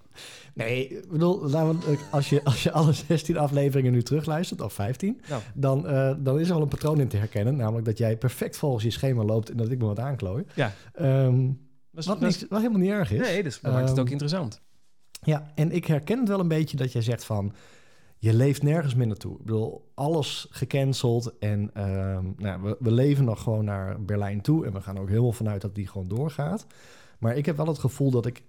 nee, 0.54 0.88
ik 0.88 1.08
bedoel, 1.10 1.48
laten 1.48 1.80
we- 1.80 1.98
als, 2.10 2.28
je, 2.28 2.40
als 2.44 2.62
je 2.62 2.72
alle 2.72 2.92
16 2.92 3.36
afleveringen 3.38 3.92
nu 3.92 4.02
terugluistert, 4.02 4.60
of 4.60 4.72
15... 4.72 5.20
Nou. 5.28 5.42
Dan, 5.54 5.88
eh, 5.88 6.14
dan 6.18 6.38
is 6.40 6.46
er 6.48 6.52
wel 6.54 6.62
een 6.62 6.68
patroon 6.68 7.00
in 7.00 7.08
te 7.08 7.16
herkennen. 7.16 7.56
Namelijk 7.56 7.86
dat 7.86 7.98
jij 7.98 8.16
perfect 8.16 8.56
volgens 8.56 8.84
je 8.84 8.90
schema 8.90 9.22
loopt 9.22 9.50
en 9.50 9.56
dat 9.56 9.70
ik 9.70 9.78
me 9.78 9.84
wat 9.86 9.98
aanklooi. 9.98 10.44
Ja. 10.54 10.72
Ehm, 10.94 11.48
wat, 11.90 12.20
niet, 12.20 12.46
wat 12.48 12.60
helemaal 12.60 12.80
niet 12.80 12.90
erg 12.90 13.10
is. 13.12 13.20
nee, 13.20 13.42
dus 13.42 13.60
dat 13.60 13.72
maakt 13.72 13.88
het 13.88 13.98
ook 13.98 14.04
Ehm, 14.04 14.12
interessant. 14.12 14.60
Ja, 15.24 15.52
en 15.54 15.72
ik 15.72 15.86
herken 15.86 16.18
het 16.18 16.28
wel 16.28 16.40
een 16.40 16.48
beetje 16.48 16.76
dat 16.76 16.92
jij 16.92 17.02
zegt 17.02 17.24
van... 17.24 17.54
je 18.18 18.34
leeft 18.34 18.62
nergens 18.62 18.94
meer 18.94 19.06
naartoe. 19.06 19.38
Ik 19.38 19.44
bedoel, 19.44 19.90
alles 19.94 20.46
gecanceld 20.50 21.38
en 21.38 21.70
ehm, 21.74 22.30
nou, 22.36 22.62
we, 22.62 22.76
we 22.80 22.90
leven 22.90 23.24
nog 23.24 23.42
gewoon 23.42 23.64
naar 23.64 24.04
Berlijn 24.04 24.40
toe... 24.40 24.66
en 24.66 24.72
we 24.72 24.80
gaan 24.80 24.98
ook 24.98 25.08
helemaal 25.08 25.32
vanuit 25.32 25.60
dat 25.60 25.74
die 25.74 25.88
gewoon 25.88 26.08
doorgaat. 26.08 26.66
Maar 27.18 27.36
ik 27.36 27.46
heb 27.46 27.56
wel 27.56 27.66
het 27.66 27.78
gevoel 27.78 28.10
dat 28.10 28.26
ik 28.26 28.42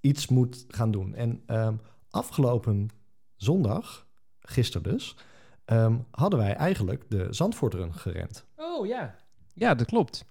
iets 0.00 0.28
moet 0.28 0.64
gaan 0.68 0.90
doen. 0.90 1.14
En 1.14 1.42
ehm, 1.46 1.74
afgelopen 2.10 2.88
zondag, 3.36 4.06
gisteren 4.40 4.92
dus... 4.92 5.16
ehm, 5.64 5.96
hadden 6.10 6.38
wij 6.38 6.54
eigenlijk 6.54 7.04
de 7.08 7.26
Zandvoortrun 7.30 7.94
gerend. 7.94 8.44
Oh 8.56 8.86
ja. 8.86 9.14
Ja, 9.54 9.74
dat 9.74 9.86
klopt. 9.86 10.24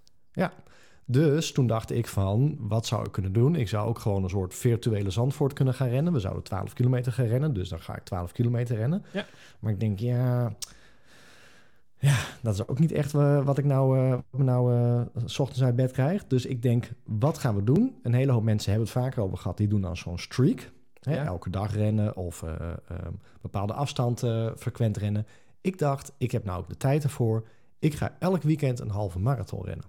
Dus 1.11 1.51
toen 1.51 1.67
dacht 1.67 1.91
ik 1.91 2.07
van, 2.07 2.55
wat 2.59 2.85
zou 2.85 3.05
ik 3.05 3.11
kunnen 3.11 3.33
doen? 3.33 3.55
Ik 3.55 3.67
zou 3.67 3.87
ook 3.87 3.99
gewoon 3.99 4.23
een 4.23 4.29
soort 4.29 4.55
virtuele 4.55 5.09
Zandvoort 5.09 5.53
kunnen 5.53 5.73
gaan 5.73 5.87
rennen. 5.87 6.13
We 6.13 6.19
zouden 6.19 6.43
12 6.43 6.73
kilometer 6.73 7.11
gaan 7.11 7.25
rennen, 7.25 7.53
dus 7.53 7.69
dan 7.69 7.79
ga 7.79 7.95
ik 7.95 8.03
12 8.03 8.31
kilometer 8.31 8.75
rennen. 8.75 9.03
Ja. 9.13 9.25
Maar 9.59 9.71
ik 9.71 9.79
denk, 9.79 9.99
ja, 9.99 10.53
ja, 11.99 12.17
dat 12.41 12.53
is 12.53 12.67
ook 12.67 12.79
niet 12.79 12.91
echt 12.91 13.13
eh, 13.13 13.45
wat 13.45 13.57
ik 13.57 13.65
nou, 13.65 13.97
me 14.31 14.43
nou 14.43 15.05
s 15.25 15.39
ochtends 15.39 15.63
uit 15.63 15.75
bed 15.75 15.91
krijg. 15.91 16.27
Dus 16.27 16.45
ik 16.45 16.61
denk, 16.61 16.91
wat 17.03 17.37
gaan 17.37 17.55
we 17.55 17.63
doen? 17.63 17.95
Een 18.03 18.13
hele 18.13 18.31
hoop 18.31 18.43
mensen 18.43 18.71
hebben 18.71 18.89
het 18.89 18.97
vaker 18.97 19.23
over 19.23 19.37
gehad. 19.37 19.57
Die 19.57 19.67
doen 19.67 19.81
dan 19.81 19.97
zo'n 19.97 20.19
streak. 20.19 20.71
Hè, 20.99 21.15
Ja. 21.15 21.25
Elke 21.25 21.49
dag 21.49 21.75
rennen 21.75 22.15
of 22.15 22.43
eh, 22.43 22.51
eh, 22.51 22.97
bepaalde 23.41 23.73
afstand 23.73 24.19
frequent 24.57 24.97
rennen. 24.97 25.27
Ik 25.61 25.77
dacht, 25.77 26.13
ik 26.17 26.31
heb 26.31 26.43
nou 26.43 26.59
ook 26.59 26.69
de 26.69 26.77
tijd 26.77 27.03
ervoor. 27.03 27.47
Ik 27.79 27.93
ga 27.93 28.15
elk 28.19 28.41
weekend 28.41 28.79
een 28.79 28.89
halve 28.89 29.19
marathon 29.19 29.65
rennen. 29.65 29.85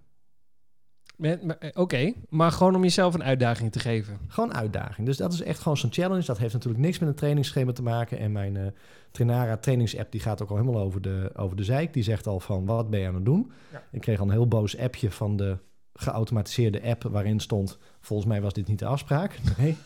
Eh, 1.21 1.69
Oké, 1.75 2.13
maar 2.29 2.53
gewoon 2.53 2.75
om 2.75 2.83
jezelf 2.83 3.15
een 3.15 3.23
uitdaging 3.23 3.73
te 3.73 3.79
geven. 3.79 4.19
Gewoon 4.29 4.55
uitdaging. 4.55 5.07
Dus 5.07 5.17
dat 5.17 5.33
is 5.33 5.43
echt 5.43 5.61
gewoon 5.61 5.77
zo'n 5.77 5.93
challenge. 5.93 6.25
Dat 6.25 6.39
heeft 6.39 6.53
natuurlijk 6.53 6.83
niks 6.85 6.99
met 6.99 7.09
een 7.09 7.15
trainingsschema 7.15 7.73
te 7.73 7.83
maken. 7.83 8.19
En 8.19 8.33
mijn 8.33 8.57
eh 8.57 8.67
Trainara 9.11 9.57
trainingsapp 9.57 10.13
die 10.13 10.21
gaat 10.21 10.43
ook 10.43 10.51
al 10.51 10.57
helemaal 10.57 10.83
over 10.83 11.03
de, 11.03 11.31
over 11.37 11.57
de 11.57 11.65
zeik. 11.65 11.93
Die 11.93 12.03
zegt 12.03 12.27
al 12.27 12.41
van, 12.41 12.67
wat 12.67 12.91
ben 12.91 13.01
je 13.01 13.07
aan 13.07 13.15
het 13.15 13.25
doen? 13.25 13.53
Ja. 13.73 13.83
Ik 13.91 14.01
kreeg 14.01 14.19
al 14.21 14.27
een 14.27 14.33
heel 14.33 14.49
boos 14.49 14.79
appje 14.79 15.11
van 15.11 15.37
de 15.37 15.57
geautomatiseerde 15.95 16.83
app... 16.83 17.03
waarin 17.03 17.41
stond, 17.41 17.79
volgens 18.01 18.29
mij 18.29 18.41
was 18.41 18.53
dit 18.53 18.67
niet 18.67 18.79
de 18.79 18.87
afspraak. 18.87 19.39
Nee. 19.59 19.77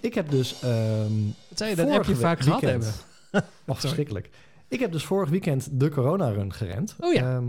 ik 0.00 0.14
heb 0.14 0.30
dus... 0.30 0.60
Wat 0.60 1.58
zei 1.58 1.70
je, 1.70 1.76
dat 1.76 1.90
heb 1.90 2.04
je 2.04 2.04
vorige 2.04 2.14
vaak 2.14 2.40
gehad 2.40 2.60
hebben. 2.60 2.92
Oh, 3.66 3.76
verschrikkelijk. 3.76 4.30
Ik 4.68 4.80
heb 4.80 4.92
dus 4.92 5.04
vorig 5.04 5.30
weekend 5.30 5.68
de 5.80 5.90
corona-run 5.90 6.52
gerend. 6.52 6.96
Oh 7.00 7.12
ja. 7.12 7.34
Ehm, 7.36 7.48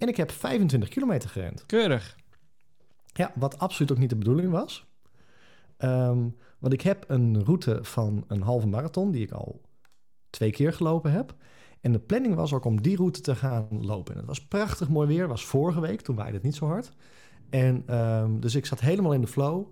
en 0.00 0.08
ik 0.08 0.16
heb 0.16 0.30
25 0.30 0.88
kilometer 0.88 1.30
gerend. 1.30 1.66
Keurig. 1.66 2.16
Ja, 3.06 3.32
wat 3.34 3.58
absoluut 3.58 3.92
ook 3.92 3.98
niet 3.98 4.10
de 4.10 4.16
bedoeling 4.16 4.50
was. 4.50 4.86
Ehm, 5.76 6.28
want 6.58 6.72
ik 6.72 6.80
heb 6.80 7.04
een 7.08 7.44
route 7.44 7.78
van 7.82 8.24
een 8.26 8.42
halve 8.42 8.66
marathon... 8.66 9.10
die 9.10 9.22
ik 9.22 9.30
al 9.30 9.60
twee 10.30 10.50
keer 10.50 10.72
gelopen 10.72 11.12
heb. 11.12 11.34
En 11.80 11.92
de 11.92 11.98
planning 11.98 12.34
was 12.34 12.52
ook 12.52 12.64
om 12.64 12.82
die 12.82 12.96
route 12.96 13.20
te 13.20 13.34
gaan 13.34 13.66
lopen. 13.70 14.12
En 14.12 14.18
het 14.18 14.28
was 14.28 14.46
prachtig 14.46 14.88
mooi 14.88 15.08
weer. 15.08 15.28
Was 15.28 15.44
vorige 15.44 15.80
week, 15.80 16.00
toen 16.00 16.16
waaide 16.16 16.34
het 16.34 16.44
niet 16.44 16.54
zo 16.54 16.66
hard. 16.66 16.92
En 17.50 17.82
ehm, 17.86 18.40
dus 18.40 18.54
ik 18.54 18.66
zat 18.66 18.80
helemaal 18.80 19.12
in 19.12 19.20
de 19.20 19.26
flow. 19.26 19.66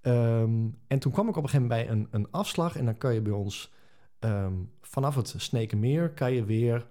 Ehm, 0.00 0.68
en 0.86 0.98
toen 0.98 1.12
kwam 1.12 1.28
ik 1.28 1.36
op 1.36 1.42
een 1.42 1.48
gegeven 1.48 1.68
moment 1.68 1.88
bij 1.88 1.96
een, 1.96 2.08
een 2.10 2.30
afslag. 2.30 2.76
En 2.76 2.84
dan 2.84 2.98
kan 2.98 3.14
je 3.14 3.20
bij 3.20 3.32
ons 3.32 3.72
vanaf 4.80 5.14
het 5.14 5.34
Snekenmeer... 5.36 6.10
kan 6.10 6.32
je 6.32 6.44
weer, 6.44 6.86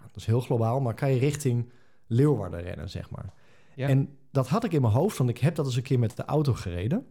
dat 0.00 0.16
is 0.16 0.26
heel 0.26 0.40
globaal... 0.40 0.80
maar 0.80 0.94
kan 0.94 1.10
je 1.10 1.18
richting 1.18 1.70
Leeuwarden 2.06 2.62
rennen, 2.62 2.90
zeg 2.90 3.10
maar. 3.10 3.32
Ja. 3.74 3.88
En 3.88 4.18
dat 4.30 4.48
had 4.48 4.64
ik 4.64 4.72
in 4.72 4.80
mijn 4.80 4.92
hoofd, 4.92 5.18
want 5.18 5.30
ik 5.30 5.38
heb 5.38 5.54
dat 5.54 5.66
eens 5.66 5.76
een 5.76 5.82
keer 5.82 5.98
met 5.98 6.16
de 6.16 6.24
auto 6.24 6.52
gereden. 6.54 7.06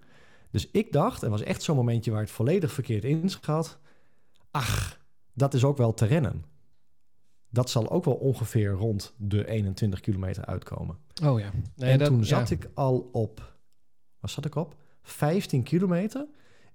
Dus 0.51 0.71
ik 0.71 0.91
dacht, 0.91 1.23
en 1.23 1.29
was 1.29 1.41
echt 1.41 1.61
zo'n 1.63 1.75
momentje 1.75 2.11
waar 2.11 2.21
het 2.21 2.31
volledig 2.31 2.71
verkeerd 2.71 3.03
inschat... 3.03 3.79
ach, 4.51 4.99
dat 5.33 5.53
is 5.53 5.63
ook 5.63 5.77
wel 5.77 5.93
te 5.93 6.05
rennen. 6.05 6.45
Dat 7.49 7.69
zal 7.69 7.89
ook 7.89 8.05
wel 8.05 8.13
ongeveer 8.13 8.71
rond 8.71 9.13
de 9.17 9.47
21 9.47 9.99
kilometer 9.99 10.45
uitkomen. 10.45 10.97
Oh 11.23 11.39
ja. 11.39 11.49
Nee, 11.75 11.91
en 11.91 11.99
dat- 11.99 12.07
toen 12.07 12.19
ja. 12.19 12.23
zat 12.25 12.49
ik 12.49 12.69
al 12.73 13.09
op, 13.11 13.55
wat 14.19 14.29
zat 14.31 14.45
ik 14.45 14.55
op? 14.55 14.75
15 15.01 15.63
kilometer. 15.63 16.25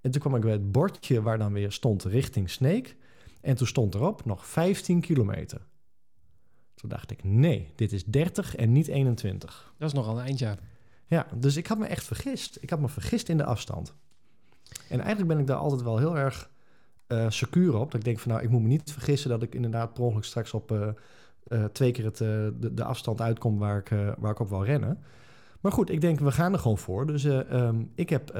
En 0.01 0.11
toen 0.11 0.21
kwam 0.21 0.35
ik 0.35 0.41
bij 0.41 0.53
het 0.53 0.73
bordje 0.73 1.23
waar 1.23 1.39
dan 1.39 1.53
weer 1.53 1.73
stond 1.73 2.05
richting 2.05 2.51
Sneek. 2.51 2.97
En 3.41 3.55
toen 3.57 3.67
stond 3.67 3.95
erop 3.95 4.25
nog 4.25 4.47
15 4.47 5.01
kilometer. 5.01 5.67
Toen 6.79 6.89
dacht 6.89 7.11
ik, 7.11 7.25
nee, 7.25 7.73
dit 7.75 7.93
is 7.93 8.05
30 8.05 8.57
en 8.57 8.73
niet 8.73 8.89
21. 8.89 9.73
Dat 9.79 9.89
is 9.89 9.95
nogal 9.95 10.19
een 10.19 10.25
eindje. 10.25 10.57
Ja, 11.07 11.27
dus 11.35 11.57
ik 11.57 11.67
had 11.67 11.79
me 11.79 11.87
echt 11.87 12.05
vergist. 12.05 12.59
Ik 12.61 12.71
had 12.71 12.81
me 12.81 12.89
vergist 12.89 13.29
in 13.29 13.37
de 13.37 13.45
afstand. 13.45 13.95
En 14.89 14.99
eigenlijk 14.99 15.29
ben 15.29 15.39
ik 15.39 15.47
daar 15.47 15.57
altijd 15.57 15.83
wel 15.83 15.99
heel 15.99 16.17
erg 16.17 16.51
eh 17.07 17.31
secuur 17.31 17.75
op. 17.75 17.91
Dat 17.91 18.01
ik 18.01 18.05
denk 18.05 18.19
van 18.19 18.33
nou, 18.33 18.45
ik 18.45 18.51
moet 18.51 18.63
me 18.63 18.69
niet 18.69 18.93
vergissen 18.93 19.31
dat 19.31 19.43
ik 19.43 19.55
inderdaad 19.55 19.93
per 19.93 20.03
ongeluk 20.03 20.25
straks 20.25 20.55
op 20.55 20.73
eh, 20.73 20.89
eh, 21.47 21.65
twee 21.65 21.91
keer 21.91 22.05
het, 22.05 22.17
de, 22.17 22.71
de 22.73 22.85
afstand 22.85 23.21
uitkom 23.21 23.59
waar 23.59 23.79
ik, 23.79 23.89
waar 24.19 24.31
ik 24.31 24.41
op 24.41 24.49
wil 24.49 24.65
rennen. 24.65 25.03
Maar 25.61 25.73
goed, 25.73 25.91
ik 25.91 26.01
denk 26.01 26.19
we 26.19 26.33
gaan 26.33 26.53
er 26.53 26.59
gewoon 26.59 26.79
voor. 26.79 27.07
Dus 27.07 27.25
eh, 27.25 27.53
ehm, 27.53 27.85
ik 27.95 28.09
heb, 28.09 28.33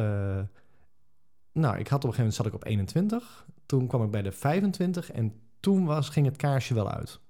nou, 1.53 1.79
ik 1.79 1.89
had 1.89 2.05
op 2.05 2.11
een 2.11 2.15
gegeven 2.15 2.17
moment 2.17 2.35
zat 2.35 2.47
ik 2.47 2.55
op 2.55 2.65
21. 2.65 3.47
Toen 3.67 3.87
kwam 3.87 4.05
ik 4.05 4.11
bij 4.11 4.23
de 4.23 4.33
25 4.33 5.11
en 5.11 5.33
toen 5.61 5.85
was, 5.85 6.09
ging 6.09 6.27
het 6.27 6.37
kaarsje 6.37 6.75
wel 6.75 6.91
uit. 6.91 7.21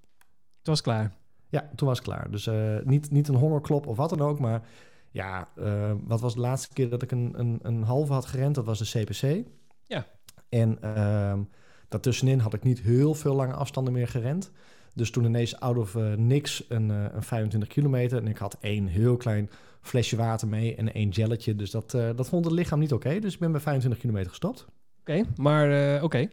Het 0.58 0.66
was 0.66 0.80
klaar. 0.80 1.12
Ja, 1.48 1.70
toen 1.76 1.88
was 1.88 1.98
het 1.98 2.06
klaar. 2.06 2.30
Dus 2.30 2.46
eh, 2.46 2.76
niet, 2.84 3.10
niet 3.10 3.28
een 3.28 3.34
hongerklop 3.34 3.86
of 3.86 3.96
wat 3.96 4.10
dan 4.10 4.20
ook. 4.20 4.38
Maar 4.38 4.62
ja, 5.10 5.48
eh, 5.56 5.92
wat 6.04 6.20
was 6.20 6.34
de 6.34 6.40
laatste 6.40 6.74
keer 6.74 6.88
dat 6.88 7.02
ik 7.02 7.10
een, 7.10 7.34
een, 7.36 7.58
een 7.62 7.82
halve 7.82 8.12
had 8.12 8.26
gerend? 8.26 8.54
Dat 8.54 8.64
was 8.64 8.78
de 8.78 9.04
CPC. 9.04 9.46
Ja. 9.86 10.06
En 10.48 10.82
ehm 10.82 11.40
daartussenin 11.88 12.38
had 12.38 12.54
ik 12.54 12.62
niet 12.62 12.80
heel 12.80 13.14
veel 13.14 13.34
lange 13.34 13.52
afstanden 13.52 13.92
meer 13.92 14.08
gerend. 14.08 14.50
Dus 14.94 15.10
toen 15.10 15.24
ineens 15.24 15.60
out 15.60 15.76
of 15.76 15.96
eh, 15.96 16.12
niks 16.12 16.64
een, 16.68 16.88
een 16.88 17.22
25 17.22 17.68
kilometer. 17.68 18.18
En 18.18 18.28
ik 18.28 18.36
had 18.36 18.56
één 18.60 18.86
heel 18.86 19.16
klein 19.16 19.50
flesje 19.80 20.16
water 20.16 20.48
mee 20.48 20.74
en 20.76 20.94
één 20.94 21.14
gelletje. 21.14 21.56
Dus 21.56 21.70
dat, 21.70 21.90
dat 21.90 22.28
vond 22.28 22.44
het 22.44 22.54
lichaam 22.54 22.78
niet 22.78 22.92
oké. 22.92 23.18
Dus 23.18 23.34
ik 23.34 23.40
ben 23.40 23.52
bij 23.52 23.60
25 23.60 24.00
kilometer 24.00 24.30
gestopt. 24.30 24.66
Oké, 25.00 25.24
maar 25.36 26.02
oké. 26.02 26.28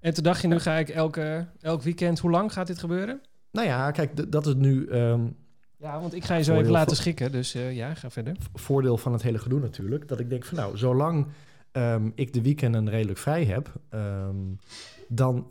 En 0.00 0.14
toen 0.14 0.24
dacht 0.24 0.42
je, 0.42 0.48
nu 0.48 0.58
ga 0.58 0.74
ik 0.74 0.88
elke, 0.88 1.46
elk 1.60 1.82
weekend... 1.82 2.18
Hoe 2.18 2.30
lang 2.30 2.52
gaat 2.52 2.66
dit 2.66 2.78
gebeuren? 2.78 3.20
Nou 3.52 3.66
ja, 3.66 3.90
kijk, 3.90 4.32
dat 4.32 4.46
is 4.46 4.54
nu 4.54 4.86
ehm, 4.86 5.26
Ja, 5.78 6.00
want 6.00 6.14
ik 6.14 6.24
ga 6.24 6.34
je 6.34 6.42
zo 6.42 6.56
even 6.58 6.70
laten 6.72 6.96
schikken. 6.96 7.32
Dus 7.32 7.54
eh, 7.54 7.76
ja, 7.76 7.94
ga 7.94 8.10
verder. 8.10 8.36
voordeel 8.54 8.96
van 8.96 9.12
het 9.12 9.22
hele 9.22 9.38
gedoe 9.38 9.60
natuurlijk. 9.60 10.08
Dat 10.08 10.20
ik 10.20 10.28
denk 10.30 10.44
van 10.44 10.56
nou, 10.58 10.76
zolang 10.76 11.26
ehm, 11.72 12.10
ik 12.14 12.32
de 12.32 12.42
weekenden 12.42 12.90
redelijk 12.90 13.18
vrij 13.18 13.44
heb, 13.44 13.72
ehm, 13.88 14.36
dan, 15.08 15.46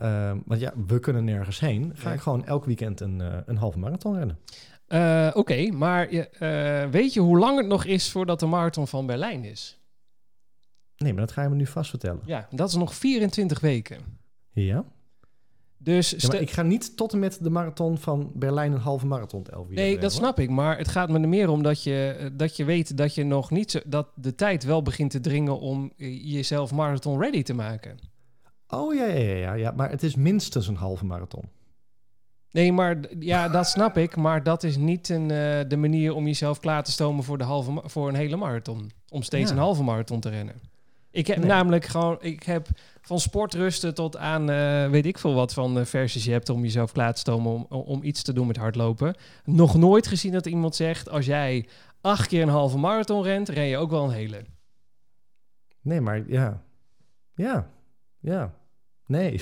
want 0.46 0.60
ja, 0.60 0.72
we 0.86 1.00
kunnen 1.00 1.24
nergens 1.24 1.60
heen, 1.60 1.92
ga 1.94 2.08
Ja. 2.08 2.14
ik 2.14 2.20
gewoon 2.20 2.46
elk 2.46 2.64
weekend 2.64 3.00
een, 3.00 3.20
eh, 3.20 3.36
een 3.46 3.56
halve 3.56 3.78
marathon 3.78 4.16
rennen. 4.16 4.38
Eh, 4.86 5.30
Oké, 5.34 5.70
maar 5.70 6.08
weet 6.90 7.12
je 7.12 7.20
hoe 7.20 7.38
lang 7.38 7.58
het 7.58 7.66
nog 7.66 7.84
is 7.84 8.10
voordat 8.10 8.40
de 8.40 8.46
marathon 8.46 8.86
van 8.88 9.06
Berlijn 9.06 9.44
is? 9.44 9.78
Nee, 10.96 11.12
maar 11.12 11.20
dat 11.20 11.32
ga 11.32 11.42
je 11.42 11.48
me 11.48 11.54
nu 11.54 11.66
vast 11.66 11.90
vertellen. 11.90 12.20
Ja, 12.24 12.46
dat 12.50 12.68
is 12.68 12.74
nog 12.74 12.94
24 12.94 13.60
weken. 13.60 13.98
Ja? 14.52 14.84
Dus 15.94 16.10
ja 16.18 16.28
maar 16.28 16.40
ik 16.40 16.50
ga 16.50 16.62
niet 16.62 16.96
tot 16.96 17.12
en 17.12 17.18
met 17.18 17.38
de 17.42 17.50
marathon 17.50 17.98
van 17.98 18.30
Berlijn 18.34 18.72
een 18.72 18.78
halve 18.78 19.06
marathon 19.06 19.46
elf 19.46 19.68
Nee, 19.68 19.92
dat 19.98 20.02
hoor. 20.02 20.10
snap 20.20 20.38
ik. 20.38 20.50
Maar 20.50 20.78
het 20.78 20.88
gaat 20.88 21.08
me 21.08 21.20
er 21.20 21.28
meer 21.28 21.48
om 21.48 21.62
dat 21.62 21.82
je, 21.82 22.16
eh, 22.18 22.26
dat 22.32 22.56
je 22.56 22.64
weet 22.64 22.96
dat 22.96 23.14
je 23.14 23.24
nog 23.24 23.50
niet 23.50 23.70
zo, 23.70 23.80
dat 23.86 24.08
de 24.14 24.34
tijd 24.34 24.64
wel 24.64 24.82
begint 24.82 25.10
te 25.10 25.20
dringen 25.20 25.60
om 25.60 25.92
eh, 25.96 26.32
jezelf 26.32 26.72
marathon 26.72 27.20
ready 27.20 27.42
te 27.42 27.54
maken. 27.54 27.98
Oh 28.68 28.94
ja, 28.94 29.06
ja, 29.06 29.14
ja, 29.20 29.34
ja, 29.36 29.52
ja, 29.54 29.70
maar 29.70 29.90
het 29.90 30.02
is 30.02 30.14
minstens 30.14 30.68
een 30.68 30.76
halve 30.76 31.04
marathon. 31.04 31.44
Nee, 32.50 32.72
maar 32.72 33.00
ja, 33.20 33.48
dat 33.48 33.66
snap 33.68 33.96
ik. 33.96 34.16
Maar 34.16 34.42
dat 34.42 34.62
is 34.62 34.76
niet 34.76 35.08
een, 35.08 35.30
eh, 35.30 35.60
de 35.68 35.76
manier 35.76 36.14
om 36.14 36.26
jezelf 36.26 36.60
klaar 36.60 36.82
te 36.84 36.90
stomen 36.90 37.24
voor, 37.24 37.38
de 37.38 37.44
halve, 37.44 37.82
voor 37.84 38.08
een 38.08 38.14
hele 38.14 38.36
marathon. 38.36 38.90
Om 39.08 39.22
steeds 39.22 39.48
Ja. 39.50 39.56
een 39.56 39.62
halve 39.62 39.82
marathon 39.82 40.20
te 40.20 40.28
rennen. 40.28 40.54
Ik 41.10 41.26
heb 41.26 41.36
Nee. 41.38 41.46
namelijk 41.46 41.84
gewoon, 41.84 42.16
ik 42.20 42.42
heb 42.42 42.68
van 43.06 43.20
sportrusten 43.20 43.94
tot 43.94 44.16
aan 44.16 44.50
eh, 44.50 44.90
weet 44.90 45.06
ik 45.06 45.18
veel 45.18 45.34
wat 45.34 45.52
van 45.52 45.78
eh, 45.78 45.84
versies 45.84 46.24
je 46.24 46.30
hebt 46.32 46.48
om 46.48 46.62
jezelf 46.62 46.92
klaar 46.92 47.12
te 47.14 47.20
stomen 47.20 47.52
om, 47.52 47.66
om 47.80 48.02
iets 48.02 48.22
te 48.22 48.32
doen 48.32 48.46
met 48.46 48.56
hardlopen. 48.56 49.14
Nog 49.44 49.76
nooit 49.76 50.06
gezien 50.06 50.32
dat 50.32 50.46
iemand 50.46 50.74
zegt, 50.74 51.08
als 51.10 51.26
jij 51.26 51.68
acht 52.00 52.26
keer 52.28 52.42
een 52.42 52.48
halve 52.48 52.78
marathon 52.78 53.22
rent, 53.22 53.48
ren 53.48 53.64
je 53.64 53.76
ook 53.76 53.90
wel 53.90 54.04
een 54.04 54.10
hele. 54.10 54.44
Nee, 55.80 56.00
maar 56.00 56.28
ja. 56.28 56.62
Ja. 57.34 57.70
Ja. 58.20 58.54
Nee. 59.06 59.40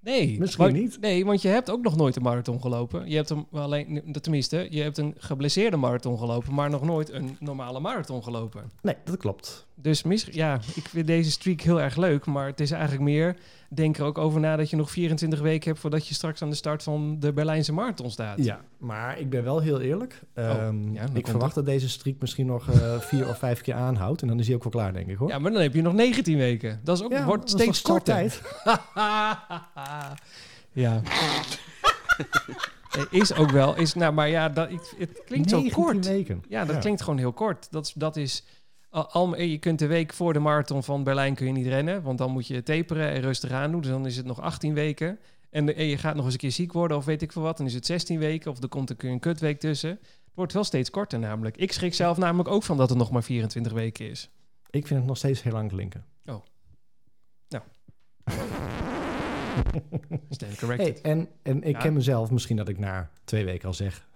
Nee, 0.00 0.38
Misschien 0.38 0.64
want- 0.64 0.76
niet. 0.76 1.00
Nee, 1.00 1.24
want 1.24 1.42
je 1.42 1.48
hebt 1.48 1.70
ook 1.70 1.82
nog 1.82 1.96
nooit 1.96 2.16
een 2.16 2.22
marathon 2.22 2.60
gelopen. 2.60 3.08
Je 3.10 3.16
hebt 3.16 3.28
hem 3.28 3.46
alleen, 3.52 4.16
tenminste, 4.20 4.66
je 4.70 4.82
hebt 4.82 4.98
een 4.98 5.14
geblesseerde 5.18 5.76
marathon 5.76 6.18
gelopen, 6.18 6.54
maar 6.54 6.70
nog 6.70 6.82
nooit 6.82 7.10
een 7.12 7.36
normale 7.40 7.80
marathon 7.80 8.22
gelopen. 8.22 8.70
Nee, 8.82 8.96
dat 9.04 9.16
klopt. 9.16 9.66
Dus 9.82 10.02
mis, 10.02 10.26
ja, 10.30 10.60
ik 10.74 10.88
vind 10.88 11.06
deze 11.06 11.30
streak 11.30 11.60
heel 11.60 11.80
erg 11.80 11.96
leuk, 11.96 12.26
maar 12.26 12.46
het 12.46 12.60
is 12.60 12.70
eigenlijk 12.70 13.02
meer, 13.02 13.36
denk 13.68 13.98
er 13.98 14.04
ook 14.04 14.18
over 14.18 14.40
na 14.40 14.56
dat 14.56 14.70
je 14.70 14.76
nog 14.76 14.90
24 14.90 15.40
weken 15.40 15.68
hebt 15.68 15.80
voordat 15.80 16.06
je 16.08 16.14
straks 16.14 16.42
aan 16.42 16.50
de 16.50 16.56
start 16.56 16.82
van 16.82 17.16
de 17.20 17.32
Berlijnse 17.32 17.72
marathon 17.72 18.10
staat. 18.10 18.44
Ja, 18.44 18.60
maar 18.78 19.18
ik 19.18 19.30
ben 19.30 19.44
wel 19.44 19.60
heel 19.60 19.80
eerlijk. 19.80 20.20
Ehm, 20.34 20.76
Oh, 20.88 20.94
ja, 20.94 21.06
dan 21.06 21.16
ik 21.16 21.26
verwacht 21.26 21.54
dat 21.54 21.64
deze 21.66 21.88
streak 21.88 22.16
misschien 22.20 22.46
nog 22.46 22.70
eh, 22.70 23.00
vier 23.00 23.28
of 23.28 23.38
vijf 23.38 23.60
keer 23.60 23.74
aanhoudt. 23.74 24.22
En 24.22 24.28
dan 24.28 24.38
is 24.38 24.46
hij 24.46 24.56
ook 24.56 24.62
wel 24.62 24.72
klaar, 24.72 24.92
denk 24.92 25.08
ik 25.08 25.16
hoor. 25.16 25.28
Ja, 25.28 25.38
maar 25.38 25.52
dan 25.52 25.62
heb 25.62 25.74
je 25.74 25.82
nog 25.82 25.92
19 25.92 26.36
weken. 26.36 26.80
Dat 26.84 26.98
is 26.98 27.04
ook, 27.04 27.12
Ja, 27.12 27.24
wordt 27.24 27.50
dat 27.50 27.60
steeds 27.60 27.82
kort 27.82 28.04
korter. 28.04 28.14
tijd. 28.14 28.42
ja. 30.72 31.00
Is 33.10 33.34
ook 33.34 33.50
wel, 33.50 33.76
is, 33.76 33.94
nou, 33.94 34.12
maar 34.12 34.28
ja, 34.28 34.48
dat, 34.48 34.68
het 34.98 35.22
klinkt 35.26 35.50
zo 35.50 35.56
19 35.60 35.82
kort. 35.82 36.06
weken. 36.06 36.42
Ja, 36.48 36.64
dat 36.64 36.74
Ja. 36.74 36.80
klinkt 36.80 37.02
gewoon 37.02 37.18
heel 37.18 37.32
kort. 37.32 37.66
Dat 37.70 37.92
dat 37.96 38.16
is 38.16 38.44
al, 38.90 39.06
al- 39.10 39.40
je 39.40 39.58
kunt 39.58 39.78
de 39.78 39.86
week 39.86 40.12
voor 40.12 40.32
de 40.32 40.38
marathon 40.38 40.82
van 40.82 41.04
Berlijn 41.04 41.34
kun 41.34 41.46
je 41.46 41.52
niet 41.52 41.66
rennen, 41.66 42.02
want 42.02 42.18
dan 42.18 42.30
moet 42.32 42.46
je 42.46 42.62
taperen 42.62 43.10
en 43.10 43.20
rustig 43.20 43.50
aan 43.50 43.70
doen. 43.70 43.80
Dus 43.80 43.90
dan 43.90 44.06
is 44.06 44.16
het 44.16 44.26
nog 44.26 44.40
18 44.40 44.74
weken. 44.74 45.18
En, 45.50 45.76
en 45.76 45.84
je 45.84 45.98
gaat 45.98 46.14
nog 46.14 46.24
eens 46.24 46.34
een 46.34 46.40
keer 46.40 46.52
ziek 46.52 46.72
worden 46.72 46.96
of 46.96 47.04
weet 47.04 47.22
ik 47.22 47.32
veel 47.32 47.42
wat, 47.42 47.56
dan 47.56 47.66
is 47.66 47.74
het 47.74 47.86
16 47.86 48.18
weken 48.18 48.50
of 48.50 48.62
er 48.62 48.68
komt 48.68 48.90
er 48.90 48.96
een 49.04 49.20
kutweek 49.20 49.60
tussen. 49.60 49.90
Het 49.90 50.34
wordt 50.34 50.52
wel 50.52 50.64
steeds 50.64 50.90
korter 50.90 51.18
namelijk. 51.18 51.56
Ik 51.56 51.72
schrik 51.72 51.94
zelf 51.94 52.16
namelijk 52.16 52.48
ook 52.48 52.62
van 52.62 52.76
dat 52.76 52.88
het 52.88 52.98
nog 52.98 53.10
maar 53.10 53.22
24 53.22 53.72
weken 53.72 54.10
is. 54.10 54.30
Ik 54.70 54.86
vind 54.86 54.98
het 54.98 55.08
nog 55.08 55.16
steeds 55.16 55.42
heel 55.42 55.52
lang 55.52 55.68
klinken. 55.70 56.04
Stand 60.30 60.58
corrected. 60.58 60.98
Hey, 61.02 61.12
en, 61.12 61.28
en 61.42 61.62
ik 61.62 61.72
Ja. 61.74 61.78
ken 61.78 61.92
mezelf, 61.92 62.30
misschien 62.30 62.56
dat 62.56 62.68
ik 62.68 62.78
na 62.78 63.10
twee 63.24 63.44
weken 63.44 63.68
al 63.68 63.74
zeg... 63.74 64.07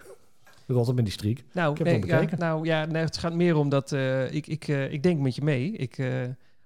Rot 0.72 0.88
op 0.88 0.94
met 0.94 1.04
die 1.04 1.12
streak. 1.14 1.38
Nou, 1.52 1.70
Ik 1.72 1.78
heb 1.78 1.86
nee, 1.86 2.00
het 2.20 2.30
ja, 2.30 2.36
nou 2.36 2.64
ja, 2.66 2.84
nee, 2.84 3.02
het 3.02 3.16
gaat 3.16 3.34
meer 3.34 3.56
om 3.56 3.68
dat 3.68 3.92
eh, 3.92 4.32
ik, 4.34 4.46
ik, 4.46 4.68
eh, 4.68 4.92
ik 4.92 5.02
denk 5.02 5.20
met 5.20 5.34
je 5.34 5.42
mee. 5.42 5.72
Ik, 5.72 5.98
eh, 5.98 6.06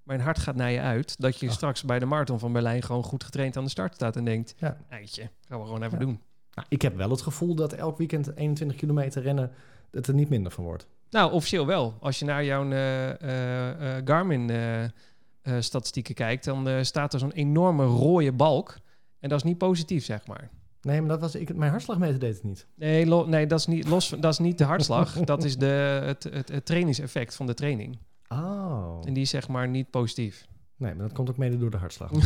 mijn 0.02 0.20
hart 0.20 0.38
gaat 0.38 0.54
naar 0.56 0.70
je 0.70 0.80
uit. 0.80 1.20
Dat 1.20 1.40
je 1.40 1.46
Ah. 1.46 1.52
straks 1.52 1.84
bij 1.84 1.98
de 1.98 2.06
marathon 2.06 2.38
van 2.38 2.52
Berlijn 2.52 2.82
gewoon 2.82 3.02
goed 3.02 3.24
getraind 3.24 3.56
aan 3.56 3.64
de 3.64 3.70
start 3.70 3.94
staat 3.94 4.16
en 4.16 4.24
denkt: 4.24 4.54
Ja. 4.58 4.76
eitje, 4.88 5.30
gaan 5.48 5.58
we 5.60 5.64
gewoon 5.64 5.82
even 5.82 5.98
Ja. 5.98 6.04
doen. 6.04 6.20
Nou, 6.54 6.66
ik 6.70 6.82
heb 6.82 6.96
wel 6.96 7.10
het 7.10 7.22
gevoel 7.22 7.54
dat 7.54 7.72
elk 7.72 7.98
weekend 7.98 8.36
21 8.36 8.76
kilometer 8.76 9.22
rennen... 9.22 9.50
het 9.90 10.06
er 10.06 10.14
niet 10.14 10.28
minder 10.28 10.52
van 10.52 10.64
wordt. 10.64 10.86
Nou, 11.10 11.32
officieel 11.32 11.66
wel. 11.66 11.94
Als 12.00 12.18
je 12.18 12.24
naar 12.24 12.44
jouw 12.44 12.70
eh, 12.70 13.96
Garmin-statistieken 14.04 16.14
kijkt, 16.14 16.44
dan 16.44 16.84
staat 16.84 17.12
er 17.12 17.18
zo'n 17.18 17.32
enorme 17.32 17.84
rode 17.84 18.32
balk. 18.32 18.78
En 19.20 19.28
dat 19.28 19.38
is 19.38 19.44
niet 19.44 19.58
positief, 19.58 20.04
zeg 20.04 20.26
maar. 20.26 20.48
Nee, 20.86 21.00
maar 21.00 21.08
dat 21.08 21.20
was 21.20 21.34
ik, 21.34 21.54
mijn 21.56 21.70
hartslagmeter 21.70 22.18
deed 22.18 22.34
het 22.34 22.42
niet. 22.44 22.66
Nee, 22.74 23.06
lo- 23.06 23.26
nee 23.26 23.46
dat, 23.46 23.58
is 23.58 23.66
niet, 23.66 23.88
los, 23.88 24.08
dat 24.08 24.32
is 24.32 24.38
niet 24.38 24.58
de 24.58 24.64
hartslag. 24.64 25.12
dat 25.24 25.44
is 25.44 25.56
de, 25.56 26.00
het, 26.04 26.24
het, 26.24 26.48
het 26.48 26.66
trainingseffect 26.66 27.34
van 27.36 27.46
de 27.46 27.54
training. 27.54 27.98
Oh. 28.28 29.00
En 29.04 29.12
die 29.12 29.22
is 29.22 29.30
zeg 29.30 29.48
maar 29.48 29.68
niet 29.68 29.90
positief. 29.90 30.46
Nee, 30.76 30.94
maar 30.94 31.06
dat 31.06 31.12
komt 31.16 31.30
ook 31.30 31.36
mede 31.36 31.58
door 31.58 31.70
de 31.70 31.76
hartslag. 31.76 32.10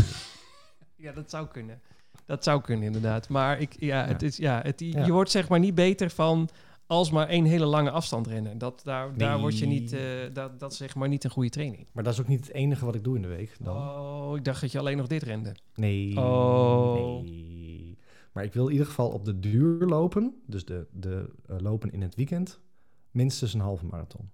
Ja, 0.97 1.13
dat 1.13 1.31
zou 1.31 1.47
kunnen. 1.47 1.81
Dat 2.27 2.45
zou 2.45 2.61
kunnen, 2.61 2.85
inderdaad. 2.87 3.29
Maar 3.29 3.61
ik, 3.61 3.77
ja, 3.79 4.07
Het 4.07 4.23
is, 4.23 4.37
ja, 4.37 4.61
het, 4.63 4.81
Ja. 4.81 5.05
je 5.05 5.13
wordt 5.13 5.31
zeg 5.31 5.49
maar 5.49 5.59
niet 5.59 5.75
beter 5.75 6.11
van 6.11 6.49
als 6.87 7.11
maar 7.11 7.29
één 7.29 7.45
hele 7.45 7.65
lange 7.65 7.91
afstand 7.91 8.27
rennen. 8.27 8.59
Dat, 8.59 8.81
daar, 8.85 9.17
daar 9.17 9.39
word 9.39 9.59
je 9.59 9.67
niet, 9.67 9.93
eh, 9.93 10.01
dat, 10.33 10.61
dat 10.61 10.73
is 10.73 10.79
zeg 10.79 10.95
maar 10.95 11.09
niet 11.09 11.25
een 11.25 11.31
goede 11.31 11.49
training. 11.51 11.87
maar 11.93 12.05
dat 12.05 12.13
is 12.13 12.21
ook 12.21 12.29
niet 12.29 12.47
het 12.47 12.55
enige 12.55 12.85
wat 12.85 12.95
ik 12.95 13.05
doe 13.05 13.17
in 13.17 13.23
de 13.23 13.29
week 13.29 13.57
dan. 13.61 13.77
Oh, 13.77 14.37
ik 14.37 14.45
dacht 14.45 14.61
dat 14.61 14.73
je 14.73 14.79
alleen 14.79 14.97
nog 14.97 15.07
dit 15.07 15.23
rende. 15.23 15.55
Nee. 15.75 16.17
Oh. 16.19 17.23
nee. 17.23 17.60
Maar 18.41 18.49
ik 18.49 18.55
wil 18.55 18.67
in 18.67 18.73
ieder 18.73 18.87
geval 18.87 19.09
op 19.09 19.25
de 19.25 19.41
duur 19.41 19.87
lopen. 19.87 20.35
Dus 20.47 20.65
de, 20.65 20.87
de 20.93 21.31
eh, 21.49 21.57
lopen 21.59 21.93
in 21.93 22.03
het 22.03 22.15
weekend. 22.15 22.61
Minstens 23.11 23.55
een 23.55 23.61
halve 23.61 23.87
marathon. 23.87 24.31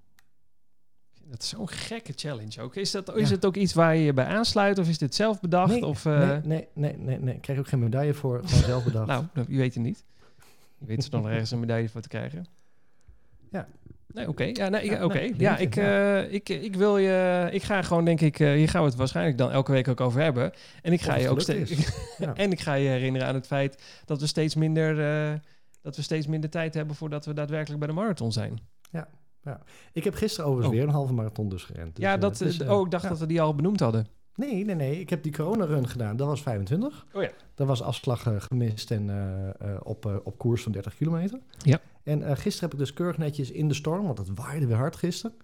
Dat 1.24 1.42
is 1.42 1.48
zo'n 1.48 1.68
gekke 1.68 2.12
challenge 2.16 2.60
ook. 2.60 2.76
Is, 2.76 2.90
dat, 2.90 3.16
is 3.16 3.28
Ja. 3.28 3.34
het 3.34 3.44
ook 3.44 3.56
iets 3.56 3.72
waar 3.74 3.96
je 3.96 4.04
je 4.04 4.12
bij 4.12 4.24
aansluit 4.24 4.78
of 4.78 4.88
is 4.88 4.98
dit 4.98 5.14
zelf 5.14 5.40
bedacht? 5.40 5.70
nee, 5.72 5.86
of, 5.86 6.06
eh, 6.06 6.28
nee, 6.28 6.40
nee, 6.44 6.68
nee, 6.74 6.96
nee, 6.98 7.18
nee. 7.18 7.34
Ik 7.34 7.40
krijg 7.40 7.58
ook 7.58 7.68
geen 7.68 7.78
medaille 7.78 8.14
voor. 8.14 8.40
Gewoon 8.44 8.64
zelf 8.64 8.84
bedacht. 8.90 9.06
Nou, 9.06 9.24
je 9.48 9.56
weet 9.56 9.74
het 9.74 9.82
niet. 9.82 10.04
Je 10.78 10.86
weet 10.86 11.04
er 11.04 11.10
nog 11.20 11.28
ergens 11.28 11.50
een 11.50 11.60
medaille 11.60 11.88
voor 11.88 12.00
te 12.00 12.08
krijgen. 12.08 12.46
Ja. 13.50 13.68
Nee, 14.12 14.28
oké. 14.28 14.44
Ja, 14.52 14.68
nee, 14.68 14.82
ik- 14.82 14.90
Ja, 14.90 15.30
ja, 15.38 15.56
ik, 15.56 15.74
ja. 15.74 16.16
eh, 16.22 16.32
ik, 16.32 16.48
ik 16.48 16.76
wil 16.76 16.98
je... 16.98 17.48
Ik 17.52 17.62
ga 17.62 17.82
gewoon, 17.82 18.04
denk 18.04 18.20
ik... 18.20 18.40
eh, 18.40 18.52
hier 18.52 18.68
gaan 18.68 18.82
we 18.82 18.88
het 18.88 18.96
waarschijnlijk 18.96 19.38
dan 19.38 19.50
elke 19.50 19.72
week 19.72 19.88
ook 19.88 20.00
over 20.00 20.20
hebben. 20.20 20.52
En 20.82 20.92
ik 20.92 21.00
ga 21.00 21.16
je 21.16 21.28
ook 21.28 21.40
steeds... 21.40 21.70
Ja. 22.18 22.34
en 22.34 22.52
ik 22.52 22.60
ga 22.60 22.74
je 22.74 22.88
herinneren 22.88 23.28
aan 23.28 23.34
het 23.34 23.46
feit 23.46 23.82
dat 24.04 24.20
we 24.20 24.26
steeds 24.26 24.54
minder... 24.54 25.00
eh, 25.30 25.34
dat 25.82 25.96
we 25.96 26.02
steeds 26.02 26.26
minder 26.26 26.50
tijd 26.50 26.74
hebben 26.74 26.96
voordat 26.96 27.24
we 27.26 27.32
daadwerkelijk 27.34 27.78
bij 27.78 27.88
de 27.88 27.94
marathon 27.94 28.32
zijn. 28.32 28.58
Ik 29.92 30.04
heb 30.04 30.14
gisteren 30.14 30.44
overigens 30.50 30.74
Oh. 30.74 30.80
weer 30.80 30.88
een 30.88 30.94
halve 30.98 31.12
marathon 31.12 31.48
dus 31.48 31.62
gerend. 31.64 31.96
Dus, 31.96 32.04
ja, 32.04 32.16
dat, 32.16 32.40
oh, 32.68 32.84
ik 32.84 32.90
dacht 32.90 33.02
ja. 33.02 33.08
dat 33.08 33.18
we 33.18 33.26
die 33.26 33.40
al 33.40 33.54
benoemd 33.54 33.80
hadden. 33.80 34.06
Nee, 34.34 34.64
nee, 34.64 34.74
nee. 34.74 35.00
Ik 35.00 35.10
heb 35.10 35.22
die 35.22 35.32
corona-run 35.32 35.88
gedaan. 35.88 36.16
Dat 36.16 36.26
was 36.26 36.42
25. 36.42 37.06
Oh 37.12 37.22
ja. 37.22 37.30
Dat 37.54 37.66
was 37.66 37.82
afslag 37.82 38.26
gemist 38.38 38.90
en 38.90 39.10
op, 39.82 40.20
op 40.24 40.38
koers 40.38 40.62
van 40.62 40.72
30 40.72 40.96
kilometer. 40.96 41.38
Ja. 41.58 41.80
En 42.06 42.22
eh, 42.22 42.36
gisteren 42.36 42.60
heb 42.70 42.72
ik 42.72 42.78
dus 42.78 42.92
keurig 42.92 43.18
netjes 43.18 43.50
in 43.50 43.68
de 43.68 43.74
storm, 43.74 44.06
want 44.06 44.18
het 44.18 44.28
waaide 44.34 44.66
weer 44.66 44.76
hard 44.76 44.96
gisteren, 44.96 45.36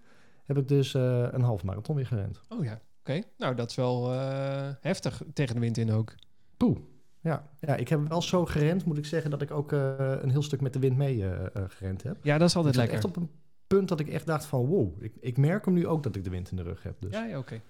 heb 0.44 0.58
ik 0.58 0.68
dus 0.68 0.94
eh, 0.94 1.26
een 1.30 1.40
halve 1.42 1.66
marathon 1.66 1.96
weer 1.96 2.06
gerend. 2.06 2.40
Oh 2.48 2.64
ja, 2.64 2.80
oké. 3.00 3.22
Nou, 3.38 3.54
dat 3.54 3.70
is 3.70 3.76
wel 3.76 4.12
eh, 4.12 4.68
heftig 4.80 5.22
tegen 5.32 5.54
de 5.54 5.60
wind 5.60 5.76
in 5.78 5.92
ook. 5.92 6.14
Poeh. 6.56 6.78
Ja. 7.20 7.48
ja, 7.60 7.76
ik 7.76 7.88
heb 7.88 8.08
wel 8.08 8.22
zo 8.22 8.44
gerend, 8.46 8.84
moet 8.84 8.98
ik 8.98 9.06
zeggen, 9.06 9.30
dat 9.30 9.42
ik 9.42 9.50
ook 9.50 9.72
een 9.72 10.30
heel 10.30 10.42
stuk 10.42 10.60
met 10.60 10.72
de 10.72 10.78
wind 10.78 10.96
mee 10.96 11.24
gerend 11.68 12.02
heb. 12.02 12.16
Ja, 12.22 12.38
dat 12.38 12.48
is 12.48 12.56
altijd 12.56 12.74
ik 12.74 12.80
lekker. 12.80 12.96
echt 12.96 13.06
op 13.06 13.16
een 13.16 13.30
punt 13.66 13.88
dat 13.88 14.00
ik 14.00 14.08
echt 14.08 14.26
dacht 14.26 14.44
van 14.44 14.66
wow, 14.66 15.02
ik, 15.02 15.12
ik 15.20 15.36
merk 15.36 15.64
hem 15.64 15.74
nu 15.74 15.86
ook 15.86 16.02
dat 16.02 16.16
ik 16.16 16.24
de 16.24 16.30
wind 16.30 16.50
in 16.50 16.56
de 16.56 16.62
rug 16.62 16.82
heb. 16.82 16.96
Dus 17.00 17.12
ja, 17.12 17.22
Ja, 17.22 17.28
ja 17.28 17.38
oké. 17.38 17.60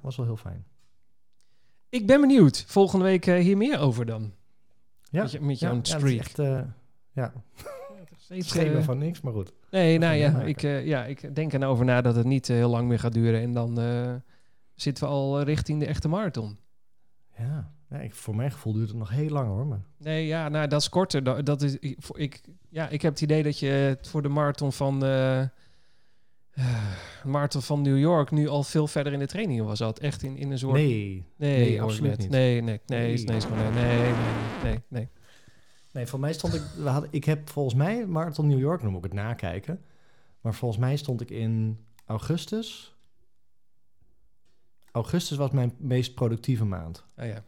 was 0.00 0.16
wel 0.16 0.26
heel 0.26 0.36
fijn. 0.36 0.64
Ik 1.88 2.06
ben 2.06 2.20
benieuwd. 2.20 2.64
Volgende 2.66 3.04
week 3.04 3.24
hier 3.24 3.56
meer 3.56 3.78
over 3.78 4.06
dan. 4.06 4.32
Ja, 5.10 5.22
Met, 5.22 5.30
je, 5.32 5.40
met 5.40 5.58
ja, 5.58 5.66
jouw 5.68 5.76
ja, 5.76 5.98
streak. 5.98 6.18
echt, 6.18 6.36
ja, 7.12 7.32
Steeds, 8.28 8.48
schelen 8.48 8.78
eh, 8.78 8.84
van 8.84 8.98
niks, 8.98 9.20
maar 9.20 9.32
goed. 9.32 9.52
nee, 9.70 9.98
nou 9.98 10.14
ja 10.14 10.42
ik, 10.42 10.62
eh, 10.62 10.86
ja, 10.86 11.04
ik 11.04 11.34
denk 11.34 11.52
er 11.52 11.58
nou 11.58 11.72
over 11.72 11.84
na 11.84 12.00
dat 12.00 12.14
het 12.16 12.26
niet 12.26 12.48
eh, 12.50 12.56
heel 12.56 12.68
lang 12.70 12.88
meer 12.88 12.98
gaat 12.98 13.12
duren. 13.12 13.40
En 13.40 13.52
dan 13.52 13.74
zitten 14.74 15.04
we 15.04 15.10
al 15.10 15.42
richting 15.42 15.80
de 15.80 15.86
echte 15.86 16.08
marathon. 16.08 16.58
Ja, 17.38 17.72
ja 17.90 17.96
ik, 17.98 18.14
voor 18.14 18.36
mijn 18.36 18.50
gevoel 18.50 18.72
duurt 18.72 18.88
het 18.88 18.96
nog 18.98 19.10
heel 19.10 19.28
lang 19.30 19.48
hoor. 19.48 19.66
Maar 19.66 19.80
Nee, 19.98 20.26
ja, 20.26 20.48
nou, 20.48 20.66
dat 20.66 20.80
is 20.80 20.88
korter. 20.88 21.22
Dat, 21.24 21.46
dat 21.46 21.62
is, 21.62 21.76
ik, 21.78 21.96
voor- 21.98 22.18
ik, 22.18 22.40
ja, 22.68 22.88
ik 22.88 23.02
heb 23.02 23.12
het 23.12 23.22
idee 23.22 23.42
dat 23.42 23.58
je 23.58 23.66
het 23.66 24.08
voor 24.08 24.22
de 24.22 24.28
marathon 24.28 24.72
van, 24.72 25.04
eh, 25.04 25.42
marathon 27.24 27.62
van 27.62 27.82
New 27.82 27.98
York 27.98 28.30
nu 28.30 28.48
al 28.48 28.62
veel 28.62 28.86
verder 28.86 29.12
in 29.12 29.18
de 29.18 29.26
trainingen 29.26 29.64
was. 29.64 29.78
Zat. 29.78 29.98
Echt 29.98 30.22
in, 30.22 30.36
in 30.36 30.50
een 30.50 30.58
soort... 30.58 30.72
nee, 30.74 31.24
nee, 31.36 31.82
absoluut 31.82 32.18
niet. 32.18 32.30
Nee, 32.30 32.60
nee, 32.60 32.80
nee, 32.86 33.00
Nee. 33.00 33.24
nee, 33.24 33.40
nee, 33.50 33.70
nee, 33.72 34.00
nee, 34.02 34.12
nee, 34.64 34.80
nee. 34.88 35.08
Nee, 35.98 36.06
voor 36.06 36.20
mij 36.20 36.32
stond 36.32 36.54
ik... 36.54 36.62
We 36.62 36.88
hadden, 36.88 37.12
ik 37.12 37.24
heb 37.24 37.48
volgens 37.50 37.74
mij 37.74 38.06
Marathon 38.06 38.46
New 38.46 38.58
York, 38.58 38.80
dan 38.80 38.90
moet 38.90 39.04
ik 39.04 39.10
het 39.12 39.20
nakijken. 39.20 39.84
Maar 40.40 40.54
volgens 40.54 40.80
mij 40.80 40.96
stond 40.96 41.20
ik 41.20 41.30
in 41.30 41.84
augustus. 42.04 42.96
Augustus 44.92 45.36
was 45.36 45.50
mijn 45.50 45.74
meest 45.78 46.14
productieve 46.14 46.64
maand. 46.64 47.04
Ah, 47.16 47.26
ja. 47.26 47.44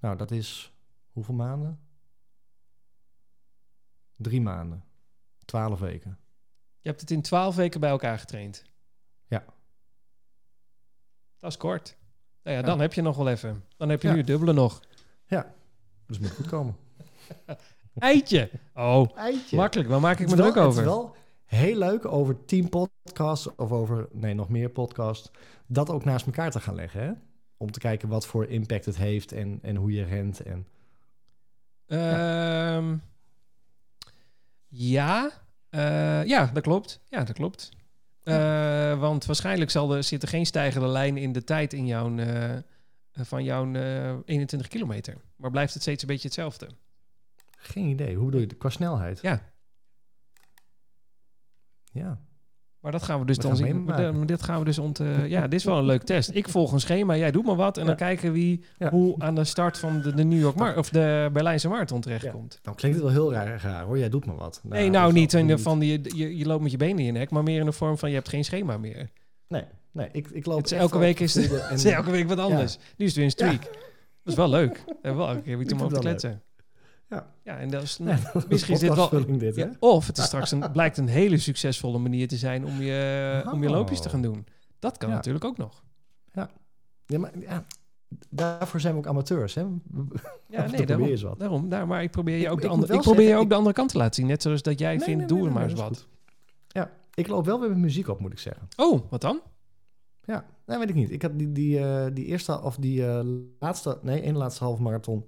Nou, 0.00 0.16
dat 0.16 0.30
is 0.30 0.72
hoeveel 1.12 1.34
maanden? 1.34 1.80
Drie 4.16 4.40
maanden. 4.40 4.84
Twaalf 5.44 5.78
weken. 5.80 6.18
Je 6.80 6.88
hebt 6.88 7.00
het 7.00 7.10
in 7.10 7.22
twaalf 7.22 7.56
weken 7.56 7.80
bij 7.80 7.90
elkaar 7.90 8.18
getraind. 8.18 8.64
Ja. 9.26 9.44
Dat 11.38 11.50
is 11.50 11.56
kort. 11.56 11.96
Nou 12.42 12.56
ja, 12.56 12.62
Ja. 12.62 12.68
dan 12.68 12.80
heb 12.80 12.92
je 12.92 13.02
nog 13.02 13.16
wel 13.16 13.28
even. 13.28 13.64
Dan 13.76 13.88
heb 13.88 14.02
je 14.02 14.06
Ja. 14.06 14.12
nu 14.12 14.18
het 14.18 14.28
dubbele 14.28 14.52
nog. 14.52 14.80
Dus 16.06 16.18
moet 16.18 16.30
goed 16.30 16.46
komen. 16.46 16.76
Eitje. 17.98 18.50
Oh, 18.74 19.16
Eitje. 19.16 19.56
makkelijk. 19.56 19.88
Waar 19.88 20.00
maak 20.00 20.18
ik 20.20 20.28
me 20.28 20.36
wel- 20.36 20.50
druk 20.52 20.64
over? 20.64 20.82
Het 20.82 20.88
is 20.90 20.94
wel 20.94 21.14
heel 21.44 21.76
leuk 21.76 22.04
over 22.04 22.44
tien 22.44 22.68
podcasts 22.68 23.54
of 23.56 23.72
over, 23.72 24.08
nee, 24.12 24.34
nog 24.34 24.48
meer 24.48 24.68
podcasts, 24.68 25.30
dat 25.66 25.90
ook 25.90 26.04
naast 26.04 26.26
elkaar 26.26 26.50
te 26.50 26.60
gaan 26.60 26.74
leggen. 26.74 27.00
Hè? 27.00 27.12
Om 27.56 27.70
te 27.70 27.78
kijken 27.78 28.08
wat 28.08 28.26
voor 28.26 28.46
impact 28.46 28.84
het 28.84 28.96
heeft 28.96 29.32
en, 29.32 29.58
en 29.62 29.76
hoe 29.76 29.92
je 29.92 30.04
rent. 30.04 30.40
En, 30.42 30.66
Ehm, 31.86 32.96
ja, 34.68 35.30
eh, 35.70 36.24
ja, 36.24 36.50
dat 36.52 36.62
klopt. 36.62 37.00
Ja, 37.08 37.24
dat 37.24 37.34
klopt. 37.36 37.70
Eh, 38.22 38.98
want 39.00 39.24
waarschijnlijk 39.24 39.70
zal 39.70 39.94
er, 39.94 40.04
zit 40.04 40.22
er 40.22 40.28
geen 40.28 40.46
stijgende 40.46 40.86
lijn 40.86 41.16
in 41.16 41.32
de 41.32 41.44
tijd 41.44 41.72
in 41.72 41.86
jouw, 41.86 42.16
eh, 42.16 42.56
van 43.12 43.44
jouw 43.44 43.72
eh, 43.72 44.14
21 44.24 44.68
kilometer. 44.68 45.16
Maar 45.36 45.50
blijft 45.50 45.72
het 45.72 45.82
steeds 45.82 46.02
een 46.02 46.08
beetje 46.08 46.26
hetzelfde? 46.28 46.68
Geen 47.66 47.86
idee. 47.86 48.14
Hoe 48.16 48.24
bedoel 48.24 48.40
je? 48.40 48.46
Qua 48.46 48.68
snelheid? 48.68 49.18
Ja. 49.22 49.42
Ja. 51.92 52.18
Maar 52.80 52.92
dat 52.94 53.02
gaan 53.02 53.20
we 53.20 53.26
dus 53.26 53.36
We 53.36 53.42
dan 53.42 53.56
zien. 53.56 53.84
Maar 53.84 54.26
Dit 54.26 54.42
gaan 54.42 54.58
we 54.58 54.64
dus 54.64 54.78
ont. 54.78 55.00
eh, 55.00 55.26
ja, 55.34 55.42
dit 55.42 55.52
is 55.58 55.64
wel 55.64 55.78
een 55.78 55.84
leuk 55.84 56.02
test. 56.02 56.30
Ik 56.34 56.48
volg 56.48 56.72
een 56.72 56.80
schema, 56.80 57.16
jij 57.16 57.30
doet 57.30 57.44
maar 57.46 57.56
wat. 57.56 57.76
En 57.78 57.82
dan 57.84 57.90
Ja. 57.98 57.98
kijken 58.06 58.32
wie 58.32 58.64
Ja. 58.78 58.90
hoe 58.90 59.14
aan 59.18 59.34
de 59.34 59.44
start 59.44 59.78
van 59.78 60.00
de, 60.00 60.14
de 60.14 60.24
New 60.24 60.40
York 60.40 60.56
Mar 60.56 60.78
of 60.78 60.88
de 60.88 61.30
Berlijnse 61.32 61.68
Marathon 61.68 62.00
terechtkomt. 62.00 62.58
Dan 62.62 62.74
klinkt 62.74 62.96
het 62.96 63.06
wel 63.06 63.14
heel 63.14 63.32
raar, 63.32 63.60
raar 63.62 63.84
hoor. 63.84 63.98
Jij 63.98 64.08
doet 64.08 64.26
maar 64.26 64.36
wat. 64.36 64.60
nee, 64.62 64.90
nou 64.90 65.12
niet 65.12 65.32
in 65.32 65.46
de 65.46 65.58
van 65.58 65.78
die, 65.78 66.16
je, 66.16 66.36
je 66.36 66.46
loopt 66.46 66.62
met 66.62 66.70
je 66.70 66.76
benen 66.76 66.98
in 66.98 67.04
je 67.04 67.12
nek, 67.12 67.30
maar 67.30 67.42
meer 67.42 67.58
in 67.60 67.66
de 67.66 67.72
vorm 67.72 67.98
van 67.98 68.08
je 68.08 68.14
hebt 68.14 68.28
geen 68.28 68.44
schema 68.44 68.76
meer. 68.78 69.10
Nee, 69.48 69.64
nee 69.92 70.08
ik, 70.12 70.28
ik 70.30 70.46
loop 70.46 70.56
Het 70.56 70.72
is 70.72 70.78
elke 70.78 70.98
week 70.98 71.20
is 71.20 71.34
het 71.34 71.52
en- 71.60 71.74
is 71.74 71.84
elke 71.84 72.10
week 72.10 72.28
wat 72.28 72.38
anders. 72.38 72.78
Nu 72.96 73.04
is 73.04 73.06
het 73.06 73.14
weer 73.14 73.24
een 73.24 73.30
streak. 73.30 73.62
Dat 73.62 74.32
is 74.32 74.34
wel 74.34 74.48
leuk. 74.48 74.84
En 75.02 75.16
wel, 75.16 75.30
ik 75.32 75.44
heb 75.46 75.60
iets 75.60 75.72
Ik 75.72 75.78
om 75.78 75.84
over 75.84 75.96
te 75.96 76.02
kletsen. 76.02 76.42
Ja. 77.08 77.32
ja, 77.42 77.58
en 77.58 77.70
dat 77.70 77.82
is, 77.82 77.96
dat 77.96 78.48
misschien 78.48 78.74
is 78.74 78.80
dit 78.80 78.94
wel... 78.94 79.24
dit? 79.38 79.54
Ja, 79.56 79.70
of 79.78 80.06
het 80.06 80.18
is 80.18 80.24
straks 80.24 80.50
een, 80.50 80.72
blijkt 80.72 80.96
een 80.96 81.08
hele 81.08 81.38
succesvolle 81.38 81.98
manier 81.98 82.28
te 82.28 82.36
zijn 82.36 82.64
om 82.66 82.82
je, 82.82 83.42
om 83.52 83.62
je 83.62 83.68
Oh. 83.68 83.74
loopjes 83.74 84.00
te 84.00 84.08
gaan 84.08 84.22
doen. 84.22 84.46
Dat 84.78 84.96
kan 84.98 85.08
Ja. 85.08 85.14
natuurlijk 85.14 85.44
ook 85.44 85.56
nog. 85.56 85.84
Ja, 87.06 87.18
maar 87.18 87.38
ja, 87.38 87.64
daarvoor 88.30 88.80
zijn 88.80 88.92
we 88.92 88.98
ook 88.98 89.06
amateurs, 89.06 89.54
hè? 89.54 89.60
Ja, 89.60 90.66
nee, 90.70 90.86
daarom. 90.86 91.06
eens 91.08 91.22
wat. 91.22 91.38
daarom 91.38 91.68
daar, 91.68 91.86
maar 91.86 92.02
ik 92.02 92.10
probeer 92.10 92.36
je 92.38 92.50
ook, 92.50 92.58
de, 92.60 92.64
ik 92.64 92.70
ander- 92.70 92.78
moet 92.78 92.88
wel 92.88 92.96
ik 92.96 93.02
probeer 93.02 93.28
je 93.28 93.34
ook 93.36 93.42
ik- 93.42 93.48
de 93.48 93.54
andere 93.54 93.74
kant 93.74 93.88
te 93.90 93.96
laten 93.98 94.14
zien. 94.14 94.26
Net 94.26 94.42
zoals 94.42 94.62
dat 94.62 94.78
jij 94.78 94.96
Nee, 94.96 95.04
vindt, 95.04 95.18
nee, 95.18 95.28
doe 95.28 95.38
nee, 95.38 95.46
er 95.46 95.52
maar 95.52 95.62
eens 95.62 95.74
dat 95.74 95.88
wat. 95.88 96.06
Ja, 96.68 96.90
ik 97.14 97.26
loop 97.28 97.44
wel 97.44 97.60
weer 97.60 97.68
met 97.68 97.78
muziek 97.78 98.08
op, 98.08 98.20
moet 98.20 98.32
ik 98.32 98.38
zeggen. 98.38 98.68
Oh, 98.76 99.00
wat 99.10 99.20
dan? 99.20 99.40
Ja, 100.24 100.44
nee, 100.66 100.78
weet 100.78 100.88
ik 100.88 100.94
niet. 100.94 101.10
Ik 101.10 101.22
had 101.22 101.38
die, 101.38 101.52
die, 101.52 101.78
eh, 101.78 102.06
die 102.12 102.24
eerste, 102.24 102.62
of 102.62 102.76
die 102.76 103.06
eh, 103.06 103.20
laatste, 103.58 103.98
nee, 104.02 104.20
één 104.20 104.36
laatste 104.36 104.64
half 104.64 104.78
marathon. 104.78 105.24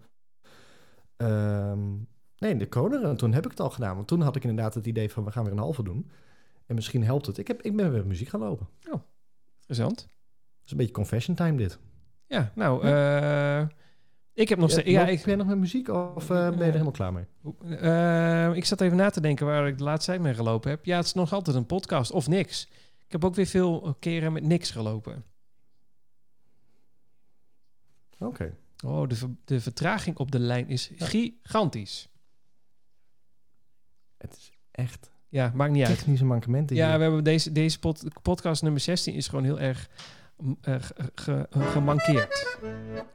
Ehm, 1.18 1.96
nee, 2.38 2.56
de 2.56 2.68
Koneren, 2.68 3.16
toen 3.16 3.32
heb 3.32 3.44
ik 3.44 3.50
het 3.50 3.60
al 3.60 3.70
gedaan. 3.70 3.94
Want 3.94 4.08
toen 4.08 4.20
had 4.20 4.36
ik 4.36 4.44
inderdaad 4.44 4.74
het 4.74 4.86
idee 4.86 5.10
van, 5.10 5.24
we 5.24 5.30
gaan 5.30 5.44
weer 5.44 5.52
een 5.52 5.58
halve 5.58 5.82
doen. 5.82 6.10
En 6.66 6.74
misschien 6.74 7.04
helpt 7.04 7.26
het. 7.26 7.38
Ik, 7.38 7.48
heb, 7.48 7.62
ik 7.62 7.76
ben 7.76 7.90
weer 7.90 7.98
met 7.98 8.08
muziek 8.08 8.28
gaan 8.28 8.40
lopen. 8.40 8.68
Interessant. 9.56 10.00
Het 10.00 10.64
is 10.64 10.70
een 10.70 10.76
beetje 10.76 10.92
confession 10.92 11.36
time 11.36 11.56
dit. 11.56 11.78
Ja, 12.26 12.52
nou, 12.54 12.82
eh, 12.82 13.66
ik 14.32 14.48
heb 14.48 14.58
nog 14.58 14.70
steeds... 14.70 14.88
Ja, 14.88 15.06
ik, 15.06 15.24
jij 15.24 15.36
nog 15.36 15.46
met 15.46 15.58
muziek 15.58 15.88
of 15.88 16.30
eh, 16.30 16.48
ben 16.48 16.58
je 16.58 16.64
er 16.64 16.72
helemaal 16.72 16.90
klaar 16.90 17.12
mee? 17.12 17.24
eh, 17.78 18.54
ik 18.54 18.64
zat 18.64 18.80
even 18.80 18.96
na 18.96 19.10
te 19.10 19.20
denken 19.20 19.46
waar 19.46 19.68
ik 19.68 19.78
de 19.78 19.84
laatste 19.84 20.10
tijd 20.10 20.22
mee 20.22 20.34
gelopen 20.34 20.70
heb. 20.70 20.84
Ja, 20.84 20.96
het 20.96 21.06
is 21.06 21.14
nog 21.14 21.32
altijd 21.32 21.56
een 21.56 21.66
podcast 21.66 22.10
of 22.10 22.28
niks. 22.28 22.68
Ik 23.04 23.12
heb 23.12 23.24
ook 23.24 23.34
weer 23.34 23.46
veel 23.46 23.96
keren 23.98 24.32
met 24.32 24.42
niks 24.42 24.70
gelopen. 24.70 25.24
Oké. 28.18 28.56
Oh, 28.84 29.08
de, 29.08 29.14
ver- 29.14 29.36
de 29.44 29.60
vertraging 29.60 30.16
op 30.16 30.30
de 30.30 30.38
lijn 30.38 30.68
is 30.68 30.90
Ja. 30.96 31.06
gigantisch. 31.06 32.08
Het 34.18 34.36
is 34.36 34.50
echt 34.70 35.10
Ja, 35.28 35.52
maakt 35.54 35.72
niet 35.72 35.84
uit. 35.86 35.96
technische 35.96 36.24
mankementen 36.24 36.76
Ja, 36.76 36.88
hier. 36.88 36.96
we 36.96 37.02
hebben 37.02 37.24
deze, 37.24 37.52
deze 37.52 37.78
pod- 37.78 38.04
podcast 38.22 38.62
nummer 38.62 38.80
16 38.80 39.14
is 39.14 39.28
gewoon 39.28 39.44
heel 39.44 39.60
erg 39.60 39.88
mm, 40.36 40.58
eh, 40.60 40.74
ge- 40.80 41.12
ge- 41.14 41.46
gemankeerd. 41.50 42.58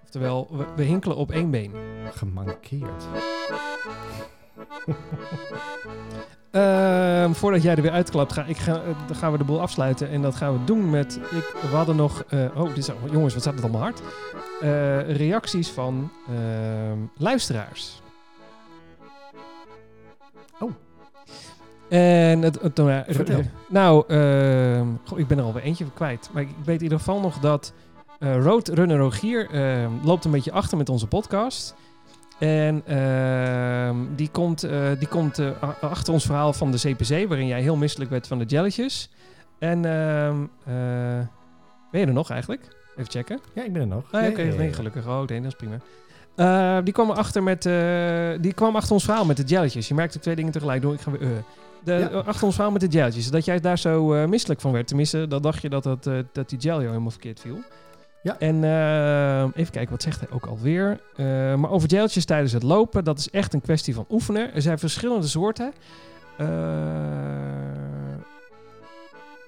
Oftewel, 0.03 0.57
we, 0.57 0.74
we 0.76 0.84
hinkelen 0.84 1.18
op 1.18 1.32
één 1.32 1.51
been. 1.51 1.72
Gemankeerd. 2.11 3.03
Ehm, 6.54 7.32
voordat 7.32 7.64
jij 7.64 7.76
er 7.76 7.82
weer 7.82 7.91
uitklapt, 7.91 8.34
ga, 8.34 8.43
ik 8.43 8.58
ga, 8.58 8.74
eh, 8.76 9.08
dan 9.08 9.16
gaan 9.16 9.32
we 9.32 9.38
de 9.38 9.43
boel 9.43 9.62
afsluiten. 9.62 10.10
En 10.10 10.22
dat 10.22 10.36
gaan 10.36 10.54
we 10.54 10.64
doen 10.64 10.89
met... 10.89 11.20
Ik, 11.32 11.56
we 11.62 11.76
hadden 11.76 11.95
nog... 11.95 12.24
eh, 12.28 12.45
oh, 12.56 12.68
dit 12.68 12.78
is, 12.78 12.89
jongens, 13.12 13.34
wat 13.34 13.41
staat 13.41 13.54
het 13.54 13.64
allemaal 13.64 13.82
hard? 13.82 14.01
Eh, 14.62 15.16
reacties 15.16 15.70
van 15.70 16.12
ehm, 16.28 16.97
luisteraars. 17.18 18.01
Oh. 20.60 20.72
En 21.89 22.41
het... 22.41 22.62
het 22.62 22.78
nou. 22.78 23.45
Nou, 23.70 24.04
ehm, 24.08 24.88
goh, 25.06 25.20
ik 25.20 25.28
ben 25.28 25.38
er 25.38 25.43
alweer 25.43 25.64
eentje 25.64 25.86
kwijt. 25.93 26.30
Maar 26.34 26.41
ik 26.41 26.49
weet 26.66 26.78
in 26.78 26.84
ieder 26.84 26.97
geval 26.97 27.20
nog 27.20 27.39
dat 27.39 27.74
Roadrunner 28.20 28.97
Rogier 28.97 29.49
loopt 30.04 30.26
een 30.26 30.32
beetje 30.32 30.51
achter 30.51 30.78
met 30.78 30.89
onze 30.89 31.08
podcast. 31.08 31.76
En 32.43 32.81
ehm, 32.85 33.97
die 34.15 34.29
komt, 34.29 34.63
eh, 34.63 34.89
die 34.99 35.07
komt 35.07 35.39
eh, 35.39 35.49
achter 35.81 36.13
ons 36.13 36.25
verhaal 36.25 36.53
van 36.53 36.71
de 36.71 36.77
CPC, 36.77 37.27
waarin 37.27 37.47
jij 37.47 37.61
heel 37.61 37.75
misselijk 37.75 38.09
werd 38.09 38.27
van 38.27 38.39
de 38.39 38.45
jelletjes. 38.45 39.09
En 39.59 39.85
ehm, 39.85 40.43
eh, 40.65 41.27
ben 41.91 41.99
je 42.01 42.05
er 42.05 42.13
nog 42.13 42.29
eigenlijk? 42.29 42.67
Even 42.95 43.11
checken. 43.11 43.39
Ja, 43.53 43.63
ik 43.63 43.73
ben 43.73 43.81
er 43.81 43.87
nog. 43.87 44.11
Ah, 44.11 44.27
Oké, 44.27 44.43
nee, 44.43 44.67
ja. 44.67 44.73
gelukkig. 44.73 45.07
Oh, 45.07 45.27
nee, 45.27 45.41
dat 45.41 45.51
is 45.51 45.67
prima. 46.35 46.81
Die, 46.81 46.93
kwam 46.93 47.09
achter 47.11 47.43
met, 47.43 47.61
die 48.41 48.53
kwam 48.53 48.75
achter 48.75 48.93
ons 48.93 49.03
verhaal 49.03 49.25
met 49.25 49.37
de 49.37 49.43
jelletjes. 49.43 49.87
Je 49.87 49.93
merkt 49.93 50.15
ook 50.15 50.21
twee 50.21 50.35
dingen 50.35 50.51
tegelijk 50.51 50.81
door. 50.81 50.93
Ik 50.93 51.01
ga 51.01 51.11
weer... 51.11 51.43
de, 51.83 51.93
Ja. 51.93 52.07
Achter 52.07 52.45
ons 52.45 52.55
verhaal 52.55 52.71
met 52.71 52.81
de 52.81 52.87
jelletjes. 52.87 53.29
Dat 53.29 53.45
jij 53.45 53.59
daar 53.59 53.77
zo 53.77 54.27
misselijk 54.27 54.61
van 54.61 54.71
werd. 54.71 54.87
Tenminste, 54.87 55.27
dan 55.27 55.41
dacht 55.41 55.61
je 55.61 55.69
dat, 55.69 55.83
dat, 55.83 56.03
dat 56.31 56.49
die 56.49 56.59
jou 56.59 56.85
helemaal 56.85 57.11
verkeerd 57.11 57.39
viel. 57.39 57.59
Ja. 58.24 58.39
En 58.39 58.63
eh, 58.63 59.41
even 59.61 59.71
kijken, 59.74 59.89
wat 59.91 60.01
zegt 60.01 60.19
hij 60.19 60.30
ook 60.32 60.45
alweer? 60.45 60.99
Eh, 61.15 61.26
maar 61.55 61.69
over 61.69 61.89
geltjes 61.89 62.26
tijdens 62.26 62.51
het 62.51 62.63
lopen, 62.63 63.03
dat 63.03 63.19
is 63.19 63.30
echt 63.30 63.53
een 63.53 63.61
kwestie 63.61 63.93
van 63.93 64.05
oefenen. 64.09 64.53
Er 64.53 64.61
zijn 64.61 64.80
verschillende 64.80 65.28
soorten. 65.28 65.74
Eh, 66.38 66.45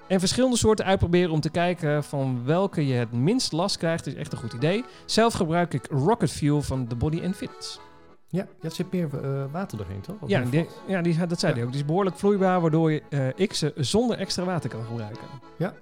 en 0.08 0.18
verschillende 0.20 0.56
soorten 0.56 0.84
uitproberen 0.84 1.30
om 1.30 1.40
te 1.40 1.50
kijken 1.50 2.04
van 2.04 2.42
welke 2.44 2.86
je 2.86 2.94
het 2.94 3.12
minst 3.12 3.52
last 3.52 3.78
krijgt, 3.78 4.06
is 4.06 4.14
echt 4.14 4.32
een 4.32 4.38
goed 4.38 4.52
idee. 4.52 4.84
Zelf 5.06 5.34
gebruik 5.34 5.74
ik 5.74 5.86
Rocket 5.90 6.30
Fuel 6.30 6.62
van 6.62 6.86
The 6.86 6.94
Body 6.96 7.20
and 7.24 7.36
Fit. 7.36 7.80
Ja, 8.28 8.46
er 8.62 8.70
zit 8.70 8.92
meer 8.92 9.08
eh, 9.22 9.44
water 9.52 9.78
doorheen, 9.78 10.00
toch? 10.00 10.16
Of 10.20 10.28
Ja, 10.28 10.40
die, 10.50 10.66
ja 10.86 11.02
die, 11.02 11.26
dat 11.26 11.40
zei 11.40 11.52
Ja. 11.52 11.58
hij 11.58 11.66
ook. 11.66 11.72
Die 11.72 11.80
is 11.80 11.86
behoorlijk 11.86 12.16
vloeibaar, 12.18 12.60
waardoor 12.60 12.92
je 12.92 13.02
X 13.48 13.64
zonder 13.76 14.18
extra 14.18 14.44
water 14.44 14.70
kan 14.70 14.84
gebruiken. 14.84 15.20
ja, 15.58 15.72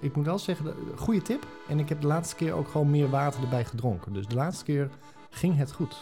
ik 0.00 0.16
moet 0.16 0.24
wel 0.26 0.38
zeggen, 0.38 0.64
de- 0.64 0.74
goede 0.96 1.22
tip. 1.22 1.46
En 1.68 1.78
ik 1.78 1.88
heb 1.88 2.00
de 2.00 2.06
laatste 2.06 2.34
keer 2.36 2.52
ook 2.52 2.68
gewoon 2.68 2.90
meer 2.90 3.10
water 3.10 3.42
erbij 3.42 3.64
gedronken. 3.64 4.12
Dus 4.12 4.26
de 4.26 4.34
laatste 4.34 4.64
keer 4.64 4.90
ging 5.30 5.56
het 5.56 5.72
goed. 5.72 5.96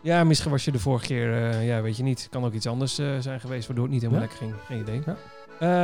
Ja, 0.00 0.24
misschien 0.24 0.50
was 0.50 0.64
je 0.64 0.72
de 0.72 0.78
vorige 0.78 1.06
keer, 1.06 1.32
eh, 1.50 1.66
ja, 1.66 1.82
weet 1.82 1.96
je 1.96 2.02
niet. 2.02 2.26
Kan 2.30 2.44
ook 2.44 2.52
iets 2.52 2.66
anders 2.66 2.98
eh, 2.98 3.18
zijn 3.18 3.40
geweest, 3.40 3.66
waardoor 3.66 3.84
het 3.84 3.92
niet 3.94 4.02
helemaal 4.02 4.22
Ja. 4.22 4.28
lekker 4.28 4.46
ging. 4.46 4.60
Geen 4.64 4.80
idee. 4.80 5.02
Ja. 5.06 5.16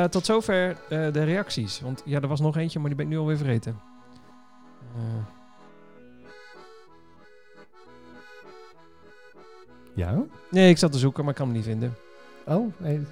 Eh, 0.03 0.09
tot 0.09 0.25
zover 0.27 0.77
de 0.89 1.23
reacties. 1.25 1.81
Want 1.81 2.03
ja, 2.05 2.21
er 2.21 2.29
was 2.29 2.41
nog 2.41 2.57
eentje, 2.57 2.79
maar 2.79 2.89
die 2.89 2.97
ben 2.97 3.07
ik 3.07 3.13
nu 3.13 3.19
alweer 3.19 3.37
vergeten. 3.37 3.81
Ja? 9.95 10.23
nee, 10.51 10.71
ik 10.71 10.79
zat 10.79 10.93
te 10.93 10.99
zoeken, 10.99 11.23
maar 11.25 11.33
ik 11.33 11.39
kan 11.39 11.47
hem 11.47 11.57
niet 11.57 11.65
vinden. 11.65 11.95
Oh, 12.47 12.73
nee. 12.77 13.07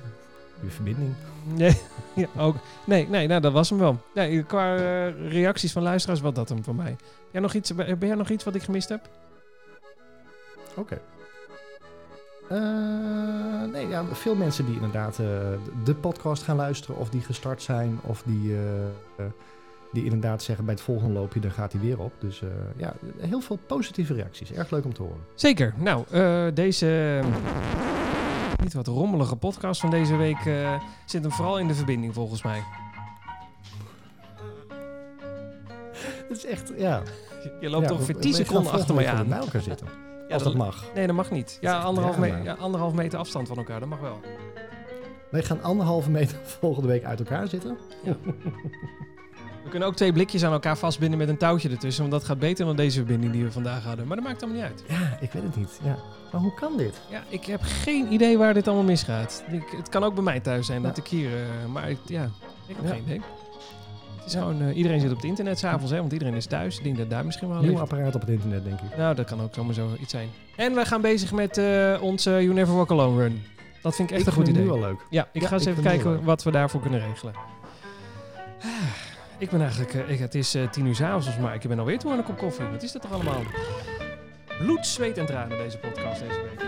Je 0.63 0.69
verbinding. 0.69 1.15
Nee, 1.45 1.81
ja, 2.15 2.27
ook. 2.37 2.57
Nee, 2.85 3.09
nee 3.09 3.27
nou, 3.27 3.41
dat 3.41 3.53
was 3.53 3.71
hem 3.71 3.79
wel. 3.79 4.01
Nee, 4.15 4.43
qua 4.43 4.77
eh, 4.77 5.31
reacties 5.31 5.73
van 5.73 5.83
luisteraars 5.83 6.21
was 6.21 6.35
dat 6.35 6.49
hem 6.49 6.65
voor 6.65 6.75
mij. 6.75 6.97
Jij 7.31 7.41
nog 7.41 7.55
iets, 7.55 7.75
ben 7.75 7.99
jij 7.99 8.15
nog 8.15 8.29
iets 8.29 8.45
wat 8.45 8.55
ik 8.55 8.63
gemist 8.63 8.89
heb? 8.89 9.09
Oké. 10.77 11.01
Eh, 12.49 13.71
nee, 13.73 13.89
ja, 13.89 14.05
veel 14.05 14.35
mensen 14.35 14.67
die 14.67 14.75
inderdaad 14.75 15.19
eh, 15.19 15.27
de 15.85 15.95
podcast 15.95 16.43
gaan 16.43 16.57
luisteren, 16.57 16.97
of 16.97 17.09
die 17.09 17.21
gestart 17.21 17.63
zijn, 17.63 17.99
of 18.03 18.23
die, 18.27 18.53
eh, 18.53 18.85
eh, 19.17 19.33
die 19.95 20.05
inderdaad 20.05 20.43
zeggen 20.43 20.65
bij 20.65 20.75
het 20.75 20.83
volgende 20.83 21.15
loopje, 21.15 21.41
dan 21.41 21.51
gaat 21.51 21.73
hij 21.73 21.81
weer 21.81 21.99
op. 21.99 22.13
Dus 22.19 22.43
eh, 22.43 22.49
ja, 22.77 22.95
heel 23.19 23.41
veel 23.41 23.59
positieve 23.67 24.15
reacties. 24.15 24.53
Erg 24.53 24.71
leuk 24.71 24.85
om 24.85 24.95
te 24.95 25.03
horen. 25.03 25.21
Zeker. 25.35 25.75
Nou, 25.77 26.05
eh, 26.11 26.47
deze 26.55 27.21
eh, 27.23 28.04
niet 28.65 28.73
wat 28.75 28.87
rommelige 28.87 29.37
podcast 29.37 29.81
van 29.81 29.91
deze 29.91 30.17
week 30.17 30.47
eh, 30.47 30.81
zit 31.05 31.23
hem 31.23 31.33
vooral 31.33 31.59
in 31.59 31.69
de 31.69 31.75
verbinding 31.75 32.15
volgens 32.15 32.43
mij. 32.43 32.63
Het 36.29 36.37
is 36.37 36.47
echt, 36.47 36.73
ja. 36.77 37.03
Je 37.61 37.69
loopt 37.71 37.89
Ja, 37.89 37.93
ongeveer 37.93 38.15
we- 38.15 38.21
10 38.21 38.31
we 38.31 38.37
gaan 38.37 38.47
seconden 38.47 38.73
achter 38.73 38.95
mij 38.95 39.09
aan. 39.09 39.29
Bij 39.29 39.39
elkaar 39.39 39.61
zitten. 39.63 39.87
Ja, 40.29 40.35
als 40.35 40.43
dat 40.43 40.55
mag. 40.55 40.85
Nee, 40.95 41.07
dat 41.07 41.17
mag 41.17 41.31
niet. 41.31 41.59
Ja, 41.61 41.79
anderhalf, 41.81 42.19
me- 42.19 42.41
ja, 42.43 42.55
anderhalf 42.55 42.93
meter 42.95 43.19
afstand 43.19 43.49
van 43.49 43.57
elkaar, 43.57 43.81
dat 43.81 43.89
mag 43.89 44.01
wel. 44.01 44.21
Wij 45.31 45.43
gaan 45.43 45.63
anderhalve 45.63 46.11
meter 46.11 46.39
volgende 46.61 46.89
week 46.89 47.05
uit 47.05 47.19
elkaar 47.19 47.49
zitten. 47.49 47.77
We 49.65 49.71
kunnen 49.71 49.89
ook 49.89 49.95
twee 49.97 50.13
blikjes 50.13 50.45
aan 50.45 50.53
elkaar 50.53 50.79
vastbinden 50.79 51.19
met 51.19 51.29
een 51.29 51.37
touwtje 51.37 51.69
ertussen, 51.71 52.03
want 52.03 52.15
dat 52.15 52.25
gaat 52.25 52.39
beter 52.39 52.67
dan 52.67 52.77
deze 52.77 52.97
verbinding 52.99 53.33
die 53.33 53.45
we 53.45 53.53
vandaag 53.53 53.85
hadden. 53.85 54.07
Maar 54.07 54.17
dat 54.17 54.27
maakt 54.27 54.43
allemaal 54.43 54.61
niet 54.63 54.71
uit. 54.71 54.85
Ja, 54.89 55.17
ik 55.21 55.33
weet 55.33 55.43
het 55.43 55.57
niet. 55.57 55.81
Ja. 55.83 55.97
Maar 56.35 56.43
hoe 56.43 56.55
kan 56.55 56.77
dit? 56.77 57.01
Ja, 57.11 57.23
ik 57.29 57.45
heb 57.45 57.61
geen 57.63 58.13
idee 58.13 58.39
waar 58.39 58.55
dit 58.55 58.67
allemaal 58.69 58.85
misgaat. 58.87 59.45
Ik, 59.51 59.63
het 59.77 59.89
kan 59.89 60.05
ook 60.05 60.15
bij 60.15 60.23
mij 60.23 60.41
thuis 60.41 60.67
zijn 60.67 60.83
dat 60.83 60.97
Ja. 60.97 61.03
ik 61.03 61.09
hier... 61.09 61.31
eh, 61.35 61.43
maar 61.73 61.91
ik, 61.91 61.99
ja, 62.07 62.23
ik 62.67 62.77
heb 62.77 62.85
Ja. 62.87 62.91
geen 62.91 63.03
idee. 63.03 63.21
Het 64.17 64.27
is 64.27 64.33
Ja. 64.33 64.39
gewoon... 64.39 64.63
eh, 64.63 64.77
iedereen 64.77 65.01
zit 65.01 65.11
op 65.11 65.17
het 65.17 65.25
internet 65.25 65.59
s'avonds, 65.59 65.91
hè, 65.91 65.99
want 65.99 66.13
iedereen 66.13 66.35
is 66.35 66.47
thuis. 66.47 66.77
Ik 66.79 66.85
denk 66.85 66.97
dat 66.97 67.11
daar 67.11 67.25
misschien 67.25 67.49
wel 67.49 67.61
Nieuw 67.61 67.79
apparaat 67.79 68.15
op 68.15 68.21
het 68.21 68.31
internet, 68.31 68.65
denk 68.65 68.81
ik. 68.81 68.97
Nou, 68.97 69.15
dat 69.15 69.27
kan 69.27 69.41
ook 69.43 69.55
zomaar 69.55 69.75
zo 69.75 69.89
iets 70.01 70.11
zijn. 70.11 70.29
En 70.57 70.75
we 70.75 70.85
gaan 70.85 71.01
bezig 71.01 71.33
met 71.33 71.59
eh, 71.59 71.95
onze 72.01 72.31
You 72.31 72.53
Never 72.53 72.75
Walk 72.75 72.91
Alone 72.91 73.23
run. 73.23 73.43
Dat 73.83 73.95
vind 73.95 74.09
ik 74.11 74.15
echt 74.17 74.27
ik 74.27 74.27
een 74.29 74.33
goed 74.37 74.45
vind 74.45 74.57
idee. 74.57 74.71
het 74.71 74.79
nu 74.81 74.85
al 74.87 74.91
leuk. 74.91 75.01
Ja, 75.11 75.29
ik 75.33 75.45
ga 75.45 75.53
eens 75.55 75.67
ik 75.67 75.69
even 75.73 75.83
vind 75.83 76.03
kijken 76.03 76.25
wat 76.25 76.43
we 76.43 76.51
daarvoor 76.51 76.81
kunnen 76.81 77.01
regelen. 77.01 77.35
Ah, 78.63 78.69
Ik 79.39 79.51
ben 79.51 79.61
eigenlijk... 79.61 79.93
ik, 80.09 80.19
het 80.19 80.35
is 80.35 80.57
tien 80.71 80.87
uur 80.87 80.95
s'avonds, 80.95 81.39
maar 81.39 81.55
ik 81.55 81.69
ben 81.69 81.79
alweer 81.79 81.99
toe 81.99 82.11
aan 82.13 82.19
een 82.19 82.25
kop 82.25 82.39
koffie. 82.39 82.67
Wat 82.67 82.83
is 82.83 82.93
dat 82.93 83.03
toch 83.03 83.13
allemaal? 83.13 83.43
Bloed, 84.59 84.87
zweet 84.87 85.19
en 85.19 85.27
tranen 85.27 85.59
deze 85.59 85.79
podcast 85.79 86.21
deze 86.21 86.41
week. 86.43 86.61